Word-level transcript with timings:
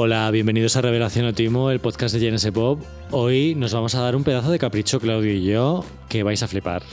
Hola, 0.00 0.30
bienvenidos 0.30 0.76
a 0.76 0.80
Revelación 0.80 1.26
Otimo, 1.26 1.72
el 1.72 1.80
podcast 1.80 2.14
de 2.14 2.52
Pop. 2.52 2.80
Hoy 3.10 3.56
nos 3.56 3.74
vamos 3.74 3.96
a 3.96 4.00
dar 4.00 4.14
un 4.14 4.22
pedazo 4.22 4.52
de 4.52 4.60
capricho, 4.60 5.00
Claudio 5.00 5.32
y 5.32 5.42
yo, 5.42 5.84
que 6.08 6.22
vais 6.22 6.40
a 6.40 6.46
flipar 6.46 6.84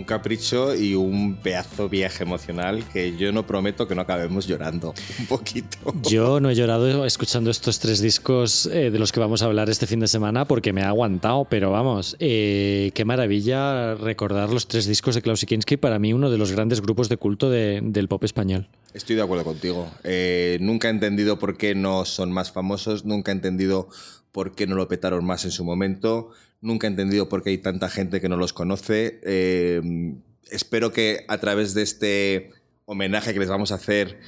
un 0.00 0.04
capricho 0.04 0.74
y 0.74 0.94
un 0.94 1.36
pedazo 1.36 1.90
viaje 1.90 2.22
emocional 2.22 2.82
que 2.90 3.16
yo 3.18 3.32
no 3.32 3.46
prometo 3.46 3.86
que 3.86 3.94
no 3.94 4.00
acabemos 4.00 4.46
llorando 4.46 4.94
un 5.18 5.26
poquito. 5.26 5.78
Yo 6.08 6.40
no 6.40 6.48
he 6.48 6.54
llorado 6.54 7.04
escuchando 7.04 7.50
estos 7.50 7.78
tres 7.78 8.00
discos 8.00 8.64
eh, 8.66 8.90
de 8.90 8.98
los 8.98 9.12
que 9.12 9.20
vamos 9.20 9.42
a 9.42 9.44
hablar 9.44 9.68
este 9.68 9.86
fin 9.86 10.00
de 10.00 10.08
semana 10.08 10.46
porque 10.46 10.72
me 10.72 10.82
ha 10.82 10.88
aguantado, 10.88 11.44
pero 11.44 11.70
vamos, 11.70 12.16
eh, 12.18 12.92
qué 12.94 13.04
maravilla 13.04 13.94
recordar 13.94 14.50
los 14.50 14.66
tres 14.66 14.86
discos 14.86 15.14
de 15.14 15.22
Klaus 15.22 15.44
Kinski, 15.44 15.76
para 15.76 15.98
mí 15.98 16.14
uno 16.14 16.30
de 16.30 16.38
los 16.38 16.52
grandes 16.52 16.80
grupos 16.80 17.10
de 17.10 17.18
culto 17.18 17.50
del 17.50 18.08
pop 18.08 18.24
español. 18.24 18.68
Estoy 18.94 19.16
de 19.16 19.22
acuerdo 19.22 19.44
contigo. 19.44 19.90
Eh, 20.02 20.56
nunca 20.62 20.88
he 20.88 20.90
entendido 20.90 21.38
por 21.38 21.58
qué 21.58 21.74
no 21.74 22.06
son 22.06 22.32
más 22.32 22.52
famosos, 22.52 23.04
nunca 23.04 23.32
he 23.32 23.34
entendido 23.34 23.88
por 24.32 24.52
qué 24.54 24.66
no 24.66 24.76
lo 24.76 24.88
petaron 24.88 25.24
más 25.24 25.44
en 25.44 25.50
su 25.50 25.62
momento. 25.64 26.30
Nunca 26.60 26.86
he 26.86 26.90
entendido 26.90 27.28
por 27.28 27.42
qué 27.42 27.50
hay 27.50 27.58
tanta 27.58 27.88
gente 27.88 28.20
que 28.20 28.28
no 28.28 28.36
los 28.36 28.52
conoce. 28.52 29.20
Eh, 29.22 29.80
espero 30.50 30.92
que 30.92 31.24
a 31.28 31.38
través 31.38 31.74
de 31.74 31.82
este 31.82 32.50
homenaje 32.84 33.32
que 33.32 33.40
les 33.40 33.48
vamos 33.48 33.72
a 33.72 33.76
hacer 33.76 34.18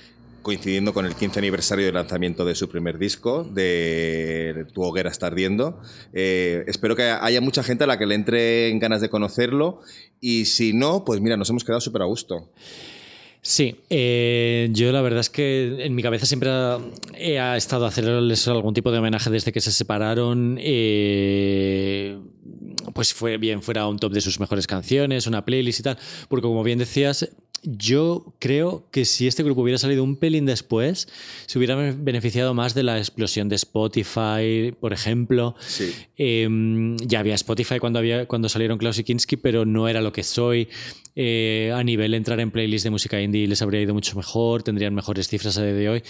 coincidiendo 0.42 0.92
con 0.92 1.06
el 1.06 1.14
15 1.14 1.38
aniversario 1.38 1.86
del 1.86 1.94
lanzamiento 1.94 2.44
de 2.44 2.54
su 2.54 2.68
primer 2.68 2.98
disco, 2.98 3.44
de 3.44 4.66
Tu 4.72 4.82
hoguera 4.82 5.10
está 5.10 5.28
ardiendo. 5.28 5.80
Eh, 6.12 6.64
espero 6.66 6.96
que 6.96 7.04
haya 7.04 7.40
mucha 7.40 7.62
gente 7.62 7.84
a 7.84 7.86
la 7.86 7.98
que 7.98 8.06
le 8.06 8.14
entre 8.14 8.68
en 8.68 8.78
ganas 8.78 9.00
de 9.00 9.08
conocerlo 9.08 9.80
y 10.20 10.46
si 10.46 10.72
no, 10.72 11.04
pues 11.04 11.20
mira, 11.20 11.36
nos 11.36 11.48
hemos 11.50 11.64
quedado 11.64 11.80
súper 11.80 12.02
a 12.02 12.06
gusto. 12.06 12.50
Sí, 13.44 13.80
eh, 13.90 14.68
yo 14.70 14.92
la 14.92 15.02
verdad 15.02 15.18
es 15.18 15.28
que 15.28 15.84
en 15.84 15.96
mi 15.96 16.02
cabeza 16.02 16.26
siempre 16.26 16.48
ha, 16.48 17.56
estado 17.56 17.86
hacerles 17.86 18.46
algún 18.46 18.72
tipo 18.72 18.92
de 18.92 18.98
homenaje 18.98 19.30
desde 19.30 19.50
que 19.50 19.60
se 19.60 19.72
separaron. 19.72 20.58
Eh, 20.60 22.20
pues 22.94 23.12
fue 23.12 23.38
bien 23.38 23.60
fuera 23.60 23.88
un 23.88 23.98
top 23.98 24.12
de 24.12 24.20
sus 24.20 24.38
mejores 24.38 24.68
canciones, 24.68 25.26
una 25.26 25.44
playlist 25.44 25.80
y 25.80 25.82
tal. 25.82 25.98
Porque 26.28 26.42
como 26.46 26.62
bien 26.62 26.78
decías, 26.78 27.28
yo 27.62 28.34
creo 28.38 28.88
que 28.90 29.04
si 29.04 29.26
este 29.26 29.42
grupo 29.42 29.62
hubiera 29.62 29.78
salido 29.78 30.02
un 30.02 30.16
pelín 30.16 30.46
después, 30.46 31.08
se 31.46 31.58
hubiera 31.58 31.76
beneficiado 31.76 32.54
más 32.54 32.74
de 32.74 32.82
la 32.82 32.98
explosión 32.98 33.48
de 33.48 33.56
Spotify, 33.56 34.74
por 34.80 34.92
ejemplo. 34.92 35.54
Em, 36.16 36.96
ya 36.98 37.20
había 37.20 37.34
Spotify 37.34 37.78
cuando, 37.78 37.98
había, 37.98 38.26
cuando 38.26 38.48
salieron 38.48 38.78
Klaus 38.78 38.98
y 38.98 39.04
Kinski, 39.04 39.36
pero 39.36 39.64
no 39.64 39.88
era 39.88 40.00
lo 40.00 40.12
que 40.12 40.24
soy. 40.24 40.68
Eh, 41.14 41.70
a 41.74 41.84
nivel 41.84 42.14
entrar 42.14 42.40
en 42.40 42.50
playlist 42.50 42.84
de 42.84 42.90
música 42.90 43.20
indie 43.20 43.46
les 43.46 43.60
habría 43.60 43.82
ido 43.82 43.92
mucho 43.92 44.16
mejor, 44.16 44.62
tendrían 44.62 44.94
mejores 44.94 45.28
cifras 45.28 45.58
a 45.58 45.62
día 45.62 45.74
de 45.74 45.88
hoy. 45.88 46.02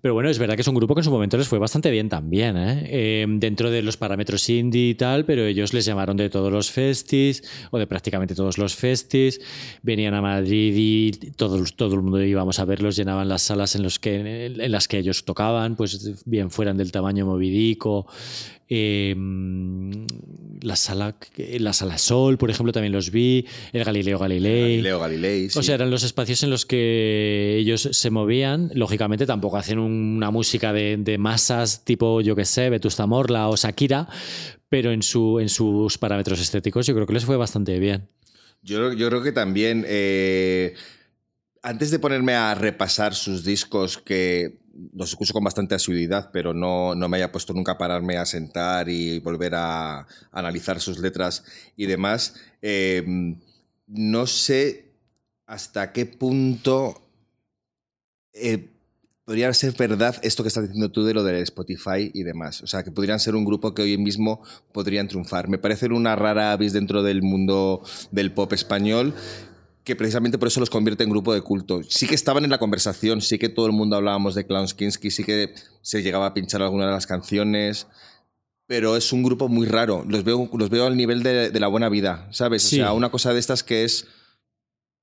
Pero 0.00 0.14
bueno, 0.14 0.30
es 0.30 0.38
verdad 0.38 0.54
que 0.54 0.62
es 0.62 0.68
un 0.68 0.74
grupo 0.74 0.94
que 0.94 1.00
en 1.00 1.04
su 1.04 1.10
momento 1.10 1.36
les 1.36 1.46
fue 1.46 1.58
bastante 1.58 1.90
bien 1.90 2.08
también, 2.08 2.56
¿eh? 2.56 3.22
em, 3.22 3.38
dentro 3.38 3.70
de 3.70 3.82
los 3.82 3.98
parámetros 3.98 4.48
indie 4.48 4.90
y 4.90 4.94
tal, 4.94 5.26
pero 5.26 5.44
ellos 5.44 5.74
les 5.74 5.84
llamaron 5.84 6.16
de 6.16 6.30
todos 6.30 6.50
los 6.50 6.70
festis, 6.70 7.42
o 7.70 7.78
de 7.78 7.86
prácticamente 7.86 8.34
todos 8.34 8.56
los 8.56 8.74
festis, 8.74 9.40
venían 9.82 10.14
a 10.14 10.22
Madrid 10.22 10.74
y 10.74 10.95
todo, 11.36 11.62
todo 11.76 11.94
el 11.94 12.02
mundo 12.02 12.22
íbamos 12.22 12.58
a 12.58 12.64
verlos, 12.64 12.96
llenaban 12.96 13.28
las 13.28 13.42
salas 13.42 13.74
en, 13.74 13.82
los 13.82 13.98
que, 13.98 14.46
en 14.46 14.72
las 14.72 14.88
que 14.88 14.98
ellos 14.98 15.24
tocaban, 15.24 15.76
pues 15.76 16.24
bien 16.24 16.50
fueran 16.50 16.76
del 16.76 16.92
tamaño 16.92 17.26
movidico, 17.26 18.06
Em, 18.68 20.06
la 20.60 20.74
sala 20.74 21.14
la 21.60 21.72
sala 21.72 21.98
Sol, 21.98 22.36
por 22.36 22.50
ejemplo, 22.50 22.72
también 22.72 22.92
los 22.92 23.12
vi, 23.12 23.46
el 23.72 23.84
Galileo 23.84 24.18
Galilei. 24.18 24.62
Galileo 24.62 24.98
Galilei, 24.98 25.48
O 25.54 25.62
sea, 25.62 25.76
eran 25.76 25.90
los 25.90 26.02
espacios 26.02 26.42
en 26.42 26.50
los 26.50 26.66
que 26.66 27.58
ellos 27.58 27.88
se 27.92 28.10
movían. 28.10 28.72
Lógicamente 28.74 29.24
tampoco 29.24 29.56
hacen 29.56 29.78
una 29.78 30.32
música 30.32 30.72
de, 30.72 31.16
masas 31.18 31.84
tipo, 31.84 32.20
yo 32.20 32.34
que 32.34 32.44
sé, 32.44 32.68
Vetusta 32.68 33.06
Morla 33.06 33.48
o 33.48 33.56
Shakira, 33.56 34.08
pero 34.68 34.90
en, 34.90 35.02
su, 35.02 35.38
en 35.38 35.48
sus 35.48 35.96
parámetros 35.98 36.40
estéticos 36.40 36.86
yo 36.86 36.94
creo 36.94 37.06
que 37.06 37.12
les 37.12 37.24
fue 37.24 37.36
bastante 37.36 37.78
bien. 37.78 38.08
Yo, 38.62 38.92
yo 38.92 39.08
creo 39.08 39.22
que 39.22 39.32
también... 39.32 39.84
Eh, 39.86 40.74
antes 41.62 41.90
de 41.90 41.98
ponerme 41.98 42.34
a 42.34 42.54
repasar 42.54 43.14
sus 43.14 43.44
discos 43.44 43.98
que 43.98 44.60
los 44.92 45.10
escucho 45.10 45.32
con 45.32 45.42
bastante 45.42 45.74
asiduidad, 45.74 46.30
pero 46.32 46.54
no, 46.54 46.94
no, 46.94 47.08
me 47.08 47.16
haya 47.16 47.32
puesto 47.32 47.52
nunca 47.52 47.72
a 47.72 47.78
pararme 47.78 48.16
a 48.18 48.24
sentar 48.24 48.88
y 48.88 49.18
volver 49.20 49.54
a, 49.54 50.06
analizar 50.30 50.80
sus 50.80 50.98
letras 50.98 51.44
y 51.76 51.86
demás. 51.86 52.36
Em, 52.62 53.40
no 53.88 54.26
sé 54.26 54.92
hasta 55.46 55.92
qué 55.92 56.06
punto 56.06 57.02
eh, 58.32 58.75
podría 59.26 59.52
ser 59.52 59.72
verdad 59.72 60.16
esto 60.22 60.44
que 60.44 60.48
estás 60.48 60.62
diciendo 60.62 60.90
tú 60.90 61.04
de 61.04 61.12
lo 61.12 61.24
de 61.24 61.42
Spotify 61.42 62.10
y 62.14 62.22
demás. 62.22 62.62
O 62.62 62.66
sea, 62.66 62.84
que 62.84 62.92
podrían 62.92 63.18
ser 63.18 63.34
un 63.34 63.44
grupo 63.44 63.74
que 63.74 63.82
hoy 63.82 63.98
mismo 63.98 64.40
podrían 64.72 65.08
triunfar. 65.08 65.48
Me 65.48 65.58
parece 65.58 65.86
una 65.86 66.14
rara 66.14 66.52
avis 66.52 66.72
dentro 66.72 67.02
del 67.02 67.22
mundo 67.22 67.82
del 68.12 68.32
pop 68.32 68.52
español 68.52 69.14
que 69.82 69.94
precisamente 69.94 70.38
por 70.38 70.48
eso 70.48 70.58
los 70.58 70.70
convierte 70.70 71.04
en 71.04 71.10
grupo 71.10 71.34
de 71.34 71.42
culto. 71.42 71.80
Sí 71.88 72.08
que 72.08 72.14
estaban 72.16 72.44
en 72.44 72.50
la 72.50 72.58
conversación, 72.58 73.20
sí 73.20 73.38
que 73.38 73.48
todo 73.48 73.66
el 73.66 73.72
mundo 73.72 73.96
hablábamos 73.96 74.34
de 74.34 74.44
Kinski, 74.76 75.12
sí 75.12 75.22
que 75.22 75.54
se 75.82 76.02
llegaba 76.02 76.26
a 76.26 76.34
pinchar 76.34 76.62
alguna 76.62 76.86
de 76.86 76.92
las 76.92 77.06
canciones, 77.06 77.86
pero 78.66 78.96
es 78.96 79.12
un 79.12 79.22
grupo 79.22 79.48
muy 79.48 79.66
raro. 79.66 80.04
Los 80.08 80.24
veo, 80.24 80.50
los 80.52 80.70
veo 80.70 80.86
al 80.86 80.96
nivel 80.96 81.22
de, 81.22 81.52
la 81.52 81.68
buena 81.68 81.88
vida, 81.88 82.28
¿sabes? 82.32 82.64
O 82.64 82.68
sea, 82.68 82.92
una 82.94 83.10
cosa 83.10 83.32
de 83.32 83.38
estas 83.38 83.62
que 83.62 83.84
es 83.84 84.08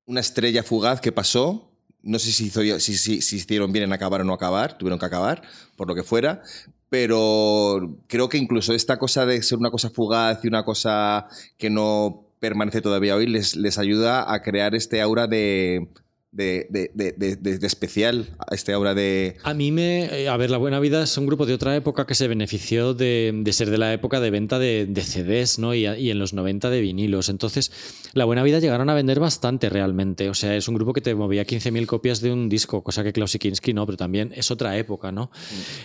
una 0.05 0.19
estrella 0.19 0.63
fugaz 0.63 0.99
que 0.99 1.13
pasó. 1.13 1.72
No 2.03 2.19
sé 2.19 2.31
si, 2.31 2.45
hicieron 3.15 3.71
bien 3.71 3.85
en 3.85 3.93
acabar 3.93 4.21
o 4.21 4.23
no 4.23 4.33
acabar, 4.33 4.77
tuvieron 4.77 4.99
que 4.99 5.05
acabar, 5.05 5.41
por 5.77 5.87
lo 5.87 5.95
que 5.95 6.03
fuera, 6.03 6.41
pero 6.89 7.97
creo 8.07 8.29
que 8.29 8.37
incluso 8.37 8.73
esta 8.73 8.99
cosa 8.99 9.25
de 9.25 9.41
ser 9.41 9.57
una 9.57 9.71
cosa 9.71 9.89
fugaz 9.89 10.43
y 10.43 10.47
una 10.47 10.63
cosa 10.63 11.27
que 11.57 11.69
no 11.69 12.27
permanece 12.39 12.81
todavía 12.81 13.15
hoy, 13.15 13.25
les, 13.25 13.55
les 13.55 13.77
ayuda 13.77 14.31
a 14.31 14.41
crear 14.41 14.75
este 14.75 15.01
aura 15.01 15.27
de, 15.27 15.87
de, 16.33 16.67
de, 16.69 17.13
de, 17.15 17.67
especial 17.67 18.35
a 18.39 18.55
este 18.55 18.75
obra 18.75 18.93
de... 18.93 19.37
A 19.43 19.53
mí 19.53 19.71
me... 19.71 20.05
Eh, 20.05 20.27
a 20.27 20.35
ver, 20.37 20.49
La 20.49 20.57
Buena 20.57 20.79
Vida 20.79 21.03
es 21.03 21.17
un 21.17 21.27
grupo 21.27 21.45
de 21.45 21.53
otra 21.53 21.75
época 21.75 22.07
que 22.07 22.15
se 22.15 22.27
benefició 22.27 22.93
de, 22.93 23.43
ser 23.51 23.69
de 23.69 23.77
la 23.77 23.93
época 23.93 24.19
de 24.19 24.31
venta 24.31 24.59
de, 24.59 24.87
CDs, 25.03 25.59
¿no? 25.59 25.75
Y, 25.75 25.85
y, 25.85 26.09
en 26.09 26.19
los 26.19 26.33
90 26.33 26.69
de 26.69 26.81
vinilos. 26.81 27.29
Entonces, 27.29 27.71
La 28.13 28.25
Buena 28.25 28.43
Vida 28.43 28.59
llegaron 28.59 28.89
a 28.89 28.95
vender 28.95 29.19
bastante 29.19 29.69
realmente. 29.69 30.29
O 30.29 30.33
sea, 30.33 30.55
es 30.55 30.67
un 30.67 30.75
grupo 30.75 30.93
que 30.93 31.01
te 31.01 31.13
movía 31.13 31.45
15.000 31.45 31.85
copias 31.85 32.21
de 32.21 32.31
un 32.31 32.49
disco, 32.49 32.83
cosa 32.83 33.03
que 33.03 33.13
Klaus 33.13 33.37
Kinski 33.37 33.73
no, 33.73 33.85
pero 33.85 33.97
también 33.97 34.31
es 34.35 34.49
otra 34.49 34.77
época, 34.77 35.11
¿no? 35.11 35.29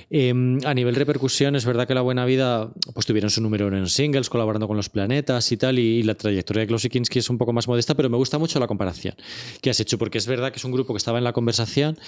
Em, 0.08 0.58
a 0.64 0.72
nivel 0.72 0.94
repercusión, 0.94 1.56
es 1.56 1.64
verdad 1.66 1.86
que 1.86 1.94
La 1.94 2.00
Buena 2.00 2.24
Vida 2.24 2.72
pues 2.94 3.06
tuvieron 3.06 3.30
su 3.30 3.42
número 3.42 3.68
en 3.68 3.86
singles, 3.88 4.30
colaborando 4.30 4.66
con 4.66 4.76
los 4.76 4.88
planetas 4.88 5.52
y 5.52 5.56
tal, 5.56 5.78
y, 5.78 6.02
la 6.02 6.14
trayectoria 6.14 6.62
de 6.62 6.66
Klaus 6.68 6.86
Kinski 6.88 7.18
es 7.18 7.28
un 7.28 7.36
poco 7.36 7.52
más 7.52 7.68
modesta, 7.68 7.94
pero 7.94 8.08
me 8.08 8.16
gusta 8.16 8.38
mucho 8.38 8.58
la 8.58 8.66
comparación 8.66 9.14
que 9.60 9.70
has 9.70 9.80
hecho, 9.80 9.98
porque 9.98 10.18
es 10.18 10.26
verdad 10.26 10.37
verdad 10.38 10.52
que 10.52 10.58
es 10.58 10.64
un 10.64 10.72
grupo 10.72 10.94
que 10.94 10.98
estaba 10.98 11.18
en 11.18 11.24
la 11.24 11.32
conversación, 11.32 11.98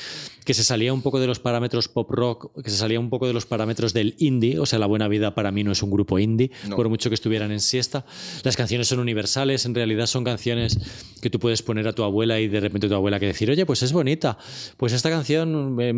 que 0.44 0.54
se 0.54 0.64
salía 0.64 0.92
un 0.92 1.02
poco 1.02 1.20
de 1.20 1.26
los 1.26 1.38
parámetros 1.38 1.88
pop 1.88 2.10
rock, 2.10 2.62
que 2.62 2.70
se 2.70 2.76
salía 2.76 2.98
un 2.98 3.10
poco 3.10 3.26
de 3.26 3.32
los 3.32 3.46
parámetros 3.46 3.92
del 3.92 4.14
indie, 4.18 4.58
o 4.58 4.66
sea, 4.66 4.78
La 4.78 4.86
Buena 4.86 5.08
Vida 5.08 5.34
para 5.34 5.50
mí 5.50 5.64
no 5.64 5.72
es 5.72 5.82
un 5.82 5.90
grupo 5.90 6.18
indie, 6.18 6.50
por 6.74 6.88
mucho 6.88 7.10
que 7.10 7.14
estuvieran 7.14 7.52
en 7.52 7.60
siesta. 7.60 8.04
Las 8.42 8.56
canciones 8.56 8.88
son 8.88 9.00
universales, 9.00 9.66
en 9.66 9.74
realidad 9.74 10.06
son 10.06 10.24
canciones 10.24 10.78
que 11.20 11.30
tú 11.30 11.38
puedes 11.38 11.62
poner 11.62 11.86
a 11.88 11.92
tu 11.92 12.02
abuela 12.02 12.40
y 12.40 12.48
de 12.48 12.60
repente 12.60 12.88
tu 12.88 12.94
abuela 12.94 13.20
que 13.20 13.26
decir, 13.26 13.50
oye, 13.50 13.66
pues 13.66 13.82
es 13.82 13.92
bonita, 13.92 14.38
pues 14.76 14.92
esta 14.92 15.10
canción 15.10 15.74
me, 15.74 15.92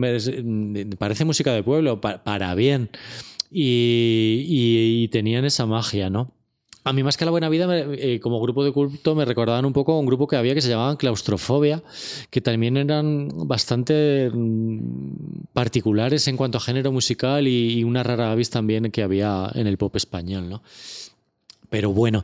parece 0.98 1.24
música 1.24 1.53
de 1.53 1.62
pueblo, 1.62 2.01
para, 2.01 2.54
bien. 2.54 2.91
y 3.51 5.09
tenían 5.09 5.45
esa 5.45 5.66
magia, 5.66 6.10
¿no? 6.10 6.33
A 6.84 6.93
mí 6.93 7.05
más 7.05 7.17
que 7.17 7.25
la 7.25 7.31
buena 7.31 7.49
vida, 7.49 7.67
eh, 7.93 8.19
como 8.21 8.41
grupo 8.41 8.65
de 8.65 8.73
culto, 8.73 9.15
me 9.15 9.25
recordaban 9.25 9.65
un 9.65 9.73
poco 9.73 9.93
a 9.93 10.01
un 10.01 10.07
grupo 10.07 10.27
que 10.27 10.34
había 10.34 10.55
que 10.55 10.61
se 10.61 10.69
llamaban 10.69 10.97
Claustrofobia, 10.97 11.83
que 12.29 12.41
también 12.41 12.77
eran 12.77 13.29
bastante 13.47 14.31
mm, 14.33 15.45
particulares 15.53 16.27
en 16.27 16.37
cuanto 16.37 16.59
a 16.59 16.61
género 16.61 16.91
musical 16.91 17.47
y, 17.47 17.84
una 17.84 18.03
rara 18.03 18.33
avis 18.33 18.51
también 18.51 18.91
que 18.91 19.03
había 19.03 19.51
en 19.55 19.67
el 19.69 19.79
pop 19.79 19.95
español, 19.95 20.49
¿no? 20.49 20.63
Pero 21.71 21.93
bueno, 21.93 22.23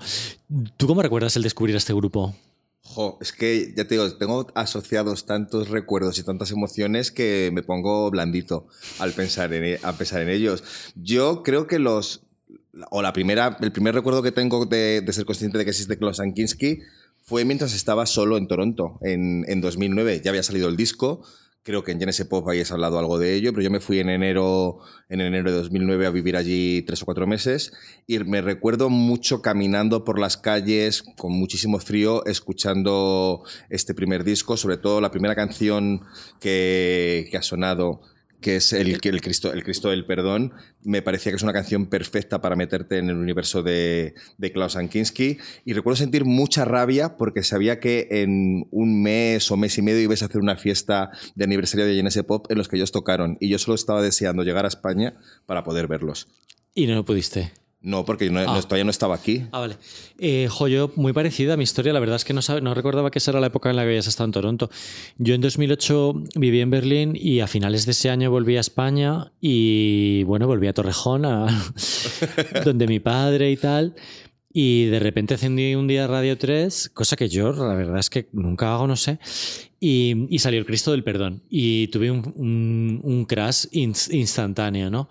¿tú 0.76 0.86
cómo 0.86 1.02
recuerdas 1.02 1.36
el 1.36 1.42
descubrir 1.42 1.74
a 1.76 1.78
este 1.78 1.94
grupo? 1.94 2.34
Jo, 2.82 3.18
es 3.20 3.32
que 3.32 3.72
ya 3.76 3.86
te 3.86 3.94
digo, 3.94 4.10
tengo 4.16 4.46
asociados 4.54 5.26
tantos 5.26 5.68
recuerdos 5.68 6.18
y 6.18 6.22
tantas 6.22 6.50
emociones 6.50 7.10
que 7.10 7.50
me 7.52 7.62
pongo 7.62 8.10
blandito 8.10 8.66
al 8.98 9.12
pensar 9.12 9.52
en, 9.52 9.64
e, 9.64 9.78
pensar 9.96 10.22
en 10.22 10.30
ellos. 10.30 10.64
Yo 10.96 11.42
creo 11.42 11.66
que 11.66 11.78
los, 11.78 12.27
o 12.90 13.02
la 13.02 13.12
primera, 13.12 13.56
el 13.60 13.72
primer 13.72 13.94
recuerdo 13.94 14.22
que 14.22 14.32
tengo 14.32 14.66
de, 14.66 15.04
ser 15.10 15.24
consciente 15.24 15.58
de 15.58 15.64
que 15.64 15.70
existe 15.70 15.98
Klaus 15.98 16.20
Kinski 16.34 16.80
fue 17.22 17.44
mientras 17.44 17.74
estaba 17.74 18.06
solo 18.06 18.36
en 18.36 18.48
Toronto, 18.48 18.98
en, 19.02 19.44
en 19.48 19.60
2009. 19.60 20.22
Ya 20.24 20.30
había 20.30 20.42
salido 20.42 20.68
el 20.68 20.76
disco, 20.76 21.22
creo 21.62 21.84
que 21.84 21.92
en 21.92 22.00
Genesis 22.00 22.24
Pop 22.24 22.48
habéis 22.48 22.72
hablado 22.72 22.98
algo 22.98 23.18
de 23.18 23.34
ello, 23.34 23.52
pero 23.52 23.62
yo 23.62 23.70
me 23.70 23.80
fui 23.80 23.98
en 23.98 24.08
enero, 24.08 24.78
en 25.10 25.20
enero 25.20 25.50
de 25.50 25.58
2009 25.58 26.06
a 26.06 26.10
vivir 26.10 26.36
allí 26.36 26.80
tres 26.82 27.02
o 27.02 27.04
cuatro 27.04 27.26
meses. 27.26 27.72
Y 28.06 28.18
me 28.20 28.40
recuerdo 28.40 28.88
mucho 28.88 29.42
caminando 29.42 30.02
por 30.02 30.18
las 30.18 30.38
calles 30.38 31.02
con 31.18 31.32
muchísimo 31.32 31.78
frío, 31.78 32.24
escuchando 32.24 33.42
este 33.68 33.92
primer 33.92 34.24
disco, 34.24 34.56
sobre 34.56 34.78
todo 34.78 35.02
la 35.02 35.10
primera 35.10 35.34
canción 35.34 36.00
que, 36.40 37.28
que 37.30 37.36
ha 37.36 37.42
sonado 37.42 38.00
que 38.40 38.56
es 38.56 38.72
el, 38.72 38.98
el, 39.02 39.20
Cristo, 39.20 39.52
el 39.52 39.64
Cristo 39.64 39.90
del 39.90 40.06
Perdón, 40.06 40.52
me 40.82 41.02
parecía 41.02 41.32
que 41.32 41.36
es 41.36 41.42
una 41.42 41.52
canción 41.52 41.86
perfecta 41.86 42.40
para 42.40 42.56
meterte 42.56 42.98
en 42.98 43.10
el 43.10 43.16
universo 43.16 43.62
de, 43.62 44.14
de 44.36 44.52
Klaus 44.52 44.76
Ankinski. 44.76 45.38
Y 45.64 45.72
recuerdo 45.72 45.96
sentir 45.96 46.24
mucha 46.24 46.64
rabia 46.64 47.16
porque 47.16 47.42
sabía 47.42 47.80
que 47.80 48.06
en 48.10 48.66
un 48.70 49.02
mes 49.02 49.50
o 49.50 49.56
mes 49.56 49.76
y 49.78 49.82
medio 49.82 50.00
ibas 50.00 50.22
a 50.22 50.26
hacer 50.26 50.40
una 50.40 50.56
fiesta 50.56 51.10
de 51.34 51.44
aniversario 51.44 51.86
de 51.86 51.94
Genesis 51.94 52.22
Pop 52.24 52.46
en 52.50 52.58
los 52.58 52.68
que 52.68 52.76
ellos 52.76 52.92
tocaron. 52.92 53.36
Y 53.40 53.48
yo 53.48 53.58
solo 53.58 53.74
estaba 53.74 54.02
deseando 54.02 54.42
llegar 54.42 54.64
a 54.64 54.68
España 54.68 55.16
para 55.46 55.64
poder 55.64 55.88
verlos. 55.88 56.28
Y 56.74 56.86
no 56.86 56.94
lo 56.94 57.04
pudiste. 57.04 57.52
No, 57.80 58.04
porque 58.04 58.28
no, 58.28 58.40
Ah. 58.40 58.60
todavía 58.62 58.82
no 58.84 58.90
estaba 58.90 59.14
aquí. 59.14 59.44
Ah, 59.52 59.60
vale. 59.60 59.76
Eh, 60.18 60.48
jo, 60.50 60.66
yo, 60.66 60.90
muy 60.96 61.12
parecida 61.12 61.54
a 61.54 61.56
mi 61.56 61.62
historia. 61.62 61.92
La 61.92 62.00
verdad 62.00 62.16
es 62.16 62.24
que 62.24 62.34
no, 62.34 62.40
no 62.60 62.74
recordaba 62.74 63.10
que 63.12 63.18
esa 63.20 63.30
era 63.30 63.40
la 63.40 63.46
época 63.46 63.70
en 63.70 63.76
la 63.76 63.82
que 63.82 63.88
habías 63.90 64.08
estado 64.08 64.24
en 64.26 64.32
Toronto. 64.32 64.68
Yo 65.16 65.34
en 65.34 65.40
2008 65.40 66.14
viví 66.34 66.60
en 66.60 66.70
Berlín 66.70 67.12
y 67.14 67.38
a 67.40 67.46
finales 67.46 67.86
de 67.86 67.92
ese 67.92 68.10
año 68.10 68.30
volví 68.32 68.56
a 68.56 68.60
España 68.60 69.32
y, 69.40 70.24
bueno, 70.24 70.48
volví 70.48 70.66
a 70.66 70.72
Torrejón, 70.72 71.24
a- 71.24 71.46
donde 72.64 72.86
mi 72.88 72.98
padre 73.00 73.50
y 73.52 73.56
tal. 73.56 73.94
Y 74.52 74.86
de 74.86 74.98
repente 74.98 75.34
encendí 75.34 75.74
un 75.76 75.86
día 75.86 76.06
Radio 76.08 76.36
3, 76.36 76.90
cosa 76.94 77.14
que 77.16 77.28
yo, 77.28 77.52
la 77.52 77.74
verdad 77.74 77.98
es 77.98 78.10
que 78.10 78.28
nunca 78.32 78.74
hago, 78.74 78.86
no 78.88 78.96
sé. 78.96 79.20
Y, 79.80 80.26
y 80.28 80.40
salió 80.40 80.58
el 80.58 80.66
Cristo 80.66 80.90
del 80.90 81.04
Perdón. 81.04 81.42
Y 81.48 81.86
tuve 81.88 82.10
un, 82.10 82.32
un, 82.34 83.00
un 83.04 83.24
crash 83.26 83.66
ins- 83.72 84.12
instantáneo, 84.12 84.90
¿no? 84.90 85.08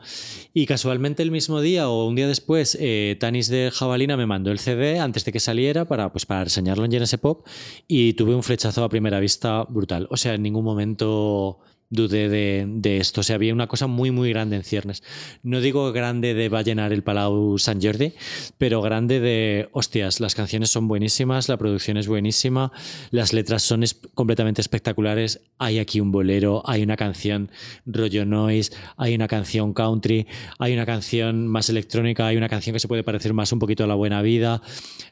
Y 0.53 0.65
casualmente 0.65 1.23
el 1.23 1.31
mismo 1.31 1.61
día 1.61 1.87
o 1.89 2.05
un 2.05 2.15
día 2.15 2.27
después, 2.27 2.77
eh, 2.79 3.15
Tanis 3.19 3.47
de 3.47 3.71
Jabalina 3.73 4.17
me 4.17 4.25
mandó 4.25 4.51
el 4.51 4.59
CD 4.59 4.99
antes 4.99 5.23
de 5.23 5.31
que 5.31 5.39
saliera 5.39 5.85
para, 5.85 6.11
pues, 6.11 6.25
para 6.25 6.43
reseñarlo 6.43 6.83
en 6.83 6.91
GNS 6.91 7.17
Pop 7.17 7.47
y 7.87 8.13
tuve 8.13 8.35
un 8.35 8.43
flechazo 8.43 8.83
a 8.83 8.89
primera 8.89 9.19
vista 9.21 9.63
brutal. 9.63 10.07
O 10.11 10.17
sea, 10.17 10.33
en 10.33 10.41
ningún 10.43 10.65
momento 10.65 11.59
dudé 11.89 12.27
de, 12.29 12.65
de 12.67 12.97
esto. 12.97 13.21
O 13.21 13.23
sea, 13.23 13.35
había 13.37 13.53
una 13.53 13.67
cosa 13.67 13.87
muy, 13.87 14.11
muy 14.11 14.29
grande 14.29 14.55
en 14.57 14.63
ciernes. 14.63 15.03
No 15.43 15.61
digo 15.61 15.91
grande 15.93 16.33
de 16.33 16.49
va 16.49 16.59
a 16.59 16.61
llenar 16.63 16.91
el 16.93 17.03
Palau 17.03 17.57
San 17.57 17.81
Jordi, 17.81 18.13
pero 18.57 18.81
grande 18.81 19.19
de, 19.19 19.69
hostias, 19.71 20.19
las 20.19 20.35
canciones 20.35 20.69
son 20.69 20.87
buenísimas, 20.87 21.47
la 21.49 21.57
producción 21.57 21.97
es 21.97 22.07
buenísima, 22.07 22.71
las 23.11 23.31
letras 23.33 23.63
son 23.63 23.83
es- 23.83 23.93
completamente 24.13 24.61
espectaculares. 24.61 25.41
Hay 25.59 25.79
aquí 25.79 25.99
un 26.01 26.11
bolero, 26.11 26.61
hay 26.65 26.83
una 26.83 26.97
canción 26.97 27.51
rollo 27.85 28.25
noise, 28.25 28.71
hay 28.97 29.15
una 29.15 29.27
canción 29.27 29.73
country, 29.73 30.27
hay 30.59 30.73
una 30.73 30.85
canción 30.85 31.47
más 31.47 31.69
electrónica, 31.69 32.27
hay 32.27 32.37
una 32.37 32.49
canción 32.49 32.73
que 32.73 32.79
se 32.79 32.87
puede 32.87 33.03
parecer 33.03 33.33
más 33.33 33.51
un 33.51 33.59
poquito 33.59 33.83
a 33.83 33.87
la 33.87 33.95
buena 33.95 34.21
vida. 34.21 34.61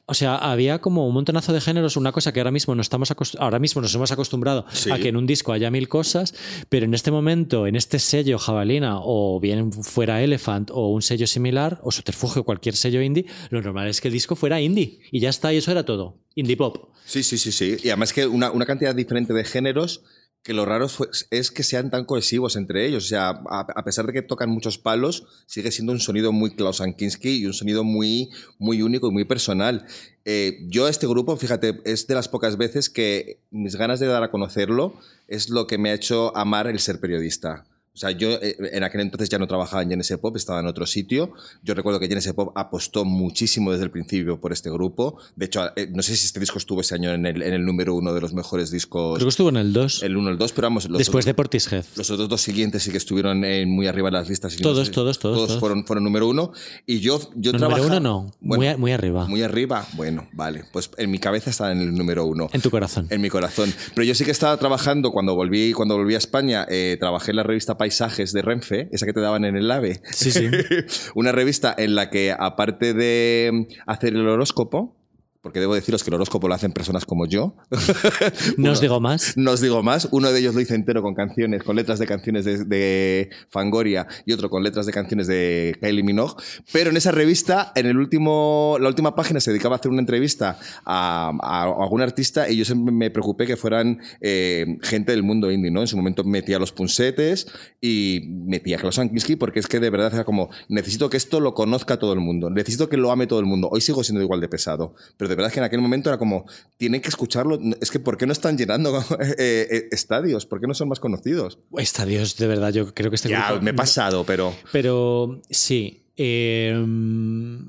O 0.07 0.13
sea, 0.13 0.35
había 0.35 0.79
como 0.79 1.07
un 1.07 1.13
montonazo 1.13 1.53
de 1.53 1.61
géneros, 1.61 1.97
una 1.97 2.11
cosa 2.11 2.31
que 2.33 2.39
ahora 2.41 2.51
mismo 2.51 2.75
no 2.75 2.81
estamos 2.81 3.11
ahora 3.39 3.59
mismo 3.59 3.81
nos 3.81 3.95
hemos 3.95 4.11
acostumbrado 4.11 4.65
Sí. 4.71 4.91
a 4.91 4.97
que 4.97 5.07
en 5.09 5.15
un 5.17 5.25
disco 5.25 5.51
haya 5.53 5.71
mil 5.71 5.87
cosas, 5.87 6.33
pero 6.69 6.85
en 6.85 6.93
este 6.93 7.11
momento, 7.11 7.67
en 7.67 7.75
este 7.75 7.99
sello 7.99 8.37
Jabalina, 8.39 8.99
o 9.01 9.39
bien 9.39 9.71
fuera 9.71 10.23
Elephant 10.23 10.71
o 10.71 10.89
un 10.89 11.01
sello 11.01 11.27
similar, 11.27 11.79
o 11.83 11.91
Subterfugio, 11.91 12.43
cualquier 12.43 12.75
sello 12.75 13.01
indie, 13.01 13.25
lo 13.49 13.61
normal 13.61 13.87
es 13.87 14.01
que 14.01 14.07
el 14.07 14.13
disco 14.13 14.35
fuera 14.35 14.61
indie. 14.61 14.99
Y 15.11 15.19
ya 15.19 15.29
está, 15.29 15.53
y 15.53 15.57
eso 15.57 15.71
era 15.71 15.85
todo. 15.85 16.19
Indie 16.35 16.57
pop. 16.57 16.89
Sí, 17.05 17.23
sí, 17.23 17.37
sí, 17.37 17.51
sí. 17.51 17.77
Y 17.83 17.89
además 17.89 18.13
que 18.13 18.25
una, 18.25 18.51
una 18.51 18.65
cantidad 18.65 18.95
diferente 18.95 19.33
de 19.33 19.43
géneros 19.43 20.03
que 20.45 20.53
lo 20.53 20.63
raro 20.63 20.85
es 21.31 21.49
que 21.49 21.63
sean 21.63 21.89
tan 21.89 22.05
cohesivos 22.05 22.55
entre 22.55 22.85
ellos. 22.85 23.05
O 23.05 23.07
sea, 23.07 23.29
a, 23.29 23.61
a 23.61 23.83
pesar 23.83 24.05
de 24.05 24.13
que 24.13 24.21
tocan 24.21 24.51
muchos 24.51 24.77
palos, 24.77 25.25
sigue 25.47 25.71
siendo 25.71 25.91
un 25.91 25.99
sonido 25.99 26.31
muy 26.31 26.51
Klaus 26.51 26.81
Ankinski 26.81 27.37
y 27.37 27.47
un 27.47 27.53
sonido 27.53 27.83
muy, 27.83 28.29
muy 28.59 28.83
único 28.83 29.07
y 29.07 29.11
muy 29.11 29.25
personal. 29.25 29.87
Eh, 30.23 30.59
yo 30.67 30.87
este 30.87 31.07
grupo, 31.07 31.35
fíjate, 31.35 31.81
es 31.83 32.05
de 32.05 32.13
las 32.13 32.29
pocas 32.29 32.57
veces 32.57 32.91
que 32.91 33.39
mis 33.49 33.75
ganas 33.75 33.99
de 33.99 34.05
dar 34.05 34.21
a 34.21 34.29
conocerlo 34.29 34.93
es 35.27 35.49
lo 35.49 35.65
que 35.65 35.79
me 35.79 35.89
ha 35.89 35.95
hecho 35.95 36.37
amar 36.37 36.67
el 36.67 36.77
ser 36.77 36.99
periodista. 36.99 37.65
O 37.95 37.97
sea, 37.97 38.11
yo 38.11 38.29
eh, 38.41 38.55
en 38.73 38.83
aquel 38.83 39.01
entonces 39.01 39.29
ya 39.29 39.39
no 39.39 39.47
trabajaba 39.47 39.81
en 39.81 39.89
GNS 39.89 40.17
Pop, 40.17 40.35
estaba 40.35 40.59
en 40.59 40.67
otro 40.67 40.85
sitio. 40.85 41.31
Yo 41.63 41.73
recuerdo 41.73 41.99
que 41.99 42.07
GNS 42.07 42.33
Pop 42.33 42.51
apostó 42.55 43.05
muchísimo 43.05 43.71
desde 43.71 43.85
el 43.85 43.91
principio 43.91 44.39
por 44.39 44.51
este 44.51 44.69
grupo. 44.69 45.17
De 45.37 45.45
hecho, 45.45 45.61
eh, 45.77 45.87
no 45.93 46.01
sé 46.03 46.15
si 46.17 46.25
este 46.25 46.39
disco 46.39 46.57
estuvo 46.57 46.81
ese 46.81 46.93
año 46.95 47.11
en 47.13 47.25
el, 47.25 47.41
en 47.41 47.53
el 47.53 47.65
número 47.65 47.95
uno 47.95 48.13
de 48.13 48.19
los 48.21 48.33
mejores 48.33 48.69
discos. 48.69 49.15
Creo 49.17 49.25
que 49.25 49.29
estuvo 49.29 49.47
en 49.49 49.55
el 49.57 49.71
2, 49.73 50.03
El 50.03 50.17
1 50.17 50.29
el 50.31 50.37
2, 50.37 50.51
pero 50.51 50.65
vamos, 50.67 50.89
los, 50.89 50.97
después 50.97 51.23
de 51.25 51.31
otros, 51.31 51.45
Portishead. 51.45 51.85
los 51.95 52.09
otros 52.11 52.27
dos 52.29 52.41
siguientes 52.41 52.83
sí 52.83 52.91
que 52.91 52.97
estuvieron 52.97 53.43
eh, 53.45 53.65
muy 53.65 53.87
arriba 53.87 54.09
en 54.09 54.15
las 54.15 54.27
listas. 54.29 54.53
y 54.53 54.57
no 54.57 54.63
Todos, 54.63 54.87
sé, 54.87 54.93
todos, 54.93 55.17
todos, 55.19 55.47
todos. 55.47 55.59
fueron, 55.59 55.85
fueron 55.85 56.03
número 56.03 56.27
uno. 56.27 56.51
Y 56.85 56.99
yo, 56.99 57.19
yo 57.35 57.53
No, 57.53 57.59
número 57.59 57.75
trabajaba- 57.83 57.87
uno 57.87 57.99
no, 57.99 58.31
Bueno, 58.41 58.59
muy, 58.59 58.67
a- 58.67 58.77
muy 58.77 58.91
arriba. 58.91 59.25
muy 59.27 59.41
arriba. 59.41 59.85
Bueno, 59.93 60.27
vale. 60.33 60.65
Pues 60.73 60.89
en 60.97 61.09
mi 61.11 61.19
cabeza 61.19 61.49
está 61.49 61.71
en 61.71 61.79
el 61.79 61.93
número 61.95 62.25
uno. 62.25 62.49
en 62.51 62.61
tu 62.61 62.69
corazón. 62.69 63.07
En 63.09 63.21
mi 63.21 63.29
corazón. 63.29 63.73
Pero 63.93 64.03
yo 64.05 64.13
sí 64.15 64.25
que 64.25 64.31
estaba 64.31 64.57
trabajando 64.57 65.11
cuando 65.11 65.33
volví, 65.35 65.71
cuando 65.71 65.95
volví 65.95 66.15
a 66.15 66.17
España, 66.17 66.65
eh, 66.69 66.97
trabajé 66.99 67.31
en 67.31 67.37
la 67.37 67.43
revista 67.43 67.77
Paisajes 67.85 68.33
de 68.33 68.41
Renfe, 68.41 68.89
esa 68.91 69.05
que 69.05 69.13
te 69.13 69.19
daban 69.19 69.45
en 69.45 69.55
el 69.55 69.69
AVE. 69.69 70.01
Sí, 70.05 70.31
sí. 70.31 70.49
Una 71.13 71.31
revista 71.31 71.75
en 71.77 71.93
la 71.93 72.09
que, 72.09 72.35
aparte 72.35 72.95
de 72.95 73.67
hacer 73.85 74.15
el 74.15 74.27
horóscopo, 74.27 74.97
porque 75.45 75.59
debo 75.59 75.75
deciros 75.75 76.03
que 76.03 76.09
el 76.09 76.15
horóscopo 76.15 76.47
lo 76.47 76.55
hacen 76.55 76.71
personas 76.71 77.05
como 77.05 77.27
yo, 77.27 77.55
No 78.57 78.71
os 78.71 78.81
digo 78.81 78.99
más. 78.99 79.37
no 79.37 79.51
os 79.51 79.61
digo 79.61 79.83
más, 79.83 80.07
uno 80.09 80.31
de 80.31 80.39
ellos 80.39 80.55
lo 80.55 80.61
hice 80.61 80.73
entero 80.73 81.03
con 81.03 81.13
canciones, 81.13 81.61
con 81.61 81.75
letras 81.75 81.99
de 81.99 82.07
canciones 82.07 82.45
de, 82.45 82.65
de 82.65 83.29
Fangoria 83.49 84.07
y 84.25 84.33
otro 84.33 84.49
con 84.49 84.63
letras 84.63 84.87
de 84.87 84.91
canciones 84.91 85.27
de 85.27 85.77
Kylie 85.79 86.01
Minogue, 86.01 86.33
pero 86.73 86.89
en 86.89 86.97
esa 86.97 87.11
revista, 87.11 87.73
en 87.75 87.85
el 87.85 87.95
último, 87.97 88.77
la 88.81 88.87
última 88.87 89.13
página 89.13 89.39
se 89.39 89.51
dedicaba 89.51 89.75
a 89.75 89.77
hacer 89.77 89.91
una 89.91 89.99
entrevista 89.99 90.57
a, 90.83 91.31
a 91.39 91.61
algún 91.61 92.01
artista 92.01 92.49
y 92.49 92.57
yo 92.57 92.65
siempre 92.65 92.91
me 92.91 93.11
preocupé 93.11 93.45
que 93.45 93.55
fueran 93.55 93.99
eh, 94.21 94.79
gente 94.81 95.11
del 95.11 95.21
mundo 95.21 95.51
indie, 95.51 95.69
¿no? 95.69 95.81
En 95.81 95.87
su 95.87 95.95
momento 95.95 96.23
metía 96.23 96.57
los 96.57 96.71
punsetes 96.71 97.45
y 97.79 98.21
metía 98.47 98.77
a 98.77 98.79
Klaus 98.79 98.97
Ankinski 98.97 99.35
porque 99.35 99.59
es 99.59 99.67
que 99.67 99.79
de 99.79 99.91
verdad 99.91 100.11
era 100.11 100.23
como, 100.23 100.49
necesito 100.69 101.07
que 101.07 101.17
esto 101.17 101.39
lo 101.39 101.53
conozca 101.53 101.99
todo 101.99 102.13
el 102.13 102.19
mundo, 102.19 102.49
necesito 102.49 102.89
que 102.89 102.97
lo 102.97 103.11
ame 103.11 103.27
todo 103.27 103.39
el 103.39 103.45
mundo. 103.45 103.69
Hoy 103.71 103.81
sigo 103.81 104.03
siendo 104.03 104.23
igual 104.23 104.41
de 104.41 104.47
pesado, 104.47 104.95
pero 105.17 105.29
de 105.29 105.34
verdad 105.35 105.51
que 105.51 105.59
en 105.59 105.65
aquel 105.65 105.81
momento 105.81 106.09
era 106.09 106.17
como, 106.17 106.45
tienen 106.77 107.01
que 107.01 107.09
escucharlo, 107.09 107.59
es 107.81 107.91
que 107.91 107.99
¿por 107.99 108.17
qué 108.17 108.25
no 108.25 108.31
están 108.33 108.57
llenando 108.57 108.97
eh, 109.19 109.67
eh, 109.69 109.87
estadios? 109.91 110.45
¿Por 110.45 110.59
qué 110.61 110.67
no 110.67 110.73
son 110.73 110.89
más 110.89 110.99
conocidos? 110.99 111.59
Estadios, 111.77 112.37
de 112.37 112.47
verdad, 112.47 112.71
yo 112.71 112.93
creo 112.93 113.09
que 113.09 113.15
este 113.15 113.29
ya, 113.29 113.49
grupo- 113.51 113.61
me 113.63 113.71
he 113.71 113.73
pasado, 113.73 114.23
pero... 114.25 114.53
Pero 114.71 115.41
sí. 115.49 116.03
eh, 116.17 116.73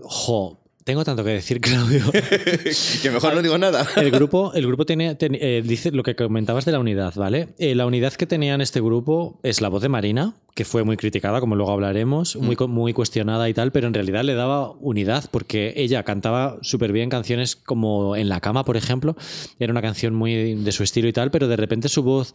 jo, 0.03 0.61
tengo 0.87 1.03
tanto 1.05 1.25
que 1.25 1.31
decir, 1.31 1.61
Claudio. 1.67 2.05
que 3.03 3.11
mejor 3.11 3.35
no 3.35 3.43
digo 3.43 3.59
nada. 3.59 3.85
El 3.97 4.13
grupo, 4.13 4.53
el 4.55 4.65
grupo 4.69 4.87
tiene, 4.87 5.17
ten- 5.17 5.37
eh, 5.39 5.61
dice 5.67 5.91
lo 5.91 6.05
que 6.05 6.15
comentabas 6.15 6.65
de 6.65 6.71
la 6.71 6.79
unidad, 6.79 7.13
¿vale? 7.17 7.49
Eh, 7.59 7.75
la 7.75 7.87
unidad 7.87 8.13
que 8.13 8.25
tenía 8.27 8.55
en 8.55 8.61
este 8.61 8.81
grupo 8.81 9.41
es 9.43 9.61
la 9.61 9.69
voz 9.69 9.83
de 9.83 9.89
Marina, 9.89 10.35
que 10.55 10.65
fue 10.65 10.85
muy 10.85 10.97
criticada, 10.97 11.41
como 11.41 11.57
luego 11.57 11.73
hablaremos, 11.73 12.37
muy, 12.37 12.55
cu- 12.55 12.69
muy 12.69 12.93
cuestionada 12.93 13.49
y 13.49 13.55
tal, 13.55 13.73
pero 13.73 13.89
en 13.89 13.95
realidad 13.95 14.23
le 14.23 14.35
daba 14.35 14.71
unidad 14.81 15.25
porque 15.33 15.75
ella 15.77 16.05
cantaba 16.05 16.59
súper 16.63 16.93
bien 16.93 17.11
canciones 17.11 17.57
como 17.57 18.15
En 18.15 18.29
la 18.29 18.41
cama, 18.41 18.65
por 18.65 18.77
ejemplo. 18.77 19.17
Era 19.59 19.73
una 19.73 19.83
canción 19.83 20.15
muy 20.15 20.55
de 20.55 20.71
su 20.73 20.85
estilo 20.85 21.09
y 21.09 21.13
tal, 21.13 21.33
pero 21.33 21.49
de 21.49 21.57
repente 21.57 21.89
su 21.89 22.05
voz 22.05 22.35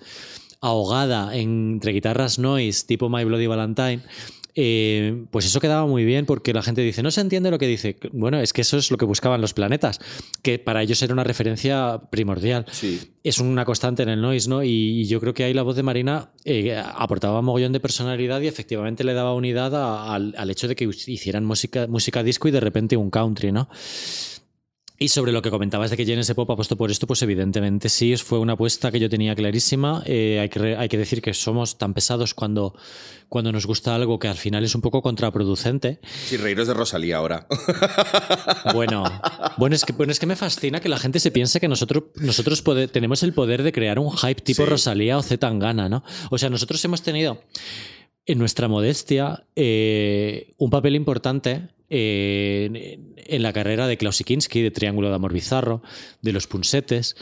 ahogada 0.60 1.36
entre 1.36 1.94
guitarras 1.94 2.38
noise 2.38 2.86
tipo 2.86 3.10
My 3.10 3.24
Bloody 3.24 3.48
Valentine. 3.48 4.02
Eh, 4.56 5.24
pues 5.32 5.46
eso 5.46 5.60
quedaba 5.60 5.86
muy 5.86 6.04
bien 6.06 6.26
porque 6.26 6.54
la 6.54 6.62
gente 6.62 6.82
dice, 6.82 7.02
no 7.04 7.12
se 7.12 7.22
entiende 7.22 7.52
lo 7.52 7.58
que 7.60 7.68
dice. 7.68 7.98
Bueno, 8.12 8.40
es 8.40 8.54
que 8.54 8.62
eso 8.62 8.78
es 8.78 8.92
lo 8.92 8.98
que 8.98 9.06
buscaban 9.06 9.42
los 9.42 9.54
planetas, 9.54 10.00
que 10.42 10.60
para 10.60 10.82
ellos 10.84 11.02
era 11.02 11.14
una 11.14 11.24
referencia 11.24 12.02
primordial. 12.10 12.66
Sí. 12.72 13.00
Es 13.24 13.40
una 13.40 13.66
constante 13.66 14.04
en 14.04 14.10
el 14.10 14.22
noise, 14.22 14.50
¿no? 14.50 14.64
Y, 14.64 14.70
y 15.02 15.06
yo 15.06 15.20
creo 15.20 15.34
que 15.34 15.44
ahí 15.44 15.54
la 15.54 15.62
voz 15.64 15.76
de 15.76 15.84
Marina 15.84 16.32
eh, 16.46 16.76
aportaba 16.76 17.42
mogollón 17.42 17.72
de 17.72 17.80
personalidad 17.80 18.42
y 18.42 18.48
efectivamente 18.48 19.04
le 19.04 19.14
daba 19.14 19.34
unidad 19.36 19.76
a- 19.76 20.16
al 20.16 20.50
hecho 20.50 20.68
de 20.68 20.76
que 20.76 20.86
hicieran 21.08 21.46
música, 21.46 21.88
música 21.88 22.24
disco 22.24 22.48
y 22.48 22.52
de 22.52 22.60
repente 22.60 22.98
un 22.98 23.10
country, 23.12 23.52
¿no? 23.52 23.70
Y 25.04 25.08
sobre 25.10 25.32
lo 25.32 25.42
que 25.42 25.50
comentabas 25.50 25.90
de 25.90 25.98
que 25.98 26.06
Genesis 26.06 26.36
Pop 26.36 26.52
apostó 26.52 26.78
por 26.78 26.92
esto, 26.92 27.08
pues 27.08 27.24
evidentemente 27.24 27.90
sí, 27.90 28.16
fue 28.18 28.38
una 28.38 28.54
apuesta 28.54 28.92
que 28.92 29.00
yo 29.00 29.10
tenía 29.10 29.34
clarísima. 29.34 30.04
Eh, 30.06 30.38
hay, 30.40 30.48
que 30.48 30.60
re- 30.60 30.78
hay 30.78 30.90
que 30.90 30.98
decir 31.00 31.24
que 31.24 31.34
somos 31.34 31.80
tan 31.80 31.96
pesados 31.96 32.36
cuando, 32.36 32.76
cuando 33.28 33.52
nos 33.52 33.66
gusta 33.66 33.96
algo 33.96 34.20
que 34.20 34.28
al 34.28 34.36
final 34.38 34.64
es 34.64 34.76
un 34.76 34.82
poco 34.82 35.02
contraproducente. 35.02 36.00
Sí, 36.28 36.38
reíros 36.38 36.68
de 36.68 36.76
Rosalía 36.76 37.18
ahora. 37.18 37.48
Bueno, 38.76 39.04
bueno, 39.58 39.76
es 39.76 39.86
que, 39.86 39.94
bueno, 39.94 40.12
es 40.12 40.20
que 40.20 40.28
me 40.28 40.36
fascina 40.36 40.80
que 40.80 40.88
la 40.90 41.00
gente 41.00 41.20
se 41.20 41.32
piense 41.32 41.60
que 41.60 41.68
nosotros, 41.68 42.04
tenemos 42.92 43.24
el 43.24 43.34
poder 43.34 43.64
de 43.64 43.72
crear 43.72 43.98
un 43.98 44.12
hype 44.16 44.42
tipo 44.42 44.64
Sí. 44.64 44.70
Rosalía 44.70 45.18
o 45.18 45.24
Z 45.24 45.40
Tangana, 45.40 45.90
¿no? 45.90 46.04
O 46.30 46.38
sea, 46.38 46.52
nosotros 46.52 46.84
hemos 46.86 47.02
tenido 47.02 47.42
en 48.28 48.38
nuestra 48.38 48.68
modestia 48.68 49.46
eh, 49.56 50.54
un 50.58 50.70
papel 50.70 50.96
importante 50.96 51.70
en, 51.92 53.44
la 53.44 53.54
carrera 53.54 53.88
de 53.88 53.98
Klaus 53.98 54.24
Kinski, 54.26 54.62
de 54.62 54.72
Triángulo 54.72 55.10
de 55.10 55.16
Amor 55.16 55.34
Bizarro, 55.34 55.84
de 56.22 56.32
los 56.32 56.48
Punsetes, 56.48 57.16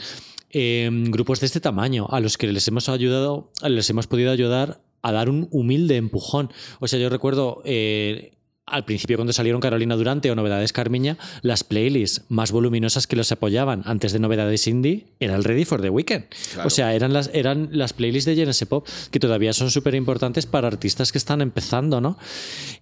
grupos 0.52 1.40
de 1.40 1.46
este 1.46 1.60
tamaño 1.60 2.06
a 2.10 2.20
los 2.20 2.38
que 2.38 2.46
les 2.46 2.66
hemos 2.68 2.88
ayudado, 2.88 3.52
les 3.62 3.90
hemos 3.90 4.06
podido 4.06 4.30
ayudar 4.30 4.80
a 5.02 5.12
dar 5.12 5.28
un 5.28 5.48
humilde 5.50 5.96
empujón. 5.96 6.52
O 6.78 6.88
sea, 6.88 6.98
yo 6.98 7.08
recuerdo 7.08 7.62
eh, 7.64 8.32
al 8.70 8.84
principio 8.84 9.16
cuando 9.16 9.32
salieron 9.32 9.60
Carolina 9.60 9.96
Durante 9.96 10.30
o 10.30 10.34
Novedades 10.34 10.72
Carmiña, 10.72 11.18
las 11.42 11.64
playlists 11.64 12.22
más 12.28 12.52
voluminosas 12.52 13.06
que 13.06 13.16
los 13.16 13.32
apoyaban 13.32 13.82
antes 13.84 14.12
de 14.12 14.18
Novedades 14.18 14.66
Indie 14.66 15.06
era 15.20 15.36
el 15.36 15.44
Ready 15.44 15.64
for 15.64 15.80
the 15.80 15.90
Weekend. 15.90 16.26
O 16.64 16.70
sea, 16.70 16.94
eran 16.94 17.12
las, 17.12 17.30
eran 17.32 17.70
las 17.72 17.92
playlists 17.92 18.26
de 18.26 18.36
Genesis 18.36 18.66
Pop 18.68 18.86
que 19.10 19.20
todavía 19.20 19.52
son 19.52 19.70
súper 19.70 19.94
importantes 19.94 20.46
para 20.46 20.68
artistas 20.68 21.12
que 21.12 21.18
están 21.18 21.40
empezando, 21.40 22.00
¿no? 22.00 22.18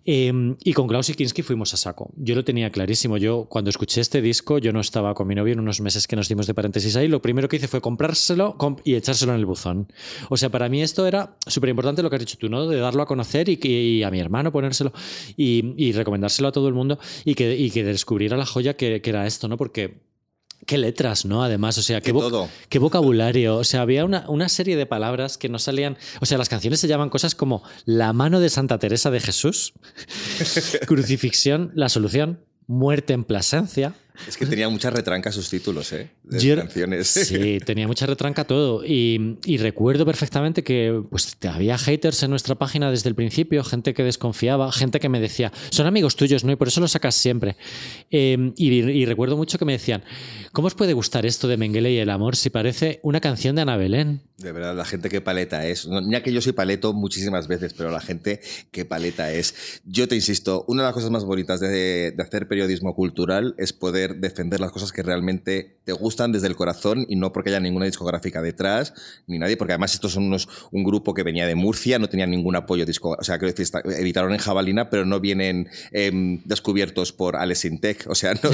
Em, 0.05 0.57
y 0.63 0.73
con 0.73 0.89
Klaus 0.89 1.11
Kinski 1.11 1.43
fuimos 1.43 1.75
a 1.75 1.77
saco. 1.77 2.11
Yo 2.17 2.35
lo 2.35 2.45
tenía 2.45 2.71
clarísimo. 2.71 3.17
Yo 3.17 3.47
cuando 3.49 3.71
escuché 3.71 4.01
este 4.01 4.23
disco, 4.23 4.59
yo 4.59 4.73
no 4.73 4.81
estaba 4.81 5.15
con 5.15 5.27
mi 5.27 5.35
novio 5.35 5.53
en 5.53 5.61
unos 5.61 5.81
meses 5.81 6.07
que 6.07 6.17
nos 6.17 6.29
dimos 6.29 6.47
de 6.47 6.55
paréntesis 6.55 6.97
ahí, 6.97 7.09
lo 7.09 7.23
primero 7.23 7.49
que 7.49 7.57
hice 7.57 7.69
fue 7.69 7.81
comprárselo 7.81 8.57
y 8.85 8.95
echárselo 8.95 9.33
en 9.33 9.39
el 9.39 9.47
buzón. 9.47 9.93
O 10.29 10.37
sea, 10.37 10.51
para 10.51 10.69
mí 10.69 10.83
esto 10.83 11.07
era 11.07 11.37
súper 11.47 11.71
importante 11.71 12.03
lo 12.03 12.11
que 12.11 12.17
has 12.17 12.21
dicho 12.21 12.39
tú, 12.39 12.49
¿no? 12.49 12.67
De 12.67 12.79
darlo 12.79 13.03
a 13.03 13.07
conocer 13.07 13.49
y, 13.49 13.59
y 13.63 14.03
a 14.03 14.11
mi 14.11 14.21
hermano 14.21 14.53
ponérselo. 14.53 14.93
Y, 15.37 15.75
y 15.79 15.93
recomendárselo 15.93 16.49
a 16.49 16.53
todo 16.53 16.69
el 16.69 16.75
mundo 16.75 16.99
y 17.25 17.35
que, 17.35 17.57
y 17.57 17.71
que 17.71 17.85
descubriera 17.85 18.37
la 18.37 18.45
joya 18.45 18.77
que, 18.77 19.01
que 19.01 19.11
era 19.11 19.27
esto, 19.27 19.49
¿no? 19.49 19.57
Porque 19.57 20.01
qué 20.67 20.77
letras, 20.77 21.25
¿no? 21.25 21.43
Además, 21.43 21.79
o 21.79 21.83
sea, 21.83 22.01
qué, 22.01 22.13
qué 22.69 22.79
vocabulario. 22.79 23.57
O 23.57 23.65
sea, 23.65 23.83
había 23.83 24.05
una, 24.05 24.25
una, 24.29 24.49
serie 24.49 24.77
de 24.77 24.87
palabras 24.87 25.39
que 25.39 25.49
no 25.49 25.59
salían. 25.59 25.97
O 26.21 26.27
sea, 26.27 26.37
las 26.37 26.49
canciones 26.49 26.81
se 26.81 26.89
llaman 26.89 27.11
cosas 27.11 27.35
como 27.35 27.63
la 27.85 28.13
mano 28.13 28.41
de 28.41 28.51
Santa 28.51 28.79
Teresa 28.79 29.11
de 29.11 29.21
Jesús, 29.21 29.73
crucifixión, 30.87 31.73
la 31.75 31.89
solución, 31.89 32.41
muerte 32.67 33.15
en 33.15 33.25
Plasencia, 33.25 33.95
es 34.27 34.37
que 34.37 34.47
tenía 34.47 34.69
mucha 34.69 34.91
retranca 34.91 35.31
sus 35.31 35.49
títulos, 35.49 35.93
¿eh? 35.93 36.11
De 36.25 36.57
canciones. 36.57 37.09
Sí, 37.09 37.59
tenía 37.65 37.87
mucha 37.87 38.07
retranca 38.07 38.45
todo. 38.45 38.85
Y, 38.85 39.59
recuerdo 39.59 40.07
perfectamente 40.07 40.63
que 40.63 41.03
pues, 41.11 41.37
había 41.49 41.77
haters 41.79 42.23
en 42.23 42.31
nuestra 42.31 42.55
página 42.55 42.91
desde 42.91 43.09
el 43.09 43.15
principio, 43.15 43.63
gente 43.65 43.95
que 43.95 44.03
desconfiaba, 44.03 44.71
gente 44.73 45.01
que 45.01 45.09
me 45.09 45.21
decía, 45.21 45.53
son 45.71 45.87
amigos 45.87 46.17
tuyos, 46.17 46.45
¿no? 46.45 46.53
Y 46.53 46.57
por 46.57 46.69
eso 46.69 46.81
lo 46.81 46.89
sacas 46.89 47.15
siempre. 47.15 47.57
Em, 48.11 48.53
y, 48.57 49.05
recuerdo 49.05 49.37
mucho 49.37 49.59
que 49.59 49.65
me 49.65 49.73
decían, 49.73 50.05
¿cómo 50.53 50.69
os 50.69 50.75
puede 50.75 50.93
gustar 50.93 51.27
esto 51.27 51.49
de 51.49 51.57
Mengele 51.57 51.93
y 51.93 51.99
el 51.99 52.11
amor 52.11 52.37
si 52.37 52.51
parece 52.51 53.01
una 53.03 53.21
canción 53.21 53.57
de 53.57 53.63
Ana 53.63 53.77
Belén? 53.77 54.23
De 54.39 54.53
verdad, 54.53 54.77
la 54.77 54.85
gente 54.85 55.09
que 55.09 55.21
paleta 55.21 55.67
es. 55.67 55.89
Ya 56.11 56.23
que 56.23 56.33
yo 56.33 56.41
soy 56.41 56.53
paleto 56.53 56.93
muchísimas 56.93 57.49
veces, 57.49 57.75
pero 57.75 57.91
la 57.91 58.01
gente 58.01 58.41
que 58.71 58.85
paleta 58.85 59.33
es. 59.33 59.81
Yo 59.85 60.07
te 60.07 60.15
insisto, 60.15 60.65
una 60.69 60.83
de 60.83 60.89
las 60.89 60.95
cosas 60.95 61.11
más 61.11 61.25
bonitas 61.25 61.59
de 61.61 62.15
hacer 62.19 62.47
periodismo 62.47 62.95
cultural 62.95 63.55
es 63.59 63.73
poder 63.73 64.08
defender 64.15 64.61
las 64.61 64.73
cosas 64.73 64.93
que 64.93 65.03
realmente 65.03 65.79
te 65.85 65.93
gustan 65.93 66.33
desde 66.33 66.47
el 66.47 66.57
corazón 66.57 67.07
y 67.09 67.17
no 67.17 67.33
porque 67.33 67.51
haya 67.51 67.61
ninguna 67.61 67.87
discográfica 67.87 68.43
detrás 68.43 68.95
ni 69.27 69.39
nadie, 69.39 69.57
porque 69.57 69.73
además 69.73 69.95
estos 69.95 70.13
son 70.13 70.25
unos, 70.25 70.49
un 70.71 70.85
grupo 70.85 71.15
que 71.15 71.23
venía 71.23 71.47
de 71.47 71.55
Murcia, 71.55 71.99
no 71.99 72.09
tenían 72.09 72.31
ningún 72.31 72.57
apoyo 72.57 72.85
discográfico, 72.85 73.23
o 73.23 73.25
sea, 73.25 73.39
quiero 73.39 73.55
decir, 73.55 73.69
editaron 73.99 74.33
en 74.33 74.39
Jabalina, 74.39 74.91
pero 74.91 75.05
no 75.05 75.21
vienen 75.21 75.69
em, 75.93 76.43
descubiertos 76.45 77.13
por 77.13 77.37
Alex 77.37 77.65
Intec, 77.65 78.07
o 78.09 78.15
sea, 78.15 78.35
no, 78.43 78.51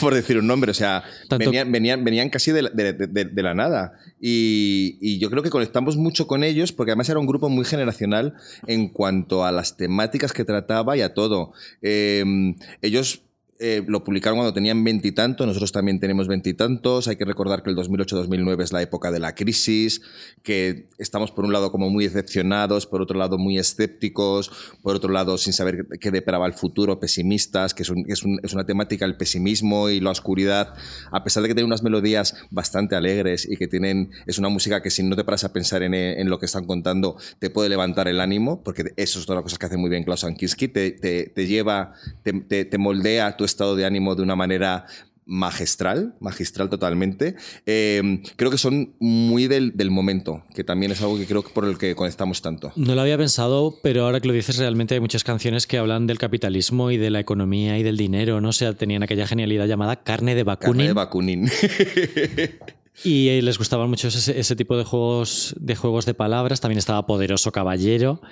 por 0.00 0.14
decir 0.14 0.38
un 0.38 0.46
nombre, 0.46 0.70
o 0.70 0.74
sea, 0.74 1.04
venían, 1.38 1.70
venían, 1.70 2.04
venían, 2.04 2.30
casi 2.30 2.52
de, 2.52 2.62
de, 2.62 3.42
la 3.42 3.54
nada. 3.54 3.94
Y, 4.20 4.98
y, 5.00 5.18
yo 5.18 5.30
creo 5.30 5.42
que 5.42 5.50
conectamos 5.50 5.96
mucho 5.96 6.26
con 6.26 6.42
ellos 6.42 6.72
porque 6.72 6.90
además 6.90 7.08
era 7.08 7.20
un 7.20 7.26
grupo 7.26 7.48
muy 7.48 7.64
generacional 7.64 8.34
en 8.66 8.88
cuanto 8.88 9.44
a 9.44 9.52
las 9.52 9.76
temáticas 9.76 10.32
que 10.32 10.44
trataba 10.44 10.96
y 10.96 11.02
a 11.02 11.14
todo. 11.14 11.52
Em, 11.82 12.56
ellos 12.82 13.22
eh, 13.60 13.82
lo 13.86 14.04
publicaron 14.04 14.38
cuando 14.38 14.54
tenían 14.54 14.84
veintitantos, 14.84 15.44
nosotros 15.44 15.72
también 15.72 15.98
tenemos 15.98 16.28
veintitantos. 16.28 17.08
Hay 17.08 17.16
que 17.16 17.24
recordar 17.24 17.64
que 17.64 17.70
el 17.70 17.76
2008-2009 17.76 18.62
es 18.62 18.72
la 18.72 18.82
época 18.82 19.10
de 19.10 19.18
la 19.18 19.34
crisis, 19.34 20.00
que 20.44 20.86
estamos 20.98 21.32
por 21.32 21.44
un 21.44 21.52
lado 21.52 21.72
como 21.72 21.90
muy 21.90 22.04
decepcionados, 22.04 22.86
por 22.86 23.02
otro 23.02 23.18
lado 23.18 23.36
muy 23.36 23.58
escépticos, 23.58 24.52
por 24.80 24.94
otro 24.94 25.12
lado 25.12 25.38
sin 25.38 25.52
saber 25.52 25.88
qué 26.00 26.12
deparaba 26.12 26.46
el 26.46 26.52
futuro, 26.52 27.00
pesimistas, 27.00 27.74
que 27.74 27.82
es, 27.82 27.92
es, 28.06 28.54
una 28.54 28.64
temática 28.64 29.04
el 29.04 29.16
pesimismo 29.16 29.90
y 29.90 29.98
la 29.98 30.10
oscuridad, 30.10 30.74
a 31.10 31.24
pesar 31.24 31.42
de 31.42 31.48
que 31.48 31.54
tienen 31.54 31.66
unas 31.66 31.82
melodías 31.82 32.36
bastante 32.50 32.94
alegres 32.94 33.44
y 33.50 33.56
que 33.56 33.66
tienen, 33.66 34.12
es 34.26 34.38
una 34.38 34.50
música 34.50 34.82
que 34.82 34.90
si 34.90 35.02
no 35.02 35.16
te 35.16 35.24
paras 35.24 35.42
a 35.42 35.52
pensar 35.52 35.82
en, 35.82 35.94
en 35.94 36.30
lo 36.30 36.38
que 36.38 36.46
están 36.46 36.64
contando, 36.64 37.16
te 37.40 37.50
puede 37.50 37.68
levantar 37.68 38.06
el 38.06 38.20
ánimo, 38.20 38.62
porque 38.62 38.92
eso 38.96 39.18
es 39.18 39.26
todas 39.26 39.38
las 39.38 39.42
cosas 39.42 39.58
que 39.58 39.66
hace 39.66 39.76
muy 39.76 39.90
bien 39.90 40.04
Klaus 40.04 40.22
Ankinski, 40.22 40.68
te, 40.68 40.92
te, 40.92 41.24
te 41.34 41.46
lleva, 41.48 41.94
te, 42.22 42.64
te 42.64 42.78
moldea 42.78 43.36
tu 43.36 43.47
estado 43.48 43.76
de 43.76 43.84
ánimo 43.84 44.14
de 44.14 44.22
una 44.22 44.36
manera 44.36 44.86
magistral, 45.28 46.14
magistral 46.20 46.70
totalmente. 46.70 47.36
Eh, 47.66 48.22
creo 48.36 48.50
que 48.50 48.56
son 48.56 48.94
muy 48.98 49.46
del, 49.46 49.90
momento, 49.90 50.42
que 50.54 50.64
también 50.64 50.90
es 50.90 51.02
algo 51.02 51.18
que 51.18 51.26
creo 51.26 51.44
que 51.44 51.50
por 51.50 51.66
el 51.66 51.76
que 51.76 51.94
conectamos 51.94 52.40
tanto. 52.40 52.72
No 52.76 52.94
lo 52.94 53.02
había 53.02 53.18
pensado, 53.18 53.74
pero 53.82 54.06
ahora 54.06 54.20
que 54.20 54.28
lo 54.28 54.34
dices, 54.34 54.56
realmente 54.56 54.94
hay 54.94 55.00
muchas 55.00 55.24
canciones 55.24 55.66
que 55.66 55.76
hablan 55.76 56.06
del 56.06 56.18
capitalismo 56.18 56.90
y 56.90 56.96
de 56.96 57.10
la 57.10 57.20
economía 57.20 57.78
y 57.78 57.82
del 57.82 57.98
dinero, 57.98 58.40
¿no? 58.40 58.48
O 58.48 58.52
sea, 58.52 58.72
tenían 58.72 59.02
aquella 59.02 59.26
genialidad 59.26 59.66
llamada 59.66 59.96
carne 60.02 60.34
de 60.34 60.44
Bakunin. 60.44 60.72
Carne 60.72 60.86
de 60.86 60.92
Bakunin. 60.94 61.50
y 63.04 63.28
eh, 63.28 63.42
les 63.42 63.58
gustaban 63.58 63.90
mucho 63.90 64.08
ese, 64.08 64.40
ese, 64.40 64.56
tipo 64.56 64.78
de 64.78 64.84
juegos, 64.84 65.54
de 65.60 65.76
juegos 65.76 66.06
de 66.06 66.14
palabras. 66.14 66.62
También 66.62 66.78
estaba 66.78 67.06
Poderoso 67.06 67.52
Caballero. 67.52 68.22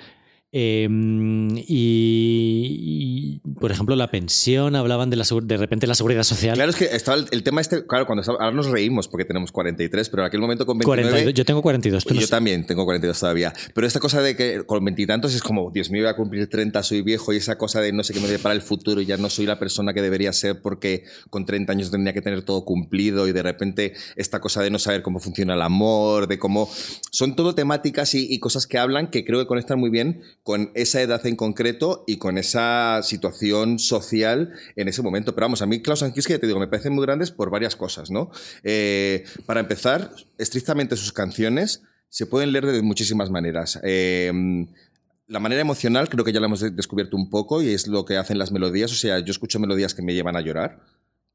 Em, 0.53 1.49
y, 1.57 3.41
por 3.59 3.69
ejemplo, 3.69 3.97
la 3.97 4.09
pensión, 4.09 4.77
hablaban 4.77 5.09
de, 5.09 5.17
la, 5.17 5.25
de 5.43 5.57
repente 5.57 5.87
la 5.87 5.95
seguridad 5.95 6.23
social. 6.23 6.55
Claro, 6.55 6.69
es 6.69 6.77
que 6.77 6.85
estaba 6.85 7.17
el, 7.17 7.43
tema 7.43 7.59
este, 7.59 7.85
claro, 7.85 8.05
cuando 8.05 8.23
ahora 8.31 8.51
nos 8.51 8.67
reímos 8.67 9.09
porque 9.09 9.25
tenemos 9.25 9.51
43, 9.51 10.07
pero 10.09 10.23
en 10.23 10.27
aquel 10.27 10.39
momento 10.39 10.65
con 10.65 10.77
29... 10.77 11.33
yo 11.33 11.43
tengo 11.43 11.61
42, 11.61 12.05
tú 12.05 12.13
Yo 12.13 12.29
también 12.29 12.65
tengo 12.65 12.85
42 12.85 13.19
todavía. 13.19 13.53
Pero 13.73 13.85
esta 13.85 13.99
cosa 13.99 14.21
de 14.21 14.37
que 14.37 14.63
con 14.65 14.85
veintitantos 14.85 15.35
es 15.35 15.43
como, 15.43 15.69
Dios 15.71 15.91
mío, 15.91 16.03
voy 16.03 16.11
a 16.11 16.15
cumplir 16.15 16.49
30, 16.49 16.81
soy 16.81 17.01
viejo, 17.01 17.33
y 17.33 17.37
esa 17.37 17.57
cosa 17.57 17.81
de 17.81 17.91
no 17.91 18.05
sé 18.05 18.13
qué 18.13 18.21
me 18.21 18.29
depara 18.29 18.55
el 18.55 18.61
futuro 18.61 19.01
y 19.01 19.05
ya 19.05 19.17
no 19.17 19.29
soy 19.29 19.45
la 19.45 19.59
persona 19.59 19.93
que 19.93 20.01
debería 20.01 20.31
ser 20.31 20.61
porque 20.61 21.03
con 21.29 21.45
30 21.45 21.73
años 21.73 21.91
tendría 21.91 22.13
que 22.13 22.21
tener 22.21 22.43
todo 22.43 22.63
cumplido 22.63 23.27
y 23.27 23.33
de 23.33 23.43
repente 23.43 23.95
esta 24.15 24.39
cosa 24.39 24.61
de 24.61 24.69
no 24.69 24.79
saber 24.79 25.01
cómo 25.01 25.19
funciona 25.19 25.55
el 25.55 25.61
amor, 25.61 26.27
de 26.27 26.39
cómo... 26.39 26.69
Son 27.11 27.35
todo 27.35 27.53
temáticas 27.53 28.13
y, 28.13 28.33
y 28.33 28.39
cosas 28.39 28.65
que 28.65 28.77
hablan 28.77 29.09
que 29.11 29.25
creo 29.25 29.39
que 29.39 29.45
conectan 29.45 29.77
muy 29.77 29.89
bien 29.89 30.21
con 30.47 30.71
esa 30.75 31.01
edad 31.01 31.27
en 31.27 31.35
concreto 31.35 32.05
y 32.07 32.15
con 32.19 32.37
esa 32.37 33.01
situación 33.03 33.79
social 33.79 34.53
en 34.77 34.87
ese 34.87 35.01
momento. 35.01 35.35
Pero 35.35 35.43
vamos, 35.43 35.61
a 35.61 35.65
mí 35.65 35.81
Klaus 35.81 36.03
Ankiski, 36.03 36.31
ya 36.31 36.39
te 36.39 36.47
digo, 36.47 36.57
me 36.57 36.69
parecen 36.69 36.93
muy 36.93 37.05
grandes 37.05 37.31
por 37.31 37.49
varias 37.49 37.75
cosas, 37.75 38.09
¿no? 38.11 38.31
Eh, 38.63 39.25
para 39.45 39.59
empezar, 39.59 40.09
estrictamente 40.37 40.95
sus 40.95 41.11
canciones 41.11 41.83
se 42.07 42.27
pueden 42.27 42.53
leer 42.53 42.65
de 42.65 42.81
muchísimas 42.81 43.29
maneras. 43.29 43.77
Eh, 43.83 44.31
la 45.27 45.41
manera 45.41 45.59
emocional 45.59 46.07
creo 46.07 46.23
que 46.23 46.31
ya 46.31 46.39
la 46.39 46.45
hemos 46.45 46.61
descubierto 46.73 47.17
un 47.17 47.29
poco 47.29 47.61
y 47.61 47.73
es 47.73 47.85
lo 47.87 48.05
que 48.05 48.15
hacen 48.15 48.39
las 48.39 48.53
melodías. 48.53 48.89
O 48.93 48.95
sea, 48.95 49.19
yo 49.19 49.31
escucho 49.31 49.59
melodías 49.59 49.93
que 49.93 50.01
me 50.01 50.13
llevan 50.13 50.37
a 50.37 50.41
llorar 50.41 50.79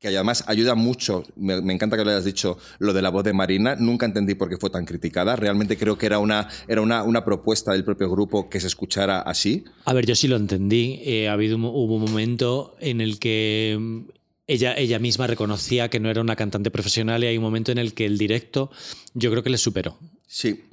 que 0.03 0.09
además 0.09 0.43
ayuda 0.49 0.75
mucho, 0.75 1.23
me, 1.37 1.55
encanta 1.73 1.97
que 1.97 2.05
lo 2.05 2.11
hayas 2.11 2.25
dicho, 2.25 2.59
lo 2.81 2.93
de 2.93 3.03
la 3.03 3.11
voz 3.11 3.23
de 3.23 3.33
Marina, 3.33 3.77
nunca 3.77 4.05
entendí 4.05 4.35
por 4.35 4.49
qué 4.49 4.57
fue 4.57 4.69
tan 4.69 4.85
criticada, 4.85 5.37
realmente 5.37 5.77
creo 5.79 5.97
que 5.97 6.07
era 6.07 6.19
una, 6.19 6.49
era 6.67 6.81
una, 6.81 7.05
una 7.05 7.25
propuesta 7.25 7.71
del 7.71 7.85
propio 7.85 8.11
grupo 8.11 8.51
que 8.51 8.59
se 8.59 8.67
escuchara 8.67 9.21
así. 9.21 9.65
A 9.85 9.93
ver, 9.93 10.05
yo 10.05 10.17
sí 10.17 10.27
lo 10.27 10.35
entendí, 10.35 11.01
eh, 11.05 11.29
ha 11.29 11.35
habido 11.35 11.57
hubo 11.57 11.95
un 11.95 12.03
momento 12.03 12.75
en 12.81 13.01
el 13.01 13.21
que 13.21 13.77
mm, 13.79 14.01
ella, 14.49 14.75
ella 14.77 14.99
misma 14.99 15.29
reconocía 15.29 15.89
que 15.89 16.01
no 16.01 16.11
era 16.11 16.21
una 16.21 16.35
cantante 16.35 16.73
profesional 16.73 17.23
y 17.23 17.29
hay 17.29 17.37
un 17.37 17.45
momento 17.45 17.71
en 17.71 17.79
el 17.79 17.95
que 17.95 18.05
el 18.05 18.19
directo 18.19 18.73
yo 19.15 19.31
creo 19.31 19.45
que 19.45 19.51
le 19.51 19.59
superó. 19.59 19.99
Sí. 20.27 20.65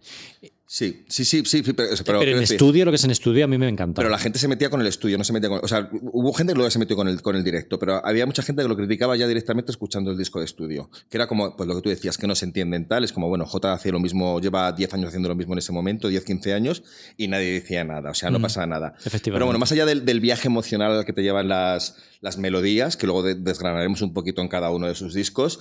Sí, 0.72 1.04
sí, 1.10 1.26
sí, 1.26 1.42
sí, 1.46 1.64
pero, 1.64 1.90
pero, 2.06 2.22
en 2.22 2.44
estudio, 2.44 2.86
lo 2.86 2.92
que 2.92 2.98
es 2.98 3.04
en 3.04 3.10
estudio, 3.10 3.44
a 3.44 3.48
mí 3.48 3.58
me 3.58 3.68
encanta. 3.68 3.96
Pero 3.96 4.10
la 4.10 4.20
gente 4.20 4.38
se 4.38 4.48
metía 4.48 4.70
con 4.70 4.80
el 4.80 4.86
estudio, 4.86 5.18
no 5.18 5.24
se 5.24 5.34
metía 5.34 5.50
con. 5.50 5.62
O 5.64 5.68
sea, 5.68 5.90
hubo 5.92 6.32
gente 6.32 6.54
que 6.54 6.58
luego 6.58 6.70
se 6.70 6.78
metió 6.78 6.96
con 6.96 7.08
el, 7.08 7.24
con 7.24 7.36
el 7.36 7.44
directo, 7.44 7.80
pero 7.80 8.06
había 8.06 8.28
mucha 8.28 8.44
gente 8.44 8.62
que 8.62 8.68
lo 8.68 8.78
criticaba 8.78 9.16
ya 9.16 9.28
directamente 9.28 9.72
escuchando 9.72 10.12
el 10.12 10.18
disco 10.20 10.38
de 10.38 10.46
estudio. 10.46 10.92
Que 11.10 11.18
era 11.18 11.26
como, 11.26 11.58
pues 11.58 11.68
lo 11.68 11.76
que 11.76 11.82
tú 11.82 11.90
decías, 11.90 12.20
que 12.20 12.28
no 12.28 12.36
se 12.36 12.46
entienden 12.46 12.88
tal. 12.88 13.04
Es 13.04 13.12
como, 13.12 13.28
bueno, 13.28 13.48
J 13.48 13.74
hacía 13.74 13.92
lo 13.92 14.00
mismo, 14.00 14.40
lleva 14.40 14.72
10 14.72 14.94
años 14.94 15.08
haciendo 15.08 15.28
lo 15.28 15.34
mismo 15.34 15.54
en 15.54 15.58
ese 15.58 15.72
momento, 15.72 16.08
10, 16.08 16.24
15 16.24 16.54
años, 16.54 16.84
y 17.18 17.30
nadie 17.30 17.52
decía 17.52 17.84
nada. 17.84 18.12
O 18.12 18.14
sea, 18.14 18.30
no 18.30 18.38
mm, 18.38 18.44
pasaba 18.44 18.68
nada. 18.68 18.94
Pero 19.24 19.46
bueno, 19.46 19.58
más 19.58 19.72
allá 19.72 19.88
del, 19.88 20.06
del, 20.06 20.20
viaje 20.20 20.50
emocional 20.50 20.92
al 20.92 21.04
que 21.04 21.14
te 21.14 21.24
llevan 21.24 21.48
las, 21.48 21.96
las 22.22 22.38
melodías, 22.38 22.96
que 22.96 23.08
luego 23.08 23.24
desgranaremos 23.24 24.04
un 24.04 24.14
poquito 24.14 24.44
en 24.44 24.48
cada 24.48 24.70
uno 24.70 24.86
de 24.86 24.94
sus 24.94 25.16
discos, 25.16 25.60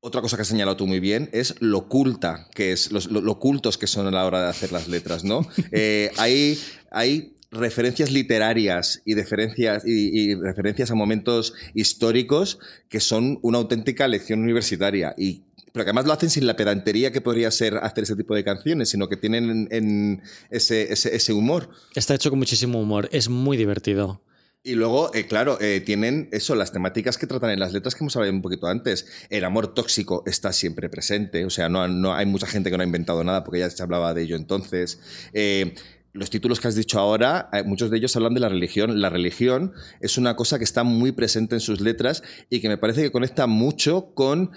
otra 0.00 0.22
cosa 0.22 0.36
que 0.36 0.42
has 0.42 0.48
señalado 0.48 0.76
tú 0.76 0.86
muy 0.86 1.00
bien 1.00 1.28
es 1.32 1.54
lo 1.60 1.78
oculta 1.78 2.48
que 2.54 2.72
es, 2.72 2.90
los, 2.90 3.10
lo, 3.10 3.30
ocultos 3.30 3.76
que 3.76 3.86
son 3.86 4.06
a 4.06 4.10
la 4.10 4.24
hora 4.24 4.42
de 4.42 4.48
hacer 4.48 4.72
las 4.72 4.88
letras, 4.88 5.24
¿no? 5.24 5.46
Eh, 5.72 6.10
hay, 6.16 6.58
hay 6.90 7.34
referencias 7.50 8.10
literarias 8.10 9.02
y, 9.04 9.14
referencias, 9.14 9.84
y, 9.86 10.34
referencias 10.34 10.90
a 10.90 10.94
momentos 10.94 11.54
históricos 11.74 12.58
que 12.88 13.00
son 13.00 13.38
una 13.42 13.58
auténtica 13.58 14.08
lección 14.08 14.40
universitaria 14.40 15.14
y 15.16 15.42
pero 15.72 15.84
que 15.84 15.90
además 15.90 16.06
lo 16.06 16.12
hacen 16.12 16.30
sin 16.30 16.48
la 16.48 16.56
pedantería 16.56 17.12
que 17.12 17.20
podría 17.20 17.48
ser 17.52 17.76
hacer 17.76 18.02
ese 18.02 18.16
tipo 18.16 18.34
de 18.34 18.42
canciones, 18.42 18.88
sino 18.88 19.08
que 19.08 19.16
tienen 19.16 19.68
en, 19.70 20.20
ese, 20.50 20.92
ese, 20.92 21.14
ese 21.14 21.32
humor. 21.32 21.70
Está 21.94 22.16
hecho 22.16 22.30
con 22.30 22.40
muchísimo 22.40 22.80
humor, 22.80 23.08
es 23.12 23.28
muy 23.28 23.56
divertido. 23.56 24.20
Y 24.62 24.74
luego, 24.74 25.10
eh, 25.14 25.26
claro, 25.26 25.58
eh, 25.58 25.80
tienen 25.80 26.28
eso, 26.32 26.54
las 26.54 26.70
temáticas 26.70 27.16
que 27.16 27.26
tratan 27.26 27.48
en 27.50 27.60
las 27.60 27.72
letras 27.72 27.94
que 27.94 28.04
hemos 28.04 28.14
hablado 28.16 28.34
un 28.34 28.42
poquito 28.42 28.66
antes. 28.66 29.06
El 29.30 29.44
amor 29.44 29.72
tóxico 29.72 30.22
está 30.26 30.52
siempre 30.52 30.90
presente, 30.90 31.46
o 31.46 31.50
sea, 31.50 31.70
no, 31.70 32.14
hay 32.14 32.26
mucha 32.26 32.46
gente 32.46 32.70
que 32.70 32.76
no 32.76 32.82
ha 32.82 32.86
inventado 32.86 33.24
nada 33.24 33.42
porque 33.42 33.60
ya 33.60 33.70
se 33.70 33.82
hablaba 33.82 34.12
de 34.12 34.22
ello 34.22 34.36
entonces. 34.36 35.00
Eh, 35.32 35.74
los 36.12 36.28
títulos 36.28 36.60
que 36.60 36.68
has 36.68 36.74
dicho 36.74 36.98
ahora, 36.98 37.48
muchos 37.64 37.90
de 37.90 37.96
ellos 37.96 38.14
hablan 38.16 38.34
de 38.34 38.40
la 38.40 38.48
religión. 38.48 39.00
La 39.00 39.08
religión 39.08 39.72
es 40.00 40.18
una 40.18 40.34
cosa 40.34 40.58
que 40.58 40.64
está 40.64 40.82
muy 40.82 41.12
presente 41.12 41.54
en 41.54 41.60
sus 41.60 41.80
letras 41.80 42.22
y 42.50 42.60
que 42.60 42.68
me 42.68 42.76
parece 42.76 43.00
que 43.00 43.12
conecta 43.12 43.46
mucho 43.46 44.12
con 44.12 44.50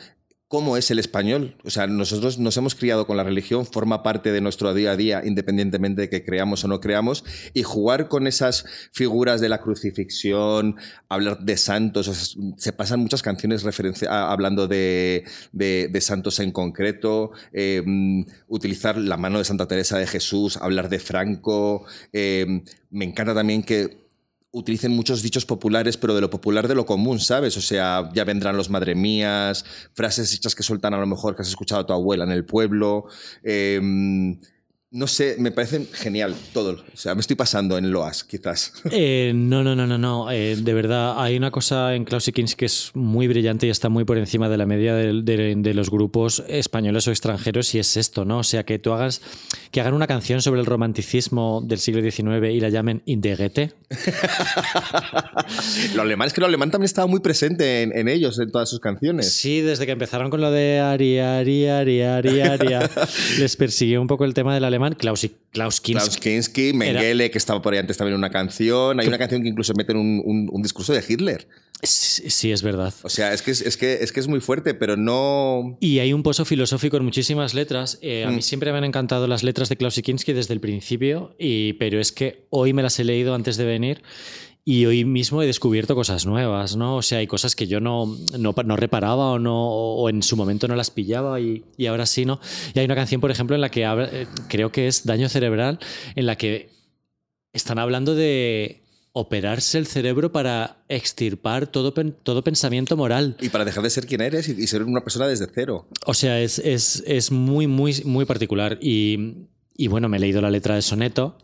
cómo 0.53 0.77
es 0.77 0.91
el 0.91 0.99
español. 0.99 1.55
O 1.63 1.71
sea, 1.71 1.87
nosotros 1.87 2.37
nos 2.37 2.55
hemos 2.57 2.75
criado 2.75 3.07
con 3.07 3.17
la 3.17 3.23
religión, 3.23 3.65
forma 3.65 4.03
parte 4.03 4.31
de 4.31 4.39
nuestro 4.39 4.71
día 4.75 4.91
a 4.91 4.95
día, 4.95 5.23
independientemente 5.25 6.01
de 6.01 6.09
que 6.09 6.23
creamos 6.23 6.63
o 6.63 6.67
no 6.67 6.79
creamos, 6.79 7.25
y 7.55 7.63
jugar 7.63 8.07
con 8.07 8.27
esas 8.27 8.63
figuras 8.91 9.41
de 9.41 9.49
la 9.49 9.61
crucifixión, 9.61 10.75
hablar 11.09 11.39
de 11.39 11.57
santos, 11.57 12.37
se 12.57 12.71
pasan 12.71 12.99
muchas 12.99 13.23
canciones 13.23 13.65
hablando 14.07 14.67
de, 14.67 15.23
santos 16.01 16.39
en 16.39 16.51
concreto, 16.51 17.31
em, 17.51 18.23
utilizar 18.47 18.95
la 18.95 19.17
mano 19.17 19.39
de 19.39 19.45
Santa 19.45 19.67
Teresa 19.67 19.97
de 19.97 20.05
Jesús, 20.05 20.57
hablar 20.57 20.87
de 20.87 20.99
Franco. 20.99 21.85
Em, 22.11 22.63
me 22.91 23.05
encanta 23.05 23.33
también 23.33 23.63
que 23.63 24.02
utilicen 24.53 24.91
muchos 24.91 25.23
dichos 25.23 25.45
populares, 25.45 25.97
pero 25.97 26.13
de 26.13 26.21
lo 26.21 26.29
popular 26.29 26.67
de 26.67 26.75
lo 26.75 26.85
común, 26.85 27.19
¿sabes? 27.19 27.57
O 27.57 27.61
sea, 27.61 28.09
ya 28.13 28.23
vendrán 28.23 28.55
los 28.55 28.69
madre 28.69 28.93
mías, 28.93 29.65
frases 29.93 30.31
hechas 30.33 30.53
que 30.53 30.61
sueltan 30.61 30.93
a 30.93 30.99
lo 30.99 31.07
mejor 31.07 31.35
que 31.35 31.41
has 31.41 31.49
escuchado 31.49 31.81
a 31.81 31.85
tu 31.87 31.93
abuela 31.93 32.23
en 32.23 32.31
el 32.31 32.45
pueblo. 32.45 33.07
Em, 33.41 34.39
no 34.93 35.07
sé, 35.07 35.37
me 35.39 35.49
parece 35.49 35.87
genial 35.91 36.35
todo. 36.53 36.83
O 36.93 36.97
sea, 36.97 37.15
me 37.15 37.21
estoy 37.21 37.35
pasando 37.35 37.79
en 37.79 37.91
Loas, 37.91 38.23
quizás. 38.23 38.73
Eh, 38.95 39.31
no, 39.33 39.63
no, 39.63 39.75
no, 39.75 39.87
no, 39.87 39.97
no. 39.97 40.29
Eh, 40.29 40.55
de 40.55 40.73
verdad, 40.73 41.19
hay 41.19 41.35
una 41.35 41.49
cosa 41.49 41.95
en 41.95 42.05
Klaus 42.05 42.29
que 42.31 42.65
es 42.65 42.91
muy 42.93 43.27
brillante 43.27 43.65
y 43.65 43.71
está 43.71 43.89
muy 43.89 44.05
por 44.05 44.19
encima 44.19 44.49
de 44.49 44.57
la 44.57 44.67
media 44.67 44.93
de, 44.93 45.73
los 45.73 45.89
grupos 45.89 46.43
españoles 46.47 47.07
o 47.07 47.11
extranjeros 47.11 47.73
y 47.73 47.79
es 47.79 47.97
esto, 47.97 48.23
¿no? 48.23 48.39
O 48.39 48.43
sea, 48.43 48.65
que 48.65 48.77
tú 48.77 48.93
hagas, 48.93 49.21
que 49.71 49.81
hagan 49.81 49.95
una 49.95 50.05
canción 50.05 50.43
sobre 50.43 50.59
el 50.59 50.67
romanticismo 50.67 51.63
del 51.65 51.79
siglo 51.79 52.03
XIX 52.03 52.51
y 52.51 52.59
la 52.59 52.69
llamen 52.69 53.01
Indegete. 53.05 53.73
lo 55.95 56.03
alemán 56.03 56.27
es 56.27 56.33
que 56.33 56.41
lo 56.41 56.47
alemán 56.47 56.69
también 56.69 56.85
estaba 56.85 57.07
muy 57.07 57.21
presente 57.21 57.81
en, 57.81 58.07
ellos, 58.07 58.37
en 58.37 58.51
todas 58.51 58.69
sus 58.69 58.79
canciones. 58.79 59.33
Sí, 59.33 59.61
desde 59.61 59.87
que 59.87 59.93
empezaron 59.93 60.29
con 60.29 60.39
lo 60.39 60.51
de 60.51 60.79
Aria, 60.79 61.39
Aria, 61.39 61.79
Aria, 61.79 62.17
Aria, 62.17 62.53
Aria 62.53 62.89
les 63.39 63.55
persiguió 63.55 63.99
un 63.99 64.07
poco 64.07 64.25
el 64.25 64.35
tema 64.35 64.53
del 64.53 64.65
alemán 64.65 64.82
Klaus, 64.91 65.27
Klaus 65.51 65.81
Kinski. 65.81 66.05
Klaus 66.05 66.17
Kinski, 66.17 66.73
Mengele, 66.73 67.31
que 67.31 67.37
estaba 67.37 67.61
por 67.61 67.73
ahí 67.73 67.79
antes 67.79 67.97
también 67.97 68.13
en 68.13 68.19
una 68.19 68.29
canción. 68.29 68.99
Hay 68.99 69.07
una 69.07 69.17
canción 69.17 69.41
que 69.41 69.49
incluso 69.49 69.73
meten 69.75 69.97
un, 69.97 70.49
un, 70.51 70.61
discurso 70.61 70.93
de 70.93 71.03
Hitler. 71.07 71.47
Sí, 71.81 72.51
es 72.51 72.61
verdad. 72.63 72.93
O 73.03 73.09
sea, 73.09 73.33
es 73.33 73.41
que 73.41 73.51
es, 73.51 73.77
que, 73.77 73.95
es 74.01 74.11
que 74.11 74.19
es 74.19 74.27
muy 74.27 74.39
fuerte, 74.39 74.73
pero 74.73 74.95
no. 74.95 75.77
Y 75.81 75.99
hay 75.99 76.13
un 76.13 76.23
pozo 76.23 76.45
filosófico 76.45 76.97
en 76.97 77.03
muchísimas 77.03 77.53
letras. 77.53 77.99
Eh, 78.01 78.23
a 78.25 78.29
mí 78.29 78.37
mm. 78.37 78.41
siempre 78.41 78.71
me 78.71 78.77
han 78.77 78.85
encantado 78.85 79.27
las 79.27 79.43
letras 79.43 79.69
de 79.69 79.75
Klaus 79.75 79.99
Kinski 80.01 80.33
desde 80.33 80.53
el 80.53 80.61
principio, 80.61 81.35
y, 81.37 81.73
pero 81.73 81.99
es 81.99 82.11
que 82.11 82.45
hoy 82.49 82.73
me 82.73 82.83
las 82.83 82.99
he 82.99 83.03
leído 83.03 83.35
antes 83.35 83.57
de 83.57 83.65
venir 83.65 84.01
y 84.65 84.85
hoy 84.85 85.03
mismo 85.03 85.41
he 85.41 85.45
descubierto 85.45 85.93
cosas 85.93 86.25
nuevas, 86.25 86.77
¿no? 86.77 86.95
O 86.95 87.01
sea, 87.01 87.17
hay 87.17 87.27
cosas 87.27 87.55
que 87.55 87.67
yo 87.67 87.81
no, 87.81 88.17
no, 88.37 88.77
reparaba 88.77 89.31
o, 89.31 89.39
no, 89.39 89.67
o 89.69 90.09
en 90.09 90.23
su 90.23 90.37
momento 90.37 90.69
no 90.69 90.75
las 90.75 90.89
pillaba 90.89 91.41
y, 91.41 91.65
y, 91.75 91.87
ahora 91.87 92.05
sí, 92.05 92.23
¿no? 92.23 92.39
Y 92.73 92.79
hay 92.79 92.85
una 92.85 92.95
canción, 92.95 93.19
por 93.19 93.29
ejemplo, 93.29 93.55
en 93.55 93.61
la 93.61 93.69
que 93.69 93.83
eh, 93.83 94.27
creo 94.47 94.71
que 94.71 94.87
es 94.87 95.05
Daño 95.05 95.27
Cerebral, 95.27 95.79
en 96.15 96.25
la 96.25 96.37
que 96.37 96.69
están 97.51 97.77
hablando 97.77 98.15
de 98.15 98.83
operarse 99.11 99.77
el 99.77 99.85
cerebro 99.85 100.31
para 100.31 100.77
extirpar 100.87 101.67
todo, 101.67 101.93
todo 101.93 102.43
pensamiento 102.43 102.95
moral. 102.95 103.35
Y 103.41 103.49
para 103.49 103.65
dejar 103.65 103.83
de 103.83 103.89
ser 103.89 104.07
quien 104.07 104.21
eres 104.21 104.47
y, 104.47 104.65
ser 104.67 104.83
una 104.83 105.01
persona 105.01 105.27
desde 105.27 105.47
cero. 105.53 105.87
O 106.05 106.13
sea, 106.13 106.39
es, 106.39 106.57
es, 106.59 107.03
es 107.05 107.31
muy, 107.31 107.67
muy, 107.67 108.01
muy 108.05 108.23
particular. 108.23 108.79
Y, 108.81 109.45
y 109.75 109.87
bueno, 109.87 110.07
me 110.07 110.17
he 110.17 110.19
leído 110.21 110.41
la 110.41 110.49
letra 110.49 110.75
de 110.75 110.81
soneto 110.81 111.37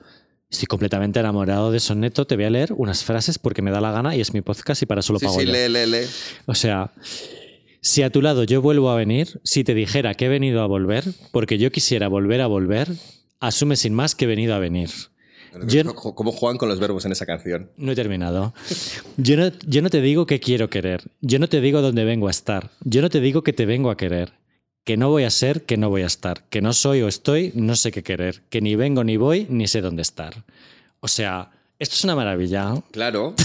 Estoy 0.49 0.65
completamente 0.65 1.19
enamorado 1.19 1.71
de 1.71 1.79
Soneto. 1.79 2.25
Te 2.25 2.35
voy 2.35 2.45
a 2.45 2.49
leer 2.49 2.73
unas 2.73 3.03
frases 3.03 3.37
porque 3.37 3.61
me 3.61 3.69
da 3.69 3.79
la 3.79 3.91
gana 3.91 4.15
y 4.15 4.21
es 4.21 4.33
mi 4.33 4.41
podcast 4.41 4.81
y 4.81 4.87
para 4.87 5.01
eso 5.01 5.13
lo 5.13 5.19
pago 5.19 5.33
sí, 5.39 5.41
sí, 5.41 5.45
Lee, 5.45 5.69
lee, 5.69 5.85
lee. 5.85 6.07
O 6.47 6.55
sea, 6.55 6.91
si 7.81 8.01
a 8.01 8.09
tu 8.09 8.21
lado 8.23 8.43
yo 8.45 8.59
vuelvo 8.59 8.89
a 8.89 8.95
venir, 8.95 9.39
si 9.43 9.63
te 9.63 9.75
dijera 9.75 10.15
que 10.15 10.25
he 10.25 10.29
venido 10.29 10.61
a 10.61 10.65
volver, 10.65 11.03
porque 11.31 11.59
yo 11.59 11.71
quisiera 11.71 12.07
volver 12.07 12.41
a 12.41 12.47
volver, 12.47 12.87
asume 13.39 13.75
sin 13.75 13.93
más 13.93 14.15
que 14.15 14.25
he 14.25 14.27
venido 14.27 14.55
a 14.55 14.59
venir. 14.59 14.89
¿Cómo 16.15 16.31
juegan 16.31 16.57
con 16.57 16.67
los 16.67 16.79
verbos 16.79 17.05
en 17.05 17.11
esa 17.11 17.27
canción? 17.27 17.69
No 17.77 17.91
he 17.91 17.95
terminado. 17.95 18.53
Yo 19.17 19.37
no, 19.37 19.51
yo 19.67 19.83
no 19.83 19.89
te 19.91 20.01
digo 20.01 20.25
que 20.25 20.39
quiero 20.39 20.69
querer. 20.69 21.11
Yo 21.21 21.37
no 21.37 21.47
te 21.47 21.61
digo 21.61 21.81
dónde 21.81 22.05
vengo 22.05 22.27
a 22.27 22.31
estar. 22.31 22.71
Yo 22.81 23.03
no 23.03 23.09
te 23.09 23.19
digo 23.19 23.43
que 23.43 23.53
te 23.53 23.67
vengo 23.67 23.91
a 23.91 23.97
querer 23.97 24.33
que 24.83 24.97
no 24.97 25.09
voy 25.09 25.23
a 25.23 25.29
ser, 25.29 25.65
que 25.65 25.77
no 25.77 25.89
voy 25.89 26.01
a 26.01 26.07
estar, 26.07 26.45
que 26.49 26.61
no 26.61 26.73
soy 26.73 27.01
o 27.01 27.07
estoy, 27.07 27.51
no 27.55 27.75
sé 27.75 27.91
qué 27.91 28.03
querer, 28.03 28.43
que 28.49 28.61
ni 28.61 28.75
vengo 28.75 29.03
ni 29.03 29.17
voy, 29.17 29.45
ni 29.49 29.67
sé 29.67 29.81
dónde 29.81 30.01
estar. 30.01 30.45
O 30.99 31.07
sea, 31.07 31.51
esto 31.79 31.95
es 31.95 32.03
una 32.03 32.15
maravilla. 32.15 32.73
Claro, 32.91 33.35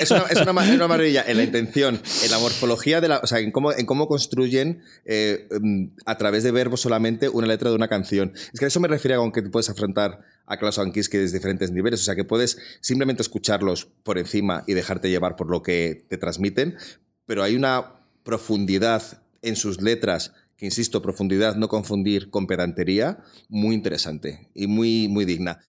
es 0.00 0.10
una, 0.10 0.54
maravilla 0.54 1.22
en 1.26 1.36
la 1.36 1.42
intención, 1.42 2.00
en 2.24 2.30
la 2.30 2.38
morfología, 2.38 3.02
de 3.02 3.08
la, 3.08 3.18
o 3.18 3.26
sea, 3.26 3.40
en 3.40 3.52
cómo, 3.52 3.72
en 3.72 3.84
cómo 3.84 4.08
construyen 4.08 4.82
eh, 5.04 5.46
mm, 5.60 5.88
a 6.06 6.16
través 6.16 6.44
de 6.44 6.50
verbos 6.50 6.80
solamente 6.80 7.28
una 7.28 7.46
letra 7.46 7.68
de 7.68 7.76
una 7.76 7.88
canción. 7.88 8.32
Es 8.54 8.58
que 8.58 8.64
a 8.64 8.68
eso 8.68 8.80
me 8.80 8.88
refiero 8.88 9.20
con 9.20 9.32
que 9.32 9.42
te 9.42 9.50
puedes 9.50 9.68
afrontar 9.68 10.20
a 10.46 10.56
Klaus 10.56 10.78
Ankiski 10.78 11.18
desde 11.18 11.36
diferentes 11.36 11.70
niveles, 11.70 12.00
o 12.00 12.04
sea, 12.04 12.16
que 12.16 12.24
puedes 12.24 12.56
simplemente 12.80 13.20
escucharlos 13.20 13.88
por 14.02 14.16
encima 14.16 14.64
y 14.66 14.72
dejarte 14.72 15.10
llevar 15.10 15.36
por 15.36 15.50
lo 15.50 15.62
que 15.62 16.06
te 16.08 16.16
transmiten, 16.16 16.78
pero 17.26 17.42
hay 17.42 17.54
una 17.54 17.96
profundidad 18.22 19.02
en 19.42 19.56
sus 19.56 19.82
letras 19.82 20.32
que 20.58 20.66
insisto, 20.66 21.00
profundidad, 21.00 21.54
no 21.54 21.68
confundir 21.68 22.30
con 22.30 22.48
pedantería, 22.48 23.20
muy 23.48 23.76
interesante 23.76 24.50
y 24.54 24.66
muy, 24.66 25.06
muy 25.08 25.24
digna. 25.24 25.60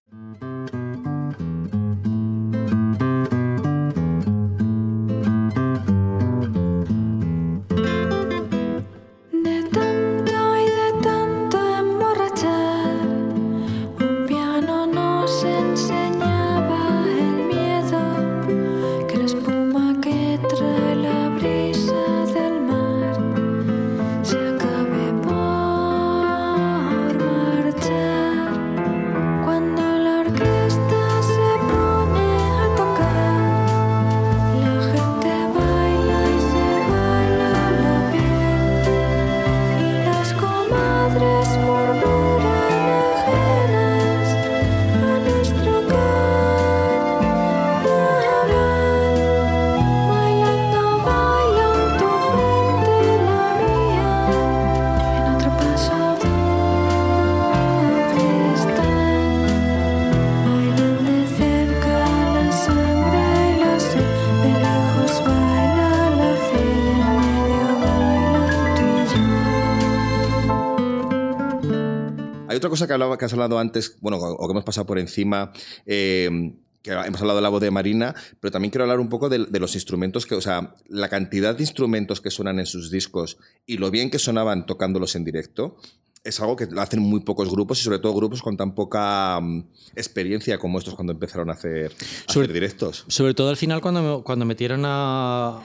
Cosa 72.70 72.86
que, 72.86 72.92
hablaba, 72.92 73.18
que 73.18 73.24
has 73.24 73.32
hablado 73.32 73.58
antes, 73.58 73.98
bueno, 74.00 74.18
o 74.18 74.46
que 74.46 74.52
hemos 74.52 74.64
pasado 74.64 74.86
por 74.86 74.98
encima, 74.98 75.52
eh, 75.86 76.54
que 76.82 76.92
hemos 76.92 77.20
hablado 77.20 77.38
de 77.38 77.42
la 77.42 77.48
voz 77.48 77.60
de 77.60 77.70
Marina, 77.70 78.14
pero 78.40 78.50
también 78.50 78.70
quiero 78.70 78.84
hablar 78.84 79.00
un 79.00 79.08
poco 79.08 79.28
de, 79.28 79.38
los 79.38 79.74
instrumentos 79.74 80.26
que, 80.26 80.34
o 80.34 80.40
sea, 80.40 80.74
la 80.88 81.08
cantidad 81.08 81.54
de 81.54 81.62
instrumentos 81.62 82.20
que 82.20 82.30
suenan 82.30 82.58
en 82.58 82.66
sus 82.66 82.90
discos 82.90 83.38
y 83.66 83.76
lo 83.76 83.90
bien 83.90 84.10
que 84.10 84.18
sonaban 84.18 84.66
tocándolos 84.66 85.14
en 85.16 85.24
directo. 85.24 85.76
Es 86.22 86.38
algo 86.38 86.54
que 86.54 86.66
lo 86.66 86.82
hacen 86.82 87.00
muy 87.00 87.20
pocos 87.20 87.50
grupos 87.50 87.80
y 87.80 87.84
sobre 87.84 87.98
todo 87.98 88.14
grupos 88.14 88.42
con 88.42 88.54
tan 88.54 88.74
poca 88.74 89.40
mm, 89.40 89.70
experiencia 89.96 90.58
como 90.58 90.78
estos 90.78 90.94
cuando 90.94 91.14
empezaron 91.14 91.48
a 91.48 91.54
hacer, 91.54 91.92
directos. 92.52 93.06
Sobre 93.08 93.32
todo 93.32 93.48
al 93.48 93.56
final 93.56 93.80
cuando, 93.80 94.22
cuando 94.22 94.44
metieron 94.44 94.82
a, 94.84 95.62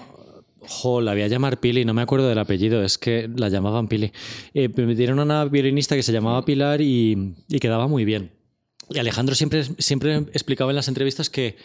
Jo, 0.68 1.02
la 1.02 1.14
voy 1.14 1.22
a 1.24 1.28
llamar 1.28 1.60
Pili, 1.60 1.86
no 1.86 1.94
me 1.94 2.02
acuerdo 2.02 2.28
del 2.28 2.40
apellido, 2.40 2.84
es 2.84 2.98
que 2.98 3.30
la 3.36 3.50
llamaban 3.50 3.88
Pili. 3.88 4.12
Eh, 4.54 4.70
me 4.76 4.96
dieron 4.96 5.20
una 5.20 5.46
violinista 5.46 5.96
que 5.96 6.04
se 6.04 6.12
llamaba 6.12 6.46
Pilar 6.46 6.82
y, 6.82 7.36
quedaba 7.60 7.88
muy 7.88 8.06
bien. 8.06 8.32
Y 8.90 9.00
Alejandro 9.00 9.36
siempre, 9.36 9.64
siempre 9.80 10.16
explicaba 10.18 10.72
en 10.72 10.76
las 10.76 10.88
entrevistas 10.88 11.30
que, 11.30 11.58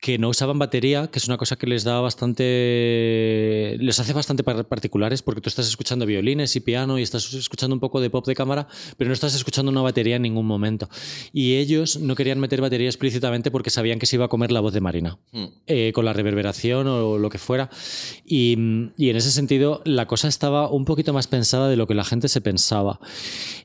que 0.00 0.16
no 0.18 0.30
usaban 0.30 0.58
batería, 0.58 1.08
que 1.08 1.18
es 1.18 1.28
una 1.28 1.36
cosa 1.36 1.56
que 1.56 1.66
les 1.66 1.84
da 1.84 2.00
bastante. 2.00 3.76
les 3.78 4.00
hace 4.00 4.14
bastante 4.14 4.42
particulares, 4.42 5.20
porque 5.20 5.42
tú 5.42 5.50
estás 5.50 5.68
escuchando 5.68 6.06
violines 6.06 6.56
y 6.56 6.60
piano 6.60 6.98
y 6.98 7.02
estás 7.02 7.32
escuchando 7.34 7.74
un 7.74 7.80
poco 7.80 8.00
de 8.00 8.08
pop 8.08 8.26
de 8.26 8.34
cámara, 8.34 8.66
pero 8.96 9.08
no 9.08 9.14
estás 9.14 9.34
escuchando 9.34 9.70
una 9.70 9.82
batería 9.82 10.16
en 10.16 10.22
ningún 10.22 10.46
momento. 10.46 10.88
Y 11.32 11.56
ellos 11.56 11.98
no 11.98 12.14
querían 12.14 12.40
meter 12.40 12.62
batería 12.62 12.88
explícitamente 12.88 13.50
porque 13.50 13.68
sabían 13.68 13.98
que 13.98 14.06
se 14.06 14.16
iba 14.16 14.24
a 14.24 14.28
comer 14.28 14.52
la 14.52 14.60
voz 14.60 14.72
de 14.72 14.80
Marina, 14.80 15.18
hmm. 15.32 15.44
eh, 15.66 15.92
con 15.94 16.06
la 16.06 16.14
reverberación 16.14 16.86
o 16.86 17.18
lo 17.18 17.28
que 17.28 17.38
fuera. 17.38 17.68
Y, 18.24 18.56
y, 18.96 19.10
en 19.10 19.16
ese 19.16 19.30
sentido, 19.30 19.82
la 19.84 20.06
cosa 20.06 20.28
estaba 20.28 20.70
un 20.70 20.86
poquito 20.86 21.12
más 21.12 21.26
pensada 21.26 21.68
de 21.68 21.76
lo 21.76 21.86
que 21.86 21.94
la 21.94 22.04
gente 22.04 22.28
se 22.28 22.40
pensaba. 22.40 23.00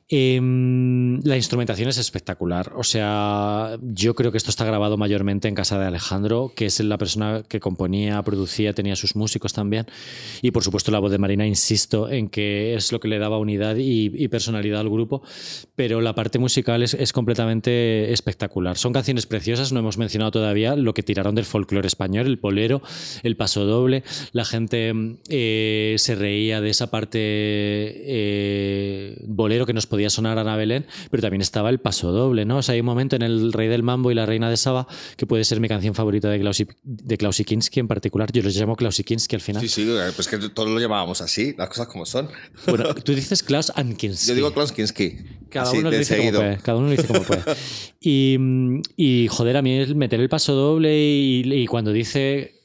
Em, 0.08 1.20
la 1.24 1.36
instrumentación 1.36 1.88
es 1.88 1.98
espectacular. 1.98 2.72
O 2.76 2.84
sea, 2.84 3.76
yo 3.82 4.14
creo 4.14 4.30
que 4.30 4.38
esto 4.38 4.50
está 4.50 4.64
grabado 4.64 4.96
mayormente 4.96 5.48
en 5.48 5.56
casa 5.56 5.78
de 5.78 5.86
Alejandro, 5.86 6.25
que 6.54 6.66
es 6.66 6.80
la 6.80 6.98
persona 6.98 7.42
que 7.48 7.60
componía, 7.60 8.22
producía, 8.22 8.72
tenía 8.72 8.96
sus 8.96 9.16
músicos 9.16 9.52
también. 9.52 9.86
Y 10.42 10.50
por 10.50 10.62
supuesto 10.62 10.90
la 10.90 10.98
voz 10.98 11.10
de 11.10 11.18
Marina, 11.18 11.46
insisto, 11.46 12.10
en 12.10 12.28
que 12.28 12.74
es 12.74 12.92
lo 12.92 13.00
que 13.00 13.08
le 13.08 13.18
daba 13.18 13.38
unidad 13.38 13.76
y, 13.78 14.26
personalidad 14.28 14.80
al 14.80 14.90
grupo. 14.90 15.22
Pero 15.76 16.00
la 16.00 16.14
parte 16.14 16.38
musical 16.38 16.82
es, 16.82 17.12
completamente 17.12 18.12
espectacular. 18.12 18.76
Son 18.76 18.92
canciones 18.92 19.26
preciosas, 19.26 19.72
no 19.72 19.80
hemos 19.80 19.98
mencionado 19.98 20.32
todavía 20.32 20.76
lo 20.76 20.92
que 20.92 21.02
tiraron 21.02 21.34
del 21.34 21.44
folclore 21.44 21.86
español, 21.86 22.26
el 22.26 22.38
polero, 22.38 22.82
el 23.22 23.36
paso 23.36 23.64
doble. 23.64 24.02
La 24.32 24.44
gente 24.44 24.92
eh, 25.28 25.94
se 25.98 26.14
reía 26.14 26.60
de 26.60 26.70
esa 26.70 26.90
parte 26.90 27.18
eh, 27.20 29.22
bolero 29.26 29.66
que 29.66 29.72
nos 29.72 29.86
podía 29.86 30.10
sonar 30.10 30.38
Ana 30.38 30.56
Belén, 30.56 30.86
pero 31.10 31.22
también 31.22 31.40
estaba 31.40 31.70
el 31.70 31.78
paso 31.78 32.12
doble, 32.12 32.44
¿no? 32.44 32.58
O 32.58 32.62
sea, 32.62 32.74
hay 32.74 32.80
un 32.80 32.86
momento 32.86 33.16
en 33.16 33.22
El 33.22 33.52
Rey 33.52 33.68
del 33.68 33.82
Mambo 33.82 34.10
y 34.10 34.14
La 34.14 34.26
Reina 34.26 34.50
de 34.50 34.56
Saba 34.56 34.86
que 35.16 35.26
puede 35.26 35.44
ser 35.44 35.60
mi 35.60 35.68
canción 35.68 35.94
favorita 35.94 36.15
de, 36.20 36.38
Klausi, 36.40 36.66
de 36.82 37.18
Klausikinski 37.18 37.80
en 37.80 37.88
particular. 37.88 38.30
Yo 38.32 38.42
los 38.42 38.56
llamo 38.56 38.76
Klausikinski 38.76 39.36
al 39.36 39.42
final. 39.42 39.62
Sí, 39.62 39.68
sí, 39.68 39.88
pues 40.14 40.28
que 40.28 40.38
todos 40.38 40.68
lo 40.68 40.78
llamábamos 40.80 41.20
así, 41.20 41.54
las 41.56 41.68
cosas 41.68 41.88
como 41.88 42.06
son. 42.06 42.28
Bueno, 42.66 42.94
tú 43.04 43.14
dices 43.14 43.42
Klaus 43.42 43.72
Ankinski. 43.74 44.28
Yo 44.28 44.34
digo 44.34 44.52
Klausikinski. 44.52 45.18
Cada, 45.50 45.70
uno 45.72 45.90
lo 45.90 45.96
dice 45.96 46.16
como 46.16 46.32
puede, 46.32 46.58
cada 46.58 46.78
uno 46.78 46.86
lo 46.88 46.92
dice 46.92 47.06
como 47.06 47.22
puede. 47.22 47.42
Y, 48.08 48.38
y 48.96 49.26
joder, 49.26 49.56
a 49.56 49.62
mí 49.62 49.80
es 49.80 49.92
meter 49.96 50.20
el 50.20 50.28
paso 50.28 50.52
doble 50.52 50.96
y, 50.96 51.42
y 51.52 51.66
cuando 51.66 51.92
dice 51.92 52.55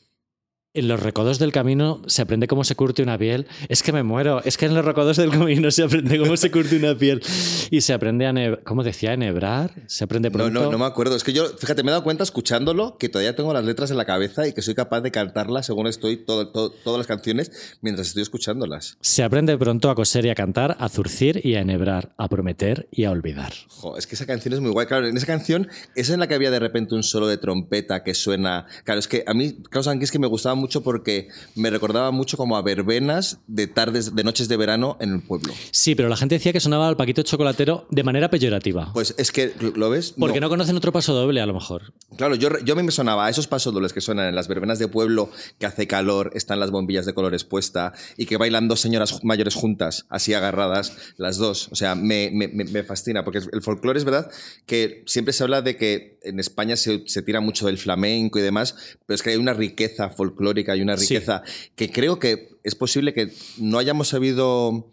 en 0.73 0.87
los 0.87 1.01
recodos 1.01 1.37
del 1.37 1.51
camino 1.51 2.01
se 2.07 2.21
aprende 2.21 2.47
cómo 2.47 2.63
se 2.63 2.75
curte 2.75 3.03
una 3.03 3.17
piel. 3.17 3.47
Es 3.67 3.83
que 3.83 3.91
me 3.91 4.03
muero. 4.03 4.41
Es 4.45 4.57
que 4.57 4.67
en 4.67 4.73
los 4.73 4.85
recodos 4.85 5.17
del 5.17 5.29
camino 5.29 5.69
se 5.69 5.83
aprende 5.83 6.17
cómo 6.17 6.37
se 6.37 6.49
curte 6.49 6.77
una 6.77 6.97
piel. 6.97 7.21
Y 7.69 7.81
se 7.81 7.93
aprende 7.93 8.25
a, 8.25 8.63
¿cómo 8.63 8.83
decía? 8.83 9.13
enhebrar. 9.13 9.73
Se 9.87 10.05
aprende 10.05 10.31
pronto. 10.31 10.53
No, 10.53 10.65
no, 10.65 10.71
no 10.71 10.77
me 10.77 10.85
acuerdo. 10.85 11.15
Es 11.17 11.23
que 11.25 11.33
yo, 11.33 11.49
fíjate, 11.57 11.83
me 11.83 11.89
he 11.89 11.91
dado 11.91 12.03
cuenta 12.03 12.23
escuchándolo 12.23 12.97
que 12.97 13.09
todavía 13.09 13.35
tengo 13.35 13.51
las 13.53 13.65
letras 13.65 13.91
en 13.91 13.97
la 13.97 14.05
cabeza 14.05 14.47
y 14.47 14.53
que 14.53 14.61
soy 14.61 14.73
capaz 14.73 15.01
de 15.01 15.11
cantarlas 15.11 15.65
según 15.65 15.87
estoy 15.87 16.17
todo, 16.17 16.47
todas 16.47 16.97
las 16.97 17.07
canciones 17.07 17.77
mientras 17.81 18.07
estoy 18.07 18.23
escuchándolas. 18.23 18.97
Se 19.01 19.23
aprende 19.23 19.57
pronto 19.57 19.89
a 19.89 19.95
coser 19.95 20.25
y 20.25 20.29
a 20.29 20.35
cantar, 20.35 20.77
a 20.79 20.87
zurcir 20.87 21.41
y 21.43 21.55
a 21.55 21.61
enhebrar, 21.61 22.13
a 22.17 22.29
prometer 22.29 22.87
y 22.91 23.03
a 23.03 23.11
olvidar. 23.11 23.51
es 23.97 24.07
que 24.07 24.15
esa 24.15 24.25
canción 24.25 24.53
es 24.53 24.61
muy 24.61 24.71
guay. 24.71 24.87
Claro, 24.87 25.07
en 25.07 25.17
esa 25.17 25.27
canción 25.27 25.67
es 25.95 26.09
en 26.09 26.21
la 26.21 26.27
que 26.27 26.35
había 26.35 26.51
de 26.51 26.59
repente 26.59 26.95
un 26.95 27.03
solo 27.03 27.27
de 27.27 27.37
trompeta 27.37 28.03
que 28.03 28.13
suena. 28.13 28.67
Claro, 28.85 28.99
es 28.99 29.09
que 29.09 29.25
a 29.27 29.33
mí, 29.33 29.57
Klaus 29.69 29.89
que 30.11 30.19
me 30.19 30.27
gustaba 30.27 30.55
mucho 30.61 30.81
porque 30.81 31.27
me 31.55 31.69
recordaba 31.69 32.11
mucho 32.11 32.37
como 32.37 32.55
a 32.55 32.61
verbenas 32.61 33.39
de 33.47 33.67
tardes, 33.67 34.15
de 34.15 34.23
noches 34.23 34.47
de 34.47 34.55
verano 34.55 34.97
en 35.01 35.13
el 35.13 35.21
pueblo. 35.21 35.53
Sí, 35.71 35.95
pero 35.95 36.07
la 36.07 36.15
gente 36.15 36.35
decía 36.35 36.53
que 36.53 36.59
sonaba 36.59 36.87
al 36.87 36.95
paquito 36.95 37.23
chocolatero 37.23 37.87
de 37.89 38.03
manera 38.03 38.29
peyorativa. 38.29 38.91
Pues 38.93 39.13
es 39.17 39.31
que, 39.31 39.53
¿lo 39.75 39.89
ves? 39.89 40.13
Porque 40.17 40.39
no, 40.39 40.49
conocen 40.49 40.77
otro 40.77 40.91
paso 40.91 41.13
doble, 41.13 41.41
a 41.41 41.45
lo 41.45 41.53
mejor. 41.53 41.93
Claro, 42.15 42.35
yo, 42.35 42.49
yo 42.63 42.73
a 42.73 42.77
mí 42.77 42.83
me 42.83 42.91
sonaba 42.91 43.25
a 43.25 43.29
esos 43.29 43.47
pasos 43.47 43.73
dobles 43.73 43.91
que 43.91 44.01
suenan 44.01 44.27
en 44.27 44.35
las 44.35 44.47
verbenas 44.47 44.79
de 44.79 44.87
pueblo, 44.87 45.29
que 45.59 45.65
hace 45.65 45.87
calor, 45.87 46.31
están 46.35 46.59
las 46.59 46.71
bombillas 46.71 47.05
de 47.05 47.13
colores 47.13 47.43
puestas 47.43 47.93
y 48.17 48.25
que 48.25 48.37
bailan 48.37 48.67
dos 48.67 48.79
señoras 48.79 49.23
mayores 49.23 49.55
juntas, 49.55 50.05
así 50.09 50.33
agarradas, 50.33 50.95
las 51.17 51.37
dos. 51.37 51.69
O 51.71 51.75
sea, 51.75 51.95
me, 51.95 52.29
me, 52.31 52.47
me 52.47 52.83
fascina, 52.83 53.23
porque 53.23 53.39
el 53.51 53.61
folclore 53.61 53.97
es 53.97 54.05
verdad 54.05 54.29
que 54.65 55.03
siempre 55.07 55.33
se 55.33 55.43
habla 55.43 55.61
de 55.61 55.77
que 55.77 56.19
en 56.23 56.39
España 56.39 56.75
se, 56.75 57.03
se 57.07 57.21
tira 57.21 57.41
mucho 57.41 57.65
del 57.65 57.77
flamenco 57.77 58.39
y 58.39 58.41
demás, 58.41 58.75
pero 59.05 59.15
es 59.15 59.23
que 59.23 59.31
hay 59.31 59.37
una 59.37 59.53
riqueza 59.53 60.09
folclórica 60.09 60.50
y 60.59 60.81
una 60.81 60.95
riqueza 60.95 61.43
que 61.75 61.89
creo 61.91 62.19
que 62.19 62.49
es 62.63 62.75
posible 62.75 63.13
que 63.13 63.31
no 63.57 63.77
hayamos 63.77 64.09
sabido 64.09 64.91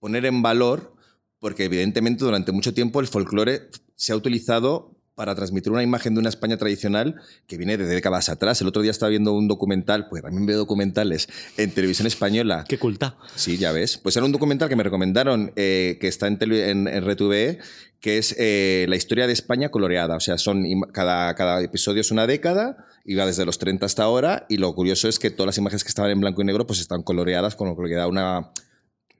poner 0.00 0.26
en 0.26 0.42
valor, 0.42 0.94
porque 1.38 1.64
evidentemente 1.64 2.24
durante 2.24 2.52
mucho 2.52 2.74
tiempo 2.74 3.00
el 3.00 3.06
folclore 3.06 3.68
se 3.94 4.12
ha 4.12 4.16
utilizado 4.16 4.93
para 5.14 5.34
transmitir 5.34 5.72
una 5.72 5.82
imagen 5.82 6.14
de 6.14 6.20
una 6.20 6.28
España 6.28 6.56
tradicional 6.56 7.20
que 7.46 7.56
viene 7.56 7.76
de 7.76 7.86
décadas 7.86 8.28
atrás. 8.28 8.60
El 8.60 8.68
otro 8.68 8.82
día 8.82 8.90
estaba 8.90 9.10
viendo 9.10 9.32
un 9.32 9.48
documental, 9.48 10.08
pues 10.08 10.22
también 10.22 10.46
veo 10.46 10.58
documentales 10.58 11.28
en 11.56 11.70
televisión 11.70 12.06
española. 12.06 12.64
Qué 12.68 12.78
culta. 12.78 13.16
Sí, 13.34 13.56
ya 13.56 13.72
ves. 13.72 13.98
Pues 13.98 14.16
era 14.16 14.26
un 14.26 14.32
documental 14.32 14.68
que 14.68 14.76
me 14.76 14.82
recomendaron, 14.82 15.52
eh, 15.56 15.98
que 16.00 16.08
está 16.08 16.26
en, 16.26 16.38
en, 16.40 16.88
en 16.88 17.10
RTVE, 17.10 17.58
que 18.00 18.18
es 18.18 18.34
eh, 18.38 18.86
la 18.88 18.96
historia 18.96 19.26
de 19.26 19.32
España 19.32 19.70
coloreada. 19.70 20.16
O 20.16 20.20
sea, 20.20 20.36
son 20.36 20.64
cada, 20.92 21.34
cada 21.34 21.62
episodio 21.62 22.00
es 22.00 22.10
una 22.10 22.26
década, 22.26 22.86
iba 23.04 23.24
desde 23.24 23.46
los 23.46 23.58
30 23.58 23.86
hasta 23.86 24.02
ahora, 24.02 24.46
y 24.48 24.58
lo 24.58 24.74
curioso 24.74 25.08
es 25.08 25.18
que 25.18 25.30
todas 25.30 25.46
las 25.46 25.58
imágenes 25.58 25.84
que 25.84 25.88
estaban 25.88 26.10
en 26.10 26.20
blanco 26.20 26.42
y 26.42 26.44
negro 26.44 26.66
pues 26.66 26.80
están 26.80 27.02
coloreadas, 27.02 27.56
con 27.56 27.68
lo 27.68 27.76
que 27.76 27.94
da 27.94 28.06
una 28.06 28.50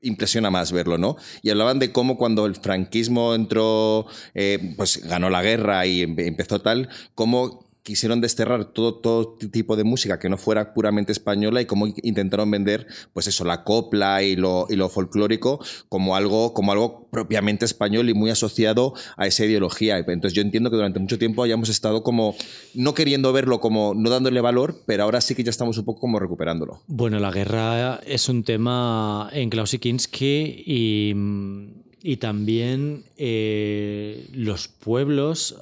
impresiona 0.05 0.51
más 0.51 0.73
verlo, 0.73 0.99
¿no? 0.99 1.17
Y 1.43 1.51
hablaban 1.51 1.79
de 1.79 1.93
cómo 1.93 2.17
cuando 2.17 2.47
el 2.47 2.55
franquismo 2.55 3.35
entró, 3.35 4.07
eh, 4.35 4.75
pues 4.77 5.05
ganó 5.05 5.31
la 5.31 5.43
guerra 5.43 5.87
y 5.87 6.03
empezó 6.03 6.61
tal, 6.61 6.89
cómo 7.15 7.64
quisieron 7.85 8.23
desterrar 8.23 8.65
todo, 8.73 8.95
todo 8.95 9.37
tipo 9.37 9.77
de 9.77 9.85
música 9.85 10.19
que 10.19 10.31
no 10.31 10.39
fuera 10.39 10.73
puramente 10.73 11.13
española 11.13 11.61
y 11.61 11.67
cómo 11.67 11.87
intentaron 12.03 12.51
vender, 12.51 12.87
pues 13.13 13.27
eso, 13.27 13.45
la 13.45 13.63
copla 13.63 14.23
y 14.23 14.37
lo, 14.37 14.67
y 14.71 14.77
lo 14.77 14.89
folclórico 14.89 15.63
como 15.91 16.17
algo, 16.17 16.55
como 16.55 16.73
algo 16.73 17.09
propiamente 17.11 17.67
español 17.67 18.09
y 18.09 18.15
muy 18.15 18.31
asociado 18.31 18.95
a 19.19 19.27
esa 19.27 19.45
ideología. 19.45 19.99
Entonces 19.99 20.33
yo 20.33 20.41
entiendo 20.41 20.71
que 20.71 20.77
durante 20.77 20.99
mucho 20.99 21.19
tiempo 21.19 21.43
hayamos 21.43 21.69
estado 21.69 22.03
como 22.03 22.35
no 22.73 22.95
queriendo 22.95 23.35
verlo, 23.35 23.61
como 23.61 23.93
no 23.95 24.09
dándole 24.09 24.41
valor, 24.41 24.83
pero 24.87 25.03
ahora 25.03 25.21
sí 25.21 25.35
que 25.35 25.45
ya 25.45 25.51
estamos 25.51 25.77
un 25.77 25.85
poco 25.85 26.01
como 26.01 26.19
recuperándolo. 26.19 26.81
Bueno, 26.87 27.21
la 27.21 27.31
guerra 27.31 28.01
es 28.07 28.31
un 28.31 28.45
tema 28.45 29.29
en 29.35 29.51
Klausikinski 29.51 30.65
y, 30.67 31.15
y 32.03 32.17
también 32.17 33.05
eh, 33.19 34.27
los 34.33 34.69
pueblos 34.69 35.57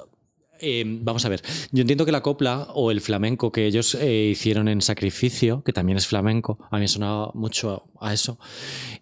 Em, 0.65 1.03
vamos 1.03 1.25
a 1.25 1.29
ver, 1.29 1.41
yo 1.73 1.81
entiendo 1.81 2.05
que 2.05 2.13
la 2.13 2.21
copla 2.21 2.69
o 2.73 2.89
el 2.89 3.01
flamenco 3.01 3.51
que 3.51 3.65
ellos 3.65 3.95
eh, 3.95 4.29
hicieron 4.31 4.69
en 4.69 4.81
Sacrificio, 4.81 5.61
que 5.61 5.73
también 5.73 5.97
es 5.97 6.07
flamenco, 6.07 6.57
a 6.71 6.77
mí 6.77 6.83
me 6.83 6.87
sonaba 6.87 7.31
mucho 7.33 7.83
a 7.99 8.13
eso, 8.13 8.39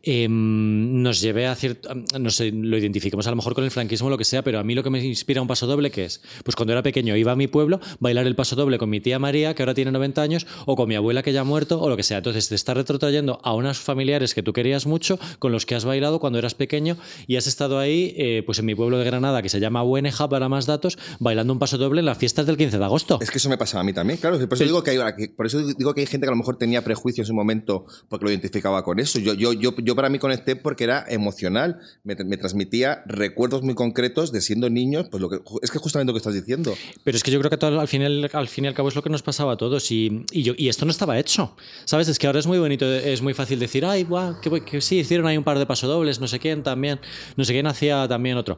em, 0.02 1.04
nos 1.04 1.21
lleve 1.21 1.45
a 1.45 1.54
cierto, 1.54 1.89
no 2.19 2.32
sé, 2.32 2.52
lo 2.52 2.78
identifiquemos 2.80 3.28
a 3.28 3.30
lo 3.30 3.36
mejor 3.36 3.54
con 3.54 3.63
el 3.63 3.69
franquismo 3.69 4.08
o 4.08 4.10
lo 4.10 4.17
que 4.17 4.26
sea, 4.26 4.43
pero 4.43 4.58
a 4.58 4.63
mí 4.63 4.74
lo 4.74 4.82
que 4.82 4.89
me 4.89 5.06
inspira 5.06 5.39
un 5.39 5.47
paso 5.47 5.67
doble, 5.67 5.91
que 5.91 6.06
es? 6.06 6.24
Pues 6.43 6.56
cuando 6.56 6.74
era 6.74 6.82
pequeño 6.82 7.15
iba 7.15 7.32
a 7.32 7.36
mi 7.36 7.47
pueblo, 7.47 7.80
bailar 8.00 8.26
el 8.26 8.36
paso 8.36 8.56
doble 8.56 8.80
con 8.80 8.89
mi 8.89 9.00
tía 9.00 9.19
María, 9.19 9.54
que 9.54 9.62
ahora 9.62 9.76
tiene 9.76 9.91
90 9.91 10.19
años, 10.19 10.47
o 10.65 10.76
con 10.76 10.89
mi 10.89 10.95
abuela 10.95 11.21
que 11.21 11.32
ya 11.32 11.41
ha 11.41 11.43
muerto, 11.43 11.80
o 11.80 11.89
lo 11.89 11.95
que 11.95 12.04
sea. 12.04 12.17
Entonces 12.17 12.50
te 12.50 12.56
está 12.56 12.74
retrotrayendo 12.74 13.39
a 13.43 13.54
unos 13.54 13.78
familiares 13.78 14.34
que 14.34 14.41
tú 14.41 14.52
querías 14.52 14.88
mucho, 14.88 15.19
con 15.38 15.52
los 15.52 15.67
que 15.67 15.76
has 15.76 15.86
bailado 15.86 16.19
cuando 16.19 16.39
eras 16.39 16.56
pequeño 16.56 16.97
y 17.28 17.36
has 17.36 17.45
estado 17.45 17.78
ahí, 17.78 18.15
eh, 18.17 18.41
pues 18.47 18.58
en 18.58 18.65
mi 18.65 18.74
pueblo 18.74 18.97
de 18.97 19.06
Granada, 19.06 19.43
que 19.43 19.50
se 19.50 19.60
llama 19.60 19.84
Bueneja, 19.84 20.28
para 20.28 20.50
más 20.50 20.65
datos, 20.65 20.97
bailando 21.19 21.51
un 21.52 21.60
paso 21.60 21.78
doble 21.78 22.00
en 22.00 22.06
las 22.06 22.18
fiestas 22.18 22.46
del 22.46 22.58
15 22.58 22.78
de 22.78 22.84
agosto. 22.84 23.20
Es 23.22 23.32
que 23.32 23.38
eso 23.38 23.50
me 23.50 23.58
pasaba 23.58 23.82
a 23.82 23.84
mí 23.84 23.94
también, 23.94 24.20
claro. 24.20 24.38
Por 24.40 24.54
eso, 24.54 24.64
digo, 24.64 24.84
que 24.84 24.92
hay, 24.92 25.28
por 25.30 25.46
eso 25.46 25.60
digo 25.60 25.94
que 25.94 26.02
hay 26.02 26.08
gente 26.08 26.26
que 26.26 26.30
a 26.30 26.32
lo 26.32 26.38
mejor 26.38 26.58
tenía 26.58 26.84
prejuicios 26.84 27.28
en 27.30 27.34
un 27.34 27.38
momento 27.38 27.86
porque 28.10 28.26
lo 28.26 28.32
identificaba 28.32 28.84
con 28.84 29.00
eso. 29.00 29.20
Yo, 29.20 29.34
yo, 29.34 29.54
yo, 29.54 29.76
yo 29.78 29.96
para 29.96 30.10
mí 30.10 30.20
conecté 30.20 30.56
porque 30.56 30.84
era 30.84 31.06
emocional. 31.08 31.80
Me, 32.04 32.16
transmitía 32.16 33.04
recuerdos 33.06 33.62
muy 33.62 33.76
concretos 33.76 34.32
de 34.32 34.42
siendo 34.42 34.70
niños. 34.70 35.08
Pues 35.10 35.22
lo 35.22 35.30
que, 35.30 35.40
es 35.62 35.72
que 35.72 35.80
justamente 35.80 36.10
lo 36.10 36.14
que 36.14 36.20
estás 36.20 36.34
diciendo. 36.34 36.74
Pero 37.04 37.18
es 37.18 37.24
que 37.24 37.32
yo 37.32 37.40
creo 37.40 37.50
que 37.50 37.58
todo, 37.58 37.80
al, 37.80 37.88
final, 37.88 38.30
al 38.32 38.48
fin 38.48 38.66
y 38.66 38.68
al 38.68 38.74
cabo 38.74 38.90
es 38.90 38.96
lo 38.96 39.04
que 39.04 39.10
nos 39.10 39.24
pasaba 39.24 39.54
a 39.54 39.58
todos. 39.58 39.92
Y, 39.92 40.26
y, 40.32 40.44
yo, 40.44 40.54
y 40.58 40.70
esto 40.70 40.86
no 40.86 40.92
estaba 40.92 41.20
hecho. 41.20 41.56
¿Sabes? 41.86 42.08
Es 42.08 42.20
que 42.20 42.28
ahora 42.28 42.40
es 42.40 42.48
muy 42.48 42.60
bonito, 42.60 42.86
es 42.86 43.22
muy 43.22 43.34
fácil 43.34 43.60
decir, 43.60 43.86
ay, 43.86 44.04
guau, 44.04 44.40
que, 44.42 44.62
que 44.62 44.82
sí, 44.82 45.00
hicieron 45.00 45.28
ahí 45.28 45.38
un 45.38 45.44
par 45.44 45.60
de 45.60 45.66
pasodobles, 45.66 46.20
no 46.20 46.28
sé 46.28 46.40
quién 46.40 46.64
también, 46.64 47.00
no 47.36 47.44
sé 47.44 47.54
quién 47.54 47.68
hacía 47.68 48.08
también 48.08 48.38
otro. 48.38 48.58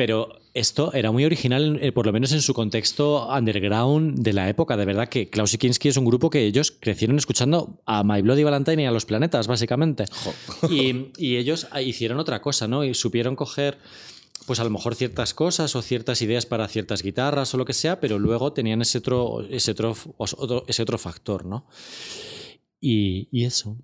Pero 0.00 0.40
esto 0.54 0.94
era 0.94 1.12
muy 1.12 1.26
original, 1.26 1.78
eh, 1.82 1.92
por 1.92 2.06
lo 2.06 2.12
menos 2.14 2.32
en 2.32 2.40
su 2.40 2.54
contexto 2.54 3.28
underground 3.28 4.20
de 4.20 4.32
la 4.32 4.48
época. 4.48 4.78
De 4.78 4.86
verdad 4.86 5.10
que 5.10 5.28
Klaus 5.28 5.54
Kinski 5.58 5.90
es 5.90 5.98
un 5.98 6.06
grupo 6.06 6.30
que 6.30 6.46
ellos 6.46 6.70
crecieron 6.70 7.18
escuchando 7.18 7.82
a 7.84 8.02
My 8.02 8.22
Bloody 8.22 8.42
Valentine 8.42 8.84
y 8.84 8.86
a 8.86 8.92
los 8.92 9.04
planetas, 9.04 9.46
básicamente. 9.46 10.06
Y, 10.70 11.10
y, 11.18 11.36
ellos 11.36 11.68
hicieron 11.84 12.18
otra 12.18 12.40
cosa, 12.40 12.66
¿no? 12.66 12.82
Y 12.82 12.94
supieron 12.94 13.36
coger, 13.36 13.76
pues 14.46 14.58
a 14.58 14.64
lo 14.64 14.70
mejor 14.70 14.94
ciertas 14.94 15.34
cosas 15.34 15.76
o 15.76 15.82
ciertas 15.82 16.22
ideas 16.22 16.46
para 16.46 16.66
ciertas 16.66 17.02
guitarras 17.02 17.52
o 17.52 17.58
lo 17.58 17.66
que 17.66 17.74
sea, 17.74 18.00
pero 18.00 18.18
luego 18.18 18.54
tenían 18.54 18.80
ese 18.80 18.96
otro, 18.96 19.42
ese 19.50 19.72
otro, 19.72 19.94
ese 20.66 20.82
otro 20.82 20.96
factor, 20.96 21.44
¿no? 21.44 21.66
y, 22.80 23.28
y 23.30 23.44
eso. 23.44 23.76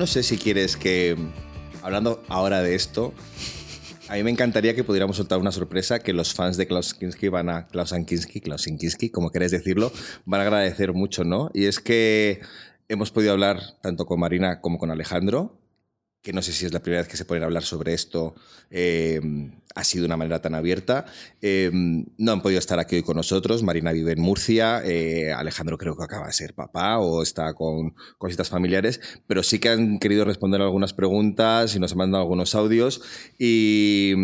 No 0.00 0.06
sé 0.06 0.22
si 0.22 0.38
quieres 0.38 0.78
que, 0.78 1.14
hablando 1.82 2.22
ahora 2.28 2.62
de 2.62 2.74
esto, 2.74 3.12
a 4.08 4.14
mí 4.14 4.22
me 4.22 4.30
encantaría 4.30 4.74
que 4.74 4.82
pudiéramos 4.82 5.18
soltar 5.18 5.38
una 5.38 5.52
sorpresa 5.52 5.98
que 5.98 6.14
los 6.14 6.32
fans 6.32 6.56
de 6.56 6.66
Klaus 6.66 6.94
Kinski 6.94 7.28
van 7.28 7.50
a. 7.50 7.66
Klaus 7.66 7.92
Klaus 8.42 8.64
Kinski, 8.64 9.10
como 9.10 9.30
queréis 9.30 9.52
decirlo, 9.52 9.92
van 10.24 10.40
a 10.40 10.44
agradecer 10.44 10.94
mucho, 10.94 11.22
¿no? 11.24 11.50
Y 11.52 11.66
es 11.66 11.80
que 11.80 12.40
hemos 12.88 13.10
podido 13.10 13.32
hablar 13.32 13.60
tanto 13.82 14.06
con 14.06 14.18
Marina 14.18 14.62
como 14.62 14.78
con 14.78 14.90
Alejandro 14.90 15.59
que 16.22 16.32
no 16.32 16.42
sé 16.42 16.52
si 16.52 16.66
es 16.66 16.72
la 16.72 16.80
primera 16.80 17.02
vez 17.02 17.08
que 17.08 17.16
se 17.16 17.24
ponen 17.24 17.42
a 17.42 17.46
hablar 17.46 17.62
sobre 17.62 17.94
esto 17.94 18.34
eh, 18.70 19.20
así 19.74 19.98
de 19.98 20.04
una 20.04 20.16
manera 20.16 20.42
tan 20.42 20.54
abierta. 20.54 21.06
Eh, 21.40 21.70
no 21.72 22.32
han 22.32 22.42
podido 22.42 22.58
estar 22.58 22.78
aquí 22.78 22.96
hoy 22.96 23.02
con 23.02 23.16
nosotros. 23.16 23.62
Marina 23.62 23.92
vive 23.92 24.12
en 24.12 24.20
Murcia, 24.20 24.82
eh, 24.84 25.32
Alejandro 25.32 25.78
creo 25.78 25.96
que 25.96 26.04
acaba 26.04 26.26
de 26.26 26.32
ser 26.32 26.54
papá 26.54 26.98
o 26.98 27.22
está 27.22 27.54
con 27.54 27.94
cositas 28.18 28.50
familiares, 28.50 29.00
pero 29.26 29.42
sí 29.42 29.58
que 29.58 29.70
han 29.70 29.98
querido 29.98 30.24
responder 30.24 30.60
algunas 30.60 30.92
preguntas 30.92 31.74
y 31.74 31.78
nos 31.78 31.92
han 31.92 31.98
mandado 31.98 32.22
algunos 32.22 32.54
audios. 32.54 33.02
Y 33.38 34.14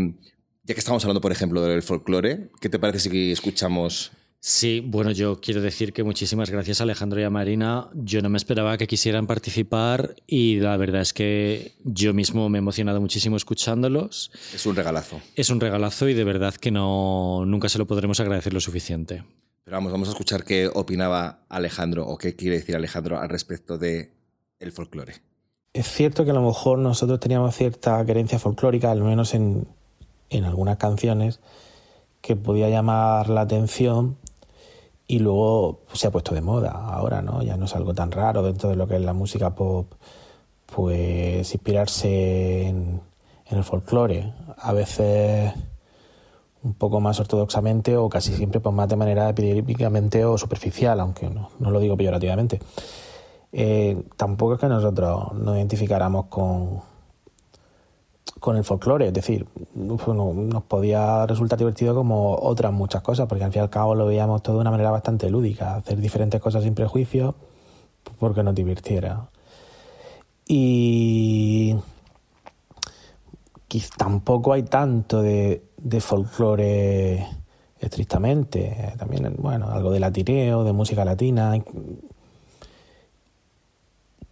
ya 0.64 0.74
que 0.74 0.80
estamos 0.80 1.02
hablando, 1.04 1.20
por 1.20 1.32
ejemplo, 1.32 1.62
del 1.62 1.82
folclore, 1.82 2.50
¿qué 2.60 2.68
te 2.68 2.78
parece 2.78 3.08
si 3.08 3.32
escuchamos 3.32 4.12
Sí, 4.40 4.80
bueno, 4.84 5.10
yo 5.10 5.40
quiero 5.40 5.60
decir 5.60 5.92
que 5.92 6.04
muchísimas 6.04 6.50
gracias 6.50 6.80
a 6.80 6.84
Alejandro 6.84 7.20
y 7.20 7.24
a 7.24 7.30
Marina. 7.30 7.88
Yo 7.94 8.22
no 8.22 8.28
me 8.28 8.38
esperaba 8.38 8.78
que 8.78 8.86
quisieran 8.86 9.26
participar 9.26 10.14
y 10.26 10.60
la 10.60 10.76
verdad 10.76 11.00
es 11.00 11.12
que 11.12 11.72
yo 11.84 12.14
mismo 12.14 12.48
me 12.48 12.58
he 12.58 12.60
emocionado 12.60 13.00
muchísimo 13.00 13.36
escuchándolos. 13.36 14.30
Es 14.54 14.64
un 14.66 14.76
regalazo. 14.76 15.20
Es 15.34 15.50
un 15.50 15.60
regalazo 15.60 16.08
y 16.08 16.14
de 16.14 16.24
verdad 16.24 16.54
que 16.54 16.70
no 16.70 17.44
nunca 17.44 17.68
se 17.68 17.78
lo 17.78 17.86
podremos 17.86 18.20
agradecer 18.20 18.54
lo 18.54 18.60
suficiente. 18.60 19.24
Pero 19.64 19.78
vamos, 19.78 19.90
vamos 19.90 20.08
a 20.08 20.12
escuchar 20.12 20.44
qué 20.44 20.70
opinaba 20.72 21.40
Alejandro 21.48 22.06
o 22.06 22.16
qué 22.16 22.36
quiere 22.36 22.58
decir 22.58 22.76
Alejandro 22.76 23.18
al 23.18 23.28
respecto 23.28 23.78
de 23.78 24.12
el 24.60 24.70
folclore. 24.70 25.14
Es 25.72 25.88
cierto 25.88 26.24
que 26.24 26.30
a 26.30 26.34
lo 26.34 26.42
mejor 26.42 26.78
nosotros 26.78 27.18
teníamos 27.18 27.56
cierta 27.56 28.04
querencia 28.06 28.38
folclórica, 28.38 28.92
al 28.92 29.02
menos 29.02 29.34
en, 29.34 29.66
en 30.30 30.44
algunas 30.44 30.76
canciones, 30.76 31.40
que 32.20 32.36
podía 32.36 32.68
llamar 32.68 33.28
la 33.28 33.42
atención 33.42 34.16
y 35.08 35.18
luego 35.20 35.80
se 35.92 36.08
ha 36.08 36.10
puesto 36.10 36.34
de 36.34 36.40
moda 36.40 36.70
ahora, 36.72 37.22
¿no? 37.22 37.42
Ya 37.42 37.56
no 37.56 37.66
es 37.66 37.74
algo 37.76 37.94
tan 37.94 38.10
raro 38.10 38.42
dentro 38.42 38.68
de 38.70 38.76
lo 38.76 38.88
que 38.88 38.96
es 38.96 39.02
la 39.02 39.12
música 39.12 39.54
pop, 39.54 39.92
pues 40.66 41.52
inspirarse 41.52 42.68
en, 42.68 43.00
el 43.46 43.64
folclore. 43.64 44.32
A 44.58 44.72
veces 44.72 45.52
un 46.62 46.74
poco 46.74 47.00
más 47.00 47.20
ortodoxamente 47.20 47.96
o 47.96 48.08
casi 48.08 48.34
siempre 48.34 48.58
pues 48.60 48.74
más 48.74 48.88
de 48.88 48.96
manera 48.96 49.28
epidémicamente 49.28 50.24
o 50.24 50.36
superficial, 50.36 50.98
aunque 50.98 51.30
no, 51.30 51.50
no 51.60 51.70
lo 51.70 51.78
digo 51.78 51.96
peyorativamente. 51.96 52.60
Eh, 53.52 54.02
tampoco 54.16 54.54
es 54.54 54.60
que 54.60 54.66
nosotros 54.66 55.32
nos 55.34 55.56
identificáramos 55.56 56.26
con, 56.26 56.80
con 58.40 58.56
el 58.56 58.64
folclore, 58.64 59.08
es 59.08 59.14
decir, 59.14 59.46
nos 59.74 60.62
podía 60.64 61.26
resultar 61.26 61.58
divertido 61.58 61.94
como 61.94 62.34
otras 62.34 62.72
muchas 62.72 63.02
cosas, 63.02 63.26
porque 63.26 63.44
al 63.44 63.52
fin 63.52 63.60
y 63.60 63.62
al 63.62 63.70
cabo 63.70 63.94
lo 63.94 64.06
veíamos 64.06 64.42
todo 64.42 64.56
de 64.56 64.60
una 64.60 64.70
manera 64.70 64.90
bastante 64.90 65.30
lúdica, 65.30 65.76
hacer 65.76 65.98
diferentes 65.98 66.40
cosas 66.40 66.62
sin 66.64 66.74
prejuicio, 66.74 67.34
porque 68.18 68.42
nos 68.42 68.54
divirtiera. 68.54 69.28
Y 70.46 71.76
tampoco 73.96 74.52
hay 74.52 74.62
tanto 74.62 75.22
de, 75.22 75.64
de 75.76 76.00
folclore 76.00 77.26
estrictamente, 77.78 78.94
también, 78.98 79.34
bueno, 79.38 79.68
algo 79.70 79.90
de 79.90 80.00
latineo, 80.00 80.64
de 80.64 80.72
música 80.72 81.04
latina, 81.04 81.54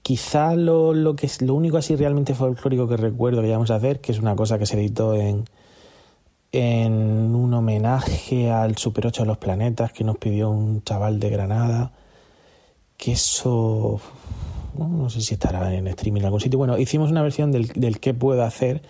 Quizá 0.04 0.54
lo, 0.54 0.92
lo, 0.92 1.16
que 1.16 1.24
es 1.24 1.40
lo 1.40 1.54
único 1.54 1.78
así 1.78 1.96
realmente 1.96 2.34
folclórico 2.34 2.86
que 2.86 2.98
recuerdo 2.98 3.40
que 3.40 3.48
íbamos 3.48 3.70
a 3.70 3.76
hacer, 3.76 4.02
que 4.02 4.12
es 4.12 4.18
una 4.18 4.36
cosa 4.36 4.58
que 4.58 4.66
se 4.66 4.76
editó 4.76 5.14
en, 5.14 5.46
en 6.52 7.34
un 7.34 7.54
homenaje 7.54 8.50
al 8.50 8.76
Super 8.76 9.06
8 9.06 9.22
de 9.22 9.26
los 9.26 9.38
planetas 9.38 9.94
que 9.94 10.04
nos 10.04 10.18
pidió 10.18 10.50
un 10.50 10.84
chaval 10.84 11.18
de 11.18 11.30
Granada, 11.30 11.92
que 12.98 13.12
eso 13.12 13.98
no 14.76 15.08
sé 15.08 15.22
si 15.22 15.34
estará 15.34 15.74
en 15.74 15.86
streaming 15.86 16.20
en 16.20 16.26
algún 16.26 16.40
sitio. 16.40 16.58
Bueno, 16.58 16.76
hicimos 16.76 17.10
una 17.10 17.22
versión 17.22 17.50
del, 17.50 17.68
del 17.68 17.98
que 17.98 18.12
puedo 18.12 18.42
hacer 18.42 18.82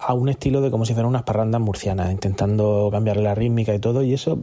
a 0.00 0.14
un 0.14 0.28
estilo 0.28 0.60
de 0.62 0.72
como 0.72 0.84
si 0.84 0.94
fueran 0.94 1.10
unas 1.10 1.22
parrandas 1.22 1.60
murcianas, 1.60 2.10
intentando 2.10 2.88
cambiarle 2.90 3.22
la 3.22 3.36
rítmica 3.36 3.72
y 3.72 3.78
todo, 3.78 4.02
y 4.02 4.14
eso, 4.14 4.40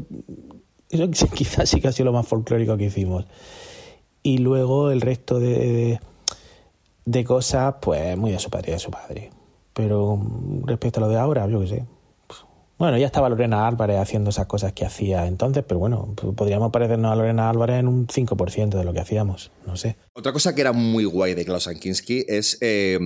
eso 0.89 1.27
quizás 1.35 1.67
sí 1.67 1.81
que 1.81 1.89
ha 1.89 1.91
sido 1.91 2.05
lo 2.05 2.13
más 2.13 2.27
folclórico 2.27 2.77
que 2.77 2.85
hicimos 2.85 3.25
y 4.29 4.37
luego 4.37 4.91
el 4.91 5.01
resto 5.01 5.39
de, 5.39 5.99
de 7.05 7.23
cosas, 7.23 7.75
pues 7.81 8.15
muy 8.15 8.31
de 8.31 8.37
su 8.37 8.51
padre 8.51 8.73
de 8.73 8.79
su 8.79 8.91
padre. 8.91 9.31
Pero 9.73 10.21
respecto 10.65 10.99
a 10.99 11.01
lo 11.01 11.09
de 11.09 11.17
ahora, 11.17 11.47
yo 11.47 11.59
qué 11.61 11.67
sé. 11.67 11.85
Bueno, 12.77 12.97
ya 12.97 13.07
estaba 13.07 13.27
Lorena 13.27 13.67
Álvarez 13.67 13.97
haciendo 13.97 14.29
esas 14.29 14.45
cosas 14.45 14.73
que 14.73 14.85
hacía 14.85 15.25
entonces, 15.25 15.63
pero 15.67 15.79
bueno, 15.79 16.13
podríamos 16.35 16.71
parecernos 16.71 17.11
a 17.11 17.15
Lorena 17.15 17.49
Álvarez 17.49 17.79
en 17.79 17.87
un 17.87 18.07
5% 18.07 18.77
de 18.77 18.83
lo 18.83 18.93
que 18.93 18.99
hacíamos, 18.99 19.51
no 19.65 19.75
sé. 19.75 19.97
Otra 20.13 20.31
cosa 20.31 20.53
que 20.53 20.61
era 20.61 20.71
muy 20.71 21.05
guay 21.05 21.33
de 21.33 21.43
Klaus 21.43 21.67
Ankinski 21.67 22.25
es 22.27 22.57
eh, 22.61 22.99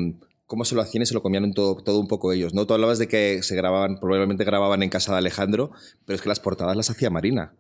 cómo 0.45 0.65
se 0.65 0.75
lo 0.75 0.81
hacían 0.81 1.03
y 1.03 1.05
se 1.05 1.13
lo 1.13 1.23
comían 1.23 1.53
todo, 1.53 1.77
todo 1.77 1.99
un 1.99 2.07
poco 2.07 2.33
ellos, 2.33 2.53
¿no? 2.53 2.67
Tú 2.67 2.73
hablabas 2.73 2.99
de 2.99 3.07
que 3.07 3.41
se 3.41 3.55
grababan, 3.55 3.97
probablemente 3.99 4.43
grababan 4.43 4.83
en 4.83 4.89
casa 4.89 5.13
de 5.13 5.19
Alejandro, 5.19 5.71
pero 6.05 6.15
es 6.15 6.21
que 6.21 6.29
las 6.29 6.41
portadas 6.41 6.75
las 6.75 6.89
hacía 6.89 7.09
Marina. 7.09 7.55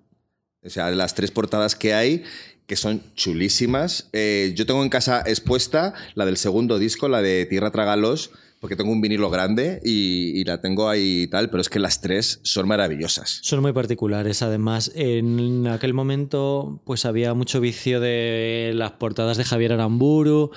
O 0.65 0.69
sea, 0.69 0.89
las 0.91 1.13
tres 1.13 1.31
portadas 1.31 1.75
que 1.75 1.93
hay 1.93 2.23
que 2.67 2.75
son 2.75 3.01
chulísimas. 3.15 4.09
Eh, 4.13 4.53
yo 4.55 4.65
tengo 4.65 4.83
en 4.83 4.89
casa 4.89 5.23
expuesta 5.25 5.93
la 6.15 6.25
del 6.25 6.37
segundo 6.37 6.79
disco, 6.79 7.09
la 7.09 7.21
de 7.21 7.45
Tierra 7.45 7.71
Tragalos, 7.71 8.31
porque 8.59 8.77
tengo 8.77 8.91
un 8.91 9.01
vinilo 9.01 9.29
grande 9.29 9.81
y, 9.83 10.39
y, 10.39 10.45
la 10.45 10.61
tengo 10.61 10.87
ahí 10.87 11.23
y 11.23 11.27
tal, 11.27 11.49
pero 11.49 11.59
es 11.59 11.67
que 11.67 11.79
las 11.79 11.99
tres 11.99 12.39
son 12.43 12.65
maravillosas. 12.65 13.39
Son 13.41 13.61
muy 13.61 13.73
particulares. 13.73 14.41
Además, 14.41 14.91
en 14.95 15.67
aquel 15.67 15.93
momento 15.93 16.79
pues 16.85 17.05
había 17.05 17.33
mucho 17.33 17.59
vicio 17.59 17.99
de 17.99 18.71
las 18.73 18.91
portadas 18.91 19.35
de 19.35 19.43
Javier 19.43 19.73
Aramburu 19.73 20.51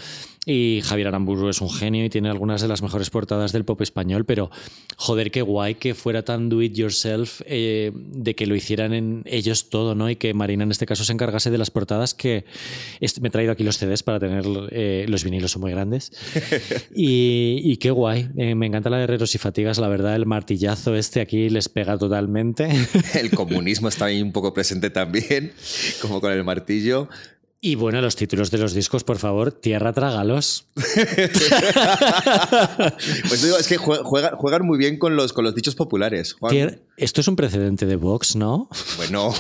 y 0.49 0.81
Javier 0.85 1.09
Aramburu 1.09 1.49
es 1.49 1.61
un 1.61 1.71
genio 1.71 2.05
y 2.05 2.09
tiene 2.09 2.31
algunas 2.31 2.63
de 2.63 2.69
las 2.69 2.81
mejores 2.81 3.11
portadas 3.11 3.51
del 3.51 3.65
pop 3.65 3.83
español, 3.83 4.25
pero 4.25 4.49
joder, 4.97 5.33
qué 5.33 5.43
guay 5.43 5.75
que 5.75 5.95
fuera 5.95 6.25
tan 6.25 6.49
do 6.49 6.63
it 6.63 6.73
yourself, 6.73 7.43
eh, 7.47 7.91
de 7.93 8.37
que 8.37 8.47
lo 8.47 8.55
hicieran 8.55 8.95
en 8.95 9.23
ellos 9.27 9.69
todo, 9.71 9.97
¿no? 9.97 10.09
Y 10.09 10.15
que 10.15 10.35
Marina 10.35 10.63
en 10.63 10.71
este 10.71 10.87
caso 10.87 11.03
se 11.03 11.13
encargase 11.13 11.51
de 11.51 11.59
las 11.59 11.73
portadas, 11.73 12.15
que 12.15 12.45
me 13.21 13.29
he 13.29 13.31
traído 13.33 13.51
aquí 13.51 13.65
los 13.65 13.77
CDs 13.77 14.05
para 14.05 14.21
tener, 14.21 14.45
eh, 14.71 15.07
los 15.09 15.25
vinilos 15.25 15.51
son 15.51 15.63
muy 15.63 15.73
grandes. 15.73 16.13
y, 16.95 17.77
qué 17.79 17.91
guay, 17.91 18.29
eh, 18.37 18.55
me 18.55 18.67
encanta 18.67 18.89
la 18.89 18.99
de 18.99 19.05
Herreros 19.05 19.35
y 19.35 19.39
Fatigas, 19.39 19.79
la 19.79 19.89
verdad, 19.89 20.15
el 20.15 20.27
martillazo 20.27 20.95
este 20.95 21.21
aquí 21.21 21.51
les 21.51 21.69
pega 21.69 21.99
totalmente. 21.99 22.69
el 23.15 23.31
comunismo 23.33 23.89
está 23.89 24.05
ahí 24.05 24.23
un 24.23 24.31
poco 24.31 24.55
presente 24.55 24.91
también, 24.91 25.53
como 26.01 26.21
con 26.21 26.33
el 26.33 26.45
martillo. 26.45 27.09
Y 27.59 27.75
bueno, 27.75 28.03
los 28.03 28.17
títulos 28.17 28.51
de 28.51 28.59
los 28.59 28.75
discos, 28.75 29.03
por 29.03 29.17
favor, 29.19 29.51
Tierra 29.51 29.95
Trágalos. 29.95 30.67
pues 30.75 31.33
digo, 33.43 33.57
es 33.59 33.67
que 33.67 33.79
juegan, 33.79 34.67
muy 34.67 34.77
bien 34.77 34.99
con 34.99 35.17
los, 35.17 35.33
con 35.33 35.45
los 35.45 35.55
dichos 35.55 35.75
populares. 35.75 36.37
Esto 36.99 37.23
es 37.23 37.29
un 37.29 37.37
precedente 37.37 37.87
de 37.87 37.97
Vox, 37.97 38.37
¿no? 38.37 38.69
Bueno, 38.99 39.33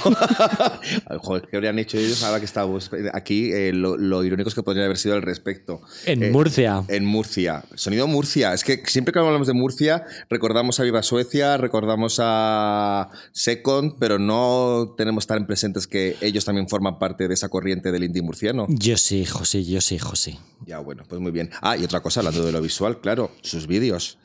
¿qué 1.50 1.56
habrían 1.56 1.78
hecho 1.78 1.98
ellos 1.98 2.22
ahora 2.22 2.38
que 2.38 2.46
estamos 2.46 2.90
aquí? 3.12 3.52
Eh, 3.52 3.74
lo, 3.74 4.24
irónico 4.24 4.48
es 4.48 4.54
que 4.54 4.62
podría 4.62 4.86
haber 4.86 4.96
sido 4.96 5.14
al 5.14 5.20
respecto. 5.22 5.82
En 6.06 6.22
eh, 6.22 6.30
Murcia. 6.30 6.84
En 6.88 7.04
Murcia. 7.04 7.64
Sonido 7.74 8.06
Murcia. 8.06 8.54
Es 8.54 8.64
que 8.64 8.82
siempre 8.86 9.12
que 9.12 9.18
hablamos 9.18 9.46
de 9.46 9.52
Murcia, 9.52 10.06
recordamos 10.30 10.80
a 10.80 10.84
Viva 10.84 11.02
Suecia, 11.02 11.58
recordamos 11.58 12.16
a 12.20 13.10
Second, 13.32 13.96
pero 13.98 14.18
no 14.18 14.94
tenemos 14.96 15.26
tan 15.26 15.46
presentes 15.46 15.86
que 15.86 16.16
ellos 16.22 16.46
también 16.46 16.66
forman 16.68 16.98
parte 16.98 17.28
de 17.28 17.34
esa 17.34 17.50
corriente 17.50 17.92
del 17.92 18.05
murciano. 18.22 18.66
Yo 18.68 18.96
sí, 18.96 19.24
José, 19.24 19.64
yo 19.64 19.80
sí, 19.80 19.98
José. 19.98 20.38
Ya, 20.66 20.78
bueno, 20.78 21.04
pues 21.08 21.20
muy 21.20 21.32
bien. 21.32 21.50
Ah, 21.60 21.76
y 21.76 21.84
otra 21.84 22.00
cosa, 22.00 22.20
hablando 22.20 22.44
de 22.44 22.52
lo 22.52 22.60
visual, 22.60 23.00
claro, 23.00 23.30
sus 23.42 23.66
vídeos. 23.66 24.18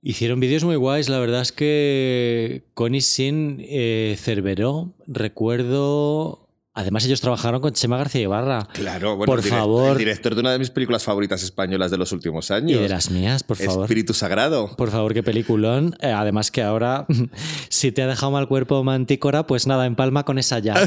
Hicieron 0.00 0.38
vídeos 0.38 0.64
muy 0.64 0.76
guays, 0.76 1.08
la 1.08 1.18
verdad 1.18 1.42
es 1.42 1.52
que 1.52 2.62
Connie 2.74 3.00
Sin 3.00 3.58
eh, 3.60 4.16
Cerveró, 4.18 4.94
recuerdo 5.06 6.47
Además, 6.78 7.04
ellos 7.06 7.20
trabajaron 7.20 7.60
con 7.60 7.72
Chema 7.72 7.96
García 7.98 8.20
Ibarra. 8.20 8.68
Claro, 8.72 9.16
bueno, 9.16 9.32
por 9.32 9.42
favor. 9.42 9.90
El 9.90 9.98
director 9.98 10.36
de 10.36 10.42
una 10.42 10.52
de 10.52 10.60
mis 10.60 10.70
películas 10.70 11.02
favoritas 11.02 11.42
españolas 11.42 11.90
de 11.90 11.98
los 11.98 12.12
últimos 12.12 12.52
años. 12.52 12.78
Y 12.78 12.80
de 12.80 12.88
las 12.88 13.10
mías, 13.10 13.42
por 13.42 13.56
favor. 13.56 13.82
Espíritu 13.82 14.14
Sagrado. 14.14 14.76
Por 14.76 14.92
favor, 14.92 15.12
qué 15.12 15.24
peliculón. 15.24 15.96
Eh, 16.00 16.12
además, 16.12 16.52
que 16.52 16.62
ahora, 16.62 17.04
si 17.68 17.90
te 17.90 18.02
ha 18.02 18.06
dejado 18.06 18.30
mal 18.30 18.46
cuerpo 18.46 18.84
Mantícora, 18.84 19.44
pues 19.44 19.66
nada, 19.66 19.86
en 19.86 19.96
palma 19.96 20.24
con 20.24 20.38
esa 20.38 20.60
ya. 20.60 20.76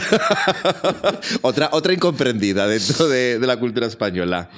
otra, 1.42 1.68
otra 1.74 1.92
incomprendida 1.92 2.68
dentro 2.68 3.10
de, 3.10 3.38
de 3.38 3.46
la 3.46 3.60
cultura 3.60 3.88
española. 3.88 4.50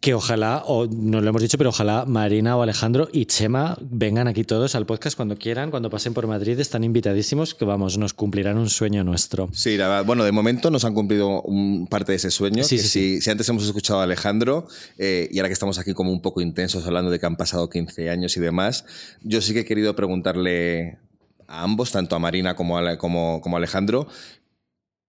Que 0.00 0.12
ojalá, 0.12 0.62
o 0.66 0.86
no 0.86 1.20
lo 1.20 1.30
hemos 1.30 1.40
dicho, 1.40 1.56
pero 1.56 1.70
ojalá 1.70 2.04
Marina 2.04 2.56
o 2.56 2.62
Alejandro 2.62 3.08
y 3.12 3.26
Chema 3.26 3.78
vengan 3.80 4.28
aquí 4.28 4.44
todos 4.44 4.74
al 4.74 4.86
podcast 4.86 5.16
cuando 5.16 5.36
quieran, 5.36 5.70
cuando 5.70 5.88
pasen 5.88 6.12
por 6.12 6.26
Madrid, 6.26 6.60
están 6.60 6.84
invitadísimos, 6.84 7.54
que 7.54 7.64
vamos, 7.64 7.96
nos 7.96 8.12
cumplirán 8.12 8.58
un 8.58 8.68
sueño 8.68 9.02
nuestro. 9.02 9.48
Sí, 9.52 9.78
bueno, 10.04 10.24
de 10.24 10.32
momento 10.32 10.70
nos 10.70 10.84
han 10.84 10.94
cumplido 10.94 11.40
un 11.42 11.86
parte 11.86 12.12
de 12.12 12.16
ese 12.16 12.30
sueño. 12.30 12.64
Sí, 12.64 12.78
sí, 12.78 13.20
Si, 13.20 13.30
antes 13.30 13.48
hemos 13.48 13.64
escuchado 13.64 14.00
a 14.00 14.02
Alejandro 14.02 14.66
eh, 14.98 15.28
y 15.30 15.38
ahora 15.38 15.48
que 15.48 15.54
estamos 15.54 15.78
aquí 15.78 15.94
como 15.94 16.12
un 16.12 16.20
poco 16.20 16.40
intensos 16.40 16.86
hablando 16.86 17.10
de 17.10 17.18
que 17.18 17.26
han 17.26 17.36
pasado 17.36 17.70
15 17.70 18.10
años 18.10 18.36
y 18.36 18.40
demás, 18.40 18.84
yo 19.22 19.40
sí 19.40 19.54
que 19.54 19.60
he 19.60 19.64
querido 19.64 19.96
preguntarle 19.96 20.98
a 21.46 21.62
ambos, 21.62 21.92
tanto 21.92 22.16
a 22.16 22.18
Marina 22.18 22.56
como 22.56 22.76
a, 22.76 22.98
como, 22.98 23.40
como 23.40 23.56
a 23.56 23.58
Alejandro, 23.58 24.06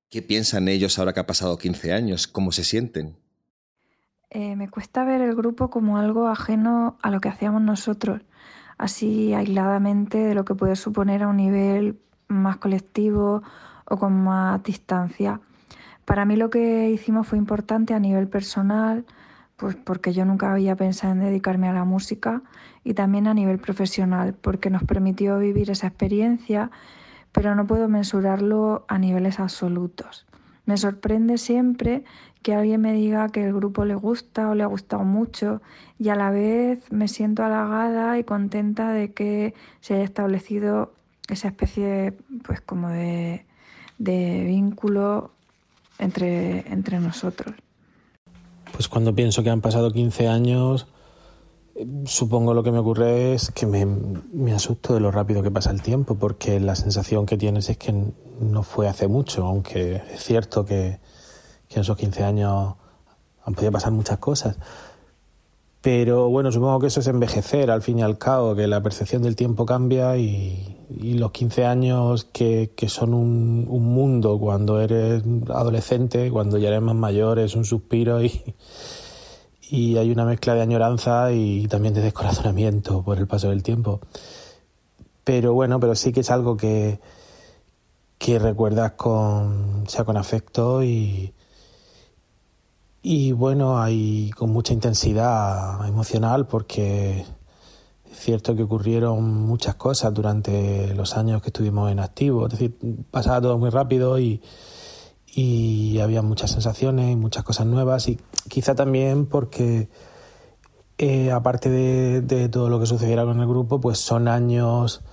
¿qué 0.09 0.21
piensan 0.21 0.69
ellos 0.69 0.99
ahora 0.99 1.11
que 1.13 1.19
ha 1.19 1.27
pasado 1.27 1.57
15 1.57 1.91
años? 1.91 2.27
¿Cómo 2.27 2.51
se 2.51 2.63
sienten? 2.63 3.17
Eh, 4.37 4.57
me 4.57 4.67
cuesta 4.67 5.05
ver 5.05 5.21
el 5.21 5.33
grupo 5.33 5.69
como 5.69 5.97
algo 5.97 6.27
ajeno 6.27 6.97
a 7.01 7.09
lo 7.09 7.21
que 7.21 7.29
hacíamos 7.29 7.61
nosotros, 7.61 8.19
así 8.77 9.33
aisladamente 9.33 10.17
de 10.17 10.35
lo 10.35 10.43
que 10.43 10.53
puede 10.53 10.75
suponer 10.75 11.23
a 11.23 11.29
un 11.29 11.37
nivel 11.37 11.97
más 12.27 12.57
colectivo 12.57 13.43
o 13.85 13.97
con 13.97 14.25
más 14.25 14.61
distancia. 14.61 15.39
Para 16.03 16.25
mí 16.25 16.35
lo 16.35 16.49
que 16.49 16.89
hicimos 16.89 17.27
fue 17.27 17.37
importante 17.37 17.93
a 17.93 17.99
nivel 18.01 18.27
personal, 18.27 19.05
pues 19.55 19.77
porque 19.77 20.11
yo 20.11 20.25
nunca 20.25 20.51
había 20.51 20.75
pensado 20.75 21.13
en 21.13 21.21
dedicarme 21.21 21.69
a 21.69 21.73
la 21.73 21.85
música 21.85 22.41
y 22.83 22.93
también 22.93 23.27
a 23.27 23.33
nivel 23.33 23.57
profesional, 23.57 24.33
porque 24.33 24.69
nos 24.69 24.83
permitió 24.83 25.39
vivir 25.39 25.71
esa 25.71 25.87
experiencia, 25.87 26.71
pero 27.31 27.55
no 27.55 27.65
puedo 27.65 27.87
mensurarlo 27.87 28.83
a 28.89 28.97
niveles 28.97 29.39
absolutos. 29.39 30.25
Me 30.65 30.75
sorprende 30.75 31.37
siempre 31.37 32.03
que 32.45 32.53
alguien 32.53 32.79
me 32.79 32.93
diga 32.93 33.29
que 33.29 33.43
el 33.43 33.53
grupo 33.55 33.85
le 33.85 33.95
gusta 33.95 34.51
o 34.51 34.53
le 34.53 34.61
ha 34.61 34.67
gustado 34.67 35.03
mucho 35.03 35.63
y 35.97 36.09
a 36.09 36.15
la 36.15 36.29
vez 36.29 36.91
me 36.91 37.07
siento 37.07 37.43
halagada 37.43 38.19
y 38.19 38.23
contenta 38.23 38.91
de 38.91 39.13
que 39.13 39.55
se 39.81 39.95
haya 39.95 40.03
establecido 40.03 40.93
esa 41.27 41.47
especie 41.47 42.13
pues 42.45 42.61
como 42.61 42.89
de, 42.89 43.43
vínculo 43.97 45.31
entre, 45.97 46.71
entre 46.71 46.99
nosotros. 46.99 47.55
Pues 48.71 48.87
cuando 48.89 49.15
pienso 49.15 49.41
que 49.41 49.49
han 49.49 49.61
pasado 49.61 49.91
15 49.91 50.27
años, 50.27 50.85
supongo 52.05 52.53
lo 52.53 52.61
que 52.61 52.71
me 52.71 52.77
ocurre 52.77 53.33
es 53.33 53.49
que 53.49 53.65
me, 53.65 53.87
me, 53.87 54.53
asusto 54.53 54.93
de 54.93 54.99
lo 54.99 55.09
rápido 55.09 55.41
que 55.41 55.49
pasa 55.49 55.71
el 55.71 55.81
tiempo, 55.81 56.13
porque 56.13 56.59
la 56.59 56.75
sensación 56.75 57.25
que 57.25 57.37
tienes 57.37 57.69
es 57.71 57.77
que 57.77 57.91
no 58.39 58.61
fue 58.61 58.87
hace 58.87 59.07
mucho, 59.07 59.47
aunque 59.47 59.95
es 60.13 60.23
cierto 60.23 60.63
que, 60.63 60.99
que 61.75 61.79
en 61.79 61.83
esos 61.83 61.97
15 61.97 62.23
años 62.23 62.75
han 63.43 63.53
podido 63.53 63.73
pasar 63.73 63.91
muchas 63.91 64.17
cosas. 64.17 64.55
Pero 65.81 66.29
bueno, 66.29 66.51
supongo 66.51 66.79
que 66.79 66.87
eso 66.87 67.01
es 67.01 67.07
envejecer 67.07 67.69
al 67.69 67.81
fin 67.81 67.99
y 67.99 68.01
al 68.01 68.17
cabo, 68.17 68.55
que 68.55 68.65
la 68.65 68.81
percepción 68.81 69.21
del 69.21 69.35
tiempo 69.35 69.65
cambia 69.65 70.17
y, 70.17 70.71
los 70.89 71.31
15 71.31 71.65
años 71.65 72.25
que, 72.31 72.71
son 72.87 73.13
un, 73.13 73.65
mundo 73.67 74.39
cuando 74.39 74.79
eres 74.79 75.23
adolescente, 75.49 76.31
cuando 76.31 76.57
ya 76.57 76.69
eres 76.69 76.81
más 76.81 76.95
mayor, 76.95 77.39
es 77.39 77.55
un 77.55 77.65
suspiro 77.65 78.23
y, 78.23 78.55
y 79.69 79.97
hay 79.97 80.11
una 80.11 80.25
mezcla 80.25 80.55
de 80.55 80.61
añoranza 80.61 81.33
y 81.33 81.67
también 81.67 81.93
de 81.93 82.01
descorazonamiento 82.01 83.03
por 83.03 83.17
el 83.17 83.27
paso 83.27 83.49
del 83.49 83.63
tiempo. 83.63 83.99
Pero 85.25 85.53
bueno, 85.53 85.79
pero 85.79 85.93
sí 85.95 86.13
que 86.13 86.21
es 86.21 86.31
algo 86.31 86.55
que, 86.55 86.99
que 88.17 88.39
recuerdas 88.39 88.93
con, 88.93 89.83
sea, 89.87 90.05
con 90.05 90.17
afecto 90.17 90.83
y, 90.83 91.33
y 93.07 93.33
bueno, 93.33 93.79
hay 93.79 94.31
con 94.31 94.49
mucha 94.49 94.73
intensidad 94.73 95.87
emocional 95.87 96.47
porque 96.47 97.19
es 98.11 98.17
cierto 98.17 98.55
que 98.55 98.63
ocurrieron 98.63 99.45
muchas 99.45 99.75
cosas 99.75 100.11
durante 100.11 100.91
los 100.95 101.15
años 101.15 101.43
que 101.43 101.49
estuvimos 101.49 101.91
en 101.91 101.99
activo, 101.99 102.47
es 102.47 102.53
decir, 102.53 102.75
pasaba 103.11 103.39
todo 103.41 103.59
muy 103.59 103.69
rápido 103.69 104.17
y, 104.17 104.41
y 105.27 105.99
había 105.99 106.23
muchas 106.23 106.49
sensaciones 106.49 107.11
y 107.11 107.15
muchas 107.15 107.43
cosas 107.43 107.67
nuevas 107.67 108.07
y 108.07 108.19
quizá 108.49 108.73
también 108.73 109.27
porque 109.27 109.87
eh, 110.97 111.31
aparte 111.31 111.69
de, 111.69 112.21
de, 112.21 112.49
todo 112.49 112.69
lo 112.69 112.79
que 112.79 112.87
sucediera 112.87 113.23
con 113.23 113.39
el 113.39 113.47
grupo, 113.47 113.79
pues 113.79 113.99
son 113.99 114.27
años 114.27 115.03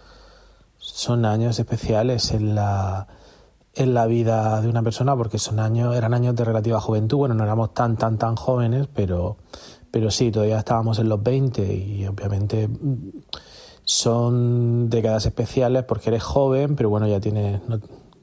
son 0.79 1.27
años 1.27 1.59
especiales 1.59 2.31
en 2.31 2.55
la 2.55 3.07
en 3.75 3.95
la 3.95 4.07
vida 4.07 4.61
de 4.61 4.69
una 4.69 4.83
persona 4.83 5.17
porque 5.17 5.39
son 5.39 5.59
años, 5.59 5.95
eran 5.97 6.15
años 6.15 6.37
de 6.37 6.45
relativa 6.45 6.81
juventud. 6.81 7.19
Bueno, 7.19 7.35
no 7.35 7.45
éramos 7.45 7.75
tan, 7.75 7.97
tan, 7.97 8.19
tan 8.19 8.37
jóvenes, 8.37 8.89
pero, 8.95 9.37
pero 9.91 10.11
sí, 10.11 10.31
todavía 10.31 10.59
estábamos 10.59 10.99
en 10.99 11.09
los 11.09 11.23
20 11.23 11.75
y 11.75 12.07
obviamente 12.07 12.69
son 13.85 14.89
décadas 14.91 15.27
especiales 15.27 15.85
porque 15.85 16.11
eres 16.11 16.23
joven, 16.23 16.77
pero 16.77 16.91
bueno, 16.91 17.09
ya 17.09 17.21
tienes, 17.21 17.61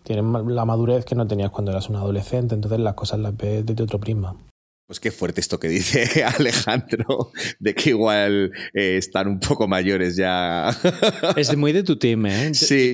tienes 0.04 0.26
la 0.48 0.66
madurez 0.66 1.06
que 1.06 1.16
no 1.16 1.28
tenías 1.28 1.52
cuando 1.52 1.72
eras 1.72 1.90
un 1.90 1.98
adolescente, 1.98 2.56
entonces 2.56 2.80
las 2.80 2.94
cosas 2.94 3.20
las 3.20 3.36
ves 3.36 3.66
desde 3.66 3.84
otro 3.84 4.00
prisma. 4.00 4.36
Pues 4.90 5.00
qué 5.00 5.12
fuerte 5.12 5.40
esto 5.40 5.60
que 5.60 5.68
dice 5.68 6.24
Alejandro, 6.40 7.32
de 7.60 7.76
que 7.76 7.92
igual 7.92 8.52
eh, 8.74 8.98
están 8.98 9.28
un 9.28 9.40
poco 9.40 9.68
mayores 9.68 10.16
ya. 10.16 10.76
Es 11.38 11.56
muy 11.56 11.74
de 11.74 11.84
tu 11.84 11.98
team, 11.98 12.26
¿eh? 12.26 12.56
Sí, 12.56 12.94